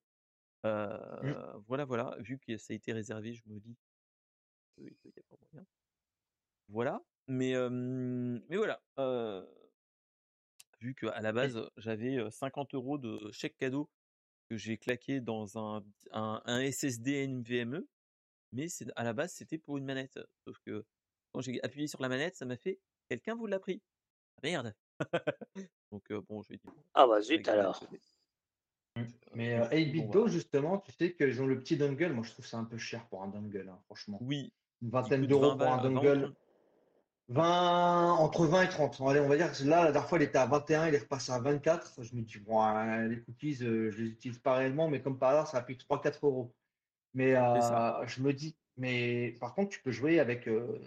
Voilà, 0.64 1.86
voilà. 1.86 2.16
Vu 2.20 2.40
que 2.40 2.58
ça 2.58 2.74
a 2.74 2.76
été 2.76 2.94
réservé, 2.94 3.34
je 3.34 3.44
me 3.48 3.60
dis 3.60 3.76
qu'il 4.76 4.94
moyen. 5.54 5.66
Voilà. 6.70 7.02
Mais, 7.28 7.54
mais 7.70 8.58
voilà. 8.58 8.82
vu 10.80 10.96
qu'à 10.96 11.20
la 11.22 11.32
base, 11.32 11.60
j'avais 11.78 12.18
euh, 12.18 12.30
50 12.30 12.74
euros 12.74 12.98
de 12.98 13.32
chèque 13.32 13.58
cadeau 13.58 13.90
que 14.50 14.56
j'ai 14.56 14.78
claqué 14.78 15.20
dans 15.20 15.58
un, 15.58 15.84
un, 16.12 16.42
un 16.46 16.72
SSD 16.72 17.28
NVMe, 17.28 17.86
mais 18.54 18.70
c'est 18.70 18.88
à 18.96 19.04
la 19.04 19.14
base 19.14 19.34
c'était 19.34 19.58
pour 19.58 19.78
une 19.78 19.84
manette. 19.86 20.20
Sauf 20.46 20.58
que 20.60 20.86
quand 21.34 21.42
j'ai 21.42 21.62
appuyé 21.64 21.88
sur 21.88 22.02
la 22.02 22.08
manette, 22.08 22.38
ça 22.38 22.46
m'a 22.46 22.56
fait 22.56 22.80
quelqu'un 23.10 23.36
vous 23.36 23.48
l'a 23.48 23.60
pris. 23.60 23.82
Merde. 24.44 24.74
Donc 25.92 26.12
bon, 26.30 26.42
je 26.44 26.50
vais 26.50 26.58
dire. 26.58 26.74
Ah 26.94 27.08
bah 27.08 27.22
zut 27.22 27.48
alors. 27.48 27.84
Mais 29.36 29.60
euh, 29.60 29.68
8 29.72 30.08
Bon, 30.08 30.28
justement, 30.28 30.80
tu 30.80 30.92
sais 30.92 31.14
qu'ils 31.14 31.42
ont 31.42 31.48
le 31.48 31.60
petit 31.60 31.78
dongle. 31.78 32.14
Moi, 32.14 32.24
je 32.24 32.32
trouve 32.32 32.46
ça 32.46 32.58
un 32.58 32.64
peu 32.64 32.78
cher 32.78 33.06
pour 33.08 33.24
un 33.24 33.28
dongle, 33.28 33.68
hein, 33.70 33.80
franchement. 33.86 34.18
Oui, 34.22 34.52
Une 34.82 34.90
vingtaine 34.90 35.28
d'euros 35.28 35.56
20 35.56 35.58
pour 35.58 35.68
un 35.68 35.78
balles, 35.78 35.84
20 35.84 35.90
ou 35.90 35.94
dongle. 35.94 36.22
30. 36.24 36.36
20, 37.30 38.12
entre 38.14 38.46
20 38.46 38.62
et 38.64 38.70
30. 38.70 39.02
Allez, 39.02 39.20
on 39.20 39.28
va 39.28 39.36
dire 39.36 39.52
que 39.52 39.64
là, 39.66 39.84
la 39.84 39.92
dernière 39.92 40.08
fois, 40.08 40.18
il 40.18 40.24
était 40.24 40.38
à 40.38 40.46
21, 40.46 40.88
il 40.88 40.96
est 40.96 41.00
repassé 41.00 41.32
à 41.32 41.40
24. 41.40 42.04
Je 42.04 42.16
me 42.16 42.22
dis, 42.22 42.40
bon, 42.40 42.64
les 43.08 43.20
cookies, 43.22 43.58
euh, 43.64 43.92
je 43.92 44.02
les 44.02 44.10
utilise 44.12 44.40
pas 44.40 44.56
réellement, 44.56 44.88
mais 44.88 45.02
comme 45.02 45.20
par 45.20 45.32
hasard, 45.32 45.48
ça 45.48 45.58
a 45.58 45.62
pris 45.62 45.76
3-4 45.76 46.20
euros. 46.24 46.54
Mais 47.18 47.36
euh, 47.36 48.06
je 48.06 48.22
me 48.22 48.32
dis, 48.32 48.56
mais 48.78 49.36
par 49.40 49.56
contre, 49.56 49.70
tu 49.70 49.82
peux 49.82 49.92
jouer 49.92 50.20
avec, 50.20 50.48
euh, 50.48 50.80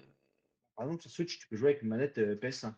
par 0.77 0.87
exemple, 0.87 1.03
sur 1.03 1.11
Switch, 1.11 1.41
tu 1.41 1.49
peux 1.49 1.57
jouer 1.57 1.71
avec 1.71 1.83
une 1.83 1.89
manette 1.89 2.19
euh, 2.19 2.37
PS5. 2.37 2.73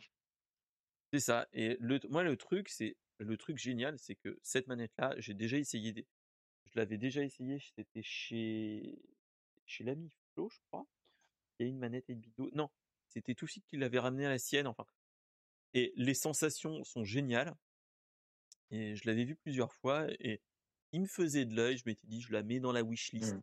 C'est 1.12 1.20
ça. 1.20 1.46
Et 1.52 1.76
le, 1.80 2.00
moi, 2.08 2.22
le 2.22 2.36
truc, 2.36 2.70
c'est 2.70 2.96
le 3.24 3.36
truc 3.36 3.58
génial, 3.58 3.98
c'est 3.98 4.14
que 4.16 4.38
cette 4.42 4.66
manette-là, 4.66 5.14
j'ai 5.18 5.34
déjà 5.34 5.56
essayé. 5.58 5.92
Des, 5.92 6.06
je 6.66 6.78
l'avais 6.78 6.98
déjà 6.98 7.22
essayé. 7.22 7.58
C'était 7.74 8.02
chez 8.02 8.98
chez 9.66 9.84
l'ami 9.84 10.10
Flo, 10.34 10.48
je 10.48 10.58
crois. 10.68 10.86
Il 11.58 11.66
y 11.66 11.66
a 11.66 11.70
une 11.70 11.78
manette 11.78 12.04
8 12.08 12.14
bit 12.16 12.54
Non, 12.54 12.68
c'était 13.08 13.34
tout 13.34 13.46
qui 13.46 13.76
l'avait 13.76 13.98
ramené 13.98 14.26
à 14.26 14.30
la 14.30 14.38
sienne. 14.38 14.66
Enfin, 14.66 14.86
et 15.74 15.92
les 15.96 16.14
sensations 16.14 16.82
sont 16.84 17.04
géniales. 17.04 17.54
Et 18.70 18.96
je 18.96 19.06
l'avais 19.06 19.24
vu 19.24 19.36
plusieurs 19.36 19.72
fois 19.74 20.06
et 20.18 20.40
il 20.92 21.02
me 21.02 21.06
faisait 21.06 21.44
de 21.44 21.54
l'œil. 21.54 21.76
Je 21.76 21.84
m'étais 21.86 22.06
dit, 22.06 22.20
je 22.20 22.32
la 22.32 22.42
mets 22.42 22.60
dans 22.60 22.72
la 22.72 22.82
wishlist. 22.82 23.34
Mm. 23.36 23.42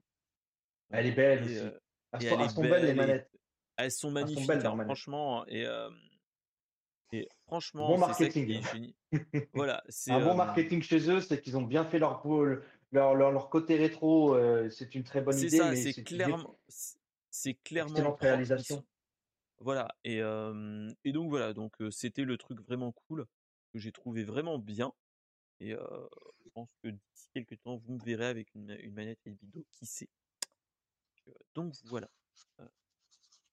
Elle 0.91 1.05
est 1.07 1.11
belle 1.11 1.39
Et, 1.39 1.45
aussi. 1.45 1.57
euh, 1.59 1.79
Elles 2.13 2.23
et 2.23 2.49
sont, 2.49 2.63
elles 2.63 2.69
belles, 2.69 2.83
les 2.85 2.89
et 2.89 2.93
manettes. 2.95 3.29
elles 3.31 3.37
sont 3.37 3.37
Elles 3.77 3.91
sont 3.91 4.11
magnifiques, 4.11 4.47
belles, 4.47 4.65
hein, 4.65 4.83
franchement. 4.85 5.45
Et, 5.47 5.65
euh, 5.65 5.89
et 7.11 7.27
franchement, 7.47 7.87
Bon 7.87 7.97
c'est 7.97 8.13
ça 8.13 8.29
qui 8.29 8.39
marketing. 8.39 8.63
est. 8.73 8.93
Voilà, 9.53 9.83
c'est 9.89 10.11
Un 10.11 10.19
bon 10.19 10.31
euh, 10.31 10.35
marketing 10.35 10.81
chez 10.81 11.09
eux, 11.09 11.21
c'est 11.21 11.41
qu'ils 11.41 11.57
ont 11.57 11.63
bien 11.63 11.83
fait 11.83 11.99
leur, 11.99 12.21
pôle- 12.21 12.63
leur, 12.91 13.15
leur, 13.15 13.31
leur 13.31 13.49
côté 13.49 13.75
rétro. 13.77 14.35
euh, 14.35 14.69
c'est 14.69 14.93
une 14.95 15.03
très 15.03 15.21
bonne 15.21 15.37
c'est 15.37 15.47
idée, 15.47 15.57
ça, 15.57 15.75
c'est 15.75 15.91
c'est 15.93 16.01
une 16.01 16.05
clairement, 16.17 16.59
c'est- 16.67 16.97
c'est 17.31 17.53
clairement 17.55 18.15
réalisation. 18.15 18.85
Voilà, 19.59 19.89
et, 20.03 20.21
euh, 20.21 20.89
et 21.03 21.11
donc 21.11 21.29
voilà, 21.29 21.53
donc 21.53 21.81
euh, 21.81 21.91
c'était 21.91 22.23
le 22.23 22.37
truc 22.37 22.61
vraiment 22.61 22.91
cool 22.93 23.25
que 23.73 23.79
j'ai 23.79 23.91
trouvé 23.91 24.23
vraiment 24.23 24.57
bien. 24.57 24.93
Et 25.59 25.73
euh, 25.73 26.07
je 26.45 26.49
pense 26.51 26.69
que 26.83 26.89
d'ici 26.89 27.29
quelques 27.33 27.59
temps, 27.61 27.77
vous 27.77 27.93
me 27.93 28.03
verrez 28.03 28.27
avec 28.27 28.55
une, 28.55 28.71
une 28.81 28.93
manette 28.93 29.19
8 29.25 29.37
bit 29.43 29.67
qui 29.71 29.85
sait? 29.85 30.09
Euh, 31.27 31.31
Donc 31.55 31.73
voilà. 31.85 32.09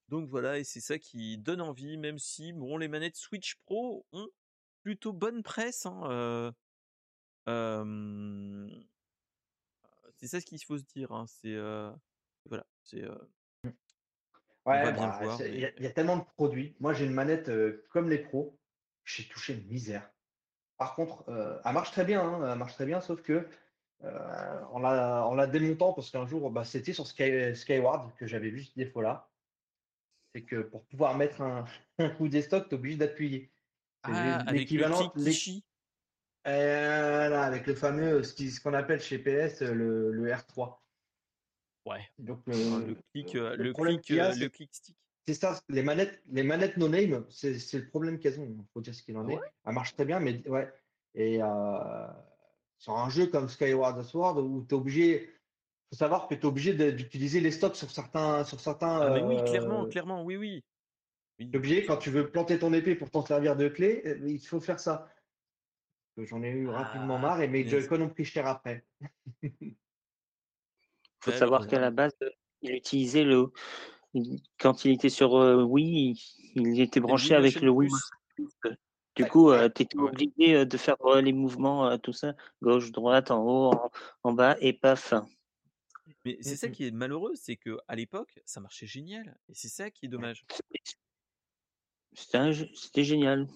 Donc 0.08 0.28
voilà, 0.28 0.58
et 0.58 0.64
c'est 0.64 0.80
ça 0.80 0.98
qui 0.98 1.36
donne 1.38 1.60
envie, 1.60 1.96
même 1.96 2.18
si 2.18 2.52
bon, 2.52 2.76
les 2.78 2.88
manettes 2.88 3.16
Switch 3.16 3.56
Pro 3.66 4.06
ont 4.12 4.28
plutôt 4.82 5.12
bonne 5.12 5.42
presse. 5.42 5.84
hein, 5.86 6.00
euh, 6.04 6.52
euh, 7.48 8.68
c'est 10.16 10.28
ça 10.28 10.40
ce 10.40 10.46
qu'il 10.46 10.62
faut 10.64 10.78
se 10.78 10.84
dire. 10.84 11.10
hein, 11.12 11.26
c'est 11.26 11.54
euh, 11.54 11.90
voilà, 12.44 12.66
c'est 12.82 13.00
va 13.02 13.18
Ouais, 14.64 14.92
bah, 14.92 14.92
il 15.46 15.52
mais- 15.52 15.58
y, 15.60 15.64
a- 15.64 15.76
il 15.76 15.82
y 15.82 15.86
a 15.86 15.90
tellement 15.92 16.16
de 16.18 16.24
produits. 16.36 16.76
Moi, 16.80 16.92
j'ai 16.92 17.04
une 17.04 17.12
manette 17.12 17.50
comme 17.90 18.08
les 18.08 18.18
pros. 18.18 18.58
J'ai 19.04 19.28
touché 19.28 19.54
une 19.54 19.66
misère. 19.66 20.10
Par 20.76 20.94
contre, 20.94 21.24
elle 21.64 21.72
marche 21.72 21.90
très 21.92 22.04
bien, 22.04 22.20
hein, 22.22 22.52
elle 22.52 22.58
marche 22.58 22.74
très 22.74 22.86
bien, 22.86 23.00
sauf 23.00 23.22
que 23.22 23.48
en 24.02 24.78
la, 24.80 25.24
en 25.26 25.34
la 25.34 25.46
démontant, 25.46 25.92
parce 25.92 26.10
qu'un 26.10 26.26
jour, 26.26 26.50
bah, 26.50 26.64
c'était 26.64 26.92
sur 26.92 27.06
Sky, 27.06 27.54
Skyward 27.54 28.14
que 28.16 28.26
j'avais 28.26 28.50
vu 28.50 28.64
ce 28.64 28.74
défaut-là. 28.76 29.30
C'est 30.36 30.42
que 30.42 30.60
pour 30.60 30.84
pouvoir 30.84 31.16
mettre 31.16 31.40
un, 31.40 31.64
un 31.98 32.10
coup 32.10 32.28
des 32.28 32.42
stocks, 32.42 32.68
tu 32.68 32.74
es 32.74 32.78
obligé 32.78 32.98
d'appuyer. 32.98 33.50
Ah, 34.02 34.44
l'équivalent. 34.52 35.10
euh, 36.46 37.28
là, 37.30 37.42
avec 37.42 37.66
le 37.66 37.74
fameux, 37.74 38.22
ce 38.22 38.60
qu'on 38.60 38.74
appelle 38.74 39.00
chez 39.00 39.18
PS 39.18 39.62
euh, 39.62 39.72
le, 39.72 40.12
le 40.12 40.30
R3. 40.30 40.76
Ouais. 41.86 42.02
Donc, 42.18 42.42
Enfin, 42.48 42.80
le, 42.80 42.86
le 42.88 42.96
clic, 43.14 43.34
euh, 43.34 43.56
le 43.56 43.64
le 43.64 43.72
problème 43.72 43.98
clic, 43.98 44.18
a, 44.18 44.32
euh, 44.32 44.34
le 44.34 44.48
clic 44.50 44.74
stick. 44.74 44.94
c'est 45.26 45.32
ça, 45.34 45.58
les 45.70 45.82
manettes, 45.82 46.20
les 46.30 46.42
manettes 46.42 46.76
no 46.76 46.88
name, 46.90 47.24
c'est 47.30 47.72
le 47.72 47.88
problème 47.88 48.18
qu'elles 48.18 48.38
ont. 48.38 48.44
Il 48.44 48.64
faut 48.74 48.82
dire 48.82 48.94
ce 48.94 49.02
qu'il 49.02 49.16
en 49.16 49.26
Ah 49.30 49.32
est. 49.32 49.40
Elles 49.64 49.72
marchent 49.72 49.94
très 49.94 50.04
bien, 50.04 50.20
mais 50.20 50.46
ouais. 50.50 50.70
Et 51.14 51.42
euh, 51.42 52.06
sur 52.76 52.92
un 52.98 53.08
jeu 53.08 53.28
comme 53.28 53.48
Skyward 53.48 54.02
Sword, 54.02 54.36
où 54.44 54.66
tu 54.68 54.74
es 54.74 54.78
obligé, 54.78 55.30
faut 55.90 55.96
savoir 55.96 56.28
que 56.28 56.34
tu 56.34 56.40
es 56.40 56.46
obligé 56.46 56.92
d'utiliser 56.92 57.40
les 57.40 57.50
stocks 57.50 57.76
sur 57.76 57.90
certains, 57.90 58.44
sur 58.44 58.60
certains. 58.60 59.00
Ah 59.00 59.10
mais 59.10 59.22
oui, 59.22 59.36
clairement, 59.44 59.84
euh, 59.84 59.88
clairement, 59.88 60.24
oui, 60.24 60.36
oui. 60.36 60.64
Oui, 61.38 61.50
t'es 61.50 61.56
obligé 61.58 61.84
quand 61.84 61.98
tu 61.98 62.10
veux 62.10 62.30
planter 62.30 62.58
ton 62.58 62.72
épée 62.72 62.94
pour 62.94 63.10
t'en 63.10 63.24
servir 63.24 63.56
de 63.56 63.68
clé, 63.68 64.02
euh, 64.06 64.18
il 64.26 64.40
faut 64.40 64.60
faire 64.60 64.80
ça. 64.80 65.08
Que 66.16 66.24
J'en 66.24 66.42
ai 66.42 66.48
eu 66.48 66.68
rapidement 66.68 67.16
Ah, 67.16 67.20
marre 67.20 67.42
et 67.42 67.48
mes. 67.48 67.66
Joy-Con 67.68 68.00
ont 68.00 68.08
pris 68.08 68.24
cher 68.24 68.46
après. 68.46 68.84
faut 71.20 71.30
Ouais, 71.30 71.36
savoir 71.36 71.66
qu'à 71.66 71.78
la 71.78 71.88
euh, 71.88 71.90
base, 71.90 72.12
euh, 72.22 72.30
il 72.62 72.74
utilisait 72.74 73.24
le. 73.24 73.48
il- 74.14 74.40
Quand 74.58 74.84
il 74.84 74.92
était 74.92 75.10
sur 75.10 75.36
euh, 75.36 75.62
Wii, 75.62 76.18
il, 76.54 76.68
il 76.68 76.80
était 76.80 77.00
branché 77.00 77.34
avec 77.34 77.60
le 77.60 77.70
Wii. 77.70 77.90
Du 79.14 79.24
coup, 79.26 79.50
ouais. 79.50 79.70
tu 79.72 79.82
étais 79.82 79.98
obligé 79.98 80.54
euh, 80.56 80.64
de 80.64 80.76
faire 80.76 80.96
euh, 81.06 81.20
les 81.20 81.32
mouvements, 81.32 81.86
euh, 81.88 81.96
tout 81.96 82.12
ça, 82.12 82.34
gauche, 82.62 82.92
droite, 82.92 83.30
en 83.30 83.42
haut, 83.44 83.72
en, 83.74 83.90
en 84.24 84.32
bas, 84.32 84.56
et 84.60 84.72
paf. 84.72 85.14
Mais 86.26 86.38
c'est 86.40 86.56
ça 86.56 86.66
Mm, 86.66 86.70
mm. 86.70 86.72
qui 86.74 86.84
est 86.86 86.90
malheureux, 86.90 87.34
c'est 87.36 87.56
que 87.56 87.78
à 87.86 87.94
l'époque, 87.94 88.40
ça 88.44 88.60
marchait 88.60 88.86
génial. 88.86 89.38
Et 89.48 89.54
c'est 89.54 89.68
ça 89.68 89.90
qui 89.92 90.06
est 90.06 90.08
dommage. 90.08 90.44
C'était 92.14 93.04
génial. 93.04 93.46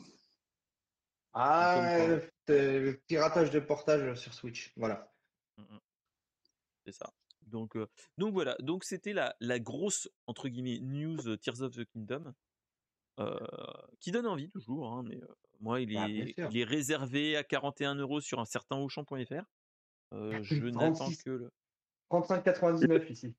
Ah, 1.32 1.96
euh, 1.98 2.20
le 2.48 2.96
piratage 3.08 3.50
de 3.50 3.60
portage 3.60 4.18
sur 4.18 4.34
Switch. 4.34 4.72
Voilà. 4.76 5.12
Mm, 5.56 5.62
mm. 5.62 5.80
C'est 6.86 6.92
ça. 6.92 7.12
Donc, 7.42 7.76
euh, 7.76 7.88
donc 8.18 8.32
voilà. 8.32 8.56
Donc 8.60 8.84
c'était 8.84 9.12
la, 9.12 9.34
la 9.40 9.58
grosse 9.58 10.08
entre 10.28 10.48
guillemets 10.48 10.78
news 10.80 11.36
Tears 11.38 11.62
of 11.62 11.74
the 11.74 11.84
Kingdom, 11.86 12.32
euh, 13.18 13.36
qui 13.98 14.12
donne 14.12 14.26
envie 14.26 14.48
toujours. 14.48 14.92
hein, 14.92 15.02
mais 15.04 15.20
moi, 15.60 15.80
il 15.80 15.96
Ah, 15.96 16.06
bien 16.06 16.26
est, 16.26 16.34
il 16.50 16.58
est 16.58 16.64
réservé 16.64 17.36
à 17.36 17.42
41 17.42 17.96
euros 17.96 18.20
sur 18.20 18.38
un 18.38 18.44
certain 18.44 18.76
Auchan.fr. 18.76 19.44
Je 20.12 20.64
n'attends 20.66 20.92
36. 20.92 21.22
que 21.24 21.30
le. 21.30 21.50
35,99 22.10 23.10
ici. 23.10 23.34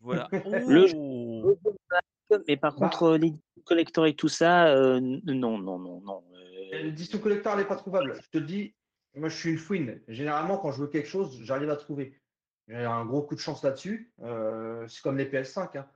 Voilà. 0.00 0.28
Le 0.66 0.86
jeu- 0.86 0.96
Oh 1.00 2.36
Mais 2.46 2.56
par 2.58 2.72
Bah. 2.76 2.88
contre, 2.88 3.16
les 3.16 3.32
collecteurs 3.64 4.04
et 4.06 4.14
tout 4.14 4.28
ça, 4.28 4.68
euh, 4.68 5.00
non, 5.00 5.58
non, 5.58 5.78
non, 5.78 6.00
non. 6.02 6.24
euh, 6.34 6.82
L'édition 6.82 7.18
collector, 7.18 7.52
elle 7.54 7.60
n'est 7.60 7.64
pas 7.66 7.76
trouvable. 7.76 8.18
Je 8.22 8.28
te 8.30 8.38
le 8.38 8.44
dis, 8.44 8.74
moi, 9.14 9.28
je 9.30 9.36
suis 9.36 9.50
une 9.50 9.58
fouine. 9.58 10.00
Généralement, 10.08 10.58
quand 10.58 10.70
je 10.72 10.82
veux 10.82 10.88
quelque 10.88 11.08
chose, 11.08 11.40
j'arrive 11.42 11.70
à 11.70 11.76
trouver. 11.76 12.20
J'ai 12.66 12.84
un 12.84 13.06
gros 13.06 13.22
coup 13.22 13.34
de 13.34 13.40
chance 13.40 13.62
là-dessus. 13.64 14.12
Euh, 14.20 14.86
c'est 14.88 15.00
comme 15.02 15.16
les 15.16 15.24
PS5. 15.24 15.78
hein. 15.78 15.88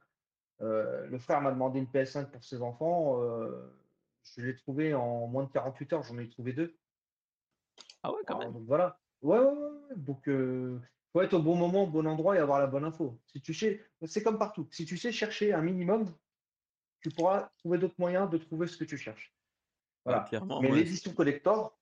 Euh, 0.62 1.06
le 1.06 1.18
frère 1.18 1.42
m'a 1.42 1.50
demandé 1.50 1.78
une 1.80 1.86
PS5 1.86 2.30
pour 2.30 2.42
ses 2.44 2.62
enfants. 2.62 3.20
euh, 3.22 3.50
je 4.36 4.40
l'ai 4.42 4.56
trouvé 4.56 4.94
en 4.94 5.26
moins 5.26 5.44
de 5.44 5.50
48 5.50 5.92
heures. 5.92 6.02
J'en 6.04 6.16
ai 6.18 6.28
trouvé 6.30 6.52
deux. 6.54 6.74
Ah 8.02 8.10
ouais, 8.10 8.18
quand 8.26 8.34
Alors, 8.36 8.44
même. 8.44 8.52
donc 8.54 8.66
voilà. 8.66 8.98
Ouais, 9.20 9.38
ouais, 9.38 9.44
ouais, 9.44 9.52
ouais. 9.90 9.96
Donc, 9.96 10.26
euh, 10.28 10.80
faut 11.12 11.22
être 11.22 11.34
au 11.34 11.42
bon 11.42 11.56
moment, 11.56 11.84
au 11.84 11.86
bon 11.86 12.06
endroit 12.06 12.36
et 12.36 12.38
avoir 12.38 12.58
la 12.58 12.66
bonne 12.66 12.84
info. 12.84 13.18
Si 13.26 13.40
tu 13.40 13.52
sais, 13.52 13.84
c'est 14.06 14.22
comme 14.22 14.38
partout. 14.38 14.66
Si 14.70 14.86
tu 14.86 14.96
sais 14.96 15.12
chercher 15.12 15.52
un 15.52 15.60
minimum, 15.60 16.12
tu 17.00 17.10
pourras 17.10 17.50
trouver 17.58 17.78
d'autres 17.78 17.98
moyens 17.98 18.30
de 18.30 18.38
trouver 18.38 18.66
ce 18.66 18.76
que 18.76 18.84
tu 18.84 18.96
cherches. 18.96 19.34
Voilà. 20.04 20.28
Ouais. 20.32 20.40
Mais 20.62 20.70
l'édition 20.70 21.12
collector, 21.12 21.78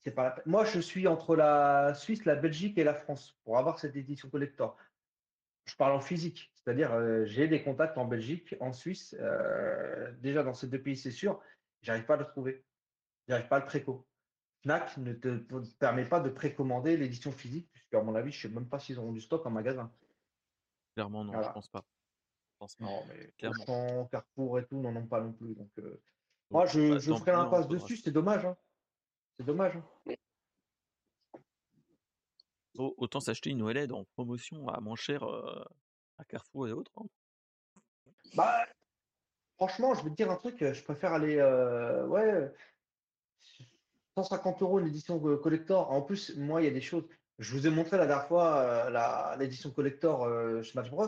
c'est 0.00 0.10
pas 0.10 0.24
la 0.24 0.30
peine. 0.32 0.44
Moi, 0.46 0.64
je 0.64 0.80
suis 0.80 1.06
entre 1.06 1.36
la 1.36 1.94
Suisse, 1.94 2.24
la 2.24 2.34
Belgique 2.34 2.78
et 2.78 2.84
la 2.84 2.94
France 2.94 3.38
pour 3.44 3.58
avoir 3.58 3.78
cette 3.78 3.96
édition 3.96 4.28
collector. 4.28 4.76
Je 5.64 5.76
parle 5.76 5.92
en 5.92 6.00
physique, 6.00 6.50
c'est-à-dire 6.54 6.94
euh, 6.94 7.26
j'ai 7.26 7.46
des 7.46 7.62
contacts 7.62 7.98
en 7.98 8.06
Belgique, 8.06 8.56
en 8.58 8.72
Suisse. 8.72 9.14
euh, 9.20 10.10
déjà 10.20 10.42
dans 10.42 10.54
ces 10.54 10.66
deux 10.66 10.80
pays, 10.80 10.96
c'est 10.96 11.10
sûr. 11.10 11.40
J'arrive 11.82 12.06
pas 12.06 12.14
à 12.14 12.16
le 12.16 12.24
trouver. 12.24 12.64
J'arrive 13.28 13.48
pas 13.48 13.56
à 13.56 13.60
le 13.60 13.66
préco. 13.66 14.07
Fnac 14.68 14.98
ne 14.98 15.14
te, 15.14 15.38
permet 15.78 16.04
pas 16.04 16.20
de 16.20 16.28
précommander 16.28 16.98
l'édition 16.98 17.32
physique, 17.32 17.70
puisque 17.72 17.94
à 17.94 18.02
mon 18.02 18.14
avis, 18.14 18.30
je 18.32 18.42
sais 18.42 18.48
même 18.52 18.68
pas 18.68 18.78
s'ils 18.78 18.98
auront 18.98 19.12
du 19.12 19.20
stock 19.22 19.44
en 19.46 19.50
magasin. 19.50 19.90
Clairement, 20.94 21.24
non, 21.24 21.32
Voilà. 21.32 21.48
je 21.48 21.52
pense 21.54 21.68
pas. 21.68 21.84
Je 22.52 22.56
pense 22.58 22.76
pas. 22.76 22.84
Non, 22.84 23.02
mais 23.08 23.32
Clairement. 23.38 23.62
Auchan, 23.62 24.08
Carrefour 24.12 24.58
et 24.58 24.66
tout 24.66 24.78
n'en 24.78 24.94
ont 24.94 25.06
pas 25.06 25.22
non 25.22 25.32
plus. 25.32 25.54
Donc, 25.54 25.70
euh, 25.78 25.82
Donc, 25.82 26.00
moi, 26.50 26.66
je, 26.66 26.92
bah, 26.92 26.98
je 26.98 27.14
ferai 27.14 27.32
l'impasse 27.32 27.66
dessus. 27.66 27.96
C'est 27.96 28.10
dommage. 28.10 28.44
hein. 28.44 28.56
C'est 29.38 29.46
dommage. 29.46 29.74
hein. 29.76 30.14
Au- 32.76 32.94
Autant 32.98 33.20
s'acheter 33.20 33.48
une 33.48 33.62
OLED 33.62 33.90
en 33.92 34.04
promotion 34.04 34.68
à 34.68 34.80
moins 34.80 34.96
cher 34.96 35.22
euh, 35.22 35.64
à 36.18 36.24
Carrefour 36.24 36.68
et 36.68 36.72
autres. 36.72 36.92
hein. 36.98 37.06
Bah, 38.34 38.66
franchement, 39.56 39.94
je 39.94 40.04
vais 40.04 40.10
te 40.10 40.14
dire 40.16 40.30
un 40.30 40.36
truc, 40.36 40.58
je 40.62 40.84
préfère 40.84 41.14
aller, 41.14 41.38
euh, 41.38 42.06
ouais, 42.06 42.52
150 44.24 44.62
euros 44.62 44.80
une 44.80 44.88
édition 44.88 45.18
collector. 45.36 45.90
En 45.92 46.02
plus, 46.02 46.36
moi, 46.36 46.60
il 46.60 46.64
y 46.64 46.68
a 46.68 46.72
des 46.72 46.80
choses. 46.80 47.04
Je 47.38 47.54
vous 47.54 47.66
ai 47.66 47.70
montré 47.70 47.96
la 47.96 48.06
dernière 48.06 48.26
fois 48.26 48.56
euh, 48.56 49.36
l'édition 49.36 49.70
collector 49.70 50.24
euh, 50.24 50.62
Smash 50.62 50.90
Bros. 50.90 51.06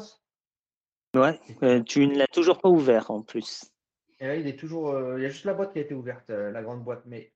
Ouais, 1.16 1.40
euh, 1.64 1.82
tu 1.82 2.06
ne 2.06 2.16
l'as 2.16 2.28
toujours 2.28 2.58
pas 2.58 2.68
ouvert 2.68 3.10
en 3.10 3.22
plus. 3.22 3.64
Et 4.20 4.26
là, 4.28 4.36
il 4.36 4.46
est 4.46 4.56
toujours. 4.56 4.96
il 5.16 5.22
y 5.22 5.26
a 5.26 5.28
juste 5.28 5.44
la 5.44 5.54
boîte 5.54 5.72
qui 5.72 5.78
a 5.78 5.82
été 5.82 5.94
ouverte, 5.94 6.28
la 6.28 6.62
grande 6.62 6.84
boîte. 6.84 7.02
Mais 7.06 7.32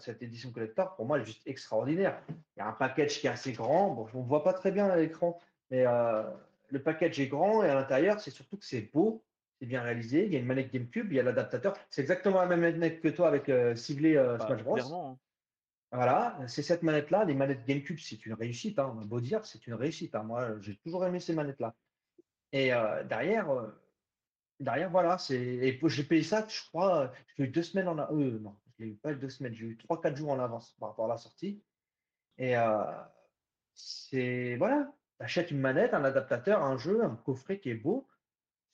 cette 0.00 0.22
édition 0.22 0.50
collector, 0.50 0.96
pour 0.96 1.06
moi, 1.06 1.16
elle 1.16 1.22
est 1.22 1.26
juste 1.26 1.46
extraordinaire. 1.46 2.20
Il 2.28 2.58
y 2.58 2.62
a 2.62 2.66
un 2.66 2.72
package 2.72 3.20
qui 3.20 3.28
est 3.28 3.30
assez 3.30 3.52
grand. 3.52 3.90
Bon, 3.90 4.06
on 4.12 4.22
ne 4.22 4.28
voit 4.28 4.42
pas 4.42 4.52
très 4.52 4.72
bien 4.72 4.88
à 4.88 4.96
l'écran, 4.96 5.38
mais 5.70 5.84
le 5.84 6.82
package 6.82 7.20
est 7.20 7.28
grand 7.28 7.62
et 7.62 7.68
à 7.68 7.74
l'intérieur, 7.74 8.18
c'est 8.18 8.32
surtout 8.32 8.56
que 8.56 8.66
c'est 8.66 8.90
beau, 8.92 9.22
c'est 9.60 9.66
bien 9.66 9.82
réalisé. 9.82 10.26
Il 10.26 10.32
y 10.32 10.36
a 10.36 10.38
une 10.40 10.46
manette 10.46 10.72
GameCube, 10.72 11.12
il 11.12 11.16
y 11.16 11.20
a 11.20 11.22
l'adaptateur. 11.22 11.74
C'est 11.90 12.02
exactement 12.02 12.40
la 12.40 12.46
même 12.46 12.60
manette 12.60 13.00
que 13.00 13.08
toi 13.08 13.28
avec 13.28 13.48
euh, 13.48 13.74
ciblé 13.74 14.16
euh, 14.16 14.36
Bah, 14.38 14.46
Smash 14.46 14.62
Bros. 14.62 14.74
clairement. 14.74 15.10
hein. 15.12 15.18
Voilà, 15.92 16.38
c'est 16.48 16.62
cette 16.62 16.82
manette-là. 16.82 17.24
Les 17.24 17.34
manettes 17.34 17.64
GameCube, 17.64 17.98
c'est 17.98 18.26
une 18.26 18.34
réussite. 18.34 18.78
Hein. 18.78 18.94
On 19.00 19.04
beau 19.06 19.20
dire, 19.20 19.44
c'est 19.46 19.66
une 19.66 19.74
réussite. 19.74 20.14
hein. 20.14 20.24
Moi, 20.24 20.60
j'ai 20.60 20.76
toujours 20.76 21.06
aimé 21.06 21.20
ces 21.20 21.32
manettes-là. 21.32 21.74
Et 22.52 22.74
euh, 22.74 23.02
derrière, 23.04 23.48
euh, 23.50 23.70
derrière, 24.60 24.90
voilà, 24.90 25.16
c'est. 25.16 25.78
J'ai 25.82 26.04
payé 26.04 26.22
ça, 26.22 26.44
je 26.48 26.60
crois, 26.68 27.02
euh, 27.04 27.08
j'ai 27.36 27.44
eu 27.44 27.48
deux 27.48 27.62
semaines 27.62 27.88
en 27.88 27.98
avance. 27.98 28.16
Euh, 28.18 28.38
non, 28.40 28.56
je 28.78 28.84
l'ai 28.84 28.90
eu 28.90 28.94
pas 28.96 29.12
eu 29.12 29.16
deux 29.16 29.30
semaines, 29.30 29.54
j'ai 29.54 29.66
eu 29.66 29.76
trois, 29.78 30.00
quatre 30.00 30.16
jours 30.16 30.30
en 30.30 30.38
avance 30.40 30.74
par 30.80 30.90
rapport 30.90 31.06
à 31.06 31.08
la 31.08 31.18
sortie. 31.18 31.62
Et 32.36 32.56
euh, 32.58 32.82
c'est. 33.74 34.56
Voilà, 34.56 34.92
tu 35.18 35.24
achètes 35.24 35.50
une 35.50 35.60
manette, 35.60 35.94
un 35.94 36.04
adaptateur, 36.04 36.62
un 36.62 36.76
jeu, 36.76 37.02
un 37.04 37.14
coffret 37.16 37.58
qui 37.58 37.70
est 37.70 37.74
beau. 37.74 38.06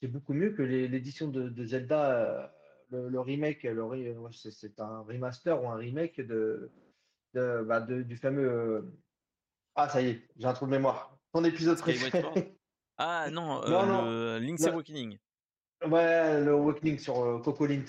C'est 0.02 0.08
beaucoup 0.08 0.32
mieux 0.34 0.50
que 0.50 0.62
l'édition 0.62 1.28
de, 1.28 1.48
de 1.48 1.64
Zelda, 1.64 2.10
euh, 2.10 2.46
le, 2.90 3.08
le 3.08 3.20
remake, 3.20 3.62
le 3.62 3.84
ouais, 3.84 4.12
c'est 4.32 4.80
un 4.80 5.02
remaster 5.02 5.62
ou 5.62 5.68
un 5.68 5.76
remake 5.76 6.20
de, 6.20 6.72
de, 7.34 7.62
bah, 7.62 7.80
de- 7.80 8.02
du 8.02 8.16
fameux. 8.16 8.50
euh, 8.50 8.82
Ah, 9.76 9.88
ça 9.88 10.02
y 10.02 10.08
est, 10.08 10.22
j'ai 10.36 10.46
un 10.48 10.54
trou 10.54 10.66
de 10.66 10.72
mémoire. 10.72 11.16
Ton 11.32 11.44
épisode 11.44 11.78
préféré. 11.78 12.20
Ah 12.98 13.30
non, 13.30 13.62
euh, 13.64 13.70
Non, 13.70 13.86
non. 13.86 14.04
le 14.10 14.38
Link's 14.38 14.60
Non. 14.66 14.72
Awakening. 14.74 15.18
Ouais, 15.88 16.44
le 16.44 16.50
Awakening 16.50 16.98
sur 16.98 17.18
euh, 17.24 17.38
Coco 17.38 17.66
Lint, 17.66 17.84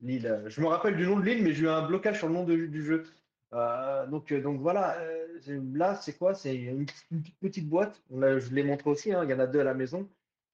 l'île. 0.00 0.44
Je 0.46 0.60
me 0.60 0.66
rappelle 0.66 0.96
du 0.96 1.06
nom 1.06 1.18
de 1.18 1.24
l'île, 1.24 1.42
mais 1.42 1.52
j'ai 1.52 1.64
eu 1.64 1.68
un 1.68 1.86
blocage 1.86 2.18
sur 2.18 2.28
le 2.28 2.34
nom 2.34 2.44
de- 2.44 2.54
du 2.66 2.84
jeu. 2.84 3.04
Euh, 3.52 4.06
donc, 4.06 4.30
euh, 4.32 4.40
donc 4.40 4.60
voilà, 4.60 4.96
euh, 5.00 5.26
là, 5.72 5.96
c'est 5.96 6.16
quoi? 6.16 6.34
C'est 6.34 6.54
une, 6.54 6.86
petite- 6.86 7.06
une 7.10 7.22
toute 7.22 7.38
petite 7.40 7.68
boîte. 7.68 8.02
On 8.10 8.20
je 8.38 8.54
l'ai 8.54 8.62
montré 8.62 8.88
aussi, 8.90 9.12
hein, 9.12 9.24
il 9.24 9.30
y 9.30 9.34
en 9.34 9.38
a 9.40 9.46
deux 9.46 9.60
à 9.60 9.64
la 9.64 9.74
maison. 9.74 10.08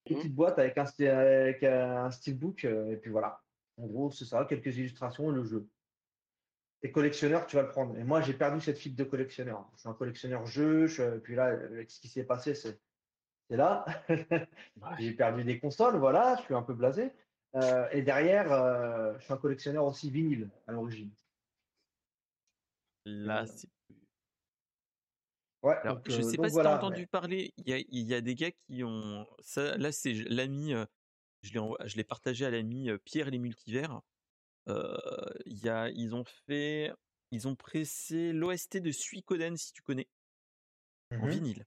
Une 0.09 0.17
petite 0.17 0.35
boîte 0.35 0.57
avec 0.59 0.77
un, 0.77 0.85
avec 0.85 1.63
un 1.63 2.09
steelbook, 2.11 2.65
euh, 2.65 2.91
et 2.91 2.97
puis 2.97 3.11
voilà. 3.11 3.41
En 3.77 3.85
gros, 3.87 4.11
c'est 4.11 4.25
ça, 4.25 4.45
quelques 4.45 4.75
illustrations 4.77 5.31
et 5.31 5.35
le 5.35 5.43
jeu. 5.43 5.67
T'es 6.81 6.91
collectionneur, 6.91 7.45
tu 7.45 7.55
vas 7.55 7.61
le 7.61 7.69
prendre. 7.69 7.95
Et 7.97 8.03
moi, 8.03 8.21
j'ai 8.21 8.33
perdu 8.33 8.59
cette 8.59 8.79
fibre 8.79 8.95
de 8.97 9.03
collectionneur. 9.03 9.69
Je 9.75 9.81
suis 9.81 9.89
un 9.89 9.93
collectionneur 9.93 10.45
jeu, 10.47 10.87
je- 10.87 11.19
puis 11.19 11.35
là, 11.35 11.45
avec 11.45 11.91
ce 11.91 11.99
qui 12.01 12.07
s'est 12.07 12.23
passé, 12.23 12.55
c'est 12.55 12.79
là. 13.49 13.85
J'ai 14.99 15.11
perdu 15.13 15.43
des 15.43 15.59
consoles, 15.59 15.97
voilà, 15.97 16.35
je 16.37 16.43
suis 16.43 16.55
un 16.55 16.63
peu 16.63 16.73
blasé. 16.73 17.11
Euh, 17.55 17.87
et 17.91 18.01
derrière, 18.01 18.51
euh, 18.51 19.13
je 19.19 19.25
suis 19.25 19.33
un 19.33 19.37
collectionneur 19.37 19.85
aussi 19.85 20.09
vinyle 20.09 20.49
à 20.67 20.71
l'origine. 20.71 21.11
Là, 23.05 23.45
c'est 23.45 23.67
Ouais, 25.63 25.75
Alors, 25.83 25.97
donc, 25.97 26.09
je 26.09 26.21
euh, 26.21 26.23
sais 26.23 26.37
pas 26.37 26.47
si 26.47 26.53
voilà, 26.53 26.71
t'as 26.71 26.77
entendu 26.77 27.07
parler, 27.07 27.53
il 27.57 27.69
y 27.69 27.73
a, 27.73 27.77
il 27.77 28.07
y 28.07 28.13
a 28.13 28.21
des 28.21 28.35
gars 28.35 28.51
qui 28.51 28.83
ont... 28.83 29.27
Ça, 29.41 29.77
là, 29.77 29.91
c'est 29.91 30.13
l'ami, 30.13 30.73
je 31.43 31.95
l'ai 31.95 32.03
partagé 32.03 32.45
à 32.45 32.49
l'ami 32.51 32.89
Pierre 33.05 33.29
les 33.29 33.39
multivers. 33.39 34.01
Euh, 34.67 34.97
y 35.45 35.69
a, 35.69 35.89
ils 35.89 36.15
ont 36.15 36.23
fait... 36.47 36.91
Ils 37.31 37.47
ont 37.47 37.55
pressé 37.55 38.33
l'OST 38.33 38.77
de 38.77 38.91
Suikoden, 38.91 39.55
si 39.55 39.71
tu 39.71 39.81
connais, 39.81 40.07
en 41.11 41.25
Mhm. 41.25 41.31
vinyle. 41.31 41.65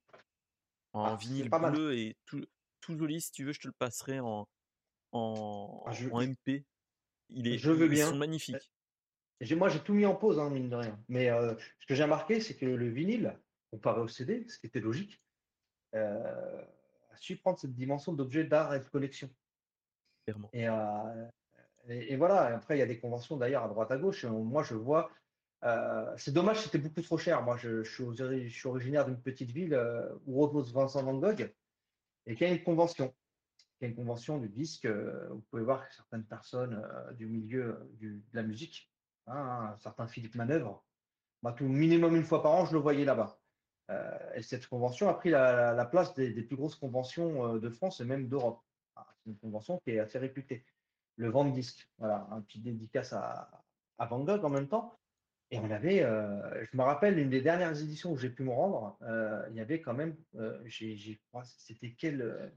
En 0.92 1.14
Ah, 1.14 1.16
vinyle 1.16 1.50
pas 1.50 1.58
mal. 1.58 1.72
bleu 1.72 1.96
et 1.96 2.16
tout, 2.26 2.44
tout 2.80 2.98
joli, 2.98 3.20
si 3.20 3.32
tu 3.32 3.44
veux, 3.44 3.52
je 3.52 3.60
te 3.60 3.66
le 3.66 3.72
passerai 3.72 4.20
en, 4.20 4.46
en, 5.12 5.82
Ah, 5.86 5.92
je- 5.92 6.08
en 6.10 6.20
MP. 6.20 6.64
Il 7.30 7.48
est, 7.48 7.56
je 7.56 7.70
veux 7.70 7.86
ils 7.86 7.90
bien. 7.90 8.10
sont 8.10 8.18
magnifiques. 8.18 8.70
J'ai- 9.40 9.56
Moi, 9.56 9.70
j'ai 9.70 9.80
tout 9.80 9.94
mis 9.94 10.04
en 10.06 10.14
pause, 10.14 10.38
hein, 10.38 10.50
mine 10.50 10.68
de 10.68 10.76
rien. 10.76 11.02
Mais 11.08 11.30
euh, 11.30 11.54
ce 11.80 11.86
que 11.86 11.94
j'ai 11.94 12.04
remarqué, 12.04 12.40
c'est 12.40 12.56
que 12.56 12.66
le 12.66 12.88
vinyle, 12.88 13.38
comparé 13.74 14.00
au 14.00 14.08
CD, 14.08 14.46
ce 14.48 14.58
qui 14.58 14.66
était 14.66 14.80
logique, 14.80 15.22
euh, 15.94 16.62
a 17.10 17.16
su 17.16 17.36
prendre 17.36 17.58
cette 17.58 17.74
dimension 17.74 18.12
d'objet 18.12 18.44
d'art 18.44 18.72
et 18.74 18.80
de 18.80 18.88
collection. 18.88 19.28
Et, 20.52 20.68
euh, 20.68 21.28
et, 21.88 22.12
et 22.12 22.16
voilà, 22.16 22.50
Et 22.50 22.54
après, 22.54 22.76
il 22.76 22.78
y 22.78 22.82
a 22.82 22.86
des 22.86 23.00
conventions 23.00 23.36
d'ailleurs 23.36 23.64
à 23.64 23.68
droite 23.68 23.90
à 23.90 23.98
gauche. 23.98 24.24
Moi, 24.24 24.62
je 24.62 24.74
vois. 24.74 25.10
euh, 25.64 26.14
c'est 26.16 26.32
dommage, 26.32 26.60
c'était 26.62 26.78
beaucoup 26.78 27.02
trop 27.02 27.18
cher. 27.18 27.42
Moi, 27.42 27.56
je, 27.56 27.82
je 27.82 27.90
suis, 27.92 28.04
ori- 28.04 28.48
je 28.48 28.54
suis 28.58 28.68
originaire 28.68 29.04
d'une 29.06 29.20
petite 29.20 29.50
ville 29.50 29.74
euh, 29.74 30.08
où 30.26 30.40
repose 30.40 30.72
Vincent 30.72 31.02
Van 31.02 31.18
Gogh 31.18 31.52
et 32.26 32.34
qu'il 32.36 32.46
y 32.46 32.50
a 32.50 32.54
une 32.54 32.62
convention. 32.62 33.14
Il 33.80 33.84
y 33.84 33.86
a 33.86 33.88
une 33.90 33.96
convention 33.96 34.38
du 34.38 34.48
disque. 34.48 34.86
vous 34.86 35.42
pouvez 35.50 35.62
voir 35.64 35.86
que 35.88 35.94
certaines 35.94 36.24
personnes 36.24 36.80
du 37.18 37.26
milieu 37.26 37.90
du- 37.94 38.22
de 38.30 38.36
la 38.36 38.42
musique, 38.44 38.90
hein, 39.26 39.72
un 39.74 39.78
certain 39.78 40.06
Philippe 40.06 40.36
Manœuvre, 40.36 40.86
moi, 41.42 41.52
tout 41.52 41.68
minimum 41.68 42.16
une 42.16 42.24
fois 42.24 42.42
par 42.42 42.52
an, 42.52 42.64
je 42.66 42.72
le 42.72 42.78
voyais 42.78 43.04
là-bas. 43.04 43.38
Euh, 43.90 44.18
et 44.34 44.42
cette 44.42 44.66
convention 44.66 45.08
a 45.08 45.14
pris 45.14 45.30
la, 45.30 45.72
la 45.74 45.84
place 45.84 46.14
des, 46.14 46.30
des 46.32 46.42
plus 46.42 46.56
grosses 46.56 46.76
conventions 46.76 47.54
euh, 47.54 47.58
de 47.58 47.68
France 47.68 48.00
et 48.00 48.04
même 48.04 48.28
d'Europe. 48.28 48.62
Ah, 48.96 49.06
C'est 49.16 49.30
une 49.30 49.36
convention 49.36 49.78
qui 49.84 49.90
est 49.90 49.98
assez 49.98 50.18
réputée. 50.18 50.64
Le 51.16 51.28
vent 51.28 51.44
de 51.44 51.50
disque, 51.50 51.88
voilà, 51.98 52.26
un 52.30 52.40
petit 52.40 52.60
dédicace 52.60 53.12
à, 53.12 53.50
à 53.98 54.06
Van 54.06 54.20
Gogh 54.20 54.44
en 54.44 54.50
même 54.50 54.68
temps. 54.68 54.98
Et 55.50 55.58
on 55.58 55.70
avait, 55.70 56.02
euh, 56.02 56.64
je 56.64 56.76
me 56.76 56.82
rappelle, 56.82 57.18
une 57.18 57.30
des 57.30 57.40
dernières 57.40 57.80
éditions 57.80 58.12
où 58.12 58.16
j'ai 58.16 58.30
pu 58.30 58.42
me 58.42 58.50
rendre, 58.50 58.96
euh, 59.02 59.46
il 59.50 59.56
y 59.56 59.60
avait 59.60 59.80
quand 59.80 59.94
même, 59.94 60.16
euh, 60.36 60.58
j'ai, 60.64 61.20
oh, 61.32 61.40
c'était 61.44 61.94
quel, 61.96 62.52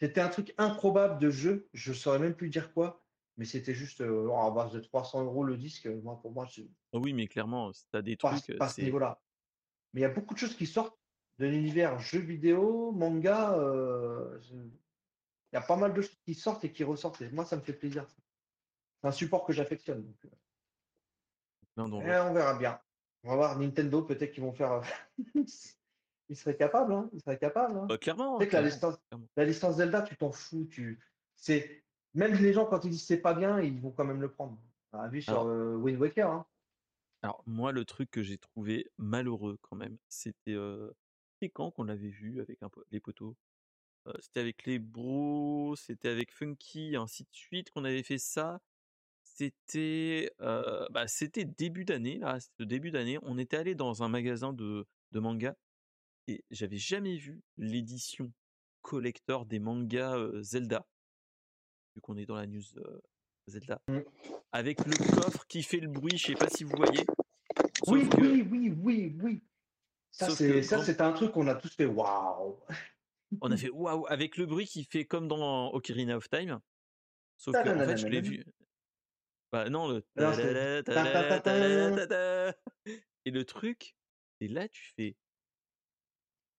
c'était 0.00 0.20
un 0.20 0.28
truc 0.28 0.52
improbable 0.58 1.18
de 1.18 1.30
jeu, 1.30 1.68
je 1.72 1.92
saurais 1.92 2.18
même 2.18 2.34
plus 2.34 2.50
dire 2.50 2.72
quoi, 2.74 3.02
mais 3.38 3.44
c'était 3.44 3.74
juste 3.74 4.02
à 4.02 4.50
base 4.50 4.72
de 4.72 4.80
300 4.80 5.24
euros 5.24 5.44
le 5.44 5.56
disque. 5.56 5.86
Moi, 5.86 6.18
pour 6.20 6.32
moi, 6.32 6.46
Oh 6.92 7.00
oui, 7.02 7.12
mais 7.12 7.26
clairement, 7.26 7.72
si 7.72 7.84
t'as 7.90 8.02
des 8.02 8.16
pas, 8.16 8.38
trucs, 8.38 8.58
pas 8.58 8.66
à 8.66 8.68
ce 8.68 8.82
niveau-là. 8.82 9.20
Mais 9.96 10.02
il 10.02 10.02
y 10.02 10.06
a 10.06 10.10
beaucoup 10.10 10.34
de 10.34 10.38
choses 10.38 10.54
qui 10.54 10.66
sortent 10.66 10.98
de 11.38 11.46
l'univers 11.46 11.98
jeux 11.98 12.18
vidéo, 12.20 12.92
manga. 12.92 13.58
euh, 13.58 14.38
il 14.52 15.54
y 15.54 15.56
a 15.56 15.62
pas 15.62 15.76
mal 15.76 15.94
de 15.94 16.02
choses 16.02 16.18
qui 16.22 16.34
sortent 16.34 16.62
et 16.66 16.70
qui 16.70 16.84
ressortent. 16.84 17.22
Et 17.22 17.30
moi, 17.30 17.46
ça 17.46 17.56
me 17.56 17.62
fait 17.62 17.72
plaisir. 17.72 18.06
C'est 19.00 19.08
un 19.08 19.10
support 19.10 19.46
que 19.46 19.54
j'affectionne. 19.54 20.04
donc, 20.04 20.16
euh, 20.26 20.28
eh, 22.04 22.20
on 22.28 22.34
verra 22.34 22.58
bien. 22.58 22.78
On 23.24 23.30
va 23.30 23.36
voir 23.36 23.58
Nintendo, 23.58 24.02
peut-être 24.02 24.32
qu'ils 24.32 24.42
vont 24.42 24.52
faire. 24.52 24.72
euh, 24.72 24.82
ils 26.28 26.36
seraient 26.36 26.58
capables. 26.58 26.92
Hein, 26.92 27.08
ils 27.14 27.22
seraient 27.22 27.38
capables. 27.38 27.78
hein. 27.78 27.86
Bah, 27.88 27.96
clairement, 27.96 28.36
Tu 28.38 28.44
sais 28.44 28.50
que 28.50 28.56
la 28.56 28.62
licence, 28.62 28.96
clairement. 29.08 29.26
la 29.34 29.44
licence 29.46 29.76
Zelda, 29.76 30.02
tu 30.02 30.14
t'en 30.18 30.30
fous. 30.30 30.66
Tu, 30.70 31.00
c'est, 31.36 31.82
même 32.12 32.34
les 32.34 32.52
gens, 32.52 32.66
quand 32.66 32.84
ils 32.84 32.90
disent 32.90 33.06
c'est 33.06 33.22
pas 33.22 33.32
bien, 33.32 33.62
ils 33.62 33.80
vont 33.80 33.92
quand 33.92 34.04
même 34.04 34.20
le 34.20 34.30
prendre. 34.30 34.58
On 34.92 34.98
a 34.98 35.08
vu 35.08 35.22
sur 35.22 35.46
euh, 35.46 35.74
Wind 35.76 35.98
Waker. 35.98 36.30
hein. 36.30 36.46
Alors, 37.26 37.42
moi, 37.44 37.72
le 37.72 37.84
truc 37.84 38.08
que 38.12 38.22
j'ai 38.22 38.38
trouvé 38.38 38.88
malheureux 38.98 39.58
quand 39.60 39.74
même, 39.74 39.98
c'était 40.08 40.52
euh, 40.52 40.92
quand 41.54 41.72
qu'on 41.72 41.82
l'avait 41.82 42.08
vu 42.08 42.40
avec 42.40 42.60
les 42.92 43.00
poteaux 43.00 43.36
C'était 44.20 44.38
avec 44.38 44.64
les 44.64 44.78
bros, 44.78 45.74
c'était 45.74 46.08
avec 46.08 46.32
Funky, 46.32 46.94
ainsi 46.94 47.24
de 47.24 47.28
suite 47.32 47.72
qu'on 47.72 47.84
avait 47.84 48.04
fait 48.04 48.18
ça. 48.18 48.60
C'était 49.24 50.30
bah, 50.38 51.08
c'était 51.08 51.44
début 51.44 51.84
d'année, 51.84 52.18
là, 52.18 52.38
ce 52.38 52.62
début 52.62 52.92
d'année. 52.92 53.18
On 53.22 53.38
était 53.38 53.56
allé 53.56 53.74
dans 53.74 54.04
un 54.04 54.08
magasin 54.08 54.52
de, 54.52 54.86
de 55.10 55.18
manga 55.18 55.56
et 56.28 56.44
j'avais 56.52 56.78
jamais 56.78 57.16
vu 57.16 57.42
l'édition 57.56 58.32
collector 58.82 59.46
des 59.46 59.58
mangas 59.58 60.16
Zelda, 60.42 60.86
vu 61.96 62.00
qu'on 62.02 62.16
est 62.18 62.26
dans 62.26 62.36
la 62.36 62.46
news 62.46 62.62
Zelda, 63.46 63.80
Mm. 63.88 64.00
avec 64.52 64.84
le 64.84 64.92
coffre 65.20 65.46
qui 65.46 65.62
fait 65.62 65.78
le 65.80 65.88
bruit, 65.88 66.16
je 66.16 66.26
sais 66.28 66.34
pas 66.34 66.48
si 66.48 66.64
vous 66.64 66.76
voyez. 66.76 67.04
Oui, 67.86 68.08
que- 68.08 68.16
oui, 68.20 68.42
oui, 68.50 68.70
oui, 68.82 69.16
oui. 69.22 69.42
Ça, 70.10 70.30
c'est, 70.30 70.62
quand- 70.66 71.00
un 71.04 71.12
truc 71.12 71.32
qu'on 71.32 71.46
a 71.46 71.54
tous 71.54 71.74
fait 71.74 71.84
waouh. 71.86 72.58
On 73.40 73.50
a 73.50 73.56
fait 73.56 73.70
waouh 73.70 74.06
avec 74.08 74.36
le 74.36 74.46
bruit 74.46 74.66
qui 74.66 74.84
fait 74.84 75.04
comme 75.04 75.28
dans 75.28 75.72
Ocarina 75.72 76.16
of 76.16 76.28
Time. 76.30 76.60
Sauf 77.36 77.54
que 77.54 77.68
en 77.68 77.86
fait, 77.86 77.96
je 77.98 78.06
l'ai 78.08 78.20
vu. 78.22 78.44
Bah 79.52 79.68
non, 79.68 79.88
le. 79.88 80.04
Et 83.24 83.30
le 83.30 83.44
truc, 83.44 83.96
et 84.40 84.48
là 84.48 84.68
tu 84.68 84.92
fais. 84.96 85.16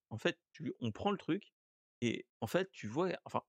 En 0.09 0.17
fait, 0.17 0.37
tu... 0.53 0.73
on 0.79 0.91
prend 0.91 1.11
le 1.11 1.17
truc 1.17 1.51
et 2.01 2.25
en 2.41 2.47
fait, 2.47 2.69
tu 2.71 2.87
vois. 2.87 3.09
Enfin, 3.25 3.41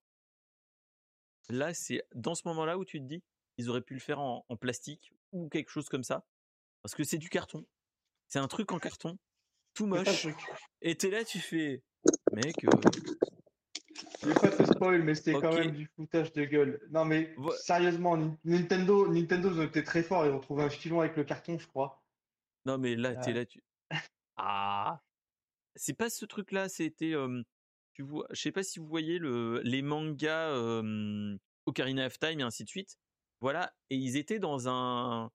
là, 1.49 1.75
c'est 1.75 2.03
dans 2.15 2.35
ce 2.35 2.43
moment-là 2.49 2.79
où 2.79 2.85
tu 2.85 2.99
te 3.01 3.05
dis, 3.05 3.23
ils 3.57 3.69
auraient 3.71 3.81
pu 3.83 3.95
le 3.95 4.01
faire 4.01 4.21
en, 4.21 4.45
en 4.49 4.57
plastique 4.57 5.13
ou 5.33 5.49
quelque 5.49 5.71
chose 5.71 5.89
comme 5.89 6.05
ça, 6.05 6.25
parce 6.83 6.95
que 6.95 7.05
c'est 7.05 7.19
du 7.19 7.29
carton. 7.29 7.67
C'est 8.29 8.39
un 8.39 8.49
truc 8.49 8.73
en 8.73 8.79
carton, 8.79 9.19
tout 9.75 9.87
moche. 9.87 10.27
Et 10.83 10.95
t'es 10.97 11.11
là, 11.11 11.25
tu 11.25 11.39
fais, 11.39 11.83
mec. 12.33 12.65
euh, 12.65 12.71
Je 14.23 14.29
vais 14.29 14.35
pas 14.35 14.51
te 14.51 14.63
spoil, 14.65 15.03
mais 15.03 15.15
c'était 15.15 15.33
quand 15.33 15.55
même 15.55 15.73
du 15.73 15.87
foutage 15.97 16.33
de 16.33 16.45
gueule. 16.45 16.87
Non, 16.91 17.05
mais 17.05 17.35
sérieusement, 17.59 18.17
Nin- 18.17 18.37
Nintendo, 18.45 19.09
Nintendo, 19.13 19.51
ils 19.51 19.61
ont 19.61 19.65
été 19.65 19.83
très 19.83 20.03
forts. 20.03 20.27
Ils 20.27 20.33
ont 20.33 20.41
trouvé 20.41 20.63
un 20.65 20.71
filon 20.71 21.01
avec 21.01 21.17
le 21.17 21.25
carton, 21.25 21.59
je 21.59 21.67
crois. 21.67 22.03
Non, 22.67 22.77
mais 22.79 22.97
là, 22.97 23.15
t'es 23.17 23.31
Ah. 23.31 23.35
là, 23.35 23.47
tu. 23.47 23.63
Ah 24.37 25.03
c'est 25.75 25.95
pas 25.95 26.11
ce 26.11 26.25
truc-là. 26.25 26.69
C'était, 26.69 27.15
euh, 27.15 27.43
tu 27.99 28.05
vois, 28.05 28.29
je 28.31 28.41
sais 28.41 28.53
pas 28.53 28.63
si 28.63 28.79
vous 28.79 28.87
voyez 28.87 29.19
le, 29.19 29.61
les 29.65 29.83
mangas 29.83 30.51
euh, 30.51 31.37
Ocarina 31.67 32.07
of 32.07 32.17
Time 32.21 32.39
et 32.39 32.45
ainsi 32.45 32.63
de 32.63 32.69
suite. 32.69 32.97
Voilà, 33.41 33.75
et 33.91 33.97
ils 33.97 34.17
étaient 34.17 34.39
dans 34.39 34.69
un, 34.69 35.33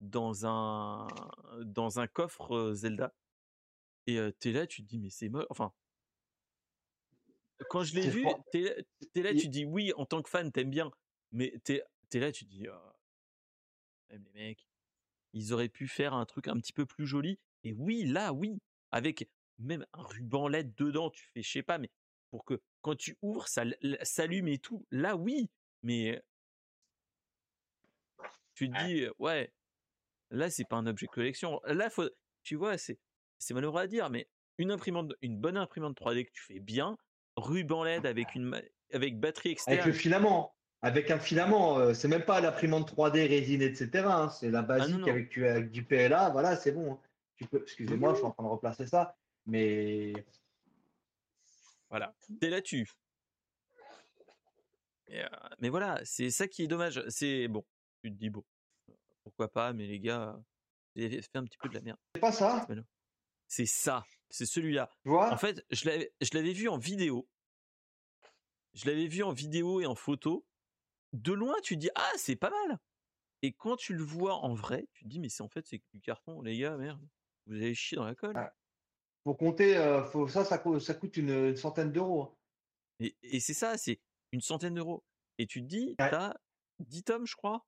dans 0.00 0.44
un, 0.44 1.06
dans 1.62 2.00
un 2.00 2.08
coffre 2.08 2.72
Zelda. 2.74 3.14
Et 4.08 4.18
euh, 4.18 4.32
t'es 4.32 4.50
là, 4.50 4.66
tu 4.66 4.82
te 4.82 4.88
dis 4.88 4.98
mais 4.98 5.08
c'est 5.08 5.28
moche. 5.28 5.46
Enfin, 5.50 5.72
quand 7.68 7.84
je 7.84 7.94
l'ai 7.94 8.10
vu, 8.10 8.26
t'es 8.50 8.62
là, 8.62 8.72
t'es 9.12 9.22
là, 9.22 9.32
tu 9.32 9.46
dis 9.46 9.64
oui 9.64 9.92
en 9.94 10.04
tant 10.04 10.20
que 10.20 10.30
fan, 10.30 10.50
t'aimes 10.50 10.70
bien, 10.70 10.90
mais 11.30 11.54
t'es, 11.62 11.80
t'es 12.08 12.18
là, 12.18 12.32
tu 12.32 12.44
te 12.44 12.50
dis 12.50 12.66
même 14.10 14.24
les 14.24 14.32
mecs, 14.32 14.66
ils 15.32 15.52
auraient 15.52 15.68
pu 15.68 15.86
faire 15.86 16.14
un 16.14 16.26
truc 16.26 16.48
un 16.48 16.58
petit 16.58 16.72
peu 16.72 16.86
plus 16.86 17.06
joli. 17.06 17.38
Et 17.62 17.72
oui, 17.72 18.02
là, 18.04 18.32
oui, 18.32 18.60
avec 18.90 19.30
même 19.60 19.86
un 19.92 20.02
ruban 20.02 20.48
LED 20.48 20.74
dedans, 20.74 21.10
tu 21.10 21.24
fais, 21.32 21.42
je 21.42 21.48
sais 21.48 21.62
pas, 21.62 21.78
mais 21.78 21.88
pour 22.30 22.44
que 22.44 22.60
quand 22.82 22.96
tu 22.96 23.16
ouvres, 23.22 23.48
ça 23.48 23.64
s'allume 24.02 24.48
et 24.48 24.58
tout. 24.58 24.86
Là, 24.90 25.16
oui, 25.16 25.50
mais 25.82 26.22
tu 28.54 28.70
te 28.70 28.84
dis, 28.84 29.06
ouais, 29.18 29.52
là, 30.30 30.50
c'est 30.50 30.64
pas 30.64 30.76
un 30.76 30.86
objet 30.86 31.06
de 31.06 31.10
collection. 31.10 31.60
Là, 31.66 31.90
faut, 31.90 32.08
tu 32.42 32.56
vois, 32.56 32.78
c'est, 32.78 32.98
c'est 33.38 33.54
malheureux 33.54 33.80
à 33.80 33.86
dire, 33.86 34.10
mais 34.10 34.28
une 34.58 34.70
imprimante, 34.70 35.12
une 35.22 35.38
bonne 35.38 35.56
imprimante 35.56 35.98
3D 35.98 36.26
que 36.26 36.32
tu 36.32 36.42
fais 36.42 36.60
bien, 36.60 36.96
ruban 37.36 37.84
LED 37.84 38.06
avec 38.06 38.34
une, 38.34 38.60
avec 38.92 39.18
batterie 39.18 39.50
Avec 39.50 39.52
externe. 39.52 39.86
le 39.88 39.92
filament. 39.92 40.54
Avec 40.82 41.10
un 41.10 41.18
filament, 41.18 41.92
c'est 41.92 42.08
même 42.08 42.24
pas 42.24 42.40
l'imprimante 42.40 42.90
3D 42.94 43.26
résine, 43.28 43.60
etc. 43.60 43.90
hein, 44.06 44.28
c'est 44.30 44.50
la 44.50 44.62
basique 44.62 44.94
Ah, 44.96 44.98
non. 45.00 45.08
avec, 45.08 45.28
tu- 45.28 45.46
avec 45.46 45.70
du 45.70 45.84
PLA. 45.84 46.30
Voilà, 46.30 46.56
c'est 46.56 46.72
bon. 46.72 46.94
hein. 46.94 46.98
Tu 47.36 47.44
peux, 47.46 47.60
excusez-moi, 47.62 48.12
je 48.12 48.16
suis 48.18 48.26
en 48.26 48.30
train 48.30 48.44
de 48.44 48.48
replacer 48.48 48.86
ça. 48.86 49.14
Mais 49.46 50.12
Voilà. 51.90 52.14
T'es 52.40 52.50
là-dessus. 52.50 52.90
Euh, 55.10 55.28
mais 55.58 55.68
voilà, 55.68 56.00
c'est 56.04 56.30
ça 56.30 56.46
qui 56.46 56.62
est 56.62 56.68
dommage. 56.68 57.02
C'est 57.08 57.48
bon. 57.48 57.64
Tu 58.02 58.10
te 58.10 58.16
dis 58.16 58.30
bon, 58.30 58.44
pourquoi 59.22 59.50
pas, 59.50 59.72
mais 59.72 59.86
les 59.86 60.00
gars, 60.00 60.40
fait 60.94 61.36
un 61.36 61.44
petit 61.44 61.58
peu 61.58 61.68
de 61.68 61.74
la 61.74 61.80
merde. 61.80 61.98
c'est 62.14 62.20
pas 62.20 62.32
ça. 62.32 62.66
C'est 63.48 63.66
ça, 63.66 64.04
c'est 64.28 64.46
celui-là. 64.46 64.90
En 65.06 65.36
fait, 65.36 65.64
je 65.70 65.86
l'avais, 65.86 66.52
vu 66.52 66.68
en 66.68 66.78
vidéo. 66.78 67.28
Je 68.74 68.86
l'avais 68.86 69.08
vu 69.08 69.22
en 69.22 69.32
vidéo 69.32 69.80
et 69.80 69.86
en 69.86 69.96
photo. 69.96 70.46
De 71.12 71.32
loin, 71.32 71.54
tu 71.64 71.76
dis 71.76 71.90
ah 71.96 72.12
c'est 72.16 72.36
pas 72.36 72.50
mal. 72.50 72.78
Et 73.42 73.52
quand 73.52 73.74
tu 73.74 73.94
le 73.94 74.04
vois 74.04 74.34
en 74.34 74.54
vrai, 74.54 74.86
tu 74.92 75.04
te 75.04 75.08
dis 75.08 75.18
mais 75.18 75.28
c'est 75.28 75.42
en 75.42 75.48
fait 75.48 75.66
c'est 75.66 75.82
du 75.92 76.00
carton, 76.00 76.40
les 76.42 76.56
gars, 76.56 76.76
merde. 76.76 77.04
Vous 77.46 77.56
avez 77.56 77.74
chié 77.74 77.96
dans 77.96 78.04
la 78.04 78.14
colle. 78.14 78.36
Ah. 78.36 78.54
Faut 79.24 79.34
compter. 79.34 79.76
euh, 79.76 80.04
faut, 80.04 80.28
ça, 80.28 80.44
ça, 80.44 80.62
ça 80.80 80.94
coûte 80.94 81.16
une, 81.16 81.30
une 81.30 81.56
centaine 81.56 81.92
d'euros. 81.92 82.22
hein. 82.22 82.34
Et, 83.00 83.16
et 83.22 83.40
c'est 83.40 83.54
ça, 83.54 83.76
c'est 83.78 84.00
une 84.32 84.40
centaine 84.40 84.74
d'euros. 84.74 85.02
Et 85.38 85.46
tu 85.46 85.62
te 85.62 85.66
dis, 85.66 85.96
Ouais. 85.98 86.10
t'as 86.10 86.34
10 86.80 87.02
tomes, 87.04 87.26
je 87.26 87.34
crois. 87.36 87.64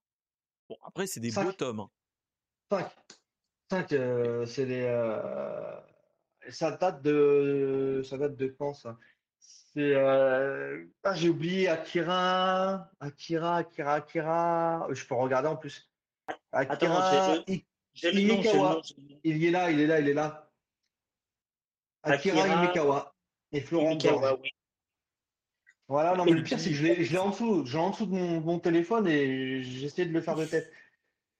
Bon, 0.69 0.77
après, 0.83 1.07
c'est 1.07 1.19
des 1.19 1.31
Cinq. 1.31 1.45
beaux 1.45 1.51
tomes. 1.53 1.79
hein. 1.81 1.89
5. 2.71 2.91
5, 3.71 3.89
c'est 4.47 4.65
les. 4.65 4.83
euh, 4.83 5.79
Ça 6.49 6.71
date 6.71 7.01
de. 7.01 8.01
Ça 8.05 8.17
date 8.17 8.35
de 8.35 8.47
quand 8.47 8.73
ça? 8.73 8.97
C'est. 9.39 9.95
euh, 9.95 10.85
Ah, 11.03 11.15
j'ai 11.15 11.29
oublié 11.29 11.67
Akira. 11.69 12.91
Akira, 12.99 13.57
Akira, 13.57 13.93
Akira. 13.95 14.87
Je 14.91 15.05
peux 15.05 15.15
regarder 15.15 15.47
en 15.49 15.57
plus. 15.57 15.89
Akira. 16.51 17.43
j'ai- 17.47 17.53
I- 17.55 17.65
J'ai 17.95 18.11
le 18.11 18.21
nom. 18.27 18.81
Il 19.23 19.37
y 19.37 19.47
est 19.47 19.51
là, 19.51 19.71
il 19.71 19.79
est 19.79 19.87
là, 19.87 19.99
il 19.99 20.07
est 20.09 20.13
là. 20.13 20.51
Akira, 22.03 22.41
Akira 22.43 22.63
Imikawa. 22.63 23.15
Et 23.51 23.61
Florent 23.61 23.95
Borges. 23.95 24.39
oui. 24.41 24.49
Voilà, 25.87 26.15
non, 26.15 26.25
mais 26.25 26.31
le 26.31 26.43
pire, 26.43 26.59
c'est 26.59 26.69
que 26.69 26.75
je 26.75 26.83
l'ai 26.85 27.17
en 27.17 27.29
dessous. 27.29 27.65
Je 27.65 27.73
l'ai 27.77 27.83
en 27.83 27.89
dessous 27.91 28.05
de 28.05 28.11
mon, 28.11 28.39
mon 28.41 28.59
téléphone 28.59 29.07
et 29.07 29.61
j'essaie 29.63 30.05
de 30.05 30.11
le 30.13 30.21
faire 30.21 30.35
de 30.35 30.45
tête. 30.45 30.71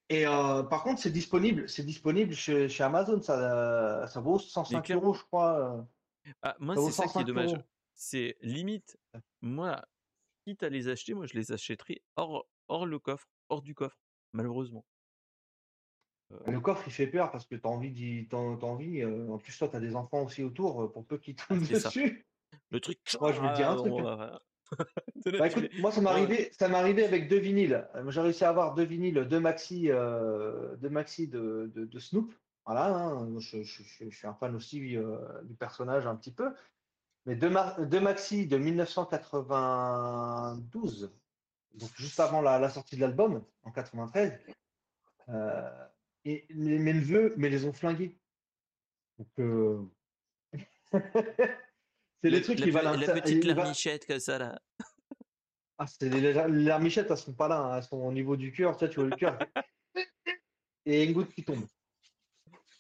Et 0.10 0.28
euh, 0.28 0.64
par 0.64 0.84
contre, 0.84 1.02
c'est 1.02 1.10
disponible, 1.12 1.68
c'est 1.70 1.84
disponible 1.86 2.34
chez, 2.34 2.68
chez 2.70 2.84
Amazon. 2.84 3.22
Ça, 3.22 4.06
ça 4.08 4.20
vaut 4.20 4.38
105 4.38 4.84
clairement. 4.84 5.04
euros, 5.06 5.14
je 5.14 5.24
crois. 5.24 5.78
euh. 5.78 5.82
Ah, 6.42 6.56
moi, 6.60 6.76
c'est 6.76 6.92
ça 6.92 7.04
qui 7.04 7.10
est 7.10 7.14
105 7.14 7.26
dommage. 7.26 7.52
C'est 7.96 8.38
limite, 8.42 8.98
moi, 9.42 9.84
quitte 10.46 10.62
à 10.64 10.70
les 10.70 10.90
acheter, 10.90 11.14
moi, 11.14 11.26
je 11.26 11.34
les 11.36 11.52
achèterais 11.52 12.02
hors, 12.18 12.46
hors 12.68 12.86
le 12.86 13.00
coffre, 13.00 13.28
hors 13.50 13.62
du 13.62 13.74
coffre, 13.74 13.98
malheureusement. 14.34 14.86
Euh, 16.48 16.52
Le 16.52 16.60
coffre, 16.60 16.84
il 16.88 16.94
fait 16.94 17.08
peur 17.08 17.32
parce 17.32 17.46
que 17.46 17.56
tu 17.56 17.62
as 17.66 17.70
envie 17.70 17.92
d'y. 17.92 18.28
t'as- 18.30 18.38
t'as 18.60 18.68
envie, 18.68 19.02
euh, 19.02 19.28
en 19.30 19.38
plus, 19.38 19.58
toi, 19.58 19.68
tu 19.68 19.76
as 19.76 19.80
des 19.80 19.96
enfants 19.96 20.24
aussi 20.24 20.44
autour, 20.44 20.84
euh, 20.84 20.92
pour 20.92 21.06
peu 21.06 21.18
qu'ils 21.18 21.36
tombent 21.36 21.64
ça. 21.64 21.88
dessus. 21.90 22.26
le 22.72 22.80
truc. 22.80 23.00
Moi, 23.22 23.32
je 23.34 23.42
vais 23.42 23.50
te 23.50 23.56
dire 23.56 23.70
un 23.70 23.74
ah, 23.74 23.78
truc, 23.78 23.94
hein. 24.00 24.40
là, 25.26 25.38
Bah 25.38 25.48
écoute, 25.48 25.70
moi 25.80 25.92
ça 25.92 26.02
m'est 26.02 26.08
Ouais. 26.08 26.14
arrivé, 26.14 26.52
ça 26.58 26.68
m'est 26.68 26.78
arrivé 26.78 27.06
avec 27.06 27.28
deux 27.30 27.38
vinyles. 27.38 27.88
J'ai 28.08 28.22
réussi 28.22 28.44
à 28.44 28.50
avoir 28.50 28.74
deux 28.74 28.86
vinyles, 28.86 29.14
deux 29.30 29.40
maxi, 29.40 29.92
euh, 29.92 30.76
deux 30.78 30.90
maxi 30.90 31.28
de, 31.28 31.72
de, 31.76 31.86
de 31.86 32.00
Snoop. 32.00 32.34
Voilà, 32.66 32.88
hein, 32.88 33.38
je, 33.40 33.62
je- 33.62 33.84
je- 33.84 34.10
je 34.10 34.18
suis 34.18 34.26
un 34.26 34.34
fan 34.34 34.56
aussi 34.56 34.98
euh, 34.98 35.20
du 35.44 35.54
personnage 35.54 36.08
un 36.08 36.16
petit 36.16 36.32
peu. 36.34 36.56
Mais 37.26 37.36
deux, 37.36 37.52
ma- 37.52 37.76
deux 37.80 38.00
maxi 38.00 38.48
de 38.48 38.58
1992, 38.58 41.14
donc 41.76 41.90
juste 41.96 42.20
avant 42.20 42.42
la, 42.42 42.58
la 42.60 42.70
sortie 42.70 42.96
de 42.96 43.02
l'album, 43.02 43.44
en 43.64 43.72
93. 43.72 44.40
Euh, 45.30 45.70
et 46.26 46.46
mes, 46.54 46.80
mes 46.80 46.94
neveux 46.94 47.34
me 47.38 47.48
les 47.48 47.66
ont 47.66 47.74
flingués. 47.74 48.18
Donc, 49.18 49.28
euh, 49.40 49.82
c'est 50.92 52.30
La- 52.30 52.30
des 52.32 52.42
trucs 52.42 52.60
la, 52.60 52.66
qui 52.66 52.78
un 52.78 52.82
la 52.98 53.08
cer- 53.08 53.22
petite 53.22 53.46
va- 53.46 53.54
larmichette 53.54 54.06
comme 54.08 54.20
ça, 54.20 54.38
là. 54.38 54.62
Ah, 55.78 55.88
c'est 55.88 56.08
les, 56.10 56.22
les 56.22 56.34
larmichettes, 56.34 57.08
elles 57.10 57.18
sont 57.18 57.34
pas 57.34 57.48
là, 57.48 57.58
hein, 57.60 57.78
elles 57.78 57.84
sont 57.84 57.98
au 57.98 58.12
niveau 58.12 58.36
du 58.38 58.52
cœur, 58.54 58.78
tu 58.78 58.86
vois, 58.86 58.90
tu 58.90 59.00
vois 59.00 59.10
le 59.10 59.16
cœur. 59.16 59.38
Et 60.86 61.04
une 61.06 61.14
goutte 61.14 61.34
qui 61.34 61.44
tombe. 61.44 61.66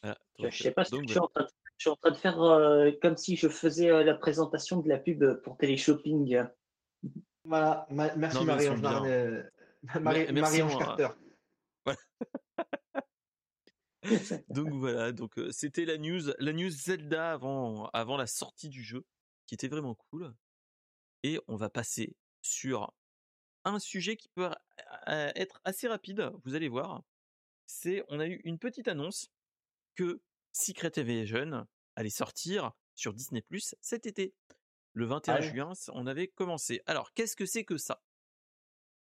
Voilà, 0.01 0.17
Je 0.37 0.43
donc, 0.43 0.53
sais 0.53 0.71
pas 0.71 0.81
euh, 0.81 0.85
ce 0.85 0.91
que 0.91 0.95
donc 0.97 1.07
je 1.07 1.11
suis 1.13 1.19
en 1.19 1.27
train 1.27 1.43
de, 1.43 1.47
je 1.77 1.83
suis 1.83 1.89
en 1.89 1.95
train 1.95 2.11
de 2.11 2.15
faire 2.17 2.41
euh, 2.41 2.91
comme 3.01 3.17
si 3.17 3.35
je 3.35 3.47
faisais 3.47 3.89
euh, 3.89 4.03
la 4.03 4.13
présentation 4.15 4.79
de 4.81 4.89
la 4.89 4.97
pub 4.99 5.23
pour 5.41 5.57
Téléshopping. 5.57 6.43
Voilà, 7.45 7.87
ma- 7.89 8.15
merci 8.15 8.39
mais 8.39 8.45
Marie-Ange 8.45 8.81
Marie- 8.81 10.73
hein. 10.73 10.95
Carter. 10.97 11.07
Donc 14.49 14.69
voilà, 14.73 15.11
donc 15.11 15.39
c'était 15.51 15.85
la 15.85 15.97
news, 15.97 16.33
la 16.39 16.53
news 16.53 16.69
Zelda 16.69 17.33
avant, 17.33 17.87
avant 17.93 18.17
la 18.17 18.27
sortie 18.27 18.69
du 18.69 18.83
jeu, 18.83 19.05
qui 19.45 19.55
était 19.55 19.67
vraiment 19.67 19.95
cool. 19.95 20.33
Et 21.23 21.39
on 21.47 21.55
va 21.55 21.69
passer 21.69 22.15
sur 22.41 22.93
un 23.63 23.79
sujet 23.79 24.17
qui 24.17 24.27
peut 24.29 24.49
être 25.07 25.61
assez 25.63 25.87
rapide. 25.87 26.31
Vous 26.43 26.55
allez 26.55 26.67
voir. 26.69 27.03
C'est, 27.65 28.03
on 28.09 28.19
a 28.19 28.27
eu 28.27 28.41
une 28.43 28.59
petite 28.59 28.87
annonce 28.87 29.31
que 29.95 30.21
Secret 30.51 30.91
Invasion 30.97 31.65
allait 31.95 32.09
sortir 32.09 32.73
sur 32.95 33.13
Disney 33.13 33.41
Plus 33.41 33.75
cet 33.81 34.05
été. 34.05 34.33
Le 34.93 35.05
21 35.05 35.33
Ah 35.33 35.41
juin, 35.41 35.73
on 35.93 36.05
avait 36.05 36.27
commencé. 36.27 36.81
Alors, 36.85 37.13
qu'est-ce 37.13 37.35
que 37.35 37.45
c'est 37.45 37.63
que 37.63 37.77
ça? 37.77 38.03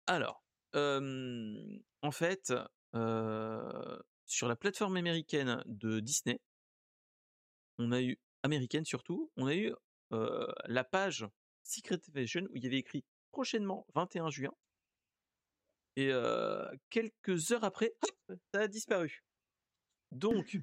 Alors, 0.07 0.44
euh, 0.76 1.80
en 2.02 2.11
fait, 2.11 2.53
euh, 2.95 3.99
sur 4.31 4.47
la 4.47 4.55
plateforme 4.55 4.95
américaine 4.95 5.61
de 5.65 5.99
Disney, 5.99 6.39
on 7.77 7.91
a 7.91 8.01
eu 8.01 8.17
américaine 8.43 8.85
surtout, 8.85 9.29
on 9.35 9.45
a 9.47 9.55
eu 9.55 9.73
la 10.09 10.83
page 10.83 11.27
Secret 11.63 11.99
Invasion 12.09 12.47
où 12.49 12.55
il 12.55 12.63
y 12.63 12.67
avait 12.67 12.79
écrit 12.79 13.03
prochainement 13.31 13.85
21 13.93 14.29
juin. 14.29 14.53
Et 15.97 16.11
quelques 16.89 17.51
heures 17.51 17.65
après, 17.65 17.93
ça 18.53 18.61
a 18.61 18.67
disparu. 18.67 19.23
Donc, 20.11 20.57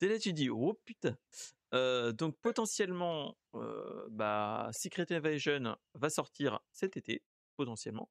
dès 0.00 0.08
là 0.08 0.18
tu 0.18 0.32
dis 0.32 0.50
oh 0.50 0.74
putain. 0.84 1.16
Donc 1.72 2.36
potentiellement, 2.40 3.36
bah, 4.10 4.70
Secret 4.72 5.12
Invasion 5.12 5.76
va 5.94 6.10
sortir 6.10 6.60
cet 6.72 6.96
été, 6.96 7.22
potentiellement. 7.56 8.10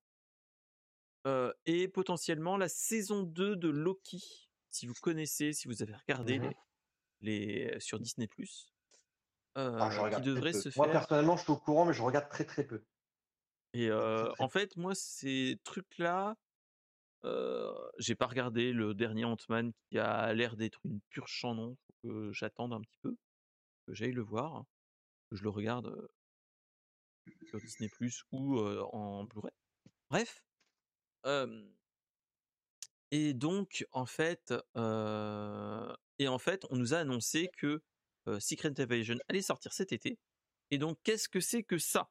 Euh, 1.26 1.54
et 1.66 1.88
potentiellement 1.88 2.58
la 2.58 2.68
saison 2.68 3.24
2 3.24 3.56
de 3.56 3.70
Loki, 3.70 4.50
si 4.70 4.88
vous 4.88 4.94
connaissez, 5.02 5.54
si 5.54 5.68
vous 5.68 5.82
avez 5.82 5.96
regardé 5.96 6.40
Mhm. 6.40 6.54
les, 7.22 7.66
les- 7.72 7.80
sur 7.80 8.00
Disney+, 8.00 8.28
euh, 9.58 9.78
Ah, 9.80 10.10
qui 10.16 10.22
devrait 10.22 10.52
se 10.54 10.70
Moi, 10.76 10.86
faire. 10.88 10.92
personnellement, 11.00 11.38
je 11.38 11.44
suis 11.44 11.52
au 11.52 11.58
courant, 11.58 11.86
mais 11.86 11.94
je 11.94 12.02
regarde 12.02 12.30
très 12.30 12.46
très 12.46 12.66
peu. 12.66 12.84
Et 13.74 13.90
euh, 13.90 14.32
en 14.40 14.50
fait, 14.50 14.76
moi, 14.78 14.94
ces 14.96 15.58
trucs-là, 15.64 16.36
j'ai 18.00 18.16
pas 18.16 18.28
regardé 18.28 18.74
le 18.74 18.94
dernier 18.94 19.24
Ant-Man 19.26 19.72
qui 19.90 19.98
a 20.00 20.34
l'air 20.34 20.58
d'être 20.58 20.82
une 20.84 21.00
pure 21.10 21.28
chandon. 21.28 21.78
Faut 21.88 22.10
que 22.10 22.32
j'attende 22.34 22.74
un 22.74 22.82
petit 22.82 22.98
peu, 23.02 23.16
que 23.88 23.94
j'aille 23.94 24.12
le 24.12 24.24
voir, 24.24 24.66
que 25.30 25.38
je 25.38 25.44
le 25.44 25.50
regarde 25.50 26.10
sur 27.48 27.60
Disney 27.60 27.90
Plus 27.90 28.24
ou 28.32 28.60
en 28.60 29.24
Blu-ray. 29.24 29.54
Bref. 30.10 30.44
Et 33.12 33.34
donc, 33.34 33.86
en 33.92 34.06
fait, 34.06 34.54
et 34.76 36.28
en 36.28 36.40
fait, 36.40 36.66
on 36.70 36.76
nous 36.76 36.94
a 36.94 36.98
annoncé 36.98 37.50
que 37.58 37.82
Secret 38.40 38.80
Invasion 38.80 39.18
allait 39.28 39.42
sortir 39.42 39.74
cet 39.74 39.92
été. 39.92 40.18
Et 40.72 40.78
donc, 40.78 40.98
qu'est-ce 41.04 41.30
que 41.30 41.40
c'est 41.40 41.64
que 41.64 41.78
ça? 41.78 42.10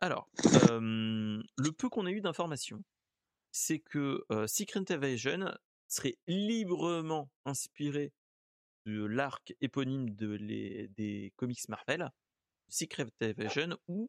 Alors, 0.00 0.30
le 0.70 1.70
peu 1.70 1.88
qu'on 1.88 2.06
a 2.06 2.10
eu 2.10 2.20
d'informations, 2.20 2.82
c'est 3.50 3.80
que 3.80 4.24
Secret 4.46 4.90
Invasion 4.90 5.52
serait 5.88 6.18
librement 6.26 7.30
inspiré 7.44 8.12
de 8.86 9.04
l'arc 9.04 9.54
éponyme 9.60 10.10
de 10.10 10.30
les, 10.32 10.88
des 10.88 11.32
comics 11.36 11.68
Marvel, 11.68 12.10
Secret 12.68 13.08
Invasion, 13.20 13.76
où 13.88 14.08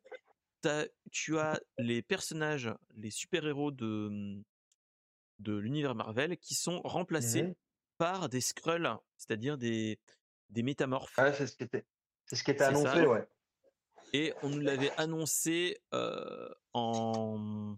tu 1.11 1.37
as 1.37 1.59
les 1.77 2.01
personnages, 2.01 2.73
les 2.95 3.11
super-héros 3.11 3.71
de, 3.71 4.09
mmh, 4.09 4.43
de 5.39 5.55
l'univers 5.55 5.95
Marvel 5.95 6.37
qui 6.37 6.55
sont 6.55 6.81
remplacés 6.81 7.55
par 7.97 8.29
des 8.29 8.41
Skrulls, 8.41 8.97
c'est-à-dire 9.17 9.57
des, 9.57 9.99
des 10.49 10.63
métamorphes. 10.63 11.17
Ouais, 11.17 11.33
c'est 11.33 11.47
ce 11.47 11.55
qui 11.55 11.63
était, 11.63 11.85
c'est 12.25 12.35
ce 12.35 12.43
qui 12.43 12.51
était 12.51 12.59
ça. 12.59 12.69
annoncé, 12.69 13.05
ouais. 13.05 13.27
Et 14.13 14.33
on 14.41 14.49
nous 14.49 14.59
l'avait 14.59 14.91
annoncé 14.97 15.77
euh, 15.93 16.49
en, 16.73 17.77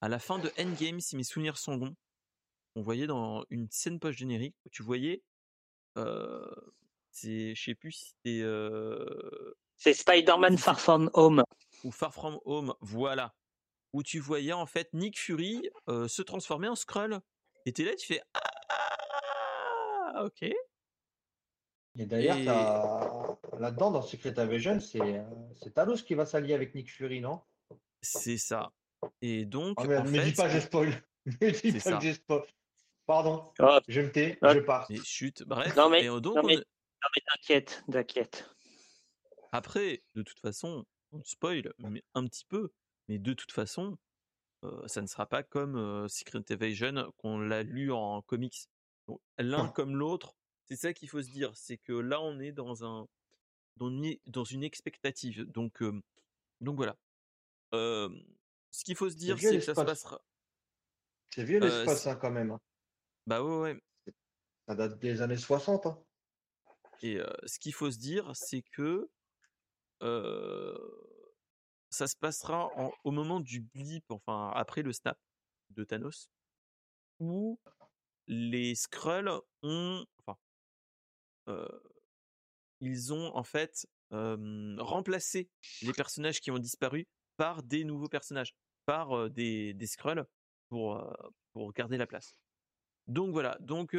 à 0.00 0.08
la 0.08 0.18
fin 0.18 0.38
de 0.38 0.50
Endgame, 0.58 1.00
si 1.00 1.16
mes 1.16 1.24
souvenirs 1.24 1.58
sont 1.58 1.76
bons. 1.76 1.94
On 2.74 2.82
voyait 2.82 3.06
dans 3.06 3.44
une 3.50 3.68
scène 3.70 3.98
post-générique 3.98 4.56
où 4.64 4.70
tu 4.70 4.82
voyais, 4.82 5.22
euh, 5.96 6.54
c'est, 7.10 7.54
je 7.54 7.62
sais 7.62 7.74
plus 7.74 7.92
si 7.92 8.04
c'était 8.10 8.40
euh, 8.42 9.54
C'est 9.78 9.94
Spider-Man 9.94 10.58
Far 10.58 10.80
From 10.80 11.08
Home. 11.14 11.44
ou 11.84 11.90
Far 11.92 12.12
From 12.12 12.38
Home, 12.44 12.74
voilà, 12.80 13.32
où 13.92 14.02
tu 14.02 14.18
voyais 14.18 14.52
en 14.52 14.66
fait 14.66 14.88
Nick 14.92 15.18
Fury 15.18 15.70
euh, 15.88 16.08
se 16.08 16.20
transformer 16.22 16.68
en 16.68 16.74
Skrull. 16.74 17.20
Et 17.64 17.72
t'es 17.72 17.84
là, 17.84 17.94
tu 17.94 18.06
fais 18.06 18.20
ah, 18.34 20.24
ok. 20.24 20.42
Et 20.42 22.06
d'ailleurs, 22.06 22.36
Et- 22.36 22.44
là-dedans, 23.58 23.90
dans 23.92 24.02
Secret 24.02 24.38
Invasion, 24.38 24.80
c'est 24.80 25.00
euh, 25.00 25.22
c'est 25.62 25.74
Talos 25.74 25.96
qui 25.98 26.14
va 26.14 26.26
s'allier 26.26 26.54
avec 26.54 26.74
Nick 26.74 26.90
Fury, 26.90 27.20
non? 27.20 27.40
C'est 28.02 28.38
ça. 28.38 28.70
Et 29.22 29.44
donc, 29.44 29.74
Ah 29.80 29.84
merde, 29.86 30.06
en 30.06 30.10
mais 30.10 30.18
fait, 30.20 30.24
dis 30.26 30.32
pas, 30.34 30.48
j'ai 30.48 30.60
spoil. 30.60 31.02
Mais 31.40 31.52
dis 31.52 31.72
pas 31.72 31.78
ça. 31.80 31.96
que 31.98 32.02
j'ai 32.02 32.14
spoil. 32.14 32.42
Pardon, 33.06 33.52
Oh, 33.60 33.78
je 33.88 34.00
me 34.00 34.10
tais, 34.12 34.38
Ah. 34.42 34.54
je 34.54 34.60
pars. 34.60 34.86
mais 34.90 34.98
chut, 35.04 35.42
bref. 35.44 35.74
Non, 35.76 35.88
mais- 35.88 36.04
et 36.04 36.08
donc, 36.20 36.36
non, 36.36 36.42
mais- 36.42 36.56
on- 36.56 36.58
non, 36.58 37.08
mais 37.16 37.22
t'inquiète, 37.26 37.84
t'inquiète. 37.90 38.50
Après, 39.52 40.02
de 40.14 40.22
toute 40.22 40.40
façon, 40.40 40.84
on 41.12 41.22
spoil 41.24 41.72
mais 41.78 42.04
un 42.14 42.26
petit 42.26 42.44
peu, 42.44 42.70
mais 43.08 43.18
de 43.18 43.32
toute 43.32 43.52
façon, 43.52 43.98
euh, 44.64 44.86
ça 44.88 45.02
ne 45.02 45.06
sera 45.06 45.26
pas 45.26 45.42
comme 45.42 45.76
euh, 45.76 46.08
Secret 46.08 46.42
Invasion 46.50 47.12
qu'on 47.16 47.38
l'a 47.38 47.62
lu 47.62 47.92
en 47.92 48.22
comics. 48.22 48.68
L'un 49.38 49.68
comme 49.68 49.96
l'autre, 49.96 50.36
c'est 50.66 50.76
ça 50.76 50.92
qu'il 50.92 51.08
faut 51.08 51.22
se 51.22 51.30
dire, 51.30 51.56
c'est 51.56 51.78
que 51.78 51.92
là 51.92 52.20
on 52.20 52.40
est 52.40 52.52
dans 52.52 52.84
un 52.84 53.08
dans 53.76 54.44
une, 54.44 54.64
expectative. 54.64 55.44
Donc 55.44 55.82
euh, 55.82 56.02
donc 56.60 56.76
voilà. 56.76 56.96
Ce 57.72 58.84
qu'il 58.84 58.96
faut 58.96 59.08
se 59.08 59.16
dire, 59.16 59.38
c'est 59.38 59.58
que 59.58 59.60
ça 59.60 59.74
se 59.74 59.80
passera. 59.80 60.20
C'est 61.30 61.44
vieux 61.44 61.60
l'espace, 61.60 62.06
hein, 62.06 62.16
quand 62.16 62.30
même. 62.30 62.50
hein. 62.50 62.60
Bah 63.26 63.42
ouais 63.42 63.72
ouais. 63.72 64.14
Ça 64.66 64.74
date 64.74 64.98
des 64.98 65.22
années 65.22 65.36
60. 65.36 65.86
hein. 65.86 66.02
Et 67.00 67.18
ce 67.46 67.58
qu'il 67.60 67.72
faut 67.72 67.90
se 67.90 67.98
dire, 67.98 68.34
c'est 68.34 68.62
que 68.62 69.08
ça 71.90 72.06
se 72.06 72.16
passera 72.16 72.70
au 73.04 73.10
moment 73.10 73.40
du 73.40 73.60
blip, 73.60 74.04
enfin 74.10 74.52
après 74.54 74.82
le 74.82 74.92
snap 74.92 75.18
de 75.70 75.84
Thanos, 75.84 76.28
où 77.18 77.58
les 78.26 78.74
Skrulls 78.74 79.30
ont, 79.62 80.04
enfin, 80.18 80.38
ils 82.80 83.12
ont 83.12 83.34
en 83.34 83.42
fait 83.44 83.86
remplacé 84.10 85.48
les 85.82 85.92
personnages 85.92 86.40
qui 86.40 86.50
ont 86.50 86.58
disparu 86.58 87.06
par 87.36 87.62
des 87.62 87.84
nouveaux 87.84 88.08
personnages, 88.08 88.54
par 88.86 89.30
des, 89.30 89.74
des 89.74 89.86
Skrulls 89.86 90.24
pour, 90.68 91.14
garder 91.74 91.96
la 91.96 92.06
place. 92.06 92.34
Donc 93.06 93.32
voilà, 93.32 93.56
donc 93.60 93.96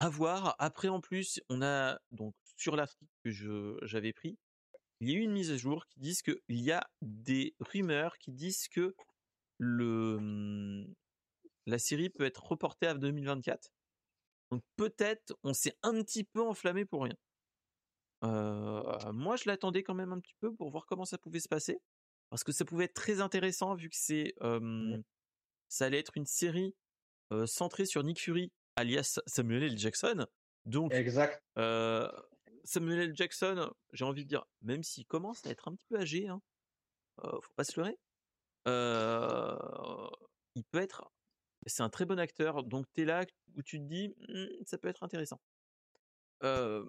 à 0.00 0.08
voir. 0.08 0.56
Après, 0.58 0.88
en 0.88 1.00
plus, 1.00 1.40
on 1.48 1.62
a 1.62 1.98
donc 2.10 2.34
sur 2.56 2.76
l'article 2.76 3.10
que 3.24 3.78
j'avais 3.82 4.12
pris, 4.12 4.36
il 5.00 5.10
y 5.10 5.14
a 5.14 5.16
eu 5.16 5.22
une 5.22 5.32
mise 5.32 5.50
à 5.50 5.56
jour 5.56 5.86
qui 5.86 6.00
disent 6.00 6.22
que 6.22 6.40
il 6.48 6.60
y 6.60 6.72
a 6.72 6.88
des 7.02 7.54
rumeurs 7.60 8.18
qui 8.18 8.32
disent 8.32 8.68
que 8.68 8.94
le 9.58 10.16
hum, 10.16 10.94
la 11.66 11.78
série 11.78 12.10
peut 12.10 12.24
être 12.24 12.44
reportée 12.44 12.86
à 12.86 12.94
2024. 12.94 13.70
Donc 14.50 14.62
peut-être 14.76 15.34
on 15.42 15.54
s'est 15.54 15.76
un 15.82 16.02
petit 16.02 16.24
peu 16.24 16.42
enflammé 16.42 16.84
pour 16.84 17.04
rien. 17.04 17.16
Euh, 18.24 19.12
moi, 19.12 19.36
je 19.36 19.44
l'attendais 19.46 19.82
quand 19.82 19.94
même 19.94 20.12
un 20.12 20.20
petit 20.20 20.34
peu 20.40 20.54
pour 20.54 20.70
voir 20.70 20.86
comment 20.86 21.04
ça 21.04 21.18
pouvait 21.18 21.40
se 21.40 21.48
passer, 21.48 21.80
parce 22.30 22.42
que 22.42 22.52
ça 22.52 22.64
pouvait 22.64 22.84
être 22.84 22.94
très 22.94 23.20
intéressant 23.20 23.74
vu 23.74 23.90
que 23.90 23.96
c'est 23.96 24.34
euh, 24.42 24.98
ça 25.68 25.86
allait 25.86 25.98
être 25.98 26.16
une 26.16 26.26
série 26.26 26.74
euh, 27.32 27.46
centrée 27.46 27.86
sur 27.86 28.02
Nick 28.02 28.20
Fury, 28.20 28.50
alias 28.76 29.20
Samuel 29.26 29.64
L. 29.64 29.78
Jackson. 29.78 30.26
Donc 30.64 30.94
Exact. 30.94 31.42
Samuel 32.64 33.00
L. 33.10 33.16
Jackson, 33.16 33.70
j'ai 33.92 34.04
envie 34.04 34.24
de 34.24 34.28
dire, 34.28 34.44
même 34.62 34.82
s'il 34.82 35.06
commence 35.06 35.44
à 35.46 35.50
être 35.50 35.68
un 35.68 35.74
petit 35.74 35.86
peu 35.88 35.98
âgé, 35.98 36.28
hein, 36.28 36.40
euh, 37.24 37.40
faut 37.40 37.52
pas 37.54 37.64
se 37.64 37.78
leurrer, 37.78 37.98
euh, 38.66 39.56
il 40.54 40.64
peut 40.64 40.78
être, 40.80 41.10
c'est 41.66 41.82
un 41.82 41.90
très 41.90 42.04
bon 42.06 42.18
acteur, 42.18 42.62
donc 42.64 42.86
tu 42.94 43.02
es 43.02 43.04
là 43.04 43.24
où 43.56 43.62
tu 43.62 43.78
te 43.78 43.84
dis, 43.84 44.14
Hmm, 44.28 44.46
ça 44.66 44.78
peut 44.78 44.88
être 44.88 45.02
intéressant. 45.02 45.40
Euh, 46.42 46.84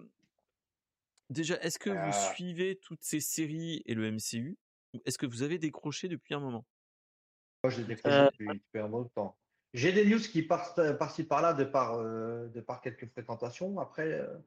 déjà, 1.30 1.56
est-ce 1.62 1.80
que 1.80 1.90
vous 1.90 1.96
Euh. 2.18 2.34
suivez 2.34 2.78
toutes 2.82 3.04
ces 3.04 3.20
séries 3.20 3.82
et 3.86 3.94
le 3.94 4.06
MCU, 4.12 4.58
ou 4.94 5.02
est-ce 5.06 5.18
que 5.18 5.26
vous 5.26 5.44
avez 5.44 5.58
décroché 5.60 6.08
depuis 6.08 6.34
un 6.34 6.40
moment? 6.40 6.66
Moi, 7.64 7.72
j'ai 7.72 7.84
décroché 7.84 8.16
Euh, 8.16 8.30
depuis, 8.40 8.62
un 8.76 8.88
bon 8.90 9.06
temps. 9.06 9.38
J'ai 9.74 9.92
des 9.92 10.06
news 10.06 10.20
qui 10.20 10.42
partent 10.44 10.98
par-ci 10.98 11.26
par-là 11.26 11.54
de 11.54 11.66
par, 11.66 11.96
euh, 11.96 12.48
de 12.48 12.62
par 12.62 12.80
quelques 12.80 13.10
fréquentations. 13.12 13.78
Après, 13.80 14.10
euh, 14.10 14.38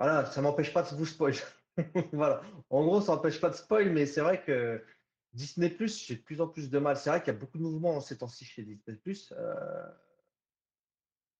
voilà, 0.00 0.26
ça 0.26 0.42
m'empêche 0.42 0.72
pas 0.72 0.82
de 0.82 0.96
vous 0.96 1.06
spoil. 1.06 1.34
voilà. 2.12 2.42
En 2.70 2.84
gros, 2.84 3.00
ça 3.00 3.14
m'empêche 3.14 3.40
pas 3.40 3.50
de 3.50 3.54
spoil, 3.54 3.90
mais 3.90 4.06
c'est 4.06 4.20
vrai 4.20 4.42
que 4.42 4.84
Disney 5.32 5.70
Plus, 5.70 6.04
j'ai 6.04 6.16
de 6.16 6.22
plus 6.22 6.40
en 6.40 6.48
plus 6.48 6.70
de 6.70 6.78
mal. 6.80 6.96
C'est 6.96 7.10
vrai 7.10 7.20
qu'il 7.20 7.32
y 7.32 7.36
a 7.36 7.38
beaucoup 7.38 7.58
de 7.58 7.62
mouvements 7.62 7.96
en 7.96 8.00
ces 8.00 8.18
temps-ci 8.18 8.44
chez 8.44 8.62
Disney 8.64 8.96
Plus. 8.96 9.32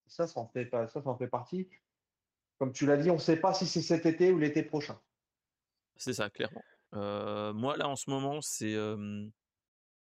ça, 0.07 0.27
ça 0.29 0.41
en 0.41 0.47
fait 0.47 0.71
ça, 0.71 0.89
ça 0.89 1.03
en 1.07 1.17
fait 1.17 1.27
partie. 1.27 1.69
Comme 2.59 2.73
tu 2.73 2.85
l'as 2.85 2.99
dit, 2.99 3.11
on 3.11 3.15
ne 3.15 3.19
sait 3.19 3.41
pas 3.41 3.55
si 3.55 3.67
c'est 3.67 3.81
cet 3.81 4.05
été 4.05 4.31
ou 4.31 4.39
l'été 4.39 4.63
prochain. 4.63 5.01
C'est 5.97 6.13
ça, 6.13 6.29
clairement. 6.29 6.63
Euh, 6.95 7.55
moi, 7.55 7.77
là, 7.79 7.89
en 7.89 7.97
ce 7.97 8.11
moment, 8.11 8.41
c'est. 8.43 8.75
euh, 8.75 9.27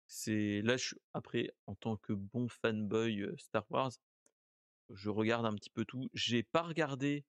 c'est 0.07 0.63
là, 0.63 0.77
je, 0.77 0.95
après, 1.15 1.51
en 1.67 1.75
tant 1.75 1.97
que 1.97 2.13
bon 2.13 2.49
fanboy 2.49 3.23
euh, 3.23 3.35
Star 3.39 3.65
Wars, 3.71 3.91
je 4.91 5.11
regarde 5.11 5.47
un 5.47 5.55
petit 5.55 5.71
peu 5.71 5.85
tout. 5.85 6.09
J'ai 6.15 6.45
pas 6.45 6.63
regardé. 6.63 7.25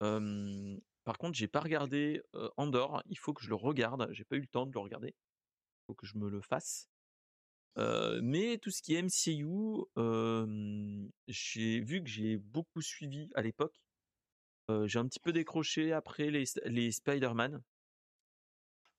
Par 0.00 1.18
contre, 1.18 1.34
j'ai 1.34 1.48
pas 1.48 1.60
regardé 1.60 2.22
euh, 2.34 2.48
Andorre. 2.56 3.02
Il 3.06 3.18
faut 3.18 3.32
que 3.32 3.42
je 3.42 3.48
le 3.48 3.54
regarde. 3.54 4.08
J'ai 4.12 4.24
pas 4.24 4.36
eu 4.36 4.40
le 4.40 4.46
temps 4.46 4.66
de 4.66 4.72
le 4.72 4.80
regarder. 4.80 5.08
Il 5.08 5.84
faut 5.86 5.94
que 5.94 6.06
je 6.06 6.18
me 6.18 6.28
le 6.28 6.40
fasse. 6.40 6.88
Mais 8.22 8.58
tout 8.58 8.70
ce 8.70 8.80
qui 8.80 8.94
est 8.94 9.02
MCU, 9.02 9.84
j'ai 11.28 11.80
vu 11.80 12.02
que 12.02 12.08
j'ai 12.08 12.38
beaucoup 12.38 12.80
suivi 12.80 13.30
à 13.34 13.42
l'époque. 13.42 13.82
J'ai 14.86 14.98
un 14.98 15.06
petit 15.06 15.20
peu 15.20 15.32
décroché 15.32 15.92
après 15.92 16.30
les, 16.30 16.90
Spider-Man. 16.90 17.62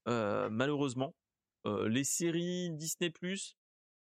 Malheureusement, 0.06 1.16
les 1.66 2.04
séries 2.04 2.70
Disney 2.72 3.10
Plus 3.10 3.58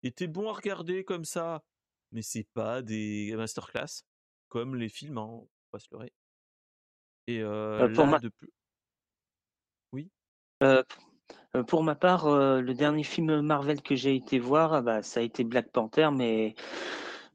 étaient 0.04 0.28
bons 0.28 0.50
à 0.50 0.54
regarder 0.54 1.04
comme 1.04 1.26
ça, 1.26 1.64
mais 2.12 2.22
c'est 2.22 2.48
pas 2.54 2.82
des 2.82 3.34
masterclass 3.36 4.04
comme 4.50 4.76
les 4.76 4.90
films, 4.90 5.18
hein, 5.18 5.28
faut 5.30 5.70
pas 5.72 5.80
se 5.80 5.88
leurrer. 5.92 6.14
Et 7.28 7.90
pour 7.94 8.08
ma- 8.08 8.20
de 8.20 8.32
euh, 10.64 10.84
pour 11.68 11.84
ma 11.84 11.95
part, 11.95 12.28
le 12.30 12.74
dernier 12.74 13.04
film 13.04 13.41
Marvel 13.41 13.82
que 13.82 13.95
j'ai 13.95 14.16
été 14.16 14.40
voir, 14.40 14.74
ah 14.74 14.82
bah, 14.82 15.02
ça 15.04 15.20
a 15.20 15.24
été 15.24 15.44
Black 15.44 15.72
Panther, 15.72 16.10
mais 16.14 16.56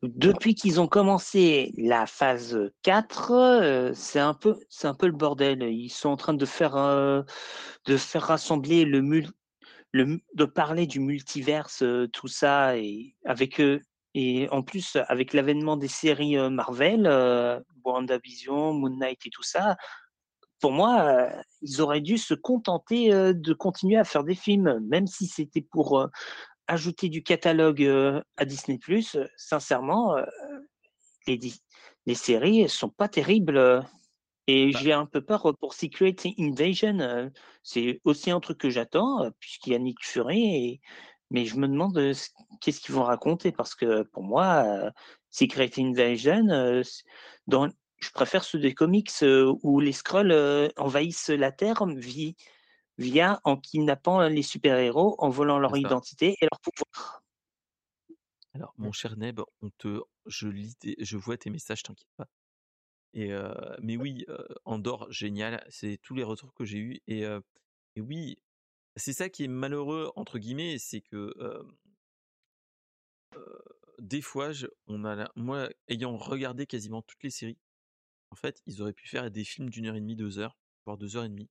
depuis 0.02 0.54
qu'ils 0.54 0.80
ont 0.80 0.88
commencé 0.88 1.72
la 1.76 2.06
phase 2.06 2.58
4, 2.82 3.30
euh, 3.32 3.92
c'est 3.94 4.18
un 4.18 4.34
peu, 4.34 4.58
c'est 4.68 4.88
un 4.88 4.94
peu 4.94 5.06
le 5.06 5.12
bordel. 5.12 5.62
Ils 5.62 5.90
sont 5.90 6.08
en 6.08 6.16
train 6.16 6.34
de 6.34 6.44
faire, 6.44 6.76
euh, 6.76 7.22
de 7.86 7.96
faire 7.96 8.22
rassembler 8.22 8.84
le 8.84 9.00
mul, 9.00 9.28
le, 9.92 10.20
de 10.34 10.44
parler 10.44 10.86
du 10.86 11.00
multiverse, 11.00 11.82
euh, 11.82 12.08
tout 12.08 12.28
ça, 12.28 12.76
et 12.78 13.16
avec 13.24 13.60
eux. 13.60 13.80
Et 14.14 14.48
en 14.50 14.62
plus, 14.62 14.96
avec 15.08 15.32
l'avènement 15.32 15.76
des 15.76 15.88
séries 15.88 16.36
Marvel, 16.50 17.06
euh, 17.06 17.58
WandaVision, 17.84 18.74
Moon 18.74 18.96
Knight 18.96 19.26
et 19.26 19.30
tout 19.30 19.42
ça, 19.42 19.76
pour 20.60 20.72
moi, 20.72 21.02
euh, 21.02 21.42
ils 21.62 21.80
auraient 21.80 22.02
dû 22.02 22.18
se 22.18 22.34
contenter 22.34 23.12
euh, 23.12 23.32
de 23.32 23.52
continuer 23.54 23.96
à 23.96 24.04
faire 24.04 24.22
des 24.22 24.34
films, 24.34 24.80
même 24.88 25.06
si 25.06 25.26
c'était 25.26 25.62
pour 25.62 26.08
ajouter 26.68 27.08
du 27.08 27.22
catalogue 27.22 27.82
à 28.36 28.44
Disney+. 28.44 28.78
Sincèrement, 29.36 30.14
les, 31.26 31.38
les 32.06 32.14
séries 32.14 32.68
sont 32.68 32.88
pas 32.88 33.08
terribles. 33.08 33.84
Et 34.48 34.72
Bah 34.72 34.78
j'ai 34.80 34.92
un 34.92 35.06
peu 35.06 35.20
peur 35.20 35.54
pour 35.60 35.74
Secret 35.74 36.14
Invasion. 36.38 37.30
C'est 37.62 38.00
aussi 38.04 38.30
un 38.30 38.40
truc 38.40 38.58
que 38.58 38.70
j'attends, 38.70 39.30
puisqu'il 39.40 39.72
y 39.72 39.76
a 39.76 39.78
Nick 39.78 39.98
Fury. 40.02 40.44
Et... 40.44 40.80
Mais 41.32 41.46
je 41.46 41.56
me 41.56 41.66
demande 41.66 41.96
euh, 41.96 42.12
ce- 42.12 42.28
qu'est-ce 42.60 42.80
qu'ils 42.80 42.94
vont 42.94 43.04
raconter, 43.04 43.52
parce 43.52 43.74
que 43.74 44.02
pour 44.02 44.22
moi, 44.22 44.64
euh, 44.66 44.90
Secret 45.30 45.70
Invasion, 45.78 46.46
euh, 46.50 46.82
dans... 47.46 47.68
je 47.96 48.10
préfère 48.10 48.44
ceux 48.44 48.58
des 48.58 48.74
comics 48.74 49.10
euh, 49.22 49.52
où 49.62 49.80
les 49.80 49.92
Skrulls 49.92 50.30
euh, 50.30 50.68
envahissent 50.76 51.30
la 51.30 51.50
Terre 51.50 51.86
vi- 51.86 52.36
via 52.98 53.40
en 53.44 53.56
kidnappant 53.56 54.28
les 54.28 54.42
super-héros, 54.42 55.16
en 55.18 55.30
volant 55.30 55.58
leur 55.58 55.76
identité 55.78 56.36
et 56.38 56.46
leur 56.52 56.60
pouvoir. 56.60 57.24
Alors, 58.52 58.74
mon 58.76 58.92
cher 58.92 59.16
Neb, 59.16 59.40
on 59.62 59.70
te, 59.78 60.02
je 60.26 60.48
lis, 60.48 60.74
tes- 60.76 60.96
je 60.98 61.16
vois 61.16 61.38
tes 61.38 61.48
messages, 61.48 61.82
t'inquiète 61.82 62.12
pas. 62.18 62.28
Et 63.14 63.32
euh, 63.32 63.54
mais 63.80 63.96
oui, 63.96 64.26
euh, 64.28 64.44
Andorre, 64.66 65.10
génial. 65.10 65.64
C'est 65.70 65.98
tous 66.02 66.14
les 66.14 66.22
retours 66.22 66.52
que 66.52 66.66
j'ai 66.66 66.78
eus. 66.78 67.00
Et, 67.06 67.24
euh, 67.24 67.40
et 67.96 68.02
oui, 68.02 68.38
c'est 68.96 69.12
ça 69.12 69.28
qui 69.28 69.44
est 69.44 69.48
malheureux 69.48 70.12
entre 70.16 70.38
guillemets, 70.38 70.78
c'est 70.78 71.00
que 71.00 71.34
euh, 71.38 71.62
euh, 73.36 73.58
des 73.98 74.20
fois, 74.22 74.52
je- 74.52 74.66
on 74.86 75.04
a, 75.04 75.14
la- 75.14 75.32
moi, 75.36 75.68
ayant 75.88 76.16
regardé 76.16 76.66
quasiment 76.66 77.02
toutes 77.02 77.22
les 77.22 77.30
séries, 77.30 77.58
en 78.30 78.36
fait, 78.36 78.62
ils 78.66 78.82
auraient 78.82 78.92
pu 78.92 79.08
faire 79.08 79.30
des 79.30 79.44
films 79.44 79.70
d'une 79.70 79.86
heure 79.86 79.96
et 79.96 80.00
demie, 80.00 80.16
deux 80.16 80.38
heures, 80.38 80.58
voire 80.86 80.98
deux 80.98 81.16
heures 81.16 81.24
et 81.24 81.28
demie, 81.28 81.50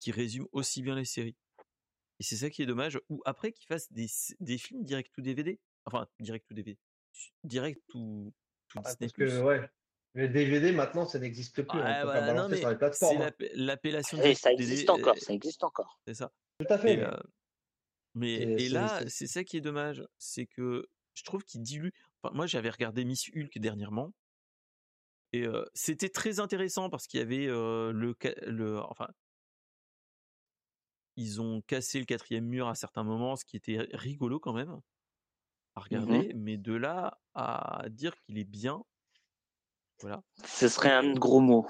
qui 0.00 0.12
résument 0.12 0.48
aussi 0.52 0.82
bien 0.82 0.96
les 0.96 1.04
séries. 1.04 1.36
Et 2.20 2.24
c'est 2.24 2.36
ça 2.36 2.50
qui 2.50 2.62
est 2.62 2.66
dommage. 2.66 3.00
Ou 3.10 3.22
après 3.26 3.52
qu'ils 3.52 3.66
fassent 3.68 3.92
des, 3.92 4.04
s- 4.04 4.34
des 4.40 4.58
films 4.58 4.84
direct 4.84 5.16
ou 5.18 5.22
DVD. 5.22 5.60
Enfin, 5.86 6.08
direct 6.20 6.50
ou 6.50 6.54
DVD. 6.54 6.78
Direct 7.44 7.82
ou 7.94 8.32
tout 8.68 8.78
Ah, 8.78 8.94
Disney+. 9.00 9.10
Parce 9.10 9.12
que, 9.32 9.42
ouais, 9.44 9.70
les 10.14 10.28
DVD 10.28 10.72
maintenant, 10.72 11.06
ça 11.06 11.18
n'existe 11.18 11.62
plus. 11.62 11.78
on 11.80 11.82
Ouais, 11.84 12.00
peut 12.02 12.08
pas 12.08 12.20
non, 12.20 12.26
balancer 12.28 12.50
mais 12.50 12.56
sur 12.58 12.70
les 12.70 12.74
c'est 12.74 12.78
plateformes. 12.78 13.16
hein. 13.18 13.24
l'app- 13.24 13.44
l'appellation 13.54 14.18
de 14.18 14.22
Et 14.24 14.34
ça 14.34 14.50
DVD, 14.50 14.72
existe 14.72 14.90
encore, 14.90 15.16
euh, 15.16 15.20
ça 15.20 15.32
existe 15.32 15.64
encore. 15.64 16.00
c'est 16.06 16.14
ça. 16.14 16.32
Tout 16.66 16.72
à 16.72 16.78
fait. 16.78 16.94
Et, 16.94 17.04
mais- 18.14 18.46
euh, 18.46 18.56
et 18.58 18.68
là, 18.68 19.00
c'est- 19.08 19.26
ça 19.26 19.44
qui 19.44 19.56
est 19.56 19.60
dommage, 19.60 20.04
c'est 20.18 20.46
que 20.46 20.86
je 21.14 21.22
trouve 21.24 21.44
qu'il 21.44 21.62
dilue. 21.62 21.90
Enfin, 22.22 22.34
moi, 22.34 22.46
j'avais 22.46 22.70
regardé 22.70 23.04
Miss 23.04 23.28
Hulk 23.34 23.58
dernièrement, 23.58 24.12
et 25.32 25.42
euh, 25.46 25.64
c'était 25.74 26.08
très 26.10 26.38
intéressant 26.40 26.90
parce 26.90 27.06
qu'il 27.06 27.18
y 27.18 27.22
avait 27.22 27.46
euh, 27.48 27.92
le, 27.92 28.14
le, 28.46 28.78
enfin, 28.80 29.08
ils 31.16 31.40
ont 31.40 31.60
cassé 31.62 31.98
le 32.00 32.04
quatrième 32.06 32.46
mur 32.46 32.68
à 32.68 32.74
certains 32.74 33.04
moments, 33.04 33.36
ce 33.36 33.44
qui 33.44 33.56
était 33.56 33.78
rigolo 33.92 34.40
quand 34.40 34.52
même 34.52 34.80
à 35.76 35.80
regarder. 35.80 36.28
Mais 36.34 36.56
de 36.56 36.72
là 36.74 37.20
à 37.34 37.84
dire 37.90 38.16
qu'il 38.20 38.38
est 38.38 38.44
bien, 38.44 38.82
voilà. 40.00 40.22
Ce 40.44 40.68
serait 40.68 40.92
un 40.92 41.14
gros 41.14 41.40
mot. 41.40 41.66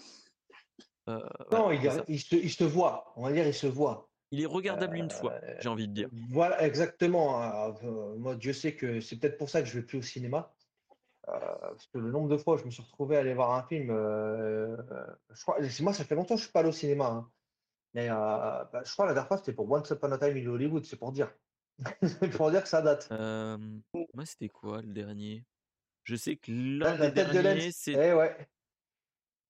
euh, 1.08 1.18
Non, 1.52 1.64
voilà, 1.68 2.04
il, 2.08 2.14
il 2.14 2.20
se, 2.20 2.34
il 2.36 2.50
se 2.50 2.64
voit. 2.64 3.12
On 3.16 3.22
va 3.22 3.32
dire, 3.32 3.46
il 3.46 3.54
se 3.54 3.66
voit. 3.66 4.10
Il 4.34 4.42
est 4.42 4.46
regardable 4.46 4.96
une 4.96 5.10
fois, 5.10 5.34
Euh, 5.42 5.54
j'ai 5.60 5.68
envie 5.68 5.86
de 5.86 5.92
dire. 5.92 6.08
Voilà, 6.30 6.64
exactement. 6.66 7.40
Euh, 7.42 8.16
moi, 8.16 8.34
Dieu 8.34 8.52
sait 8.52 8.74
que 8.74 9.00
c'est 9.00 9.16
peut-être 9.18 9.38
pour 9.38 9.48
ça 9.48 9.62
que 9.62 9.68
je 9.68 9.78
vais 9.78 9.84
plus 9.84 9.98
au 9.98 10.02
cinéma. 10.02 10.52
Euh, 11.28 11.38
parce 11.38 11.86
que 11.86 11.98
le 11.98 12.10
nombre 12.10 12.28
de 12.28 12.36
fois 12.36 12.54
où 12.56 12.58
je 12.58 12.64
me 12.64 12.70
suis 12.70 12.82
retrouvé 12.82 13.16
à 13.16 13.20
aller 13.20 13.32
voir 13.32 13.52
un 13.52 13.62
film, 13.62 13.88
je 13.88 15.42
crois, 15.42 15.56
moi, 15.80 15.92
ça 15.94 16.04
fait 16.04 16.14
longtemps 16.16 16.34
que 16.34 16.40
je 16.40 16.44
suis 16.44 16.52
pas 16.52 16.60
allé 16.60 16.68
au 16.68 16.72
cinéma. 16.72 17.06
hein. 17.06 17.30
Mais 17.94 18.08
bah, 18.08 18.82
je 18.84 18.92
crois 18.92 19.06
la 19.06 19.14
dernière 19.14 19.28
fois, 19.28 19.38
c'était 19.38 19.52
pour 19.52 19.70
Once 19.70 19.88
Upon 19.88 20.10
a 20.10 20.18
Time 20.18 20.36
in 20.36 20.46
Hollywood, 20.48 20.84
c'est 20.84 20.96
pour 20.96 21.12
dire. 21.12 21.32
c'est 22.02 22.28
pour 22.30 22.50
dire 22.50 22.62
que 22.62 22.68
ça 22.68 22.82
date. 22.82 23.08
Moi, 23.10 24.26
c'était 24.26 24.48
quoi 24.48 24.82
le 24.82 24.92
dernier? 24.92 25.44
Je 26.02 26.16
sais 26.16 26.36
que 26.36 26.50
l'un 26.52 26.98
des 26.98 27.12
derniers, 27.12 27.70
c'est 27.72 27.92
Eh 27.92 28.12
ouais. 28.12 28.36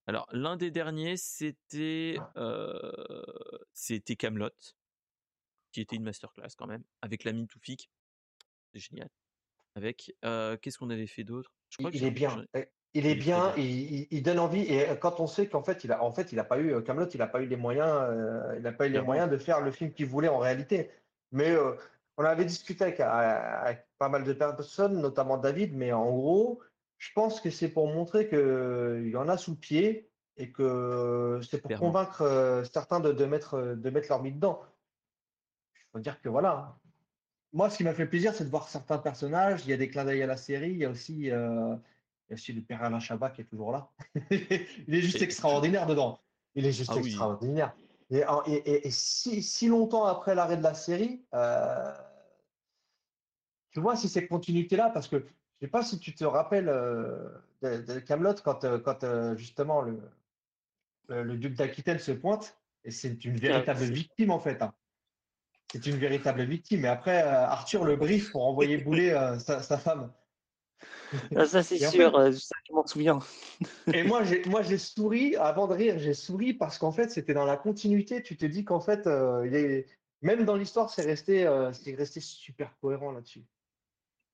Alors 0.06 0.26
l'un 0.32 0.56
des 0.56 0.70
derniers, 0.70 1.16
c'était 1.16 2.16
euh, 2.36 3.22
c'était 3.72 4.16
Camelot, 4.16 4.50
qui 5.72 5.80
était 5.80 5.96
une 5.96 6.04
masterclass 6.04 6.48
quand 6.56 6.66
même, 6.66 6.84
avec 7.02 7.24
l'ami 7.24 7.46
Toufik. 7.46 7.90
C'est 8.72 8.80
génial. 8.80 9.08
Avec 9.76 10.14
euh, 10.24 10.56
qu'est-ce 10.56 10.78
qu'on 10.78 10.90
avait 10.90 11.06
fait 11.06 11.24
d'autre? 11.24 11.52
Je 11.70 11.78
crois 11.78 11.90
Il, 11.92 12.00
que 12.00 12.06
est 12.06 12.10
bien. 12.10 12.44
Eh, 12.54 12.66
Il 12.94 13.06
est 13.06 13.16
bien, 13.16 13.52
il, 13.56 13.64
il- 13.64 14.08
il 14.10 14.22
donne 14.22 14.38
envie. 14.38 14.62
Et 14.62 14.86
quand 15.00 15.18
on 15.18 15.26
sait 15.26 15.48
qu'en 15.48 15.62
fait, 15.64 15.82
il 15.82 15.90
a, 15.90 16.02
en 16.02 16.12
fait, 16.12 16.30
il 16.32 16.38
a 16.38 16.44
pas 16.44 16.60
eu 16.60 16.80
Camelot, 16.84 17.08
il 17.08 17.18
n'a 17.18 17.26
pas 17.26 17.40
eu 17.42 17.46
les 17.46 17.56
moyens, 17.56 17.88
euh, 17.88 18.54
il 18.56 18.62
n'a 18.62 18.72
pas 18.72 18.84
eu 18.84 18.88
les 18.88 18.92
Clairement. 18.92 19.06
moyens 19.06 19.30
de 19.30 19.36
faire 19.36 19.60
le 19.60 19.72
film 19.72 19.92
qu'il 19.92 20.06
voulait 20.06 20.28
en 20.28 20.38
réalité. 20.38 20.90
Mais 21.32 21.50
euh, 21.50 21.74
on 22.16 22.24
avait 22.24 22.44
discuté 22.44 22.84
avec, 22.84 23.00
avec 23.00 23.86
pas 23.98 24.08
mal 24.08 24.22
de 24.22 24.32
personnes, 24.32 25.00
notamment 25.00 25.38
David. 25.38 25.74
Mais 25.74 25.92
en 25.92 26.08
gros, 26.12 26.62
je 26.98 27.10
pense 27.14 27.40
que 27.40 27.50
c'est 27.50 27.68
pour 27.68 27.86
montrer 27.88 28.28
que 28.28 29.02
il 29.04 29.10
y 29.10 29.16
en 29.16 29.28
a 29.28 29.36
sous 29.36 29.52
le 29.52 29.56
pied 29.56 30.10
et 30.36 30.50
que 30.52 31.40
c'est 31.48 31.58
pour 31.60 31.68
Clairement. 31.68 31.86
convaincre 31.88 32.22
euh, 32.22 32.64
certains 32.64 33.00
de, 33.00 33.12
de 33.12 33.24
mettre, 33.24 33.74
de 33.76 33.90
mettre 33.90 34.08
leur 34.08 34.22
mis 34.22 34.32
dedans. 34.32 34.62
Il 35.76 35.90
faut 35.92 35.98
dire 36.00 36.20
que 36.20 36.28
voilà. 36.28 36.76
Moi, 37.52 37.70
ce 37.70 37.76
qui 37.76 37.84
m'a 37.84 37.94
fait 37.94 38.06
plaisir, 38.06 38.34
c'est 38.34 38.44
de 38.44 38.50
voir 38.50 38.68
certains 38.68 38.98
personnages. 38.98 39.62
Il 39.64 39.70
y 39.70 39.72
a 39.72 39.76
des 39.76 39.88
clins 39.88 40.04
d'œil 40.04 40.22
à 40.22 40.26
la 40.26 40.36
série. 40.36 40.70
Il 40.70 40.78
y 40.78 40.84
a 40.84 40.90
aussi, 40.90 41.30
euh, 41.30 41.76
il 42.26 42.30
y 42.30 42.32
a 42.32 42.34
aussi 42.34 42.52
le 42.52 42.62
père 42.62 42.82
Alain 42.82 42.98
Chabat 42.98 43.30
qui 43.30 43.42
est 43.42 43.44
toujours 43.44 43.70
là. 43.70 43.90
il 44.30 44.92
est 44.94 45.00
juste 45.02 45.20
Et- 45.20 45.24
extraordinaire 45.24 45.86
dedans. 45.86 46.18
Il 46.56 46.66
est 46.66 46.72
juste 46.72 46.90
Ah 46.92 46.98
extraordinaire. 46.98 47.76
Et, 48.10 48.24
en- 48.26 48.42
et- 48.46 48.54
et- 48.54 48.86
et 48.88 48.90
si, 48.90 49.40
si 49.42 49.68
longtemps 49.68 50.04
après 50.06 50.34
l'arrêt 50.34 50.56
de 50.56 50.62
la 50.64 50.74
série, 50.74 51.24
euh, 51.32 51.92
tu 53.70 53.80
vois 53.80 53.96
si 53.96 54.08
cette 54.08 54.28
continuité-là, 54.28 54.90
parce 54.90 55.08
que 55.08 55.24
sais 55.64 55.70
pas 55.70 55.82
si 55.82 55.98
tu 55.98 56.14
te 56.14 56.24
rappelles 56.24 56.68
euh, 56.68 57.28
de, 57.62 57.98
Camelot 58.00 58.34
quand, 58.44 58.64
euh, 58.64 58.78
quand 58.78 59.04
euh, 59.04 59.36
justement 59.36 59.82
le, 61.08 61.36
duc 61.36 61.54
d'Aquitaine 61.54 61.98
se 61.98 62.12
pointe, 62.12 62.56
et 62.84 62.90
c'est 62.90 63.24
une 63.24 63.36
véritable 63.36 63.84
victime 63.84 64.30
en 64.30 64.40
fait. 64.40 64.62
hein. 64.62 64.74
C'est 65.72 65.86
une 65.86 65.96
véritable 65.96 66.44
victime. 66.44 66.84
Et 66.84 66.88
après, 66.88 67.22
Arthur 67.22 67.84
le 67.84 67.96
brief 67.96 68.30
pour 68.30 68.46
envoyer 68.46 68.78
bouler 68.84 69.10
sa, 69.40 69.60
sa 69.60 69.78
femme. 69.78 70.12
Ah, 71.34 71.46
ça, 71.46 71.62
c'est 71.62 71.84
en 71.84 71.90
sûr, 71.90 72.12
ça, 72.12 72.54
je 72.68 72.72
m'en 72.72 72.86
souviens. 72.86 73.18
Et 73.92 74.02
moi, 74.04 74.22
j'ai, 74.24 74.44
moi, 74.44 74.62
j'ai 74.62 74.78
souri, 74.78 75.36
avant 75.36 75.66
de 75.66 75.74
rire, 75.74 75.98
j'ai 75.98 76.14
souri 76.14 76.54
parce 76.54 76.78
qu'en 76.78 76.92
fait, 76.92 77.10
c'était 77.10 77.34
dans 77.34 77.44
la 77.44 77.56
continuité. 77.56 78.22
Tu 78.22 78.36
te 78.36 78.46
dis 78.46 78.64
qu'en 78.64 78.80
fait, 78.80 79.06
euh, 79.06 79.46
il 79.46 79.54
est- 79.54 79.86
même 80.22 80.44
dans 80.44 80.56
l'histoire, 80.56 80.90
c'est 80.90 81.02
resté, 81.02 81.46
euh, 81.46 81.72
c'est 81.72 81.94
resté 81.94 82.20
super 82.20 82.76
cohérent 82.80 83.12
là-dessus. 83.12 83.42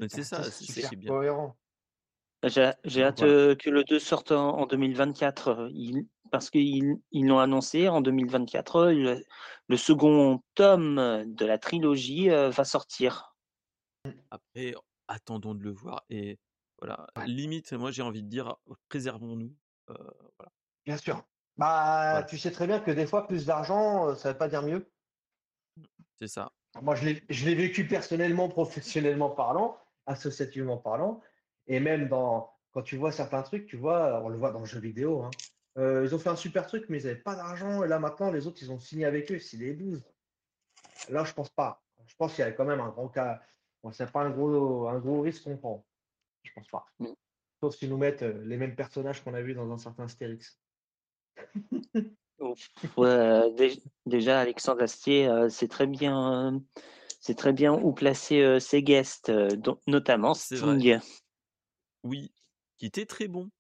C'est 0.09 0.23
ça, 0.25 0.43
c'est 0.45 0.51
ça 0.51 0.73
super 0.73 0.89
qui 0.89 0.95
est 0.95 0.99
bien. 0.99 1.11
cohérent. 1.13 1.57
J'ai 2.45 2.73
j'ai 2.85 3.05
hâte 3.05 3.21
voilà. 3.21 3.55
que 3.55 3.69
le 3.71 3.85
2 3.85 3.99
sorte 3.99 4.33
en, 4.33 4.59
en 4.61 4.67
2024. 4.67 5.49
euh, 5.49 5.69
il- 5.73 6.07
parce 6.31 6.49
qu'ils 6.49 6.97
ils 7.11 7.27
l'ont 7.27 7.41
annoncé 7.41 7.89
en 7.89 8.01
2024. 8.01 8.77
euh, 8.77 8.93
Le, 8.93 9.25
le 9.69 9.77
second 9.77 10.43
tome 10.55 11.25
de 11.27 11.45
la 11.45 11.59
trilogie 11.59 12.31
euh, 12.31 12.51
va 12.51 12.65
sortir. 12.65 13.35
Après, 14.31 14.75
attendons 15.09 15.55
de 15.55 15.63
le 15.63 15.73
voir. 15.73 16.05
Et 16.09 16.39
voilà, 16.81 17.07
Ouais. 17.17 17.27
limite, 17.27 17.73
moi 17.73 17.91
j'ai 17.91 18.03
envie 18.03 18.23
de 18.23 18.29
dire, 18.29 18.57
préservons-nous. 18.89 19.55
Euh, 19.91 19.95
voilà. 20.39 20.53
Bien 20.87 20.97
sûr. 20.97 21.17
Bah, 21.57 22.11
Voilà. 22.13 22.23
tu 22.27 22.39
sais 22.39 22.53
très 22.53 22.67
bien 22.67 22.81
que 22.81 22.91
des 22.93 23.07
fois, 23.07 23.27
plus 23.27 23.45
d'argent, 23.45 24.15
ça 24.15 24.29
ne 24.29 24.33
veut 24.33 24.39
pas 24.39 24.49
dire 24.49 24.63
mieux. 24.63 24.91
C'est 26.19 26.29
ça. 26.29 26.53
Moi, 26.81 26.95
je 26.95 27.05
l'ai, 27.05 27.25
je 27.29 27.45
l'ai 27.45 27.55
vécu 27.57 27.87
personnellement, 27.87 28.49
professionnellement 28.49 29.31
parlant, 29.31 29.77
associativement 30.07 30.77
parlant, 30.77 31.21
et 31.67 31.81
même 31.81 32.09
dans, 32.09 32.53
quand 32.73 32.83
tu 32.83 32.97
vois 32.97 33.13
certains 33.13 33.43
trucs, 33.43 33.67
tu 33.67 33.77
vois, 33.77 34.23
on 34.25 34.29
le 34.29 34.37
voit 34.37 34.53
dans 34.53 34.61
le 34.61 34.67
jeu 34.67 34.81
vidéo, 34.81 35.23
hein. 35.23 35.31
Euh, 35.79 36.05
ils 36.05 36.15
ont 36.15 36.19
fait 36.19 36.29
un 36.29 36.37
super 36.37 36.67
truc, 36.67 36.87
mais 36.89 37.01
ils 37.01 37.07
n'avaient 37.07 37.21
pas 37.21 37.37
d'argent, 37.37 37.85
et 37.85 37.89
là 37.89 37.99
maintenant, 37.99 38.31
les 38.31 38.47
autres, 38.47 38.59
ils 38.61 38.73
ont 38.73 38.81
signé 38.81 39.05
avec 39.05 39.31
eux, 39.31 39.39
c'est 39.39 39.57
des 39.57 39.73
bouses. 39.73 40.05
Là, 41.09 41.25
je 41.25 41.33
pense 41.33 41.51
pas. 41.51 41.83
Je 42.07 42.15
pense 42.17 42.35
qu'il 42.35 42.45
y 42.45 42.49
a 42.49 42.53
quand 42.53 42.65
même 42.65 42.81
un 42.81 42.89
grand 42.89 43.09
cas. 43.09 43.41
Bon, 43.83 43.93
c'est 43.93 44.11
pas 44.11 44.23
un 44.23 44.31
gros, 44.31 44.89
un 44.89 44.99
gros 44.99 45.21
risque 45.21 45.45
qu'on 45.45 45.57
prend. 45.57 45.87
Je 46.43 46.51
pense 46.53 46.69
pas. 46.69 46.85
Mm. 46.99 47.13
Sauf 47.61 47.77
s'ils 47.77 47.89
nous 47.89 47.99
mettent 47.99 48.23
euh, 48.23 48.43
les 48.45 48.57
mêmes 48.57 48.75
personnages 48.75 49.23
qu'on 49.23 49.35
a 49.35 49.43
vus 49.43 49.55
dans 49.55 49.71
un 49.71 49.79
certain 49.79 50.05
Astérix. 50.05 50.59
Ouais, 52.97 53.55
déjà, 54.07 54.41
Alexandre 54.41 54.83
Astier, 54.83 55.29
euh, 55.29 55.51
c'est 55.51 55.69
très 55.69 55.87
bien, 55.87 56.63
c'est 57.21 57.37
très 57.37 57.53
bien 57.53 57.73
où 57.75 57.93
placer 57.93 58.41
euh, 58.41 58.59
ses 58.59 58.83
guests, 58.83 59.29
euh, 59.29 59.49
dont- 59.57 59.81
notamment 59.87 60.33
vrai. 60.33 60.41
Sting. 60.79 60.99
Oui, 62.03 62.33
qui 62.79 62.87
était 62.87 63.07
très 63.07 63.29
bon, 63.29 63.51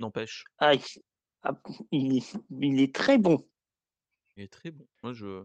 n'empêche. 0.00 0.44
Ah, 0.58 0.74
il, 0.74 0.82
ah, 1.42 1.60
il- 1.92 2.22
il 2.50 2.80
est 2.80 2.94
très 2.94 3.18
bon. 3.18 3.46
Il 4.36 4.44
est 4.44 4.52
très 4.52 4.70
bon. 4.70 4.86
Moi, 5.02 5.12
je, 5.12 5.44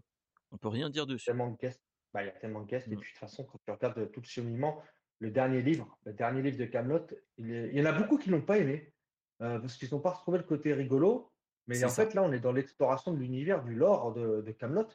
on 0.52 0.58
peut 0.58 0.68
rien 0.70 0.90
dire 0.90 1.08
dessus. 1.08 1.26
tellement 1.26 1.50
de 1.50 1.58
guests. 1.58 1.82
Bah, 2.14 2.22
il 2.24 2.28
y 2.28 2.30
a 2.30 2.34
tellement 2.34 2.62
de 2.62 2.68
guests. 2.68 2.88
Et 2.88 2.96
Mm. 2.96 3.00
puis, 3.00 3.08
de 3.10 3.12
toute 3.12 3.20
façon, 3.20 3.44
quand 3.44 3.58
tu 3.66 3.72
regardes 3.72 4.12
tout 4.12 4.22
le 4.22 4.28
cheminement, 4.28 4.82
le 5.20 5.32
dernier 5.32 5.62
livre, 5.64 5.98
le 6.06 6.14
dernier 6.14 6.44
livre 6.44 6.58
de 6.58 6.66
Camelot, 6.66 7.08
il, 7.38 7.52
est- 7.52 7.70
il 7.70 7.76
y 7.78 7.82
en 7.82 7.86
a 7.86 7.92
beaucoup 7.94 8.18
qui 8.20 8.30
l'ont 8.30 8.42
pas 8.42 8.60
aimé 8.60 8.94
euh, 9.42 9.58
parce 9.60 9.78
qu'ils 9.78 9.90
n'ont 9.92 10.00
pas 10.00 10.12
retrouvé 10.12 10.38
le 10.38 10.44
côté 10.44 10.74
rigolo. 10.74 11.32
Mais 11.66 11.84
en 11.84 11.90
ça. 11.90 12.06
fait, 12.06 12.14
là, 12.14 12.22
on 12.24 12.32
est 12.34 12.40
dans 12.40 12.52
l'exploration 12.52 13.14
de 13.14 13.18
l'univers, 13.18 13.64
du 13.64 13.74
lore 13.74 14.14
de, 14.14 14.42
de 14.42 14.52
Camelot. 14.52 14.88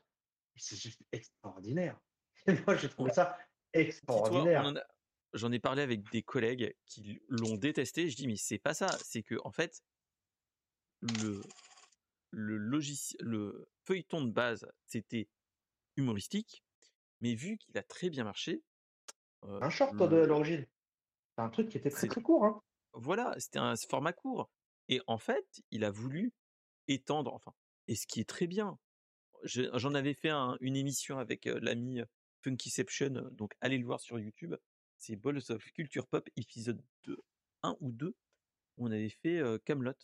Et 0.54 0.58
c'est 0.60 0.76
juste 0.76 1.00
extraordinaire. 1.10 1.98
Moi, 2.66 2.76
j'ai 2.76 2.88
trouvé 2.88 3.12
ça 3.12 3.36
extraordinaire. 3.72 4.72
j'en 5.34 5.52
ai 5.52 5.58
parlé 5.58 5.82
avec 5.82 6.10
des 6.10 6.22
collègues 6.22 6.74
qui 6.86 7.20
l'ont 7.28 7.56
détesté. 7.56 8.08
Je 8.08 8.16
dis, 8.16 8.26
mais 8.26 8.36
c'est 8.36 8.58
pas 8.58 8.74
ça. 8.74 8.88
C'est 9.04 9.22
que, 9.22 9.34
en 9.44 9.50
fait, 9.52 9.82
le, 11.00 11.42
le 12.30 12.56
logiciel, 12.56 13.20
le 13.24 13.68
feuilleton 13.84 14.24
de 14.24 14.30
base, 14.32 14.66
c'était 14.86 15.28
humoristique, 15.96 16.64
mais 17.20 17.34
vu 17.34 17.58
qu'il 17.58 17.76
a 17.78 17.82
très 17.82 18.10
bien 18.10 18.24
marché, 18.24 18.62
euh, 19.44 19.58
Un 19.62 19.70
short, 19.70 19.96
toi, 19.96 20.08
de 20.08 20.16
le- 20.16 20.26
l'origine. 20.26 20.66
C'est 21.36 21.42
un 21.42 21.50
truc 21.50 21.68
qui 21.68 21.78
était 21.78 21.90
très 21.90 22.08
très 22.08 22.20
court. 22.22 22.44
Hein. 22.44 22.62
voilà, 22.94 23.34
c'était 23.38 23.58
un 23.60 23.74
format 23.76 24.12
court. 24.12 24.50
Et 24.88 25.00
en 25.06 25.18
fait, 25.18 25.46
il 25.70 25.84
a 25.84 25.90
voulu 25.90 26.32
étendre, 26.88 27.32
enfin, 27.34 27.52
et 27.86 27.94
ce 27.94 28.06
qui 28.06 28.20
est 28.20 28.28
très 28.28 28.46
bien. 28.46 28.78
Je- 29.44 29.70
J'en 29.74 29.94
avais 29.94 30.14
fait 30.14 30.30
un- 30.30 30.56
une 30.60 30.74
émission 30.74 31.18
avec 31.18 31.46
euh, 31.46 31.58
l'ami 31.62 32.00
Funkyception, 32.48 33.16
euh, 33.16 33.30
donc 33.30 33.54
allez 33.60 33.78
le 33.78 33.84
voir 33.84 34.00
sur 34.00 34.18
YouTube. 34.18 34.54
C'est 34.98 35.16
Balls 35.16 35.42
of 35.50 35.64
Culture 35.72 36.06
Pop, 36.06 36.28
épisode 36.36 36.82
2, 37.04 37.16
1 37.62 37.76
ou 37.80 37.92
2, 37.92 38.08
où 38.08 38.86
on 38.86 38.90
avait 38.90 39.10
fait 39.10 39.40
Camelot. 39.64 39.94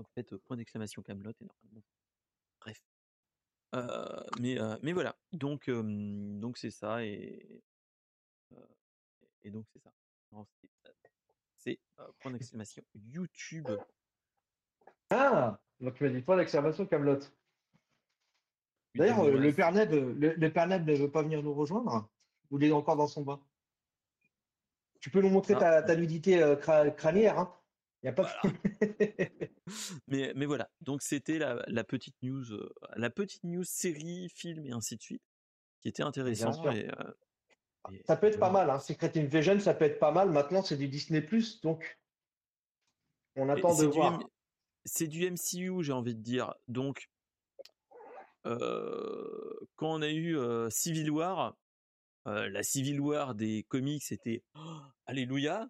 Donc 0.00 0.08
faites 0.14 0.32
euh, 0.32 0.38
point 0.46 0.56
d'exclamation 0.56 1.02
Camelot 1.02 1.34
et. 1.42 1.48
Bref. 2.58 2.82
Euh, 3.74 4.24
mais, 4.40 4.92
voilà, 4.94 5.14
donc 5.32 5.68
donc 5.70 6.56
c'est 6.56 6.70
ça 6.70 7.04
et 7.04 7.62
et 9.42 9.50
donc 9.50 9.66
c'est 9.70 9.78
ça. 9.78 9.92
C'est 11.58 11.78
euh, 11.98 12.08
point 12.20 12.32
d'exclamation 12.32 12.82
YouTube. 12.94 13.68
Ah 15.10 15.60
Donc 15.80 15.94
tu 15.94 16.04
m'as 16.04 16.08
dit 16.08 16.22
point 16.22 16.38
d'exclamation 16.38 16.86
Camelot. 16.86 17.20
D'ailleurs, 18.94 19.20
euh, 19.20 19.30
voilà, 19.30 19.46
le 19.46 19.52
Père 19.52 19.72
Ned, 19.72 19.92
euh, 19.92 20.14
le, 20.18 20.34
le 20.34 20.52
Père 20.52 20.66
Ned 20.66 20.86
ne 20.86 20.94
veut 20.94 21.10
pas 21.10 21.22
venir 21.22 21.42
nous 21.42 21.54
rejoindre 21.54 22.08
ou 22.50 22.58
il 22.58 22.64
est 22.64 22.72
encore 22.72 22.96
dans 22.96 23.06
son 23.06 23.22
bain 23.22 23.40
Tu 25.00 25.10
peux 25.10 25.20
nous 25.22 25.30
montrer 25.30 25.54
Ah. 25.56 25.60
ta, 25.60 25.82
ta 25.82 25.96
nudité 25.96 26.42
euh, 26.42 26.56
cra- 26.56 26.94
crânière. 26.94 27.38
Hein 27.38 27.54
y 28.02 28.08
a 28.08 28.12
pas 28.12 28.28
mais, 30.08 30.32
mais 30.34 30.46
voilà, 30.46 30.70
donc 30.80 31.02
c'était 31.02 31.38
la, 31.38 31.62
la 31.68 31.84
petite 31.84 32.16
news, 32.22 32.50
euh, 32.52 32.72
la 32.96 33.10
petite 33.10 33.44
news 33.44 33.62
série, 33.64 34.28
film 34.30 34.64
et 34.64 34.72
ainsi 34.72 34.96
de 34.96 35.02
suite, 35.02 35.22
qui 35.80 35.88
était 35.88 36.02
intéressant. 36.02 36.70
Et, 36.72 36.88
euh, 36.88 37.12
et- 37.92 38.02
Ça 38.06 38.16
peut 38.16 38.26
être 38.28 38.40
pas 38.40 38.50
mal. 38.50 38.70
Hein. 38.70 38.78
Secret 38.80 39.12
Invasion, 39.16 39.60
ça 39.60 39.74
peut 39.74 39.84
être 39.84 39.98
pas 39.98 40.12
mal. 40.12 40.30
Maintenant, 40.30 40.62
c'est 40.62 40.76
du 40.78 40.88
Disney+, 40.88 41.24
donc 41.62 42.00
on 43.36 43.48
attend 43.48 43.76
de 43.76 43.84
voir. 43.86 44.18
C'est 44.86 45.06
du 45.06 45.30
MCU, 45.30 45.82
j'ai 45.82 45.92
envie 45.92 46.14
de 46.14 46.22
dire. 46.22 46.54
Donc, 46.68 47.02
euh, 47.02 47.19
quand 48.44 49.94
on 49.94 50.02
a 50.02 50.10
eu 50.10 50.36
Civil 50.70 51.10
War, 51.10 51.56
la 52.26 52.62
Civil 52.62 53.00
War 53.00 53.34
des 53.34 53.64
comics, 53.64 54.02
c'était 54.02 54.42
oh, 54.54 54.80
Alléluia. 55.06 55.68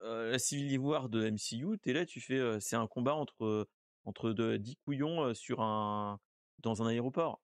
La 0.00 0.38
Civil 0.38 0.78
War 0.78 1.08
de 1.08 1.30
MCU, 1.30 1.78
t'es 1.78 1.92
là, 1.92 2.04
tu 2.04 2.20
fais, 2.20 2.60
c'est 2.60 2.76
un 2.76 2.86
combat 2.88 3.14
entre 3.14 3.68
entre 4.04 4.32
de, 4.32 4.56
10 4.56 4.76
couillons 4.84 5.32
sur 5.32 5.60
un 5.60 6.18
dans 6.58 6.82
un 6.82 6.88
aéroport. 6.88 7.40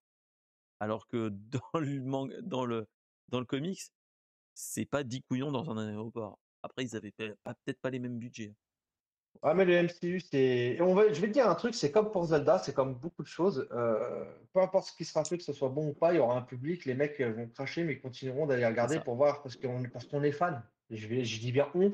Alors 0.81 1.07
que 1.07 1.28
dans 1.73 1.81
le 1.81 2.01
manga- 2.03 2.40
dans 2.43 2.65
le 2.65 2.89
dans 3.28 3.40
le 3.40 3.47
comics, 3.47 3.81
c'est 4.55 4.86
pas 4.86 5.05
10 5.05 5.23
couillons 5.23 5.53
dans 5.53 5.70
un 5.70 5.78
aéroport. 5.89 6.39
Après, 6.62 6.85
ils 6.85 6.97
avaient 6.97 7.12
peut-être 7.12 7.81
pas 7.81 7.90
les 7.90 8.01
mêmes 8.01 8.19
budgets. 8.19 8.55
Ah, 9.43 9.55
mais 9.55 9.65
le 9.65 9.83
MCU, 9.85 10.19
c'est. 10.21 10.39
et 10.77 10.83
On 10.83 10.95
va... 10.95 11.13
Je 11.13 11.21
vais 11.21 11.29
te 11.29 11.33
dire 11.33 11.49
un 11.49 11.55
truc, 11.55 11.75
c'est 11.75 11.93
comme 11.93 12.11
pour 12.11 12.25
Zelda, 12.25 12.59
c'est 12.59 12.75
comme 12.75 12.95
beaucoup 12.95 13.23
de 13.23 13.29
choses. 13.29 13.69
euh, 13.71 14.25
Peu 14.53 14.61
importe 14.61 14.89
ce 14.89 14.97
qui 14.97 15.05
sera 15.05 15.25
fait, 15.25 15.39
que 15.39 15.45
ce 15.45 15.53
soit 15.53 15.69
bon 15.69 15.89
ou 15.91 15.95
pas, 15.95 16.13
il 16.13 16.17
y 16.17 16.19
aura 16.19 16.37
un 16.37 16.43
public, 16.43 16.85
les 16.85 16.95
mecs 16.95 17.21
euh, 17.21 17.33
vont 17.33 17.49
cracher, 17.49 17.85
mais 17.85 17.93
ils 17.95 18.01
continueront 18.01 18.47
d'aller 18.47 18.67
regarder 18.67 18.97
ça. 18.97 19.01
pour 19.01 19.15
voir 19.15 19.43
parce 19.43 19.57
qu'on 19.57 19.85
parce 19.91 20.07
qu'on 20.07 20.23
est 20.25 20.33
fan. 20.33 20.63
Je, 20.91 21.07
vais... 21.07 21.25
je 21.25 21.39
dis 21.41 21.53
bien 21.53 21.71
on. 21.75 21.93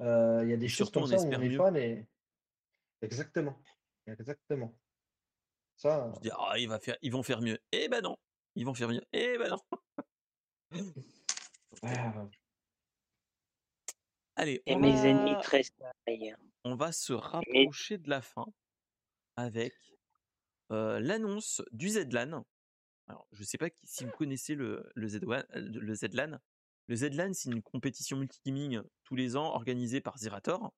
Euh, 0.00 0.40
Il 0.44 0.50
y 0.50 0.52
a 0.52 0.56
des 0.58 0.66
Et 0.66 0.68
choses 0.68 0.88
surtout, 0.88 1.00
comme 1.00 1.04
on 1.04 1.06
ça 1.06 1.14
où 1.14 1.18
espère 1.24 1.38
on 1.38 1.42
est 1.42 1.48
mieux. 1.48 1.56
fan 1.56 1.76
et. 1.76 2.06
Exactement. 3.00 3.58
Exactement. 4.06 4.74
Ça. 5.76 6.08
On 6.08 6.14
se 6.14 6.20
dit, 6.20 6.30
ah, 6.38 6.58
il 6.58 6.68
va 6.68 6.78
faire, 6.78 6.96
ils 7.00 7.10
vont 7.12 7.22
faire 7.22 7.40
mieux. 7.40 7.58
Eh 7.72 7.88
ben 7.88 8.02
non, 8.02 8.16
ils 8.54 8.66
vont 8.66 8.74
faire 8.74 8.88
mieux. 8.88 9.02
Eh 9.14 9.38
ben 9.38 9.48
non. 9.48 9.60
ouais, 11.82 12.12
Allez, 14.36 14.62
Et 14.66 14.74
on 14.74 14.78
mes 14.80 14.92
va, 14.92 15.08
ennemis 15.08 15.36
très 15.42 15.62
pareil. 15.78 16.34
On 16.64 16.74
va 16.74 16.92
se 16.92 17.12
rapprocher 17.12 17.98
de 17.98 18.08
la 18.08 18.22
fin 18.22 18.46
avec 19.36 19.74
euh, 20.70 21.00
l'annonce 21.00 21.62
du 21.72 21.88
Zlan. 21.88 22.44
Alors, 23.08 23.26
je 23.32 23.42
sais 23.42 23.58
pas 23.58 23.68
si 23.82 24.04
vous 24.04 24.10
connaissez 24.12 24.54
le, 24.54 24.88
le, 24.94 25.08
Z1 25.08 25.44
le 25.54 25.94
Zlan. 25.94 26.38
Le 26.86 26.96
Zlan, 26.96 27.32
c'est 27.32 27.50
une 27.50 27.62
compétition 27.62 28.16
multigaming 28.16 28.80
tous 29.04 29.16
les 29.16 29.36
ans 29.36 29.46
organisée 29.54 30.00
par 30.00 30.18
Zerator. 30.18 30.72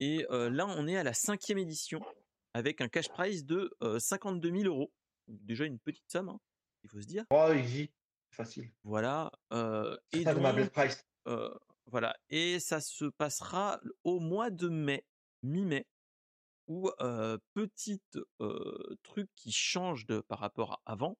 Et 0.00 0.26
euh, 0.30 0.50
là, 0.50 0.66
on 0.66 0.86
est 0.86 0.96
à 0.96 1.02
la 1.02 1.14
cinquième 1.14 1.58
édition 1.58 2.00
avec 2.54 2.80
un 2.80 2.88
cash 2.88 3.08
prize 3.08 3.44
de 3.44 3.74
euh, 3.82 3.98
52 3.98 4.50
000 4.50 4.64
euros. 4.64 4.92
Déjà 5.28 5.64
une 5.64 5.78
petite 5.78 6.10
somme, 6.10 6.28
hein, 6.28 6.40
il 6.84 6.90
faut 6.90 7.00
se 7.00 7.06
dire. 7.06 7.24
Oh, 7.30 7.52
easy. 7.52 7.90
Facile. 8.30 8.70
Voilà. 8.84 9.30
et 10.12 10.24
donc, 10.24 10.70
Price. 10.72 11.04
Voilà, 11.86 12.16
et 12.30 12.58
ça 12.58 12.80
se 12.80 13.04
passera 13.04 13.80
au 14.02 14.18
mois 14.18 14.50
de 14.50 14.68
mai, 14.68 15.06
mi-mai, 15.42 15.86
où 16.66 16.90
euh, 17.00 17.38
petite 17.54 18.18
euh, 18.40 18.96
truc 19.04 19.30
qui 19.36 19.52
change 19.52 20.04
de 20.06 20.20
par 20.20 20.40
rapport 20.40 20.72
à 20.72 20.92
avant, 20.92 21.16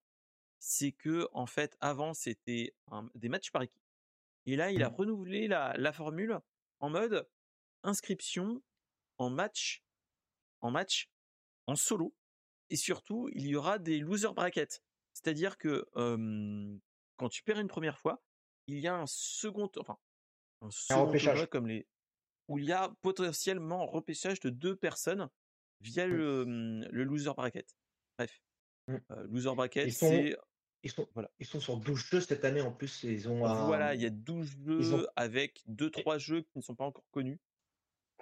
c'est 0.58 0.90
que 0.90 1.28
en 1.32 1.46
fait 1.46 1.76
avant 1.80 2.14
c'était 2.14 2.74
des 3.14 3.28
matchs 3.28 3.52
par 3.52 3.62
équipe, 3.62 3.82
et 4.46 4.56
là 4.56 4.72
il 4.72 4.82
a 4.82 4.88
renouvelé 4.88 5.46
la, 5.46 5.74
la 5.76 5.92
formule 5.92 6.40
en 6.80 6.90
mode 6.90 7.28
inscription 7.84 8.60
en 9.18 9.30
match, 9.30 9.84
en 10.62 10.72
match, 10.72 11.10
en 11.68 11.76
solo, 11.76 12.12
et 12.70 12.76
surtout 12.76 13.28
il 13.32 13.46
y 13.46 13.54
aura 13.54 13.78
des 13.78 14.00
loser 14.00 14.32
brackets, 14.34 14.82
c'est-à-dire 15.12 15.58
que 15.58 15.86
euh, 15.96 16.76
quand 17.16 17.28
tu 17.28 17.44
perds 17.44 17.60
une 17.60 17.68
première 17.68 17.98
fois, 17.98 18.20
il 18.66 18.80
y 18.80 18.88
a 18.88 18.96
un 18.96 19.06
second, 19.06 19.70
enfin 19.78 19.96
un 20.62 20.70
second 20.70 21.06
repêchage. 21.06 21.32
tournoi 21.34 21.46
comme 21.46 21.66
les 21.66 21.86
où 22.48 22.58
il 22.58 22.64
y 22.64 22.72
a 22.72 22.92
potentiellement 23.02 23.86
repêchage 23.86 24.38
de 24.40 24.50
deux 24.50 24.76
personnes 24.76 25.28
via 25.80 26.06
le, 26.06 26.42
hum, 26.42 26.84
le 26.90 27.04
loser 27.04 27.32
bracket. 27.36 27.68
Bref, 28.18 28.40
Mm. 28.88 28.98
Euh, 29.10 29.26
loser 29.28 29.54
bracket, 29.56 29.86
Ils 29.88 29.92
sont- 29.92 30.08
c'est 30.10 30.36
Ils 30.84 30.90
sont, 30.92 31.08
Voilà. 31.14 31.28
ils 31.40 31.46
sont 31.46 31.58
sur 31.58 31.76
12 31.78 31.98
jeux 31.98 32.20
cette 32.20 32.44
année 32.44 32.60
en 32.60 32.70
plus. 32.70 33.02
Ils 33.02 33.28
ont 33.28 33.44
un- 33.44 33.66
voilà, 33.66 33.96
il 33.96 34.00
y 34.02 34.06
a 34.06 34.10
12 34.10 34.54
jeux 34.64 34.94
ont- 34.94 35.06
avec 35.16 35.64
deux 35.66 35.90
trois 35.90 36.18
jeux 36.18 36.42
qui 36.42 36.58
ne 36.58 36.62
sont 36.62 36.76
pas 36.76 36.84
encore 36.84 37.06
connus. 37.10 37.40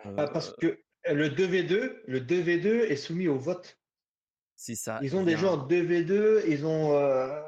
Ah, 0.02 0.26
parce 0.28 0.50
Euh, 0.52 0.56
que 1.04 1.12
le 1.12 1.28
2v2, 1.28 2.02
le 2.06 2.20
2v2 2.20 2.84
est 2.90 2.96
soumis 2.96 3.28
au 3.28 3.36
vote. 3.36 3.78
c'est 4.56 4.76
ça. 4.76 4.98
Ils 5.02 5.14
ont 5.16 5.24
des 5.24 5.44
en 5.44 5.58
2v2, 5.58 6.42
ils 6.48 6.64
ont. 6.64 6.92
euh, 6.96 7.42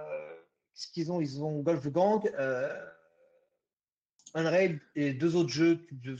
Qu'est-ce 0.75 0.89
qu'ils 0.93 1.11
ont? 1.11 1.23
Ils 1.23 1.43
ont 1.43 1.61
Golf 1.63 1.87
Gang, 1.89 2.31
euh, 2.39 2.85
Unraid 4.35 4.81
et 4.95 5.13
deux 5.15 5.37
autres 5.37 5.51
jeux. 5.51 5.81
de-. 5.93 6.17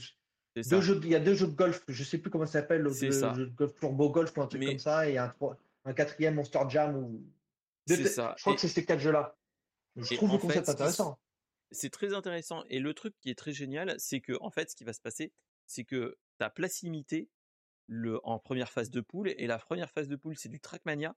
Deux 0.55 0.81
jeux, 0.81 0.99
il 1.03 1.09
y 1.09 1.15
a 1.15 1.19
deux 1.19 1.35
jeux 1.35 1.47
de 1.47 1.55
golf, 1.55 1.83
je 1.87 2.03
sais 2.03 2.17
plus 2.17 2.31
comment 2.31 2.45
ça 2.47 2.53
s'appelle, 2.53 2.81
le, 2.81 2.91
jeu 2.91 3.09
de 3.09 3.45
golf 3.45 3.75
Turbo 3.79 4.09
Golf 4.09 4.35
ou 4.35 4.41
un 4.41 4.47
truc 4.47 4.59
Mais- 4.59 4.67
comme 4.69 4.79
ça, 4.79 5.07
et 5.07 5.17
un, 5.17 5.31
quatrième 5.95 6.33
Monster 6.35 6.61
Jam. 6.69 6.95
Ou... 6.95 7.23
C'est 7.85 8.03
ça. 8.07 8.33
Je 8.37 8.41
crois 8.43 8.53
Et- 8.53 8.55
que 8.55 8.61
c'est 8.61 8.67
ces 8.67 8.83
quatre 8.85 8.99
jeux-là. 8.99 9.37
Je 9.95 10.13
et 10.13 10.17
trouve 10.17 10.31
le 10.31 10.37
concept 10.39 10.67
intéressant. 10.69 11.19
c'est 11.71 11.91
très 11.91 12.13
intéressant. 12.13 12.63
Et 12.69 12.79
le 12.79 12.93
truc 12.93 13.13
qui 13.21 13.29
est 13.29 13.37
très 13.37 13.53
génial, 13.53 13.95
c'est 13.99 14.19
que 14.19 14.33
en 14.41 14.49
fait, 14.49 14.71
ce 14.71 14.75
qui 14.75 14.83
va 14.83 14.93
se 14.93 15.01
passer, 15.01 15.31
c'est 15.67 15.83
que 15.83 16.17
ta 16.39 16.49
place 16.49 16.81
limitée 16.81 17.29
le, 17.87 18.19
en 18.25 18.37
première 18.39 18.71
phase 18.71 18.89
de 18.89 18.99
poule, 19.01 19.29
et 19.37 19.47
la 19.47 19.59
première 19.59 19.89
phase 19.91 20.07
de 20.07 20.15
poule, 20.15 20.37
c'est 20.37 20.49
du 20.49 20.59
Trackmania, 20.59 21.15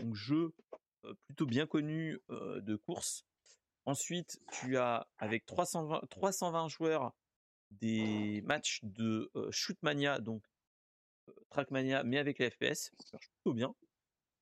donc 0.00 0.14
jeu 0.14 0.52
euh, 1.04 1.14
plutôt 1.26 1.46
bien 1.46 1.66
connu 1.66 2.18
euh, 2.30 2.60
de 2.60 2.74
course. 2.74 3.24
Ensuite, 3.88 4.38
tu 4.52 4.76
as 4.76 5.08
avec 5.16 5.46
320, 5.46 6.02
320 6.10 6.68
joueurs 6.68 7.16
des 7.70 8.42
matchs 8.44 8.80
de 8.82 9.30
euh, 9.34 9.50
Shootmania, 9.50 10.20
donc 10.20 10.44
euh, 11.30 11.32
Trackmania, 11.48 12.04
mais 12.04 12.18
avec 12.18 12.38
les 12.38 12.50
FPS, 12.50 12.90
ça 12.98 13.08
marche 13.14 13.30
plutôt 13.30 13.54
bien. 13.54 13.74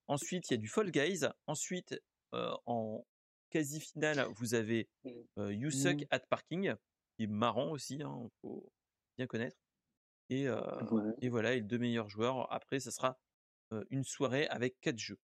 Ensuite, 0.09 0.51
il 0.51 0.55
y 0.55 0.56
a 0.56 0.59
du 0.59 0.66
Fall 0.66 0.90
Guys. 0.90 1.20
Ensuite, 1.47 1.94
euh, 2.35 2.56
en 2.66 3.06
quasi-finale, 3.51 4.27
vous 4.35 4.55
avez 4.55 4.89
You 5.36 5.70
Suck 5.70 6.01
Mm. 6.01 6.06
at 6.10 6.20
Parking, 6.28 6.74
qui 7.16 7.23
est 7.23 7.28
marrant 7.28 7.70
aussi, 7.70 7.98
il 7.98 8.28
faut 8.43 8.68
bien 9.16 9.28
connaître. 9.28 9.56
Et, 10.28 10.51
Ouais. 10.51 11.14
et 11.20 11.28
voilà, 11.28 11.52
et 11.52 11.56
les 11.56 11.62
deux 11.62 11.78
meilleurs 11.78 12.09
joueurs. 12.09 12.52
Après, 12.52 12.81
ça 12.81 12.90
sera 12.90 13.16
une 13.90 14.02
soirée 14.02 14.48
avec 14.48 14.81
quatre 14.81 14.98
jeux. 14.98 15.20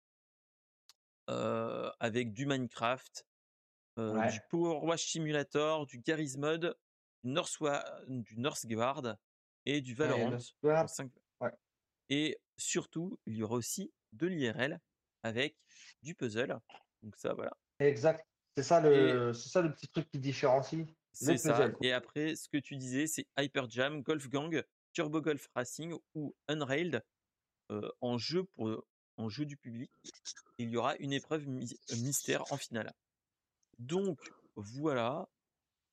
Avec 1.28 2.34
du 2.34 2.46
Minecraft, 2.46 3.26
Ouais. 4.14 4.32
du 4.32 4.40
Power 4.50 4.80
Wash 4.86 5.06
Simulator, 5.06 5.86
du 5.86 6.00
Garry's 6.00 6.38
Mod, 6.38 6.76
du, 7.24 7.34
du 8.08 8.38
Northgard 8.40 9.16
et 9.66 9.82
du 9.82 9.94
Valorant. 9.94 10.32
Northgard, 10.32 10.84
en 10.86 10.88
cinq- 10.88 11.12
ouais. 11.42 11.52
Et 12.10 12.40
surtout, 12.58 13.20
il 13.26 13.36
y 13.36 13.44
aura 13.44 13.56
aussi 13.56 13.92
de 14.14 14.28
l'IRL 14.28 14.80
avec 15.24 15.56
du 16.02 16.16
puzzle. 16.16 16.58
Donc 17.04 17.16
ça, 17.18 17.34
voilà. 17.34 17.52
Exact. 17.80 18.26
C'est 18.58 18.64
ça, 18.64 18.82
le, 18.82 19.34
c'est 19.34 19.50
ça 19.50 19.62
le 19.62 19.72
petit 19.74 19.88
truc 19.88 20.10
qui 20.12 20.20
différencie. 20.20 20.86
C'est 21.14 21.38
ça. 21.38 21.54
puzzle. 21.54 21.78
Et 21.82 21.92
après, 21.94 22.36
ce 22.36 22.50
que 22.50 22.58
tu 22.58 22.76
disais, 22.78 23.08
c'est 23.08 23.28
Hyper 23.38 23.70
Jam, 23.70 24.02
Golf 24.02 24.28
Gang, 24.30 24.64
Turbo 24.94 25.22
Golf 25.22 25.48
Racing 25.56 25.96
ou 26.16 26.36
Unrailed. 26.48 27.04
euh, 27.72 27.88
en 28.02 28.18
jeu 28.18 28.46
pour 28.56 28.84
en 29.18 29.30
jeu 29.30 29.46
du 29.46 29.56
public. 29.58 29.92
Il 30.58 30.70
y 30.70 30.78
aura 30.78 30.96
une 30.96 31.14
épreuve 31.14 31.46
mystère 31.48 32.52
en 32.52 32.58
finale. 32.58 32.92
Donc 33.80 34.20
voilà, 34.56 35.30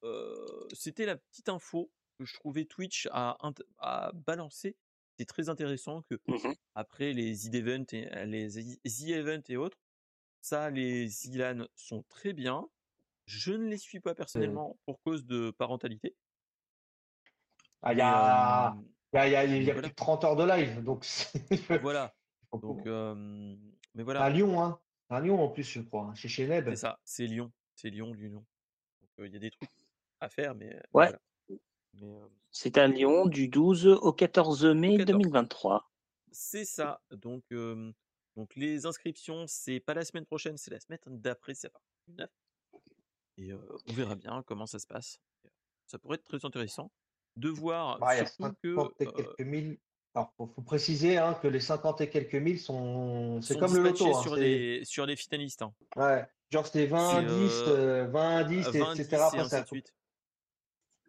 euh, 0.04 0.68
c'était 0.72 1.06
la 1.06 1.16
petite 1.16 1.48
info 1.48 1.90
que 2.18 2.24
je 2.24 2.34
trouvais 2.34 2.64
Twitch 2.64 3.08
à, 3.12 3.38
à 3.78 4.12
balancer. 4.14 4.76
C'est 5.18 5.26
très 5.26 5.48
intéressant 5.48 6.02
que 6.02 6.20
Mhm. 6.28 6.54
après 6.74 7.12
les 7.12 7.48
e-events 7.48 7.92
et 7.92 8.26
les 8.26 8.58
e-events 8.86 9.44
et 9.48 9.56
autres, 9.56 9.78
ça 10.42 10.70
les 10.70 11.26
ILAN 11.28 11.66
sont 11.74 12.04
très 12.08 12.32
bien. 12.32 12.68
Je 13.26 13.52
ne 13.52 13.66
les 13.68 13.78
suis 13.78 14.00
pas 14.00 14.14
personnellement 14.14 14.78
pour 14.84 15.00
cause 15.02 15.24
de 15.26 15.50
parentalité. 15.50 16.14
Ah, 17.82 17.92
il 17.92 17.98
y 17.98 18.02
a, 18.02 18.68
euh, 18.68 18.82
il 19.12 19.16
y 19.16 19.18
a, 19.18 19.26
il 19.26 19.32
y 19.32 19.36
a- 19.36 19.44
il 19.44 19.62
y 19.64 19.70
a 19.70 19.72
voilà. 19.74 19.88
plus 19.88 19.90
de 19.90 19.94
30 19.96 20.24
heures 20.24 20.36
de 20.36 20.44
live, 20.44 20.82
donc 20.82 21.04
voilà. 21.82 22.14
Donc, 22.52 22.86
euh, 22.86 23.14
mais 23.94 24.02
à 24.02 24.04
voilà, 24.04 24.30
Lyon, 24.30 24.62
hein. 24.62 24.80
À 25.08 25.20
Lyon 25.20 25.40
en 25.40 25.48
plus, 25.48 25.62
je 25.64 25.80
crois, 25.80 26.04
hein, 26.06 26.14
chez 26.14 26.28
Cheneb. 26.28 26.68
c'est 26.70 26.76
ça, 26.76 26.98
c'est 27.04 27.26
Lyon, 27.26 27.52
c'est 27.76 27.90
Lyon, 27.90 28.12
Lyon. 28.12 28.44
Donc 29.00 29.10
euh, 29.20 29.26
il 29.28 29.32
y 29.32 29.36
a 29.36 29.38
des 29.38 29.50
trucs 29.50 29.70
à 30.20 30.28
faire, 30.28 30.54
mais, 30.54 30.70
Ouais. 30.70 30.80
voilà. 30.92 31.18
Mais, 31.94 32.02
euh, 32.02 32.28
C'est 32.50 32.78
à 32.78 32.86
Lyon 32.86 33.26
du 33.26 33.48
12 33.48 33.86
au 33.86 34.12
14 34.12 34.64
mai 34.66 34.96
14. 34.98 35.06
2023. 35.06 35.90
c'est 36.32 36.64
ça. 36.64 37.00
Donc, 37.10 37.44
euh, 37.52 37.92
donc 38.36 38.54
les 38.56 38.84
inscriptions, 38.86 39.46
c'est 39.46 39.80
pas 39.80 39.94
la 39.94 40.04
semaine 40.04 40.26
prochaine, 40.26 40.56
c'est 40.58 40.70
la 40.70 40.80
semaine 40.80 40.98
d'après, 41.06 41.54
c'est 41.54 41.68
à 41.68 41.70
partir 41.70 41.88
du 42.08 42.14
9. 42.14 42.30
Et 43.38 43.52
euh, 43.52 43.58
on 43.88 43.92
verra 43.92 44.14
bien 44.14 44.42
comment 44.46 44.66
ça 44.66 44.78
se 44.78 44.86
passe. 44.86 45.20
Ça 45.86 45.98
pourrait 45.98 46.16
être 46.16 46.24
très 46.24 46.44
intéressant 46.44 46.90
de 47.36 47.48
voir 47.50 47.98
Bah, 47.98 48.14
il 48.14 48.18
y 48.18 48.20
a 48.20 48.26
surtout 48.26 48.54
que 48.62 48.74
50 48.74 48.92
et 49.00 49.06
euh, 49.06 49.12
quelques 49.12 49.40
mille. 49.40 49.78
Alors, 50.16 50.32
faut, 50.38 50.46
faut 50.46 50.62
préciser 50.62 51.18
hein, 51.18 51.34
que 51.42 51.46
les 51.46 51.60
50 51.60 52.00
et 52.00 52.08
quelques 52.08 52.34
mille 52.36 52.58
sont. 52.58 53.38
C'est 53.42 53.58
comme 53.58 53.74
le 53.74 53.82
loto. 53.82 54.16
hein, 54.16 54.22
sur 54.22 54.34
les 54.34 54.82
sur 54.86 55.04
les 55.04 55.14
finalistes. 55.14 55.60
hein. 55.60 55.74
Ouais. 55.94 56.26
Genre, 56.50 56.66
c'est 56.66 56.86
20 56.86 57.20
C'est, 57.20 57.26
10, 57.26 57.52
euh, 57.68 58.04
euh, 58.04 58.06
20 58.08 58.44
10, 58.44 58.62
20, 58.70 58.94
etc. 58.94 59.04
10 59.04 59.14
Après, 59.14 59.36
et 59.36 59.40
ainsi 59.40 59.50
ça 59.50 59.60
de 59.60 59.66
suite. 59.66 59.94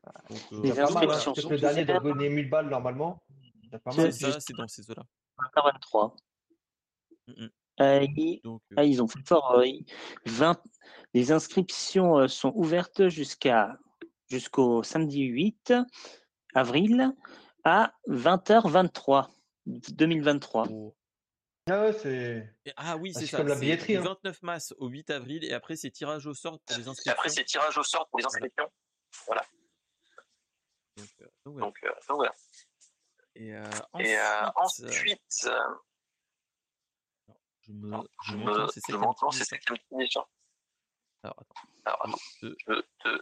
Donc, 0.04 0.14
euh, 0.32 0.36
c'est 0.50 0.56
Les 0.56 0.62
déjà 0.72 0.88
pas 0.88 0.92
mal. 0.94 1.04
Hein. 1.10 1.14
inscriptions 1.14 1.34
Peut-être 1.34 1.44
sont 1.44 1.50
le 1.52 1.58
dernier 1.60 1.86
doit 1.86 2.00
ouvertes. 2.02 2.18
donner 2.18 2.30
1000 2.30 2.50
balles 2.50 2.70
normalement. 2.70 3.24
C'est 3.30 3.62
déjà 3.64 3.80
pas 3.80 3.92
C'est 3.92 4.02
mal. 4.02 4.14
c'est 4.14 4.32
ça, 4.32 4.40
c'est 4.42 4.54
dans 4.58 4.68
ces 4.68 4.92
eaux-là. 4.92 5.04
23. 5.64 6.16
Mm, 7.28 7.32
mm. 7.46 7.50
Euh, 7.80 8.08
ils, 8.18 8.42
Donc, 8.44 8.62
euh, 8.72 8.76
ah, 8.78 8.84
ils 8.84 9.02
ont 9.02 9.08
fait 9.08 9.26
fort. 9.26 9.52
euh, 9.60 9.66
ils- 9.68 9.86
20, 10.26 10.62
les 11.14 11.32
inscriptions 11.32 12.18
euh, 12.18 12.28
sont 12.28 12.52
ouvertes 12.56 13.08
jusqu'à 13.08 13.78
jusqu'au 14.30 14.84
samedi 14.84 15.22
8 15.24 15.74
avril 16.56 17.14
à 17.68 17.94
20h23 18.08 19.28
2023. 19.66 20.68
oh. 20.72 20.96
Ah 21.70 21.82
ouais, 21.82 21.92
c'est. 21.94 22.56
Et- 22.66 22.72
ah 22.78 22.96
oui, 22.96 23.12
Ah, 23.14 23.20
c'est 23.20 23.26
c'est 23.26 23.32
ça. 23.32 23.38
comme 23.38 23.48
la 23.50 23.56
c'est 23.56 23.60
billetterie, 23.62 23.94
du 23.94 24.00
hein. 24.00 24.16
29 24.24 24.42
mars 24.42 24.74
au 24.78 24.88
8 24.88 25.10
avril 25.10 25.44
et 25.44 25.52
après 25.52 25.76
c'est 25.76 25.92
tirage 25.92 26.26
au 26.26 26.34
sort 26.34 26.60
pour 26.62 26.78
les 26.78 26.86
Et 26.86 26.88
inscriptions. 26.88 27.12
après, 27.12 27.28
c'est 27.30 27.44
tirage 27.44 27.78
au 27.78 27.84
sort 27.84 28.08
pour 28.08 28.20
les 28.20 28.26
inscriptions. 28.26 28.72
Voilà. 29.26 29.44
Donc, 30.96 31.10
euh, 31.22 31.26
donc 31.46 31.54
voilà. 31.54 31.66
Donc, 31.68 31.78
euh, 31.84 31.90
donc 32.08 32.16
voilà. 32.18 32.34
Et, 33.36 33.54
euh, 33.54 33.64
Et 34.00 34.18
euh, 34.18 34.50
ensuite, 34.54 34.86
euh, 34.86 34.90
ensuite, 34.96 35.46
euh, 35.46 35.76
je 37.62 37.72
me, 37.74 37.88
alors, 37.94 38.06
je 38.24 38.38
me, 38.38 38.68
ces 38.70 38.74
je 38.76 38.80
cinquièmes 38.80 39.02
monte 39.02 39.18
dans 39.22 39.28
petits 39.30 39.38
ces 39.40 39.44
dessins. 39.44 39.56
cinquièmes 39.58 39.78
petits 39.78 39.98
dessins. 39.98 40.26
Alors 41.24 41.36
attends, 41.42 41.70
Alors, 41.86 42.06
attends, 42.08 42.18
je 42.42 42.82
te 43.04 43.22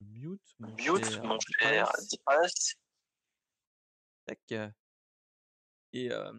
mute 0.00 0.40
mon 0.58 0.68
mute, 0.68 1.04
cher 1.04 1.22
mon 1.24 1.36
Deep 1.36 1.56
cher. 1.60 1.92
Euh, 5.94 6.32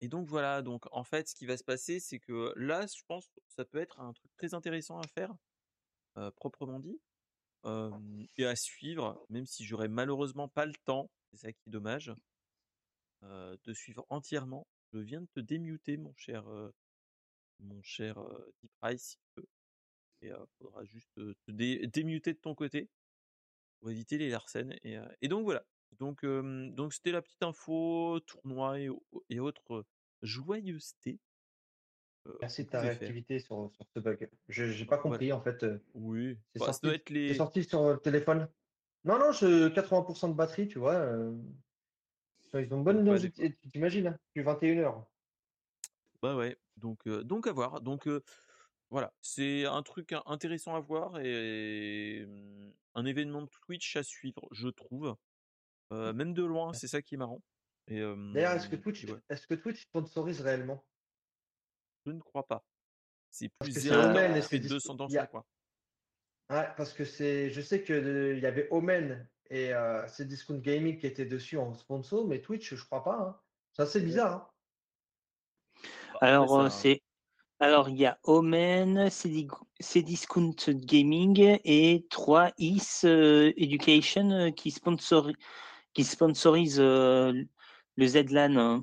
et 0.00 0.08
donc 0.08 0.28
voilà, 0.28 0.62
donc 0.62 0.84
en 0.92 1.04
fait, 1.04 1.28
ce 1.28 1.34
qui 1.34 1.46
va 1.46 1.56
se 1.56 1.64
passer, 1.64 2.00
c'est 2.00 2.18
que 2.18 2.52
là, 2.56 2.86
je 2.86 3.02
pense 3.06 3.28
que 3.28 3.40
ça 3.48 3.64
peut 3.64 3.78
être 3.78 4.00
un 4.00 4.12
truc 4.12 4.30
très 4.36 4.54
intéressant 4.54 4.98
à 4.98 5.06
faire, 5.08 5.34
proprement 6.36 6.80
dit, 6.80 7.00
et 8.36 8.46
à 8.46 8.56
suivre, 8.56 9.24
même 9.30 9.46
si 9.46 9.64
j'aurais 9.64 9.88
malheureusement 9.88 10.48
pas 10.48 10.66
le 10.66 10.74
temps, 10.84 11.10
c'est 11.30 11.38
ça 11.38 11.52
qui 11.52 11.60
est 11.66 11.70
dommage, 11.70 12.12
de 13.22 13.72
suivre 13.72 14.04
entièrement. 14.10 14.66
Je 14.92 14.98
viens 14.98 15.22
de 15.22 15.28
te 15.32 15.40
démuter, 15.40 15.96
mon 15.96 16.14
cher, 16.16 16.44
mon 17.60 17.80
cher 17.82 18.22
Deep 18.62 18.72
Ice, 18.92 19.02
si 19.02 19.16
tu 19.16 19.40
veux. 19.40 19.48
Et 20.22 20.28
il 20.28 20.46
faudra 20.58 20.84
juste 20.84 21.14
te 21.14 21.50
dé- 21.50 21.86
démuter 21.86 22.34
de 22.34 22.38
ton 22.38 22.54
côté 22.54 22.90
pour 23.80 23.90
éviter 23.90 24.18
les 24.18 24.28
larcènes. 24.28 24.78
Et 24.82 25.28
donc 25.28 25.44
voilà. 25.44 25.64
Donc 25.98 26.24
euh, 26.24 26.70
donc 26.70 26.92
c'était 26.92 27.12
la 27.12 27.22
petite 27.22 27.42
info 27.42 28.20
tournoi 28.26 28.80
et, 28.80 28.88
au- 28.88 29.02
et 29.30 29.40
autres 29.40 29.84
joyeusetés. 30.22 31.20
euh, 32.26 32.32
Merci 32.40 32.62
de 32.64 32.68
qu'on 32.68 32.72
ta 32.72 32.78
pouvait 32.80 32.90
faire. 32.90 32.98
réactivité 33.00 33.38
sur, 33.38 33.70
sur 33.74 33.86
ce 33.94 34.00
bug. 34.00 34.30
Je 34.48 34.64
n'ai 34.64 34.84
pas 34.86 34.96
Voilà. 34.96 35.02
compris 35.02 35.32
en 35.32 35.40
fait. 35.40 35.62
euh, 35.62 35.78
Oui. 35.94 36.38
C'est 36.52 36.58
Bah, 36.60 36.72
ça 36.72 36.78
doit 36.82 36.92
sorti, 36.92 36.94
être 36.96 37.08
c'est 37.08 37.14
les. 37.14 37.34
sorti 37.34 37.64
sur 37.64 37.90
le 37.92 37.98
téléphone. 37.98 38.48
Non, 39.04 39.18
non, 39.18 39.32
je 39.32 39.68
80% 39.68 40.28
de 40.30 40.34
batterie, 40.34 40.66
tu 40.66 40.78
vois. 40.78 40.94
euh, 40.94 41.36
Ils 42.54 42.72
ont 42.72 42.78
une 42.78 42.84
bonne 42.84 42.98
ouais, 42.98 43.04
longévité, 43.04 43.54
tu 43.60 43.68
t'imagines, 43.68 44.06
hein, 44.06 44.18
depuis 44.34 44.42
21h. 44.42 45.04
Bah 46.22 46.36
ouais. 46.36 46.56
Donc 46.76 47.06
euh, 47.06 47.22
donc 47.22 47.46
à 47.46 47.52
voir. 47.52 47.80
Donc 47.82 48.06
euh, 48.08 48.22
voilà, 48.90 49.12
c'est 49.20 49.66
un 49.66 49.82
truc 49.82 50.12
in- 50.12 50.22
intéressant 50.26 50.74
à 50.74 50.80
voir 50.80 51.18
et, 51.20 52.24
hum, 52.24 52.72
un 52.94 53.04
événement 53.04 53.42
de 53.42 53.48
Twitch 53.48 53.96
à 53.96 54.02
suivre, 54.02 54.48
je 54.52 54.68
trouve. 54.68 55.16
Euh, 55.94 56.12
même 56.12 56.34
de 56.34 56.42
loin, 56.42 56.72
c'est 56.72 56.88
ça 56.88 57.00
qui 57.00 57.14
est 57.14 57.18
marrant. 57.18 57.40
D'ailleurs, 57.88 58.52
est-ce 58.52 58.68
que 58.68 58.76
Twitch, 58.76 59.04
ouais, 59.04 59.18
est-ce 59.28 59.46
que 59.46 59.54
Twitch 59.54 59.82
sponsorise 59.82 60.40
réellement? 60.40 60.84
je 62.06 62.12
ne 62.12 62.20
crois 62.20 62.46
pas. 62.46 62.64
C'est 63.30 63.50
Parce 63.58 63.70
plus 63.70 63.80
c'est 63.80 63.96
Omen 63.96 64.34
c'est 64.42 64.48
fait 64.48 64.58
dis- 64.58 64.68
200 64.68 64.94
dans 64.94 65.06
a- 65.14 65.26
coin. 65.26 65.44
Ouais, 66.50 66.68
parce 66.76 66.92
que 66.92 67.04
c'est, 67.04 67.50
je 67.50 67.60
sais 67.60 67.82
que 67.82 67.92
euh, 67.92 68.34
il 68.36 68.42
y 68.42 68.46
avait 68.46 68.68
Omen 68.70 69.26
et 69.50 69.72
euh, 69.72 70.06
c'est 70.08 70.26
Discount 70.26 70.58
Gaming 70.58 70.98
qui 70.98 71.06
étaient 71.06 71.24
dessus 71.24 71.56
en 71.56 71.72
sponsor, 71.74 72.26
mais 72.26 72.40
Twitch, 72.42 72.74
je 72.74 72.84
crois 72.84 73.02
pas. 73.02 73.16
hein. 73.18 73.40
C'est 73.72 73.82
assez 73.82 74.00
bizarre. 74.00 74.32
hein. 74.34 74.50
Bah, 75.84 76.18
après, 76.20 76.28
Alors, 76.28 76.60
euh, 76.60 76.68
ça- 76.68 76.76
c'est 76.76 77.02
alors 77.60 77.88
il 77.88 77.96
y 77.96 78.04
a 78.04 78.18
Omen, 78.24 79.08
Cdiscount 79.10 80.54
Gaming 80.68 81.58
et 81.64 82.06
3is 82.10 83.04
euh, 83.06 83.52
Education 83.56 84.30
euh, 84.30 84.50
qui, 84.50 84.70
sponsori- 84.70 85.36
qui 85.94 86.04
sponsorise 86.04 86.78
euh, 86.80 87.32
le 87.96 88.06
Zlan. 88.06 88.56
hein. 88.56 88.82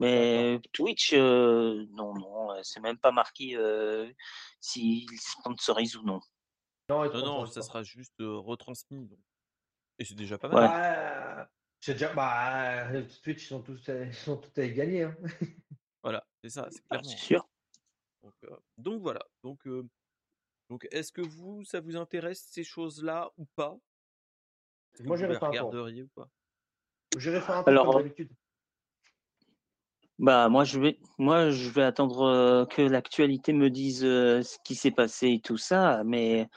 Mais 0.00 0.60
Twitch, 0.72 1.12
euh, 1.14 1.84
non, 1.90 2.14
non, 2.14 2.62
c'est 2.62 2.80
même 2.80 2.98
pas 2.98 3.10
marqué 3.10 3.56
euh, 3.56 4.08
s'il 4.60 5.08
sponsorise 5.18 5.96
ou 5.96 6.02
non. 6.04 6.20
Non, 6.88 7.04
Non, 7.04 7.12
non, 7.12 7.20
sponsorisent 7.46 7.52
ça 7.54 7.62
sera 7.62 7.82
juste 7.82 8.20
euh, 8.20 8.36
retransmis. 8.38 9.06
donc. 9.08 9.18
Et 9.98 10.04
c'est 10.04 10.14
déjà 10.14 10.38
pas 10.38 10.48
mal. 10.48 10.62
Ouais. 10.62 10.68
Bah, 10.68 11.50
c'est 11.80 11.94
déjà, 11.94 12.12
bah, 12.14 13.02
Twitch, 13.22 13.42
ils 13.44 13.46
sont 13.46 13.62
tous, 13.62 13.88
ils 13.88 14.14
sont 14.14 14.36
tous 14.36 14.60
à 14.60 14.68
gagner. 14.68 15.02
hein. 15.04 15.16
Voilà, 16.04 16.24
c'est 16.44 16.50
ça, 16.50 16.68
c'est 16.70 16.78
Ah, 16.90 16.98
clairement. 16.98 17.08
c'est 17.10 17.16
sûr. 17.24 17.48
Donc, 18.22 18.34
euh, 18.44 18.56
donc 18.76 19.02
voilà. 19.02 19.20
Donc, 19.42 19.66
euh, 19.66 19.84
donc 20.70 20.86
est-ce 20.92 21.10
que 21.10 21.22
vous, 21.22 21.64
ça 21.64 21.80
vous 21.80 21.96
intéresse 21.96 22.46
ces 22.50 22.62
choses-là 22.62 23.30
ou 23.36 23.46
pas? 23.56 23.76
Moi, 25.04 25.16
vous 25.16 25.20
j'irai 25.22 25.32
les 25.34 25.38
faire 25.38 25.48
un 25.48 25.52
tour. 25.52 25.68
regarderiez 25.68 26.02
ou 26.02 26.08
pas? 26.14 26.28
J'irai 27.16 27.40
faire 27.40 27.56
un 27.56 27.62
tour 27.62 27.68
Alors, 27.68 27.86
comme 27.86 27.96
euh, 27.96 28.02
d'habitude. 28.02 28.30
Bah 30.18 30.48
moi 30.48 30.64
je 30.64 30.80
vais 30.80 30.98
moi 31.18 31.50
je 31.50 31.70
vais 31.70 31.84
attendre 31.84 32.22
euh, 32.22 32.64
que 32.66 32.82
l'actualité 32.82 33.52
me 33.52 33.70
dise 33.70 34.04
euh, 34.04 34.42
ce 34.42 34.58
qui 34.64 34.74
s'est 34.74 34.90
passé 34.90 35.28
et 35.28 35.40
tout 35.40 35.56
ça, 35.56 36.02
mais 36.04 36.48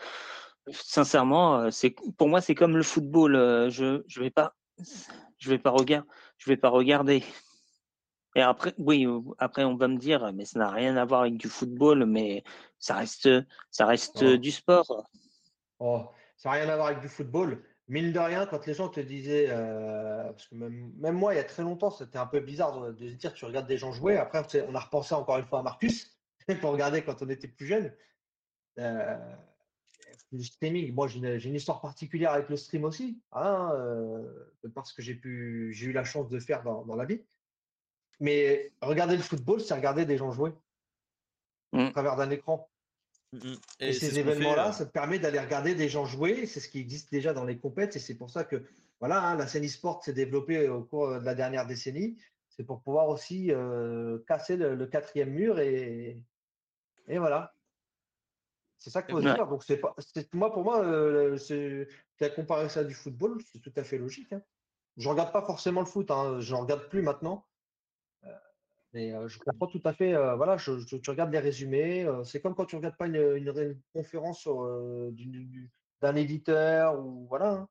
sincèrement 0.71 1.69
c'est 1.69 1.95
pour 2.17 2.27
moi 2.27 2.41
c'est 2.41 2.55
comme 2.55 2.75
le 2.75 2.81
football, 2.81 3.35
euh, 3.35 3.69
je 3.69 4.01
je 4.07 4.19
vais 4.19 4.31
pas 4.31 4.55
je 5.37 5.49
vais 5.51 5.59
pas 5.59 5.69
regarder 5.69 6.07
je 6.39 6.49
vais 6.49 6.57
pas 6.57 6.69
regarder. 6.69 7.23
Et 8.35 8.41
après 8.41 8.73
oui 8.79 9.05
euh, 9.05 9.19
après 9.37 9.63
on 9.63 9.75
va 9.75 9.87
me 9.87 9.97
dire 9.97 10.33
mais 10.33 10.45
ça 10.45 10.57
n'a 10.57 10.71
rien 10.71 10.97
à 10.97 11.05
voir 11.05 11.21
avec 11.21 11.37
du 11.37 11.47
football, 11.47 12.05
mais 12.07 12.43
ça 12.79 12.95
reste 12.95 13.29
ça 13.69 13.85
reste 13.85 14.23
Oh. 14.23 14.37
du 14.37 14.49
sport. 14.49 15.07
Oh, 15.77 16.09
ça 16.35 16.49
n'a 16.49 16.55
rien 16.55 16.69
à 16.69 16.75
voir 16.77 16.87
avec 16.87 17.01
du 17.01 17.09
football. 17.09 17.63
Mine 17.91 18.11
de 18.13 18.19
rien, 18.19 18.45
quand 18.45 18.65
les 18.65 18.73
gens 18.73 18.87
te 18.87 19.01
disaient, 19.01 19.47
euh, 19.49 20.23
parce 20.31 20.47
que 20.47 20.55
même, 20.55 20.93
même 20.97 21.15
moi, 21.15 21.33
il 21.33 21.37
y 21.37 21.39
a 21.39 21.43
très 21.43 21.63
longtemps, 21.63 21.91
c'était 21.91 22.17
un 22.17 22.25
peu 22.25 22.39
bizarre 22.39 22.93
de, 22.93 23.09
se 23.09 23.15
dire, 23.15 23.33
tu 23.33 23.45
regardes 23.45 23.67
des 23.67 23.77
gens 23.77 23.91
jouer. 23.91 24.17
Après, 24.17 24.41
on 24.67 24.75
a 24.75 24.79
repensé 24.79 25.13
encore 25.13 25.37
une 25.37 25.45
fois 25.45 25.59
à 25.59 25.63
Marcus, 25.63 26.17
pour 26.61 26.71
regarder 26.71 27.03
quand 27.03 27.21
on 27.21 27.29
était 27.29 27.49
plus 27.49 27.65
jeune. 27.65 27.93
Euh, 28.79 29.35
le 30.31 30.41
streaming, 30.41 30.93
moi, 30.93 31.07
j'ai 31.07 31.19
une, 31.19 31.37
j'ai 31.37 31.49
une 31.49 31.55
histoire 31.55 31.81
particulière 31.81 32.31
avec 32.31 32.47
le 32.47 32.55
stream 32.55 32.85
aussi, 32.85 33.21
hein, 33.33 33.71
euh, 33.73 34.23
parce 34.73 34.93
que 34.93 35.01
j'ai 35.01 35.15
pu, 35.15 35.73
j'ai 35.73 35.87
eu 35.87 35.91
la 35.91 36.05
chance 36.05 36.29
de 36.29 36.39
faire 36.39 36.63
dans, 36.63 36.85
dans 36.85 36.95
la 36.95 37.03
vie. 37.03 37.21
Mais 38.21 38.71
regarder 38.81 39.17
le 39.17 39.21
football, 39.21 39.59
c'est 39.59 39.73
regarder 39.73 40.05
des 40.05 40.17
gens 40.17 40.31
jouer 40.31 40.53
Mm. 41.73 41.79
à 41.79 41.91
travers 41.91 42.15
d'un 42.15 42.29
écran. 42.29 42.69
Mhm. 43.33 43.57
Et, 43.79 43.93
c'est 43.93 44.09
ces 44.09 44.19
événements-là, 44.19 44.69
euh, 44.69 44.71
ça 44.73 44.85
te 44.85 44.91
permet 44.91 45.19
d'aller 45.19 45.39
regarder 45.39 45.73
des 45.75 45.87
gens 45.89 46.05
jouer. 46.05 46.45
C'est 46.45 46.59
ce 46.59 46.69
qui 46.69 46.79
existe 46.79 47.11
déjà 47.11 47.33
dans 47.33 47.45
les 47.45 47.57
compètes. 47.57 47.95
Et 47.95 47.99
c'est 47.99 48.15
pour 48.15 48.29
ça 48.29 48.43
que 48.43 48.63
voilà, 48.99 49.21
hein, 49.21 49.35
la 49.35 49.47
scène 49.47 49.65
e-sport 49.65 50.03
s'est 50.03 50.13
développée 50.13 50.67
au 50.67 50.83
cours 50.83 51.19
de 51.19 51.25
la 51.25 51.35
dernière 51.35 51.65
décennie. 51.65 52.17
C'est 52.49 52.63
pour 52.65 52.81
pouvoir 52.81 53.07
aussi 53.07 53.51
euh, 53.51 54.19
casser 54.27 54.57
le, 54.57 54.75
le 54.75 54.85
quatrième 54.85 55.29
mur 55.29 55.59
et, 55.59 56.21
et 57.07 57.17
voilà. 57.17 57.53
C'est 58.77 58.89
ça 58.89 59.03
qu'il 59.03 59.13
faut 59.13 59.21
Ouais. 59.21 59.33
dire. 59.33 59.47
Donc, 59.47 59.63
c'est 59.63 59.77
pas, 59.77 59.95
moi, 60.33 60.51
pour 60.51 60.63
moi, 60.63 60.83
euh, 60.83 61.37
c'est, 61.37 61.87
tu 62.17 62.23
as 62.23 62.29
comparé 62.29 62.67
ça 62.67 62.81
à 62.81 62.83
du 62.83 62.95
football, 62.95 63.39
c'est 63.51 63.59
tout 63.59 63.71
à 63.75 63.83
fait 63.83 63.97
logique. 63.99 64.33
Hein. 64.33 64.41
Je 64.97 65.07
regarde 65.07 65.31
pas 65.31 65.43
forcément 65.43 65.81
le 65.81 65.85
foot, 65.85 66.11
hein, 66.11 66.39
je 66.39 66.51
n'en 66.53 66.61
regarde 66.61 66.89
plus 66.89 67.01
maintenant. 67.01 67.45
Mais 68.93 69.13
euh, 69.13 69.27
je 69.27 69.39
comprends 69.39 69.67
tout 69.67 69.81
à 69.85 69.93
fait. 69.93 70.13
euh, 70.13 70.35
voilà, 70.35 70.57
je, 70.57 70.79
je- 70.79 70.97
tu 70.97 71.09
regardes 71.09 71.31
les 71.31 71.39
résumés. 71.39 72.03
euh, 72.05 72.23
c'est 72.23 72.41
comme 72.41 72.55
quand 72.55 72.65
tu 72.65 72.75
regardes 72.75 72.97
pas 72.97 73.07
une, 73.07 73.81
conférence 73.93 74.47
d'un 76.01 76.15
éditeur 76.15 76.99
ou 76.99 77.27
voilà. 77.27 77.51
hein. 77.53 77.69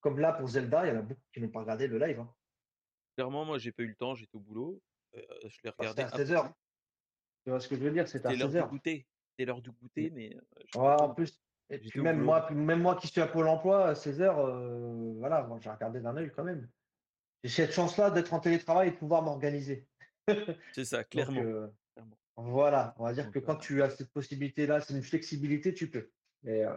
Comme 0.00 0.18
là 0.18 0.32
pour 0.32 0.48
Zelda, 0.48 0.86
il 0.86 0.90
y 0.90 0.92
en 0.96 1.00
a 1.00 1.02
beaucoup 1.02 1.20
qui 1.32 1.40
n'ont 1.40 1.48
pas 1.48 1.60
regardé 1.60 1.88
le 1.88 1.98
live. 1.98 2.20
hein. 2.20 2.32
Clairement, 3.16 3.44
moi, 3.44 3.58
j'ai 3.58 3.72
pas 3.72 3.82
eu 3.82 3.88
le 3.88 3.96
temps, 3.96 4.14
j'étais 4.14 4.36
au 4.36 4.40
boulot. 4.40 4.80
je 5.12 5.20
l'ai 5.64 5.70
Bah, 5.70 5.74
regardé 5.76 5.88
c'était 5.88 6.02
à 6.02 6.06
après 6.06 6.24
16h. 6.24 6.48
coup. 6.48 6.54
Tu 7.44 7.50
vois 7.50 7.60
ce 7.60 7.68
que 7.68 7.76
je 7.76 7.80
veux 7.80 7.90
dire? 7.90 8.06
C'était 8.08 8.26
à 8.28 8.30
C'était 8.30 8.44
l'heure 8.44 8.48
du 8.50 8.56
16h. 8.58 8.70
goûter. 8.70 9.06
C'était 9.30 9.44
l'heure 9.46 9.62
du 9.62 9.70
goûter, 9.72 10.10
mais 10.10 10.36
Ouais, 10.74 10.94
en 11.00 11.14
plus, 11.14 11.42
et 11.70 11.78
puis 11.78 12.00
même 12.00 12.22
moi, 12.22 12.46
puis 12.46 12.54
même 12.54 12.80
moi 12.82 12.96
qui 12.96 13.08
suis 13.08 13.20
à 13.20 13.26
Pôle 13.26 13.48
emploi 13.48 13.88
à 13.88 13.94
16h, 13.94 14.38
euh, 14.38 15.14
voilà, 15.18 15.48
j'ai 15.60 15.70
regardé 15.70 16.00
d'un 16.00 16.16
œil 16.16 16.30
quand 16.34 16.44
même. 16.44 16.68
J'ai 17.42 17.50
cette 17.50 17.72
chance-là 17.72 18.10
d'être 18.10 18.34
en 18.34 18.40
télétravail 18.40 18.88
et 18.88 18.90
de 18.92 18.96
pouvoir 18.96 19.22
m'organiser. 19.22 19.87
C'est 20.72 20.84
ça, 20.84 20.98
Donc, 20.98 21.08
clairement. 21.10 21.40
euh, 21.42 21.68
clairement. 21.94 22.16
voilà, 22.36 22.94
on 22.98 23.04
va 23.04 23.12
dire 23.12 23.24
Donc, 23.24 23.34
que 23.34 23.38
quand 23.40 23.56
tu 23.56 23.82
as 23.82 23.90
cette 23.90 24.12
possibilité-là, 24.12 24.80
c'est 24.80 24.94
une 24.94 25.02
flexibilité, 25.02 25.74
tu 25.74 25.90
peux. 25.90 26.10
Mais 26.42 26.64
euh, 26.64 26.72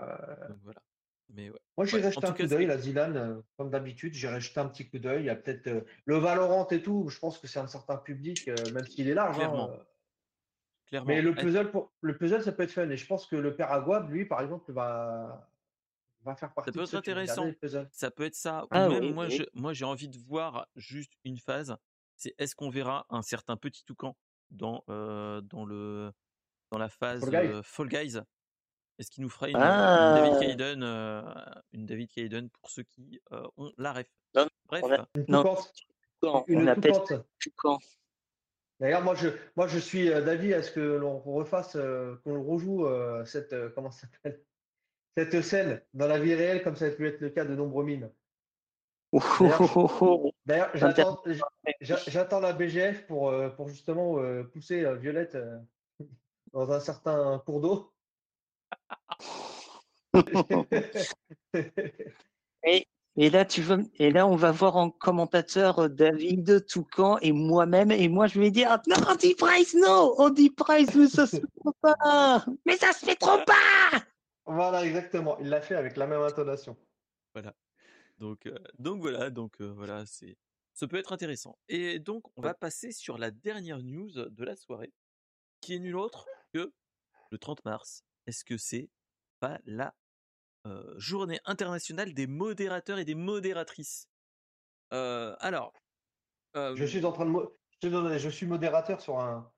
donc 0.47 0.59
voilà. 0.63 0.81
Mais 1.29 1.49
ouais. 1.49 1.59
moi, 1.77 1.85
j'irai 1.85 2.11
Ouais, 2.11 2.25
un 2.25 2.33
coup 2.33 2.45
d'œil, 2.47 2.65
la 2.65 2.77
Zilan, 2.77 3.15
euh, 3.15 3.41
comme 3.57 3.69
d'habitude, 3.69 4.13
j'irai 4.13 4.41
jeter 4.41 4.59
un 4.59 4.67
petit 4.67 4.89
coup 4.89 4.99
d'œil. 4.99 5.23
Il 5.23 5.25
y 5.27 5.29
a 5.29 5.35
peut-être 5.35 5.67
euh, 5.67 5.81
le 6.05 6.17
Valorant 6.17 6.67
et 6.69 6.81
tout, 6.81 7.07
je 7.09 7.19
pense 7.19 7.37
que 7.39 7.47
c'est 7.47 7.59
un 7.59 7.67
certain 7.67 7.97
public, 7.97 8.47
euh, 8.49 8.71
même 8.73 8.85
s'il 8.85 9.07
est 9.09 9.13
large. 9.13 9.35
hein, 9.37 9.39
clairement, 9.39 9.71
euh, 9.71 9.77
clairement. 10.87 11.07
mais 11.07 11.21
le 11.21 11.33
puzzle, 11.33 11.71
pour, 11.71 11.93
le 12.01 12.17
puzzle, 12.17 12.43
ça 12.43 12.51
peut 12.51 12.63
être 12.63 12.71
fun. 12.71 12.89
Et 12.89 12.97
je 12.97 13.05
pense 13.07 13.27
que 13.27 13.35
le 13.37 13.55
père 13.55 13.71
Aguab, 13.71 14.09
lui, 14.11 14.25
par 14.25 14.41
exemple, 14.41 14.71
va, 14.73 15.49
va 16.23 16.35
faire 16.35 16.49
Ça 16.49 16.53
partie 16.55 16.71
peut 16.71 16.79
de 16.79 16.83
être 16.83 16.95
intéressant. 16.95 17.49
Ça 17.91 18.11
peut 18.11 18.23
être 18.25 18.35
ça. 18.35 18.65
Ou 18.65 18.67
Ah 18.71 18.89
même 18.89 19.05
oui, 19.05 19.13
moi, 19.13 19.27
oui. 19.27 19.37
je, 19.37 19.43
moi, 19.53 19.73
j'ai 19.73 19.85
envie 19.85 20.09
de 20.09 20.17
voir 20.17 20.67
juste 20.75 21.13
une 21.23 21.37
phase. 21.37 21.77
C'est 22.21 22.35
est-ce 22.37 22.55
qu'on 22.55 22.69
verra 22.69 23.07
un 23.09 23.23
certain 23.23 23.57
petit 23.57 23.83
toucan 23.83 24.15
dans 24.51 24.83
euh, 24.89 25.41
dans 25.41 25.65
le 25.65 26.11
dans 26.71 26.77
la 26.77 26.87
phase 26.87 27.19
Fall 27.21 27.31
Guys? 27.31 27.49
euh, 27.49 27.63
Fall 27.63 27.87
Guys? 27.87 28.19
Est-ce 28.99 29.09
qu'il 29.09 29.23
nous 29.23 29.29
fera 29.29 29.49
une, 29.49 29.57
une 29.57 30.13
David 30.13 30.33
Ah, 30.35 30.39
Kaiden, 30.39 30.83
euh, 30.83 31.23
une 31.73 31.87
David 31.87 32.11
Kaiden 32.11 32.51
pour 32.51 32.69
ceux 32.69 32.83
qui 32.83 33.19
euh, 33.31 33.41
ont 33.57 33.71
la 33.79 33.93
ref. 33.93 34.07
non, 34.35 34.47
Bref, 34.67 34.83
on 34.83 34.91
a, 34.91 35.09
Une 35.15 35.25
non, 35.29 35.45
on 36.21 36.67
appelle 36.67 36.93
toucan. 37.39 37.79
D'ailleurs, 38.79 39.01
moi 39.01 39.15
je, 39.15 39.29
moi, 39.55 39.67
je 39.67 39.79
suis 39.79 40.11
euh, 40.11 40.21
d'avis 40.21 40.53
à 40.53 40.61
ce 40.61 40.71
que 40.71 40.79
l'on 40.79 41.17
refasse, 41.17 41.75
euh, 41.75 42.17
qu'on 42.23 42.43
rejoue 42.43 42.85
euh, 42.85 43.25
cette, 43.25 43.53
euh, 43.53 43.71
comment 43.73 43.89
s'appelle, 43.89 44.43
cette 45.17 45.41
scène 45.41 45.81
dans 45.95 46.07
la 46.07 46.19
vie 46.19 46.35
réelle, 46.35 46.61
comme 46.63 46.75
ça 46.75 46.85
a 46.85 46.91
pu 46.91 47.07
être 47.07 47.19
le 47.19 47.31
cas 47.31 47.45
de 47.45 47.55
nombreux 47.55 47.83
mimes. 47.83 48.11
D'ailleurs, 49.13 49.61
oh, 49.61 49.69
oh, 49.75 49.91
oh. 50.01 50.31
j'attends, 50.73 51.21
j'a- 51.81 51.99
j'attends 52.07 52.39
la 52.39 52.53
BGF 52.53 53.05
pour, 53.07 53.29
euh, 53.29 53.49
pour 53.49 53.67
justement 53.67 54.19
euh, 54.19 54.43
pousser 54.43 54.85
euh, 54.85 54.95
Violette 54.95 55.37
dans 56.53 56.71
un 56.71 56.79
certain 56.79 57.41
cours 57.45 57.59
d'eau. 57.61 57.93
Et, 62.63 62.87
et 63.17 63.31
là, 63.31 63.43
tu 63.43 63.61
veux, 63.61 63.79
et 63.95 64.11
là, 64.11 64.27
on 64.27 64.35
va 64.35 64.51
voir 64.51 64.77
en 64.77 64.91
commentateur 64.91 65.89
David, 65.89 66.65
Toucan 66.67 67.17
et 67.21 67.31
moi-même. 67.31 67.91
Et 67.91 68.07
moi, 68.07 68.27
je 68.27 68.39
vais 68.39 68.51
dire 68.51 68.77
Non, 68.87 68.97
on 69.09 69.15
dit 69.15 69.33
Price, 69.35 69.73
non 69.73 70.13
On 70.17 70.29
dit 70.29 70.51
Price, 70.51 70.93
mais 70.95 71.07
ça 71.07 71.25
se 71.25 71.37
fait 71.37 71.47
trop 71.59 71.73
pas 71.81 72.45
Mais 72.65 72.77
ça 72.77 72.93
se 72.93 73.03
fait 73.05 73.15
trop 73.15 73.39
pas 73.45 73.99
Voilà, 74.45 74.85
exactement. 74.85 75.37
Il 75.39 75.49
l'a 75.49 75.61
fait 75.61 75.75
avec 75.75 75.97
la 75.97 76.05
même 76.05 76.21
intonation. 76.21 76.77
Donc 78.21 78.45
euh, 78.45 78.55
donc 78.77 79.01
voilà, 79.01 79.29
donc 79.31 79.59
euh, 79.61 79.73
voilà, 79.73 80.05
c'est 80.05 80.37
ça 80.73 80.87
peut 80.87 80.97
être 80.97 81.11
intéressant. 81.11 81.57
Et 81.67 81.99
donc 81.99 82.23
on 82.37 82.41
va 82.41 82.53
passer 82.53 82.91
sur 82.91 83.17
la 83.17 83.31
dernière 83.31 83.81
news 83.81 84.11
de 84.11 84.43
la 84.45 84.55
soirée, 84.55 84.93
qui 85.59 85.73
est 85.73 85.79
nulle 85.79 85.97
autre 85.97 86.27
que 86.53 86.71
le 87.31 87.37
30 87.37 87.65
mars. 87.65 88.03
Est-ce 88.27 88.45
que 88.45 88.57
c'est 88.57 88.89
pas 89.39 89.59
la 89.65 89.95
euh, 90.67 90.93
journée 90.99 91.39
internationale 91.45 92.13
des 92.13 92.27
modérateurs 92.27 92.99
et 92.99 93.05
des 93.05 93.15
modératrices? 93.15 94.07
Alors, 94.91 95.73
Je 96.53 96.85
suis 96.85 97.03
en 97.05 97.11
train 97.11 97.25
de. 97.25 97.31
mo- 97.31 97.57
Je, 97.71 97.79
te 97.79 97.87
donne- 97.87 98.17
je 98.17 98.29
suis 98.29 98.45
modérateur 98.45 99.01
sur 99.01 99.19
un. 99.19 99.51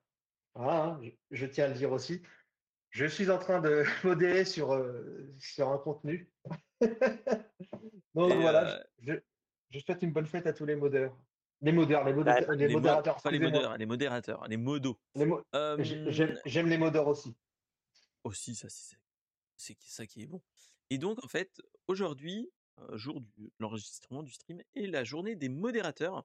Voilà, 0.54 0.84
hein, 0.84 1.00
je, 1.02 1.10
je 1.32 1.46
tiens 1.46 1.66
à 1.66 1.68
le 1.68 1.74
dire 1.74 1.92
aussi. 1.92 2.22
Je 2.90 3.04
suis 3.06 3.28
en 3.30 3.38
train 3.38 3.60
de 3.60 3.82
modérer 4.04 4.44
sur, 4.44 4.72
euh, 4.72 5.34
sur 5.38 5.68
un 5.68 5.78
contenu. 5.78 6.32
Donc 8.14 8.30
et, 8.32 8.36
voilà, 8.36 8.76
euh, 8.78 8.84
je, 9.00 9.12
je- 9.70 9.78
souhaite 9.80 10.02
une 10.02 10.12
bonne 10.12 10.26
fête 10.26 10.46
à 10.46 10.52
tous 10.52 10.64
les 10.66 10.76
modeurs. 10.76 11.16
Les 11.60 11.72
modeurs, 11.72 12.04
les, 12.04 12.12
Bah, 12.12 12.40
modé- 12.40 12.56
les 12.56 12.68
les 12.68 12.74
mo- 12.74 12.80
modérateurs, 12.80 13.22
pas 13.22 13.30
les 13.30 13.38
modérateurs, 13.38 13.76
les 13.78 13.86
modérateurs, 13.86 14.48
les 14.48 14.56
modos. 14.56 14.98
Mo- 15.16 15.42
Euh, 15.54 15.76
J'aime 16.44 16.68
les 16.68 16.78
modeurs 16.78 17.06
aussi. 17.06 17.34
aussi, 18.24 18.54
ça 18.54 18.68
c'est 18.68 18.96
c'est 19.56 19.76
ça 19.82 20.06
qui 20.06 20.22
est 20.22 20.26
bon. 20.26 20.42
Et 20.90 20.98
donc 20.98 21.22
en 21.24 21.28
fait, 21.28 21.62
aujourd'hui, 21.86 22.50
euh, 22.80 22.96
jour 22.98 23.20
de 23.20 23.50
l'enregistrement 23.60 24.22
du 24.22 24.32
stream, 24.32 24.60
est 24.74 24.86
la 24.86 25.04
journée 25.04 25.36
des 25.36 25.48
modérateurs. 25.48 26.24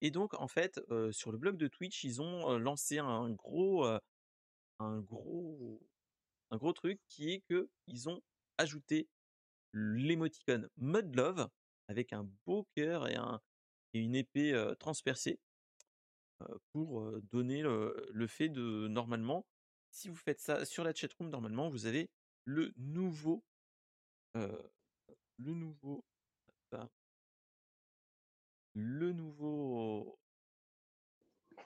Et 0.00 0.10
donc 0.10 0.34
en 0.34 0.48
fait, 0.48 0.80
euh, 0.90 1.12
sur 1.12 1.30
le 1.30 1.38
blog 1.38 1.56
de 1.56 1.68
Twitch, 1.68 2.02
ils 2.02 2.20
ont 2.20 2.50
euh, 2.50 2.58
lancé 2.58 2.98
un 2.98 3.30
gros, 3.30 3.86
euh, 3.86 4.00
un 4.80 4.98
gros, 5.00 5.80
un 6.50 6.56
gros 6.56 6.72
truc 6.72 6.98
qui 7.08 7.30
est 7.30 7.40
que 7.48 7.68
ils 7.86 8.08
ont 8.08 8.20
ajouté 8.58 9.06
l'émoticône 9.72 10.68
Mud 10.76 11.14
Love 11.14 11.48
avec 11.88 12.12
un 12.12 12.28
beau 12.46 12.66
cœur 12.74 13.08
et 13.08 13.16
un 13.16 13.40
et 13.94 14.00
une 14.00 14.14
épée 14.14 14.54
transpercée 14.78 15.38
pour 16.72 17.04
donner 17.30 17.62
le, 17.62 18.26
fait 18.26 18.48
de 18.48 18.88
normalement, 18.88 19.46
si 19.90 20.08
vous 20.08 20.16
faites 20.16 20.40
ça 20.40 20.64
sur 20.64 20.84
la 20.84 20.94
chatroom, 20.94 21.28
normalement 21.28 21.68
vous 21.68 21.86
avez 21.86 22.10
le 22.44 22.72
nouveau, 22.76 23.44
le 24.34 25.54
nouveau, 25.54 26.04
le 28.74 29.12
nouveau 29.12 30.18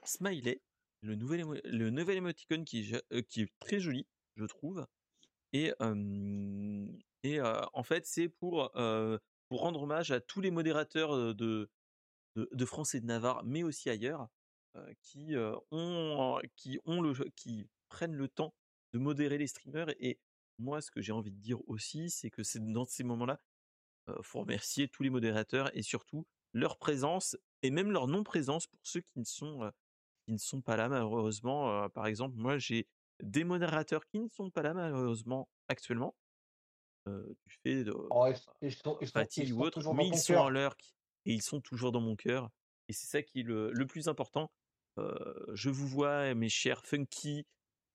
smiley, 0.04 0.60
le 1.00 1.14
nouvel, 1.14 1.40
émo- 1.40 1.60
le 1.64 1.90
nouvel 1.90 2.16
émoticône 2.16 2.64
qui, 2.64 2.92
qui 3.28 3.42
est 3.42 3.52
très 3.60 3.80
joli, 3.80 4.06
je 4.36 4.44
trouve. 4.44 4.86
Et, 5.52 5.72
et 7.22 7.40
en 7.40 7.82
fait, 7.82 8.06
c'est 8.06 8.28
pour, 8.28 8.70
rendre 9.50 9.82
hommage 9.82 10.10
à 10.10 10.20
tous 10.20 10.40
les 10.40 10.50
modérateurs 10.50 11.34
de, 11.34 11.70
de, 12.36 12.64
France 12.64 12.94
et 12.94 13.00
de 13.00 13.06
Navarre, 13.06 13.44
mais 13.44 13.62
aussi 13.62 13.90
ailleurs, 13.90 14.28
qui, 15.00 15.34
ont, 15.70 16.40
qui, 16.56 16.80
qui 17.36 17.68
prennent 17.88 18.16
le 18.16 18.28
temps 18.28 18.54
de 18.92 18.98
modérer 18.98 19.38
les 19.38 19.46
streamers. 19.46 19.90
Et 20.00 20.18
moi, 20.58 20.80
ce 20.80 20.90
que 20.90 21.00
j'ai 21.00 21.12
envie 21.12 21.32
de 21.32 21.40
dire 21.40 21.58
aussi, 21.68 22.10
c'est 22.10 22.30
que 22.30 22.42
c'est 22.42 22.60
dans 22.60 22.84
ces 22.84 23.04
moments-là, 23.04 23.40
euh, 24.08 24.16
faut 24.22 24.40
remercier 24.40 24.88
tous 24.88 25.02
les 25.02 25.10
modérateurs 25.10 25.76
et 25.76 25.82
surtout 25.82 26.26
leur 26.52 26.78
présence 26.78 27.36
et 27.62 27.70
même 27.70 27.90
leur 27.90 28.06
non-présence 28.06 28.66
pour 28.66 28.80
ceux 28.82 29.00
qui 29.00 29.18
ne 29.18 29.24
sont, 29.24 29.70
qui 30.24 30.32
ne 30.32 30.38
sont 30.38 30.62
pas 30.62 30.76
là 30.76 30.88
malheureusement. 30.88 31.88
Par 31.90 32.06
exemple, 32.06 32.36
moi 32.36 32.58
j'ai 32.58 32.86
des 33.22 33.44
modérateurs 33.44 34.06
qui 34.06 34.20
ne 34.20 34.28
sont 34.28 34.50
pas 34.50 34.62
là 34.62 34.74
malheureusement 34.74 35.48
actuellement 35.68 36.14
du 37.06 37.54
fait 37.62 37.84
de 37.84 37.92
Oh, 38.10 38.26
ils, 38.28 38.36
sont, 38.36 38.52
ils 38.60 38.72
sont- 38.72 38.98
fatigue 39.12 39.48
ils 39.48 39.52
ou 39.54 39.62
autre, 39.62 39.80
mais 39.94 40.08
ils 40.08 40.18
sont 40.18 40.34
cœur. 40.34 40.42
en 40.44 40.48
leur 40.50 40.76
et 41.24 41.32
ils 41.32 41.42
sont 41.42 41.60
toujours 41.60 41.92
dans 41.92 42.00
mon 42.00 42.16
cœur. 42.16 42.50
Et 42.88 42.92
c'est 42.92 43.06
ça 43.06 43.22
qui 43.22 43.40
est 43.40 43.42
le, 43.42 43.72
le 43.72 43.86
plus 43.86 44.08
important. 44.08 44.50
Je 44.96 45.68
vous 45.70 45.86
vois, 45.86 46.34
mes 46.34 46.48
chers 46.48 46.84
Funky, 46.86 47.46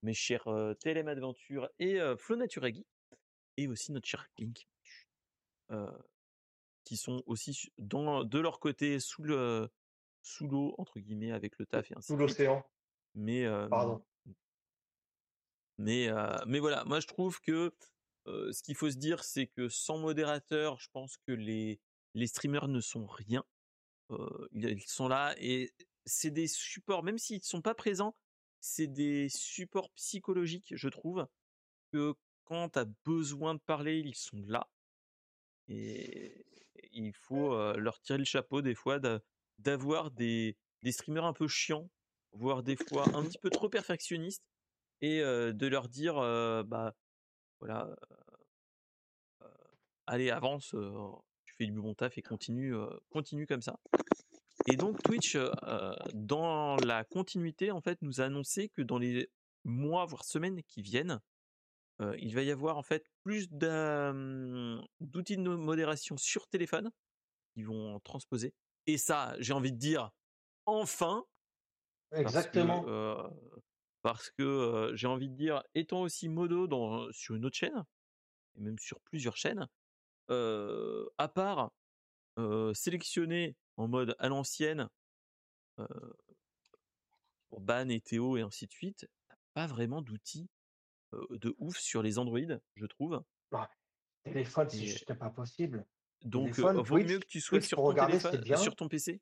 mes 0.03 0.13
chers 0.13 0.43
TLM 0.81 1.07
Adventure 1.07 1.69
et 1.79 1.99
Flo 2.17 2.35
Naturagi, 2.35 2.85
et 3.57 3.67
aussi 3.67 3.91
notre 3.91 4.07
cher 4.07 4.27
Link, 4.37 4.67
euh, 5.71 5.89
qui 6.83 6.97
sont 6.97 7.23
aussi 7.25 7.71
dans, 7.77 8.23
de 8.23 8.39
leur 8.39 8.59
côté 8.59 8.99
sous 8.99 9.23
le 9.23 9.69
sous 10.23 10.47
l'eau 10.47 10.75
entre 10.77 10.99
guillemets 10.99 11.31
avec 11.31 11.57
le 11.57 11.65
taf 11.65 11.89
et 11.91 11.95
ainsi 11.97 12.07
Sous 12.07 12.17
l'océan, 12.17 12.63
Mais 13.15 13.45
euh, 13.45 13.67
pardon. 13.67 14.03
mais, 15.77 16.09
euh, 16.09 16.37
mais 16.45 16.59
voilà, 16.59 16.83
moi 16.85 16.99
je 16.99 17.07
trouve 17.07 17.39
que 17.41 17.73
euh, 18.27 18.51
ce 18.51 18.61
qu'il 18.63 18.75
faut 18.75 18.89
se 18.89 18.97
dire, 18.97 19.23
c'est 19.23 19.47
que 19.47 19.69
sans 19.69 19.97
modérateur, 19.97 20.79
je 20.79 20.89
pense 20.91 21.17
que 21.27 21.31
les, 21.31 21.79
les 22.13 22.27
streamers 22.27 22.67
ne 22.67 22.79
sont 22.79 23.05
rien. 23.05 23.43
Euh, 24.11 24.47
ils 24.53 24.83
sont 24.83 25.07
là 25.07 25.33
et 25.37 25.73
c'est 26.05 26.31
des 26.31 26.47
supports, 26.47 27.03
même 27.03 27.17
s'ils 27.17 27.37
ne 27.37 27.43
sont 27.43 27.61
pas 27.61 27.75
présents, 27.75 28.15
c'est 28.59 28.87
des 28.87 29.29
supports 29.29 29.89
psychologiques, 29.91 30.75
je 30.75 30.89
trouve, 30.89 31.27
que 31.91 32.13
quand 32.43 32.69
tu 32.69 32.79
as 32.79 32.85
besoin 33.05 33.55
de 33.55 33.59
parler, 33.59 33.99
ils 33.99 34.15
sont 34.15 34.43
là. 34.47 34.69
Et 35.67 36.45
il 36.91 37.13
faut 37.13 37.53
euh, 37.53 37.77
leur 37.77 38.01
tirer 38.01 38.19
le 38.19 38.25
chapeau 38.25 38.61
des 38.61 38.75
fois 38.75 38.99
d'a- 38.99 39.21
d'avoir 39.59 40.11
des, 40.11 40.57
des 40.83 40.91
streamers 40.91 41.25
un 41.25 41.33
peu 41.33 41.47
chiants, 41.47 41.89
voire 42.33 42.63
des 42.63 42.75
fois 42.75 43.07
un 43.15 43.23
petit 43.23 43.37
peu 43.39 43.49
trop 43.49 43.69
perfectionnistes, 43.69 44.43
et 45.01 45.21
de 45.21 45.67
leur 45.67 45.89
dire, 45.89 46.15
bah 46.65 46.95
voilà, 47.61 47.87
allez 50.07 50.29
avance, 50.29 50.75
tu 51.45 51.55
fais 51.55 51.65
du 51.65 51.79
bon 51.79 51.93
taf 51.93 52.17
et 52.17 52.21
continue, 52.21 52.73
continue 53.09 53.47
comme 53.47 53.61
ça. 53.61 53.79
Et 54.67 54.75
donc 54.75 55.01
Twitch, 55.03 55.37
dans 56.13 56.75
la 56.77 57.03
continuité, 57.05 57.71
en 57.71 57.81
fait, 57.81 58.01
nous 58.01 58.19
a 58.19 58.25
annoncé 58.25 58.69
que 58.69 58.81
dans 58.81 58.97
les 58.97 59.31
mois 59.63 60.05
voire 60.05 60.25
semaines 60.25 60.61
qui 60.63 60.81
viennent, 60.81 61.21
il 62.17 62.33
va 62.33 62.41
y 62.41 62.51
avoir 62.51 62.77
en 62.77 62.83
fait 62.83 63.05
plus 63.23 63.47
d'outils 63.49 65.37
de 65.37 65.55
modération 65.55 66.17
sur 66.17 66.47
téléphone 66.47 66.91
qui 67.53 67.63
vont 67.63 67.99
transposer. 67.99 68.53
Et 68.87 68.97
ça, 68.97 69.35
j'ai 69.39 69.53
envie 69.53 69.71
de 69.71 69.77
dire, 69.77 70.09
enfin, 70.65 71.25
parce 72.09 72.23
que, 72.23 72.27
Exactement. 72.27 72.83
Parce 74.01 74.29
que 74.31 74.43
euh, 74.43 74.95
j'ai 74.95 75.07
envie 75.07 75.29
de 75.29 75.35
dire, 75.35 75.63
étant 75.75 76.01
aussi 76.01 76.29
modo 76.29 76.67
dans, 76.67 77.11
sur 77.11 77.35
une 77.35 77.45
autre 77.45 77.57
chaîne, 77.57 77.85
et 78.55 78.61
même 78.61 78.79
sur 78.79 78.99
plusieurs 79.01 79.37
chaînes, 79.37 79.67
euh, 80.29 81.07
à 81.17 81.27
part 81.27 81.71
euh, 82.37 82.73
sélectionner 82.73 83.55
en 83.77 83.87
mode 83.87 84.15
à 84.19 84.29
l'ancienne 84.29 84.87
pour 87.49 87.59
Ban 87.59 87.89
et 87.89 88.01
Théo 88.01 88.37
et 88.37 88.41
ainsi 88.41 88.67
de 88.67 88.71
suite, 88.71 89.07
pas 89.53 89.65
vraiment 89.65 90.01
d'outils 90.01 90.47
de 91.11 91.55
ouf 91.57 91.77
sur 91.77 92.03
les 92.03 92.19
Android, 92.19 92.39
je 92.75 92.85
trouve. 92.85 93.23
Téléphone, 94.23 94.69
c'est 94.69 94.85
juste 94.85 95.13
pas 95.15 95.29
possible. 95.31 95.85
donc, 96.23 96.51
Téléphone, 96.51 96.77
vaut 96.77 96.97
Twitch, 96.97 97.09
mieux 97.09 97.19
que 97.19 97.25
tu 97.25 97.41
sois 97.41 97.57
Twitch 97.57 97.69
sur 97.69 97.77
ton 97.77 97.93
téléphone, 97.93 98.57
sur 98.57 98.75
ton 98.75 98.87
PC. 98.87 99.19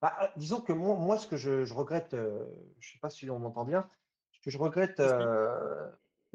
Bah, 0.00 0.16
euh, 0.22 0.26
disons 0.36 0.60
que 0.60 0.72
moi, 0.72 0.96
moi, 0.96 1.18
ce 1.18 1.26
que 1.26 1.36
je, 1.36 1.64
je 1.64 1.74
regrette, 1.74 2.14
euh, 2.14 2.46
je 2.78 2.92
sais 2.92 2.98
pas 3.00 3.10
si 3.10 3.28
on 3.30 3.38
m'entend 3.38 3.64
bien, 3.64 3.90
ce 4.30 4.40
que 4.40 4.50
je 4.50 4.58
regrette, 4.58 5.00
euh, 5.00 5.90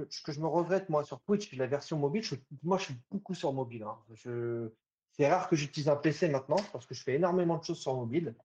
ce 0.09 0.21
que 0.21 0.31
je 0.31 0.41
me 0.41 0.47
regrette 0.47 0.89
moi 0.89 1.03
sur 1.03 1.21
Twitch, 1.21 1.53
la 1.55 1.67
version 1.67 1.97
mobile, 1.97 2.23
je- 2.23 2.35
moi 2.63 2.77
je 2.77 2.85
suis 2.85 2.95
beaucoup 3.11 3.33
sur 3.35 3.53
mobile. 3.53 3.83
hein. 3.83 3.97
Je, 4.13 4.71
c'est 5.11 5.27
rare 5.31 5.47
que 5.49 5.55
j'utilise 5.55 5.87
un 5.89 5.95
PC 5.95 6.27
maintenant 6.29 6.57
parce 6.73 6.85
que 6.85 6.93
je 6.95 7.03
fais 7.03 7.13
énormément 7.15 7.57
de 7.57 7.63
choses 7.63 7.79
sur 7.79 7.93
mobile. 7.95 8.35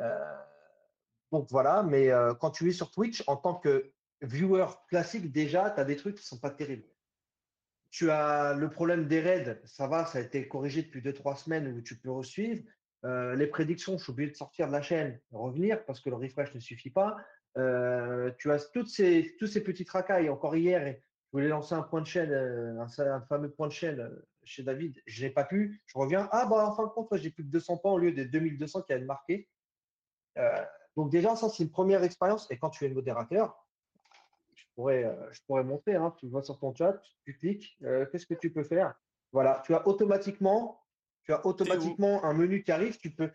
Euh, 0.00 0.36
donc 1.32 1.48
voilà, 1.50 1.82
mais 1.82 2.08
quand 2.40 2.50
tu 2.50 2.68
es 2.68 2.72
sur 2.72 2.90
Twitch, 2.90 3.22
en 3.26 3.36
tant 3.36 3.54
que 3.56 3.92
viewer 4.22 4.66
classique, 4.88 5.30
déjà, 5.32 5.70
tu 5.70 5.80
as 5.80 5.84
des 5.84 5.96
trucs 5.96 6.16
qui 6.16 6.24
sont 6.24 6.38
pas 6.38 6.50
terribles. 6.50 6.88
Tu 7.90 8.10
as 8.10 8.54
le 8.54 8.70
problème 8.70 9.06
des 9.08 9.20
raids, 9.20 9.60
ça 9.64 9.86
va, 9.86 10.04
ça 10.06 10.18
a 10.18 10.20
été 10.20 10.48
corrigé 10.48 10.82
depuis 10.82 11.02
2-3 11.02 11.36
semaines 11.36 11.68
où 11.76 11.80
tu 11.82 11.96
peux 11.98 12.10
resuivre. 12.10 12.62
Euh, 13.04 13.34
les 13.34 13.46
prédictions, 13.46 13.98
je 13.98 14.02
suis 14.04 14.12
obligé 14.12 14.30
de 14.30 14.36
sortir 14.36 14.66
de 14.68 14.72
la 14.72 14.82
chaîne, 14.82 15.20
revenir 15.30 15.84
parce 15.84 16.00
que 16.00 16.10
le 16.10 16.16
refresh 16.16 16.54
ne 16.54 16.60
suffit 16.60 16.90
pas. 16.90 17.16
Euh, 17.56 18.30
tu 18.38 18.50
as 18.50 18.58
toutes 18.72 18.88
ces, 18.88 19.36
tous 19.38 19.46
ces 19.46 19.62
petits 19.62 19.86
racailles. 19.88 20.28
Encore 20.28 20.56
hier, 20.56 20.86
je 20.86 21.30
voulais 21.32 21.48
lancer 21.48 21.74
un 21.74 21.82
point 21.82 22.00
de 22.00 22.06
chaîne, 22.06 22.30
euh, 22.30 22.80
un, 22.80 23.20
fameux 23.22 23.50
point 23.50 23.68
de 23.68 23.72
chaîne 23.72 24.10
chez 24.44 24.62
David. 24.62 25.00
Je 25.06 25.24
n'ai 25.24 25.30
pas 25.30 25.44
pu. 25.44 25.82
Je 25.86 25.98
reviens. 25.98 26.28
Ah, 26.32 26.46
bah, 26.46 26.68
en 26.68 26.74
fin 26.74 26.84
de 26.84 26.88
compte, 26.88 27.08
j'ai 27.16 27.30
plus 27.30 27.44
que 27.44 27.50
200 27.50 27.78
points 27.78 27.92
au 27.92 27.98
lieu 27.98 28.12
des 28.12 28.24
2200 28.24 28.82
qui 28.82 28.92
avaient 28.92 29.04
marqué. 29.04 29.48
Donc, 30.96 31.10
déjà, 31.10 31.34
ça, 31.34 31.48
c'est 31.48 31.62
une 31.62 31.70
première 31.70 32.02
expérience. 32.02 32.50
Et 32.50 32.58
quand 32.58 32.70
tu 32.70 32.84
es 32.84 32.88
modérateur, 32.88 33.66
je 34.54 34.64
pourrais, 34.74 35.16
je 35.30 35.40
pourrais 35.46 35.64
montrer. 35.64 35.94
Hein, 35.94 36.14
tu 36.18 36.28
vois 36.28 36.42
sur 36.42 36.58
ton 36.58 36.74
chat, 36.74 37.00
tu 37.24 37.36
cliques. 37.36 37.78
Qu'est-ce 38.12 38.26
que 38.26 38.34
tu 38.34 38.52
peux 38.52 38.64
faire? 38.64 38.94
Voilà, 39.32 39.62
tu 39.64 39.74
as 39.74 39.86
automatiquement, 39.86 40.85
tu 41.26 41.32
as 41.32 41.44
automatiquement 41.44 42.24
un 42.24 42.32
menu 42.32 42.62
qui 42.62 42.72
arrive. 42.72 42.98
Tu 42.98 43.10
peux, 43.10 43.30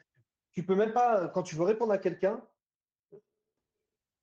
tu 0.53 0.63
peux 0.63 0.75
même 0.75 0.93
pas, 0.93 1.27
quand 1.27 1.43
tu 1.43 1.55
veux 1.55 1.63
répondre 1.63 1.91
à 1.91 1.97
quelqu'un, 1.97 2.41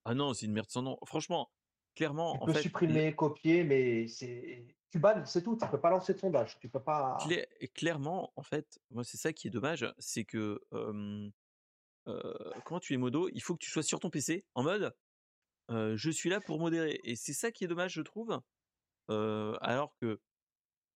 Ah 0.05 0.15
non, 0.15 0.33
c'est 0.33 0.47
une 0.47 0.53
merde 0.53 0.71
sans 0.71 0.83
nom. 0.83 0.99
Franchement, 1.05 1.51
clairement, 1.95 2.33
tu 2.33 2.43
en 2.43 2.47
peux 2.47 2.55
fait, 2.55 2.63
supprimer, 2.63 3.15
copier, 3.15 3.63
mais 3.63 4.09
c'est 4.09 4.67
tu 4.91 4.99
bannes, 4.99 5.27
c'est 5.27 5.43
tout. 5.43 5.57
Tu 5.61 5.69
peux 5.69 5.81
pas 5.81 5.91
lancer 5.91 6.15
de 6.15 6.19
sondage. 6.19 6.59
Tu 6.61 6.69
peux 6.71 6.81
pas. 6.81 7.19
Cla- 7.21 7.47
clairement, 7.75 8.33
en 8.37 8.43
fait, 8.43 8.81
moi, 8.91 9.05
c'est 9.05 9.19
ça 9.19 9.35
qui 9.35 9.49
est 9.49 9.51
dommage, 9.51 9.87
c'est 9.99 10.25
que 10.25 10.63
euh, 10.73 11.31
euh, 12.07 12.53
quand 12.65 12.81
tu 12.81 12.95
es 12.95 12.97
modo, 12.97 13.29
il 13.35 13.43
faut 13.43 13.55
que 13.55 13.63
tu 13.63 13.71
sois 13.71 13.83
sur 13.83 14.01
ton 14.01 14.09
PC 14.09 14.47
en 14.55 14.63
mode 14.63 14.97
euh, 15.71 15.95
je 15.99 16.11
suis 16.11 16.31
là 16.31 16.41
pour 16.41 16.59
modérer. 16.59 16.99
Et 17.05 17.17
c'est 17.17 17.35
ça 17.35 17.53
qui 17.53 17.65
est 17.65 17.69
dommage, 17.69 17.93
je 17.93 18.01
trouve. 18.01 18.41
Alors 19.09 19.95
que, 20.01 20.07
euh, 20.07 20.19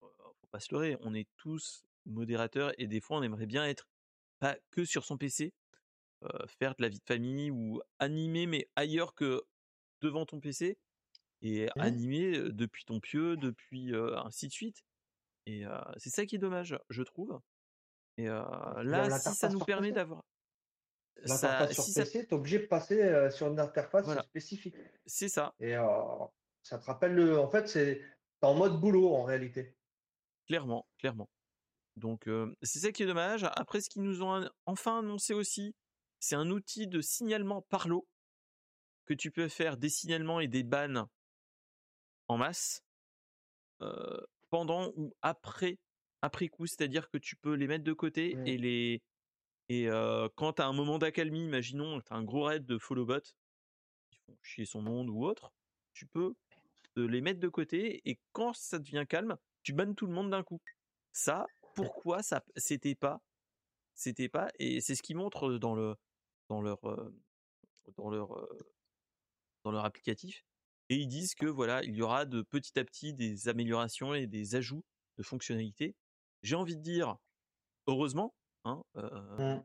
faut 0.01 0.47
pas 0.49 0.59
se 0.59 0.73
leurrer, 0.73 0.97
on 1.01 1.13
est 1.13 1.27
tous 1.37 1.85
modérateurs 2.05 2.73
et 2.79 2.87
des 2.87 3.01
fois 3.01 3.17
on 3.17 3.23
aimerait 3.23 3.45
bien 3.47 3.65
être 3.65 3.87
pas 4.39 4.57
que 4.71 4.85
sur 4.85 5.05
son 5.05 5.17
PC, 5.17 5.53
euh, 6.23 6.47
faire 6.47 6.75
de 6.77 6.83
la 6.83 6.89
vie 6.89 6.99
de 6.99 7.05
famille 7.07 7.51
ou 7.51 7.81
animer, 7.99 8.47
mais 8.47 8.69
ailleurs 8.75 9.15
que 9.15 9.43
devant 10.01 10.25
ton 10.25 10.39
PC 10.41 10.79
et 11.41 11.69
Mhm. 11.75 11.79
animer 11.79 12.39
depuis 12.51 12.85
ton 12.85 12.99
pieu, 13.01 13.37
depuis 13.37 13.93
euh, 13.95 14.17
ainsi 14.19 14.47
de 14.47 14.53
suite. 14.53 14.83
Et 15.47 15.65
euh, 15.67 15.79
c'est 15.97 16.11
ça 16.11 16.25
qui 16.27 16.35
est 16.37 16.39
dommage, 16.39 16.77
je 16.89 17.03
trouve. 17.03 17.39
Et 18.17 18.27
là, 18.27 19.09
si 19.11 19.35
ça 19.35 19.49
nous 19.49 19.61
permet 19.61 19.91
d'avoir, 19.91 20.23
ça, 21.25 21.67
L'interface 21.67 21.73
sur 21.73 21.89
si 21.89 21.93
ça, 21.93 22.05
PC, 22.05 22.25
tu 22.27 22.29
es 22.29 22.33
obligé 22.33 22.59
de 22.59 22.65
passer 22.67 23.29
sur 23.31 23.47
une 23.47 23.59
interface 23.59 24.05
Voilà. 24.05 24.21
spécifique. 24.21 24.75
c'est 25.05 25.29
ça, 25.29 25.55
Et 25.59 25.73
ça 26.63 26.77
te 26.79 26.85
rappelle 26.85 27.13
le. 27.15 27.39
En 27.39 27.49
fait, 27.49 27.67
c'est 27.67 28.01
t'es 28.41 28.47
en 28.47 28.55
mode 28.55 28.79
boulot 28.79 29.13
en 29.15 29.23
réalité. 29.23 29.77
clairement, 30.45 30.87
clairement. 30.97 31.29
Donc 31.95 32.27
euh, 32.27 32.55
c'est 32.61 32.79
ça 32.79 32.91
qui 32.91 33.03
est 33.03 33.05
dommage. 33.05 33.43
Après, 33.55 33.81
ce 33.81 33.89
qu'ils 33.89 34.03
nous 34.03 34.23
ont 34.23 34.49
enfin 34.65 34.99
annoncé 34.99 35.33
aussi, 35.33 35.75
c'est 36.19 36.35
un 36.35 36.49
outil 36.49 36.87
de 36.87 37.01
signalement 37.01 37.61
par 37.61 37.87
l'eau 37.87 38.07
que 39.05 39.13
tu 39.13 39.31
peux 39.31 39.47
faire 39.47 39.77
des 39.77 39.89
signalements 39.89 40.39
et 40.39 40.47
des 40.47 40.63
bans 40.63 41.07
en 42.27 42.37
masse 42.37 42.83
euh, 43.81 44.21
pendant 44.49 44.91
ou 44.95 45.13
après 45.21 45.77
après 46.21 46.47
coup, 46.47 46.65
c'est-à-dire 46.65 47.09
que 47.09 47.17
tu 47.17 47.35
peux 47.35 47.53
les 47.53 47.67
mettre 47.67 47.83
de 47.83 47.93
côté 47.93 48.35
Mm. 48.35 48.47
et 48.47 48.57
les 48.57 49.01
et 49.69 49.89
euh, 49.89 50.29
quand 50.35 50.53
tu 50.53 50.61
as 50.61 50.67
un 50.67 50.73
moment 50.73 50.97
d'accalmie, 50.97 51.45
imaginons 51.45 52.01
tu 52.01 52.13
as 52.13 52.15
un 52.15 52.23
gros 52.23 52.43
raid 52.43 52.65
de 52.65 52.77
follow 52.77 53.05
bot 53.05 53.21
qui 54.09 54.17
font 54.25 54.37
chier 54.41 54.65
son 54.65 54.81
monde 54.81 55.09
ou 55.09 55.25
autre, 55.25 55.53
tu 55.93 56.05
peux 56.05 56.35
les 56.95 57.21
mettre 57.21 57.39
de 57.39 57.49
côté 57.49 58.01
et 58.09 58.19
quand 58.33 58.53
ça 58.53 58.79
devient 58.79 59.05
calme, 59.07 59.37
tu 59.63 59.73
bannes 59.73 59.95
tout 59.95 60.05
le 60.05 60.13
monde 60.13 60.29
d'un 60.29 60.43
coup. 60.43 60.61
Ça, 61.11 61.45
pourquoi 61.75 62.23
ça 62.23 62.43
c'était 62.55 62.95
pas 62.95 63.21
c'était 63.95 64.29
pas 64.29 64.49
et 64.59 64.81
c'est 64.81 64.95
ce 64.95 65.03
qu'ils 65.03 65.17
montrent 65.17 65.53
dans 65.53 65.75
le 65.75 65.95
dans 66.49 66.61
leur 66.61 66.83
euh, 66.89 67.13
dans 67.97 68.09
leur 68.09 68.37
euh, 68.37 68.57
dans 69.63 69.71
leur 69.71 69.85
applicatif 69.85 70.45
et 70.89 70.95
ils 70.97 71.07
disent 71.07 71.35
que 71.35 71.45
voilà 71.45 71.83
il 71.83 71.95
y 71.95 72.01
aura 72.01 72.25
de 72.25 72.41
petit 72.41 72.77
à 72.79 72.83
petit 72.85 73.13
des 73.13 73.47
améliorations 73.47 74.13
et 74.13 74.27
des 74.27 74.55
ajouts 74.55 74.83
de 75.17 75.23
fonctionnalités 75.23 75.95
j'ai 76.41 76.55
envie 76.55 76.75
de 76.75 76.81
dire 76.81 77.17
heureusement 77.87 78.35
hein, 78.65 78.83
euh, 78.97 79.57
Mm. 79.57 79.63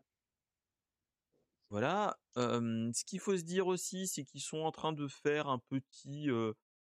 voilà 1.71 2.19
Euh, 2.37 2.93
ce 2.95 3.05
qu'il 3.05 3.19
faut 3.21 3.37
se 3.37 3.43
dire 3.43 3.67
aussi 3.67 4.07
c'est 4.07 4.25
qu'ils 4.25 4.41
sont 4.41 4.59
en 4.59 4.71
train 4.73 4.93
de 4.93 5.09
faire 5.09 5.49
un 5.49 5.59
petit 5.59 6.31
euh, 6.31 6.53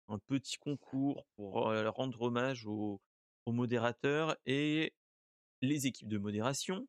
un 0.08 0.18
petit 0.18 0.56
concours 0.58 1.26
pour 1.36 1.54
rendre 1.96 2.22
hommage 2.22 2.66
aux, 2.66 3.00
aux 3.46 3.52
modérateurs 3.52 4.36
et 4.46 4.94
les 5.64 5.86
équipes 5.86 6.08
de 6.08 6.18
modération 6.18 6.86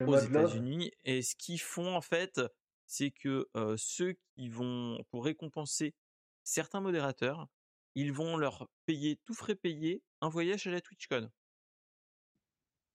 aux. 0.00 0.16
États-Unis. 0.18 0.90
Et 1.04 1.22
ce 1.22 1.36
qu'ils 1.36 1.60
font 1.60 1.94
en 1.94 2.00
fait, 2.00 2.40
c'est 2.86 3.10
que 3.10 3.48
euh, 3.56 3.76
ceux 3.78 4.14
qui 4.34 4.48
vont 4.48 5.02
pour 5.10 5.24
récompenser 5.24 5.94
certains 6.42 6.80
modérateurs, 6.80 7.48
ils 7.94 8.12
vont 8.12 8.36
leur 8.36 8.68
payer 8.86 9.16
tout 9.24 9.34
frais 9.34 9.54
payé 9.54 10.02
un 10.20 10.28
voyage 10.28 10.66
à 10.66 10.70
la 10.70 10.80
TwitchCon. 10.80 11.30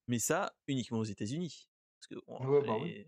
Mais 0.06 0.18
ça 0.18 0.54
uniquement 0.66 0.98
aux 0.98 1.04
États-Unis. 1.04 1.68
Parce 2.00 2.06
que 2.08 2.30
Ouais, 2.30 2.66
bah 2.66 2.84
les- 2.84 3.06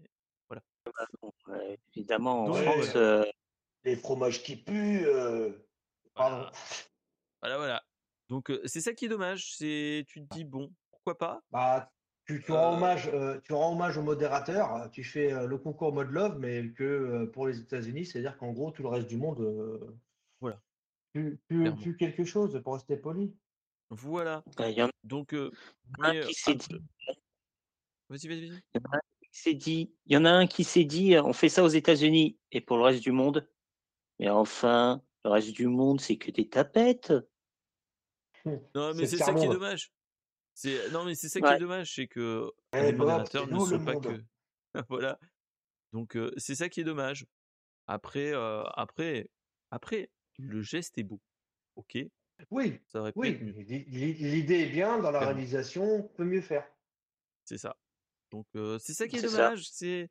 Ouais, 1.46 1.78
évidemment, 1.94 2.44
en 2.44 2.46
Donc, 2.46 2.62
France, 2.62 2.96
euh, 2.96 3.24
Les 3.84 3.96
fromages 3.96 4.42
qui 4.42 4.56
puent. 4.56 5.04
euh, 5.06 5.50
Pardon. 6.14 6.36
voilà, 6.46 6.52
voilà, 7.40 7.56
voilà. 7.56 7.84
Donc 8.28 8.52
c'est 8.66 8.80
ça 8.80 8.92
qui 8.94 9.06
est 9.06 9.08
dommage. 9.08 9.54
C'est 9.56 10.04
tu 10.08 10.20
te 10.26 10.34
dis 10.34 10.44
bon, 10.44 10.72
pourquoi 11.05 11.18
pas? 11.18 11.43
Bah, 11.51 11.90
tu, 12.27 12.43
tu 12.43 12.52
rends 12.52 12.72
Euh, 12.72 12.77
hommage, 12.77 13.09
euh, 13.12 13.40
tu 13.43 13.52
rends 13.52 13.72
hommage 13.72 13.97
au 13.97 14.02
modérateur. 14.02 14.74
euh, 14.74 14.89
Tu 14.89 15.02
fais 15.05 15.32
euh, 15.32 15.47
le 15.47 15.59
concours 15.59 15.93
mode 15.93 16.10
love, 16.10 16.39
mais 16.39 16.70
que 16.72 16.85
euh, 16.85 17.27
pour 17.27 17.47
les 17.47 17.59
États-Unis, 17.60 18.06
c'est-à-dire 18.06 18.36
qu'en 18.39 18.52
gros, 18.52 18.70
tout 18.70 18.82
le 18.82 18.89
reste 18.89 19.09
du 19.09 19.16
monde 19.16 19.40
euh, 19.40 19.97
Voilà. 20.40 20.60
Clairement. 21.12 21.77
pue 21.77 21.97
quelque 21.97 22.24
chose 22.24 22.60
pour 22.62 22.74
rester 22.74 22.97
poli. 22.97 23.35
Voilà. 23.90 24.44
il 24.60 24.70
y 24.70 24.82
en 24.82 24.86
a 24.86 24.90
Donc 25.02 25.32
euh, 25.35 25.51
un 25.98 26.12
mais 26.12 26.20
qui 26.20 26.35
s'est 26.35 26.52
après- 26.52 26.78
dit, 26.78 26.85
vas-y, 28.09 28.28
vas-y, 28.28 28.48
vas-y. 28.48 28.62
il 28.74 28.77
y 28.77 28.86
en 28.86 28.93
a 28.93 28.97
un 28.97 29.01
qui 29.32 29.40
s'est 29.40 29.55
dit, 29.55 29.94
il 30.06 30.12
y 30.12 30.16
en 30.16 30.24
a 30.24 30.31
un 30.31 30.47
qui 30.47 30.62
s'est 30.64 30.85
dit, 30.85 31.16
on 31.18 31.32
fait 31.32 31.48
ça 31.48 31.64
aux 31.64 31.68
États-Unis 31.68 32.39
et 32.52 32.60
pour 32.60 32.77
le 32.77 32.85
reste 32.85 33.02
du 33.02 33.10
monde. 33.10 33.48
Mais 34.20 34.28
enfin, 34.31 35.02
le 35.24 35.31
reste 35.31 35.51
du 35.51 35.66
monde, 35.66 36.01
c'est 36.01 36.16
que 36.18 36.31
des 36.31 36.48
tapettes. 36.48 37.12
Non, 38.44 38.94
mais 38.94 39.06
C'est 39.06 39.16
ça 39.16 39.35
qui 39.35 39.44
est 39.44 39.48
dommage. 39.48 39.93
C'est 40.62 40.91
non, 40.91 41.05
mais 41.07 41.15
c'est 41.15 41.31
ça 41.31 41.41
qui 41.41 41.47
Ouais. 41.47 41.57
est 41.57 41.61
dommage, 41.61 41.95
c'est 41.95 42.07
que 42.07 42.51
Eh, 42.74 42.82
les 42.82 42.93
Bob, 42.93 42.99
modérateurs 42.99 43.47
c'est 43.47 43.51
ne 43.55 43.78
le 43.78 43.85
pas 43.85 43.95
monde. 43.95 44.03
que 44.05 44.23
voilà. 44.91 45.19
Donc 45.95 46.16
euh, 46.16 46.31
c'est 46.37 46.55
ça 46.55 46.69
qui 46.69 46.82
est 46.82 46.85
dommage. 46.85 47.24
Après, 47.87 48.35
euh, 48.35 48.62
après, 48.74 49.31
après, 49.70 50.11
le 50.39 50.61
geste 50.61 50.99
est 50.99 51.03
beau. 51.03 51.19
Ok, 51.77 51.97
Oui, 52.51 52.78
ça 52.89 53.11
oui. 53.16 53.39
L'idée 53.89 54.61
est 54.61 54.70
bien, 54.70 54.99
dans 54.99 55.11
la 55.11 55.20
réalisation, 55.20 55.82
on 55.85 56.03
peut 56.03 56.24
mieux 56.24 56.43
faire. 56.43 56.69
C'est 57.47 57.57
ça. 57.57 57.74
Donc 58.31 58.47
euh, 58.55 58.78
c'est 58.78 58.93
ça 58.93 59.09
qui 59.09 59.16
est 59.16 59.23
dommage. 59.23 59.66
C'est 59.70 60.11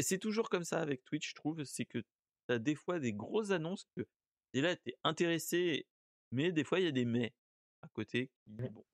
c'est 0.00 0.18
toujours 0.18 0.48
comme 0.48 0.64
ça 0.64 0.80
avec 0.80 1.04
Twitch, 1.04 1.30
je 1.30 1.34
trouve. 1.34 1.62
C'est 1.64 1.84
que 1.84 1.98
tu 1.98 2.54
as 2.54 2.58
des 2.58 2.74
fois 2.74 2.98
des 2.98 3.12
grosses 3.12 3.50
annonces 3.50 3.86
que 3.96 4.06
et 4.54 4.60
là 4.62 4.76
t'es 4.76 4.94
intéressé, 5.04 5.86
mais 6.32 6.52
des 6.52 6.64
fois 6.64 6.80
il 6.80 6.86
y 6.86 6.88
a 6.88 6.92
des 6.92 7.04
mais 7.04 7.34
à 7.86 7.88
côté 7.94 8.30
Mm. 8.46 8.66
bon, 8.68 8.84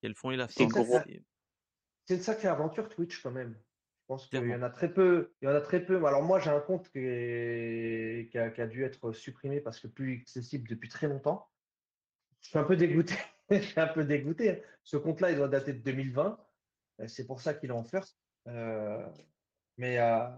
qu'elles 0.00 0.14
font 0.14 0.30
et 0.30 0.36
la 0.36 0.48
C'est 0.48 2.14
une 2.16 2.20
sacrée 2.20 2.48
aventure 2.48 2.88
Twitch 2.88 3.22
quand 3.22 3.30
même. 3.30 3.54
Je 3.54 4.06
pense 4.06 4.26
qu'il 4.28 4.46
y 4.46 4.54
en 4.54 4.62
a 4.62 4.68
très 4.70 4.92
peu. 4.92 5.32
Il 5.40 5.46
y 5.46 5.48
en 5.50 5.54
a 5.54 5.60
très 5.62 5.84
peu. 5.84 5.96
Alors 6.04 6.22
moi 6.22 6.38
j'ai 6.38 6.50
un 6.50 6.60
compte 6.60 6.90
qui, 6.90 6.98
est- 6.98 8.30
qui 8.30 8.38
a, 8.38 8.50
qui 8.50 8.60
a 8.60 8.66
dû 8.66 8.84
être 8.84 9.12
supprimé 9.12 9.60
parce 9.62 9.80
que 9.80 9.86
plus 9.86 10.20
accessible 10.20 10.68
depuis 10.68 10.88
très 10.90 11.08
longtemps. 11.08 11.48
Je 12.42 12.48
suis 12.50 12.58
un 12.58 12.64
peu 12.64 12.76
dégoûté. 12.76 13.14
Je 13.50 13.60
suis 13.60 13.80
un 13.80 13.88
peu 13.88 14.04
dégoûté. 14.04 14.50
hein. 14.50 14.58
Ce 14.84 14.96
compte-là, 14.98 15.30
il 15.30 15.36
doit 15.36 15.48
dater 15.48 15.72
de 15.72 15.78
2020. 15.78 16.38
Euh, 17.00 17.08
C'est 17.08 17.26
pour 17.26 17.40
ça 17.40 17.54
qu'il 17.54 17.70
est 17.70 17.74
en 17.74 17.84
first. 17.84 18.18
Euh, 18.46 19.06
mais 19.78 19.98
euh, 19.98 20.28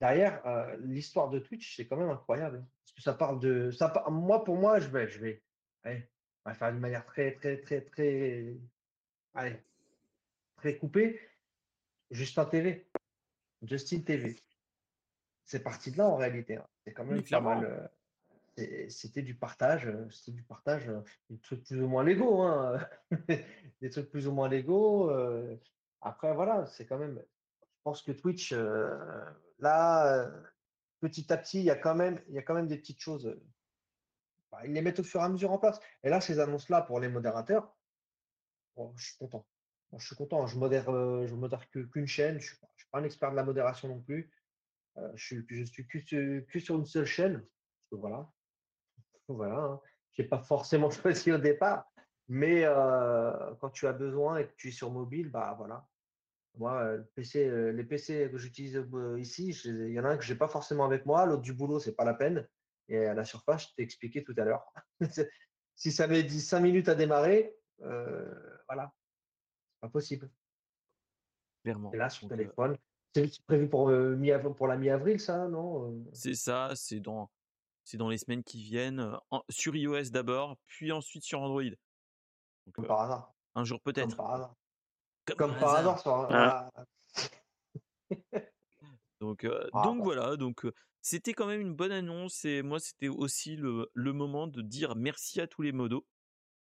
derrière, 0.00 0.44
euh, 0.46 0.76
l'histoire 0.80 1.30
de 1.30 1.38
Twitch, 1.40 1.76
c'est 1.76 1.86
quand 1.88 1.96
même 1.96 2.10
incroyable. 2.10 2.58
hein. 2.58 2.68
Parce 2.84 2.92
que 2.92 3.02
ça 3.02 3.14
parle 3.14 3.40
de. 3.40 3.70
Ça, 3.72 3.88
par- 3.88 4.10
moi, 4.10 4.44
pour 4.44 4.56
moi, 4.56 4.78
je 4.80 4.88
vais, 4.88 5.08
je 5.08 5.20
vais, 5.20 5.42
allez, 5.84 6.09
on 6.44 6.50
va 6.50 6.54
faire 6.54 6.72
d'une 6.72 6.80
manière 6.80 7.04
très, 7.06 7.32
très, 7.32 7.58
très, 7.60 7.80
très, 7.82 8.56
allez, 9.34 9.56
très 10.56 10.76
coupée. 10.78 11.20
Justin 12.10 12.44
TV. 12.46 12.86
Justin 13.62 14.00
TV. 14.00 14.36
C'est 15.44 15.62
parti 15.62 15.90
de 15.92 15.98
là 15.98 16.08
en 16.08 16.16
réalité. 16.16 16.56
hein. 16.56 16.66
C'est 16.84 16.92
quand 16.92 17.04
même 17.04 17.22
pas 17.30 17.40
mal. 17.40 17.88
euh, 18.58 18.88
C'était 18.88 19.22
du 19.22 19.34
partage, 19.34 19.86
euh, 19.86 20.08
c'était 20.10 20.32
du 20.32 20.42
partage, 20.42 20.88
euh, 20.88 21.00
des 21.28 21.38
trucs 21.38 21.64
plus 21.64 21.80
ou 21.82 21.88
moins 21.88 22.04
légaux, 22.04 22.42
hein, 22.42 22.78
des 23.80 23.90
trucs 23.90 24.10
plus 24.10 24.26
ou 24.26 24.32
moins 24.32 24.48
légaux. 24.48 25.10
Après, 26.00 26.32
voilà, 26.34 26.66
c'est 26.66 26.86
quand 26.86 26.98
même. 26.98 27.22
Je 27.62 27.82
pense 27.84 28.02
que 28.02 28.12
Twitch, 28.12 28.54
là, 29.58 30.30
petit 31.00 31.32
à 31.32 31.36
petit, 31.36 31.58
il 31.60 31.64
y 31.64 31.70
a 31.70 31.76
quand 31.76 31.94
même, 31.94 32.20
il 32.28 32.34
y 32.34 32.38
a 32.38 32.42
quand 32.42 32.54
même 32.54 32.68
des 32.68 32.78
petites 32.78 33.00
choses. 33.00 33.38
Bah, 34.50 34.60
ils 34.64 34.72
les 34.72 34.82
mettent 34.82 35.00
au 35.00 35.04
fur 35.04 35.20
et 35.20 35.24
à 35.24 35.28
mesure 35.28 35.52
en 35.52 35.58
place. 35.58 35.80
Et 36.02 36.10
là, 36.10 36.20
ces 36.20 36.38
annonces-là 36.40 36.82
pour 36.82 37.00
les 37.00 37.08
modérateurs, 37.08 37.76
bon, 38.76 38.92
je 38.96 39.06
suis 39.08 39.16
content. 39.18 39.46
Je 39.96 40.06
suis 40.06 40.16
content. 40.16 40.46
Je 40.46 40.58
modère, 40.58 40.88
euh, 40.90 41.26
je 41.26 41.34
modère 41.34 41.68
qu'une 41.70 42.06
chaîne. 42.06 42.40
Je 42.40 42.52
ne 42.54 42.56
suis, 42.76 42.88
pas- 42.90 42.98
un 42.98 43.04
expert 43.04 43.30
de 43.30 43.36
la 43.36 43.44
modération 43.44 43.88
non 43.88 44.00
plus. 44.00 44.32
Euh, 44.96 45.10
je 45.14 45.24
suis, 45.24 45.46
je 45.48 45.64
suis 45.64 45.86
que, 45.86 46.58
sur- 46.58 46.76
une 46.78 46.86
seule 46.86 47.06
chaîne. 47.06 47.46
Voilà. 47.90 48.30
Voilà. 49.28 49.58
hein. 49.58 49.80
Je 50.12 50.22
n'ai 50.22 50.28
pas 50.28 50.40
forcément 50.40 50.90
choisi 50.90 51.30
au 51.32 51.38
départ. 51.38 51.86
Mais 52.28 52.62
euh, 52.64 53.54
quand 53.60 53.70
tu 53.70 53.86
as 53.86 53.92
besoin 53.92 54.38
et 54.38 54.46
que 54.46 54.54
tu 54.56 54.68
es 54.68 54.72
sur 54.72 54.90
mobile, 54.90 55.30
bah 55.30 55.54
voilà. 55.56 55.86
Moi, 56.56 56.96
les 57.16 57.84
PC 57.84 58.28
que 58.30 58.38
j'utilise 58.38 58.84
ici, 59.18 59.50
il 59.64 59.90
y 59.92 60.00
en 60.00 60.04
a 60.04 60.10
un 60.10 60.16
que 60.16 60.24
je 60.24 60.32
n'ai 60.32 60.38
pas 60.38 60.48
forcément 60.48 60.84
avec 60.84 61.06
moi. 61.06 61.26
L'autre 61.26 61.42
du 61.42 61.52
boulot, 61.52 61.78
c'est 61.78 61.94
pas 61.94 62.04
la 62.04 62.14
peine. 62.14 62.48
Et 62.90 63.06
à 63.06 63.14
la 63.14 63.24
surface, 63.24 63.68
je 63.68 63.74
t'ai 63.76 63.82
expliqué 63.82 64.24
tout 64.24 64.34
à 64.36 64.44
l'heure. 64.44 64.66
si 65.76 65.92
ça 65.92 66.06
met 66.08 66.22
10, 66.24 66.40
5 66.40 66.60
minutes 66.60 66.88
à 66.88 66.94
démarrer, 66.96 67.56
euh, 67.82 68.58
voilà. 68.68 68.92
C'est 69.72 69.80
pas 69.80 69.88
possible. 69.88 70.30
Clairement. 71.62 71.92
Et 71.92 71.96
là, 71.96 72.10
sur 72.10 72.26
Donc, 72.28 72.32
euh, 72.32 72.36
téléphone. 72.42 72.76
C'est 73.14 73.42
prévu 73.46 73.68
pour, 73.68 73.88
euh, 73.90 74.16
mi 74.16 74.30
pour 74.56 74.66
la 74.68 74.76
mi-avril, 74.76 75.18
ça, 75.20 75.48
non 75.48 76.04
c'est 76.12 76.34
ça, 76.34 76.70
c'est 76.76 77.00
dans, 77.00 77.28
c'est 77.84 77.96
dans 77.96 78.08
les 78.08 78.18
semaines 78.18 78.44
qui 78.44 78.62
viennent, 78.62 79.16
en- 79.30 79.42
sur 79.48 79.74
iOS 79.74 80.10
d'abord, 80.10 80.56
puis 80.66 80.92
ensuite 80.92 81.22
sur 81.24 81.40
Android. 81.42 81.62
Donc, 81.64 82.74
Comme 82.74 82.84
euh, 82.84 82.88
par 82.88 83.00
hasard. 83.02 83.34
un 83.56 83.64
jour 83.64 83.80
Comme 83.82 83.92
peut-être. 83.92 84.16
par 84.16 84.32
hasard. 84.34 84.54
Comme 85.26 85.36
Comme 85.36 85.50
par 85.52 85.60
par 85.60 85.68
hasard. 85.74 85.80
hasard. 85.94 86.00
sur 86.00 86.14
un- 86.14 86.28
Ah. 86.30 86.70
voilà. 86.74 86.86
Donc, 89.20 89.44
euh, 89.44 89.68
Ah, 89.72 89.82
donc 89.84 89.98
bah. 89.98 90.04
voilà, 90.04 90.36
donc 90.36 90.64
euh, 90.64 90.72
c'était 91.02 91.34
quand 91.34 91.46
même 91.46 91.60
une 91.60 91.74
bonne 91.74 91.92
annonce 91.92 92.44
et 92.44 92.62
moi 92.62 92.80
c'était 92.80 93.08
aussi 93.08 93.56
le, 93.56 93.90
le 93.94 94.12
moment 94.12 94.46
de 94.46 94.62
dire 94.62 94.96
merci 94.96 95.40
à 95.40 95.46
tous 95.46 95.62
les 95.62 95.72
modos 95.72 96.06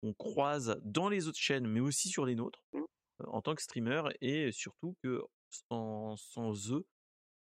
qu'on 0.00 0.14
croise 0.14 0.80
dans 0.84 1.08
les 1.08 1.28
autres 1.28 1.38
chaînes, 1.38 1.66
mais 1.66 1.80
aussi 1.80 2.08
sur 2.08 2.26
les 2.26 2.34
nôtres 2.34 2.62
euh, 2.74 2.80
en 3.26 3.42
tant 3.42 3.54
que 3.54 3.62
streamer 3.62 4.02
et 4.20 4.52
surtout 4.52 4.96
que 5.02 5.22
sans, 5.50 6.16
sans 6.16 6.72
eux, 6.72 6.86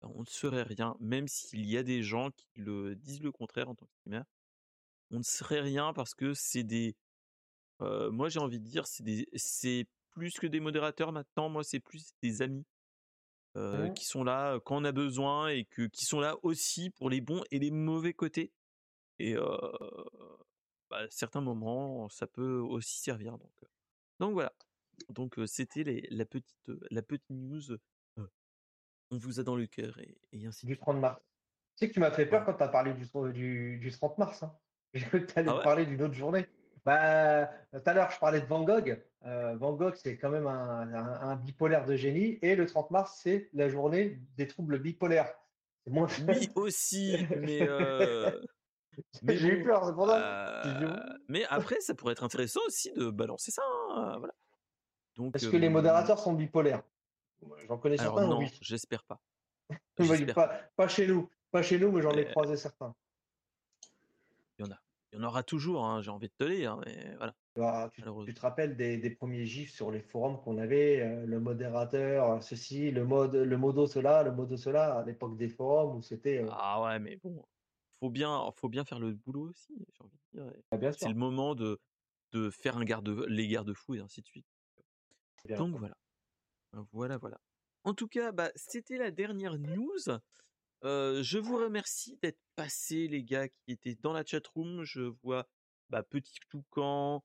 ben, 0.02 0.10
on 0.16 0.22
ne 0.22 0.26
serait 0.26 0.64
rien, 0.64 0.96
même 1.00 1.28
s'il 1.28 1.66
y 1.66 1.78
a 1.78 1.84
des 1.84 2.02
gens 2.02 2.32
qui 2.32 2.48
le 2.56 2.96
disent 2.96 3.22
le 3.22 3.32
contraire 3.32 3.70
en 3.70 3.76
tant 3.76 3.86
que 3.86 3.94
streamer, 4.00 4.24
on 5.12 5.18
ne 5.20 5.24
serait 5.24 5.62
rien 5.62 5.94
parce 5.94 6.16
que 6.16 6.34
c'est 6.34 6.64
des, 6.64 6.96
moi 7.80 8.30
j'ai 8.30 8.40
envie 8.40 8.60
de 8.60 8.66
dire, 8.66 8.88
c'est 8.88 9.04
des, 9.04 9.28
c'est 9.36 9.86
plus 10.12 10.34
que 10.34 10.48
des 10.48 10.60
modérateurs 10.60 11.12
maintenant, 11.12 11.50
moi 11.50 11.64
c'est 11.64 11.80
plus 11.82 12.12
des 12.22 12.42
amis 12.42 12.66
euh, 13.58 13.90
Mhm. 13.90 13.94
qui 13.94 14.06
sont 14.06 14.24
là 14.24 14.60
quand 14.66 14.78
on 14.78 14.86
a 14.86 14.92
besoin 14.92 15.50
et 15.50 15.66
que, 15.66 15.84
qui 15.84 16.06
sont 16.06 16.20
là 16.20 16.36
aussi 16.44 16.90
pour 16.92 17.10
les 17.10 17.22
bons 17.22 17.44
et 17.52 17.60
les 17.60 17.72
mauvais 17.72 18.14
côtés. 18.14 18.54
Et 19.20 19.36
euh, 19.38 19.44
bah, 20.90 20.98
à 21.00 21.10
certains 21.10 21.42
moments, 21.42 22.10
ça 22.10 22.28
peut 22.28 22.58
aussi 22.58 23.00
servir. 23.02 23.38
Donc, 23.38 23.52
euh, 23.64 23.68
donc 24.20 24.34
voilà. 24.34 24.54
Donc 25.10 25.40
euh, 25.40 25.48
c'était 25.48 25.84
la 26.12 26.26
petite 26.26 26.56
euh, 26.70 26.80
la 26.92 27.02
petite 27.02 27.30
news. 27.30 27.72
euh, 27.72 27.80
on 29.12 29.18
vous 29.18 29.40
a 29.40 29.44
dans 29.44 29.56
le 29.56 29.68
cœur 29.68 30.00
et, 30.00 30.18
et 30.32 30.46
ainsi 30.46 30.66
de 30.66 30.68
Du 30.68 30.74
suite. 30.74 30.82
30 30.82 31.00
mars. 31.00 31.22
Tu 31.76 31.86
sais 31.86 31.90
que 31.90 31.94
tu 31.94 32.00
m'as 32.00 32.12
fait 32.12 32.26
peur 32.26 32.46
quand 32.46 32.56
tu 32.56 32.64
as 32.64 32.68
parlé 32.68 32.94
du, 32.94 33.06
du, 33.34 33.78
du 33.80 33.92
30 33.92 34.18
mars. 34.18 34.44
hein. 34.44 34.58
J'ai 34.94 35.06
cru 35.06 35.26
que 35.26 35.32
tu 35.32 35.40
allais 35.40 35.50
Ah 35.50 35.58
ouais? 35.58 35.64
parler 35.64 35.86
d'une 35.86 36.02
autre 36.04 36.14
journée. 36.14 36.48
Bah, 36.86 37.46
tout 37.72 37.82
à 37.86 37.94
l'heure, 37.94 38.12
je 38.12 38.20
parlais 38.20 38.42
de 38.42 38.46
Van 38.46 38.64
Gogh. 38.64 39.02
Euh, 39.26 39.56
Van 39.56 39.74
Gogh, 39.74 39.96
c'est 39.96 40.18
quand 40.18 40.30
même 40.30 40.48
un, 40.48 40.94
un- 40.94 41.22
un 41.30 41.36
bipolaire 41.38 41.86
de 41.86 41.96
génie. 41.96 42.40
Et 42.42 42.56
le 42.56 42.66
30 42.66 42.92
mars, 42.92 43.20
c'est 43.24 43.50
la 43.54 43.70
journée 43.70 44.20
des 44.38 44.48
troubles 44.48 44.80
bipolaires. 44.80 45.34
C'est 45.86 45.92
moins 45.92 46.08
Oui 46.28 46.50
aussi, 46.56 47.18
mais 47.40 47.62
euh, 47.68 48.32
mais 49.24 49.38
J'ai 49.38 49.48
eu 49.50 49.64
peur, 49.64 49.84
euh, 50.10 51.00
mais 51.28 51.46
après 51.46 51.80
ça 51.82 51.94
pourrait 51.96 52.12
être 52.14 52.24
intéressant 52.24 52.62
aussi 52.68 52.92
de 52.94 53.10
balancer 53.10 53.52
ça. 53.52 53.64
hein, 53.92 54.18
voilà. 54.18 54.34
Donc 55.16 55.36
Est-ce 55.36 55.50
que 55.50 55.58
les 55.58 55.68
euh, 55.68 55.72
modérateurs 55.72 56.20
sont 56.20 56.34
bipolaires 56.34 56.84
J'en 57.68 57.78
connais 57.78 58.00
alors 58.00 58.16
certains, 58.16 58.30
non, 58.30 58.40
oui. 58.40 58.58
j'espère 58.62 59.04
pas. 59.04 59.20
Pas, 60.34 60.62
pas 60.76 60.88
chez 60.88 61.08
nous. 61.08 61.30
Pas 61.52 61.62
chez 61.62 61.78
nous, 61.80 61.92
mais 61.92 62.02
j'en 62.02 62.12
ai 62.12 62.26
croisé 62.26 62.56
certains. 62.58 62.94
Il 64.58 64.66
y 64.66 64.70
en 64.70 64.72
a. 64.72 64.80
Il 65.14 65.18
y 65.18 65.20
en 65.20 65.28
aura 65.28 65.44
toujours, 65.44 65.86
hein, 65.86 66.02
j'ai 66.02 66.10
envie 66.10 66.28
de 66.28 66.34
te 66.34 66.52
dire, 66.52 66.78
mais 66.78 67.16
voilà. 67.18 67.36
Ah, 67.60 67.88
tu, 67.94 68.02
te 68.02 68.42
rappelles 68.42 68.76
des, 68.76 68.98
des 68.98 69.12
premiers 69.12 69.46
gifs 69.46 69.72
sur 69.72 69.92
les 69.92 70.02
forums 70.02 70.42
qu'on 70.42 70.58
avait, 70.58 71.02
euh, 71.02 71.28
le 71.28 71.40
modérateur, 71.40 72.32
euh, 72.32 72.42
ceci, 72.42 72.90
le 72.90 73.06
mode, 73.06 73.36
le 73.36 73.58
modo 73.58 73.86
cela, 73.86 74.24
le 74.24 74.32
modo 74.32 74.58
cela, 74.58 74.98
à 74.98 75.06
l'époque 75.06 75.38
des 75.38 75.50
forums 75.50 75.98
où 75.98 76.02
c'était. 76.02 76.40
euh, 76.42 76.48
Ah 76.52 76.82
ouais, 76.82 76.98
mais 76.98 77.18
bon, 77.18 77.46
faut 78.00 78.10
bien, 78.10 78.50
faut 78.56 78.70
bien 78.70 78.86
faire 78.86 79.00
le 79.00 79.14
boulot 79.14 79.50
aussi, 79.50 79.76
j'ai 79.78 80.04
envie 80.04 80.18
de 80.34 80.42
dire. 80.42 80.64
ah, 80.72 80.78
bien 80.78 80.92
C'est 80.92 81.10
le 81.10 81.14
moment 81.14 81.54
de, 81.54 81.80
de 82.32 82.50
faire 82.50 82.78
un 82.78 82.86
garde, 82.86 83.08
les 83.28 83.48
garde-fous 83.48 83.94
et 83.96 84.00
ainsi 84.00 84.22
de 84.24 84.28
suite. 84.28 84.48
bien 85.46 85.58
Donc 85.58 85.78
voilà. 85.78 85.96
Voilà, 86.92 87.18
voilà. 87.18 87.38
En 87.84 87.94
tout 87.94 88.08
cas, 88.08 88.32
bah, 88.32 88.50
c'était 88.56 88.98
la 88.98 89.12
dernière 89.12 89.60
news. 89.60 90.00
Euh, 90.84 91.24
je 91.24 91.38
vous 91.38 91.58
remercie 91.58 92.18
d'être 92.22 92.40
passés, 92.56 93.08
les 93.08 93.24
gars 93.24 93.48
qui 93.48 93.72
étaient 93.72 93.96
dans 93.96 94.14
la 94.14 94.26
chatroom. 94.26 94.84
Je 94.84 95.02
vois 95.24 95.48
bah, 95.90 96.04
Petit 96.04 96.40
Toucan, 96.50 97.24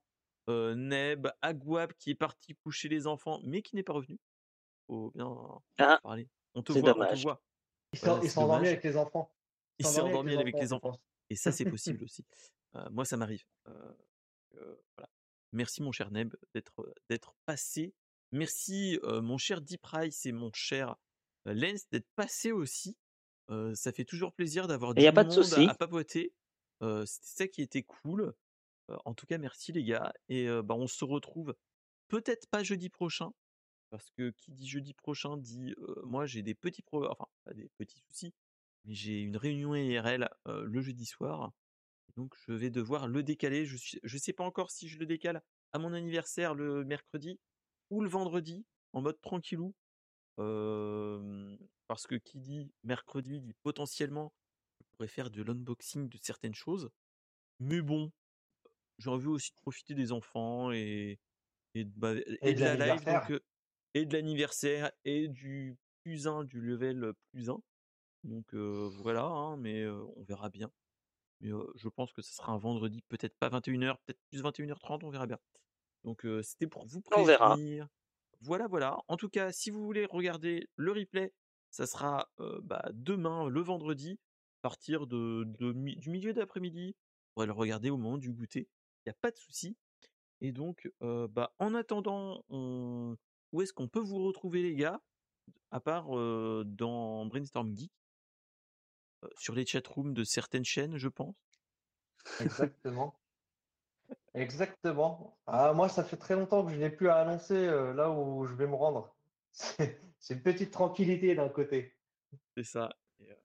euh, 0.49 0.75
Neb, 0.75 1.27
Aguab 1.41 1.93
qui 1.93 2.11
est 2.11 2.15
parti 2.15 2.55
coucher 2.55 2.89
les 2.89 3.07
enfants, 3.07 3.39
mais 3.43 3.61
qui 3.61 3.75
n'est 3.75 3.83
pas 3.83 3.93
revenu. 3.93 4.17
Faut 4.87 5.11
bien 5.11 5.61
Ah, 5.77 5.99
parler. 6.01 6.29
On 6.55 6.63
te 6.63 6.71
voit, 6.71 6.97
on 6.97 7.15
te 7.15 7.21
voit. 7.21 7.41
Il 7.93 7.99
s'est 7.99 8.39
endormi 8.39 8.67
avec 8.67 8.83
les 8.83 8.97
enfants. 8.97 9.33
Il 9.77 9.85
s'est 9.85 10.01
endormi 10.01 10.35
avec 10.35 10.55
les 10.55 10.73
enfants. 10.73 10.99
Et 11.29 11.35
ça, 11.35 11.51
c'est 11.51 11.65
possible 11.97 12.03
aussi. 12.03 12.25
Euh, 12.75 12.89
moi, 12.91 13.05
ça 13.05 13.17
m'arrive. 13.17 13.43
Euh, 13.67 13.93
euh, 14.55 14.75
voilà. 14.97 15.09
Merci, 15.51 15.81
mon 15.81 15.91
cher 15.91 16.11
Neb, 16.11 16.35
d'être 16.53 16.93
d'être 17.09 17.33
passé. 17.45 17.93
Merci, 18.31 18.99
euh, 19.03 19.21
mon 19.21 19.37
cher 19.37 19.61
Deep 19.61 19.81
Price 19.81 20.25
et 20.25 20.31
mon 20.31 20.51
cher 20.53 20.95
Lens, 21.45 21.89
d'être 21.89 22.09
passé 22.15 22.51
aussi. 22.51 22.95
Euh, 23.49 23.73
ça 23.73 23.91
fait 23.91 24.05
toujours 24.05 24.33
plaisir 24.33 24.67
d'avoir 24.67 24.93
Il 24.95 24.99
y 24.99 25.01
du 25.03 25.07
a 25.07 25.11
pas 25.11 25.23
de 25.23 25.29
monde 25.29 25.43
souci. 25.43 25.67
à 25.67 25.73
papoter. 25.73 26.33
Euh, 26.81 27.05
C'était 27.05 27.27
ça 27.27 27.47
qui 27.47 27.61
était 27.61 27.83
cool. 27.83 28.33
Euh, 28.89 28.97
en 29.05 29.13
tout 29.13 29.25
cas, 29.25 29.37
merci 29.37 29.71
les 29.71 29.83
gars. 29.83 30.13
Et 30.27 30.47
bah, 30.63 30.75
on 30.75 30.87
se 30.87 31.03
retrouve 31.05 31.55
peut-être 32.07 32.47
pas 32.49 32.63
jeudi 32.63 32.89
prochain. 32.89 33.31
Parce 33.89 34.11
que 34.11 34.29
qui 34.29 34.51
dit 34.51 34.67
jeudi 34.67 34.93
prochain 34.93 35.35
dit 35.35 35.73
moi 36.03 36.27
j'ai 36.27 36.43
des 36.43 36.53
petits 36.53 36.83
pro 36.83 37.09
enfin 37.09 37.25
pas 37.43 37.55
des 37.55 37.71
petits 37.79 37.99
soucis, 38.01 38.35
mais 38.85 38.93
j'ai 38.93 39.19
une 39.19 39.35
réunion 39.35 39.73
IRL 39.73 40.29
le 40.45 40.81
jeudi 40.81 41.07
soir. 41.07 41.51
Donc 42.15 42.35
je 42.45 42.53
vais 42.53 42.69
devoir 42.69 43.07
le 43.07 43.23
décaler. 43.23 43.65
Je 43.65 43.77
suis, 43.77 43.99
je 44.03 44.17
sais 44.19 44.31
pas 44.31 44.43
encore 44.43 44.69
si 44.69 44.87
je 44.87 44.99
le 44.99 45.07
décale 45.07 45.41
à 45.73 45.79
mon 45.79 45.93
anniversaire 45.93 46.53
le 46.53 46.85
mercredi 46.85 47.39
ou 47.89 48.01
le 48.01 48.09
vendredi 48.09 48.63
en 48.93 49.01
mode 49.01 49.19
tranquillou. 49.21 49.73
Euh, 50.39 51.57
parce 51.87 52.07
que 52.07 52.15
qui 52.15 52.39
dit 52.39 52.71
mercredi 52.83 53.41
dit 53.41 53.53
potentiellement 53.61 54.33
je 54.79 54.85
pourrais 54.91 55.07
faire 55.07 55.29
de 55.29 55.41
l'unboxing 55.43 56.09
de 56.09 56.17
certaines 56.21 56.55
choses. 56.55 56.89
Mais 57.59 57.81
bon, 57.81 58.11
j'ai 58.97 59.09
envie 59.09 59.27
aussi 59.27 59.51
de 59.51 59.55
profiter 59.55 59.93
des 59.93 60.11
enfants 60.11 60.71
et, 60.71 61.19
et, 61.73 61.85
de, 61.85 61.91
bah, 61.95 62.15
et 62.15 62.37
Et 62.41 62.53
de 62.53 62.59
de 62.59 62.65
la 62.65 62.95
live, 62.95 63.03
donc, 63.05 63.41
et 63.93 64.05
de 64.05 64.13
l'anniversaire 64.13 64.91
et 65.03 65.27
du 65.27 65.77
plus 66.03 66.27
1, 66.27 66.43
du 66.45 66.61
level 66.61 67.13
plus 67.31 67.49
1. 67.49 67.61
Donc 68.23 68.53
euh, 68.53 68.89
voilà, 68.95 69.23
hein, 69.23 69.57
mais 69.57 69.81
euh, 69.83 70.03
on 70.15 70.23
verra 70.23 70.49
bien. 70.49 70.71
Mais 71.41 71.51
euh, 71.51 71.65
je 71.75 71.87
pense 71.87 72.11
que 72.11 72.21
ce 72.21 72.33
sera 72.33 72.51
un 72.51 72.57
vendredi, 72.57 73.01
peut-être 73.07 73.35
pas 73.37 73.49
21h, 73.49 73.95
peut-être 74.05 74.19
plus 74.29 74.43
21h30, 74.43 74.99
on 75.03 75.09
verra 75.09 75.27
bien. 75.27 75.39
Donc 76.03 76.25
c'était 76.43 76.67
pour 76.67 76.85
vous 76.85 77.01
On 77.15 77.23
verra. 77.23 77.57
Voilà, 78.41 78.67
voilà. 78.67 78.97
En 79.07 79.17
tout 79.17 79.29
cas, 79.29 79.51
si 79.51 79.69
vous 79.69 79.83
voulez 79.83 80.05
regarder 80.05 80.69
le 80.75 80.91
replay, 80.91 81.33
ça 81.71 81.85
sera 81.85 82.29
bah, 82.63 82.83
demain, 82.93 83.47
le 83.49 83.61
vendredi, 83.61 84.19
à 84.59 84.69
partir 84.69 85.07
du 85.07 85.45
milieu 86.09 86.33
d'après-midi. 86.33 86.95
Vous 86.95 87.33
pourrez 87.33 87.47
le 87.47 87.53
regarder 87.53 87.89
au 87.89 87.97
moment 87.97 88.17
du 88.17 88.31
goûter. 88.31 88.67
Il 89.05 89.09
n'y 89.09 89.11
a 89.11 89.17
pas 89.21 89.31
de 89.31 89.37
souci. 89.37 89.77
Et 90.41 90.51
donc, 90.51 90.89
bah, 91.01 91.53
en 91.59 91.75
attendant, 91.75 92.43
où 92.49 93.61
est-ce 93.61 93.73
qu'on 93.73 93.89
peut 93.89 93.99
vous 93.99 94.23
retrouver, 94.23 94.61
les 94.61 94.75
gars? 94.75 95.01
À 95.71 95.79
part 95.79 96.07
dans 96.07 97.25
Brainstorm 97.25 97.75
Geek, 97.75 97.91
sur 99.37 99.53
les 99.53 99.65
chatrooms 99.65 100.13
de 100.13 100.23
certaines 100.23 100.63
chaînes, 100.63 100.97
je 100.97 101.09
pense? 101.09 101.35
Exactement. 102.39 103.18
Exactement. 104.33 105.39
Ah, 105.47 105.73
moi, 105.73 105.89
ça 105.89 106.03
fait 106.03 106.17
très 106.17 106.35
longtemps 106.35 106.65
que 106.65 106.71
je 106.71 106.77
n'ai 106.77 106.89
plus 106.89 107.09
à 107.09 107.17
annoncer 107.17 107.55
euh, 107.55 107.93
là 107.93 108.09
où 108.11 108.45
je 108.45 108.53
vais 108.55 108.67
me 108.67 108.75
rendre. 108.75 109.15
C'est 110.19 110.33
une 110.33 110.41
petite 110.43 110.71
tranquillité 110.71 111.33
d'un 111.35 111.49
côté. 111.49 111.95
C'est 112.55 112.63
ça. 112.63 112.89
Et, 113.19 113.31
euh, 113.31 113.35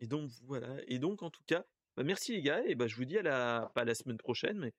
et 0.00 0.06
donc 0.06 0.30
voilà. 0.44 0.68
Et 0.86 0.98
donc 0.98 1.22
en 1.22 1.30
tout 1.30 1.42
cas, 1.46 1.64
bah, 1.96 2.02
merci 2.04 2.32
les 2.32 2.42
gars. 2.42 2.62
Et 2.66 2.74
bah, 2.74 2.86
je 2.86 2.96
vous 2.96 3.04
dis 3.04 3.18
à 3.18 3.22
la 3.22 3.70
pas 3.74 3.82
à 3.82 3.84
la 3.84 3.94
semaine 3.94 4.16
prochaine, 4.16 4.58
mais 4.58 4.72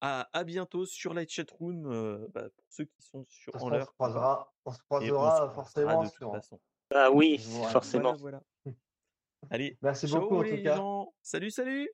à, 0.00 0.28
à 0.32 0.44
bientôt 0.44 0.86
sur 0.86 1.12
la 1.14 1.26
chatroom 1.26 1.86
euh, 1.86 2.28
bah, 2.32 2.48
pour 2.50 2.64
ceux 2.68 2.84
qui 2.84 3.02
sont 3.02 3.24
sur 3.28 3.54
en 3.56 3.58
façon, 3.58 3.66
on 3.66 3.70
se 3.70 3.74
l'heure. 3.78 3.92
croisera, 3.94 4.54
on 4.64 4.72
se 4.72 4.76
Et 4.76 4.80
on 4.90 5.00
se 5.00 5.08
croisera 5.10 5.30
croisera 5.30 5.54
forcément 5.54 6.02
de 6.02 6.08
toute 6.08 6.16
sur. 6.16 6.32
façon. 6.32 6.60
Ah 6.94 7.10
oui, 7.10 7.36
Voilà. 7.48 7.68
forcément. 7.70 8.14
Voilà, 8.16 8.42
voilà. 8.64 8.76
Allez, 9.50 9.78
Merci 9.82 10.06
ciao 10.06 10.20
beaucoup 10.20 10.36
en 10.36 10.42
tout 10.44 10.62
cas. 10.62 10.76
gens. 10.76 11.14
Salut, 11.22 11.50
salut. 11.50 11.90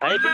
Baby. 0.00 0.28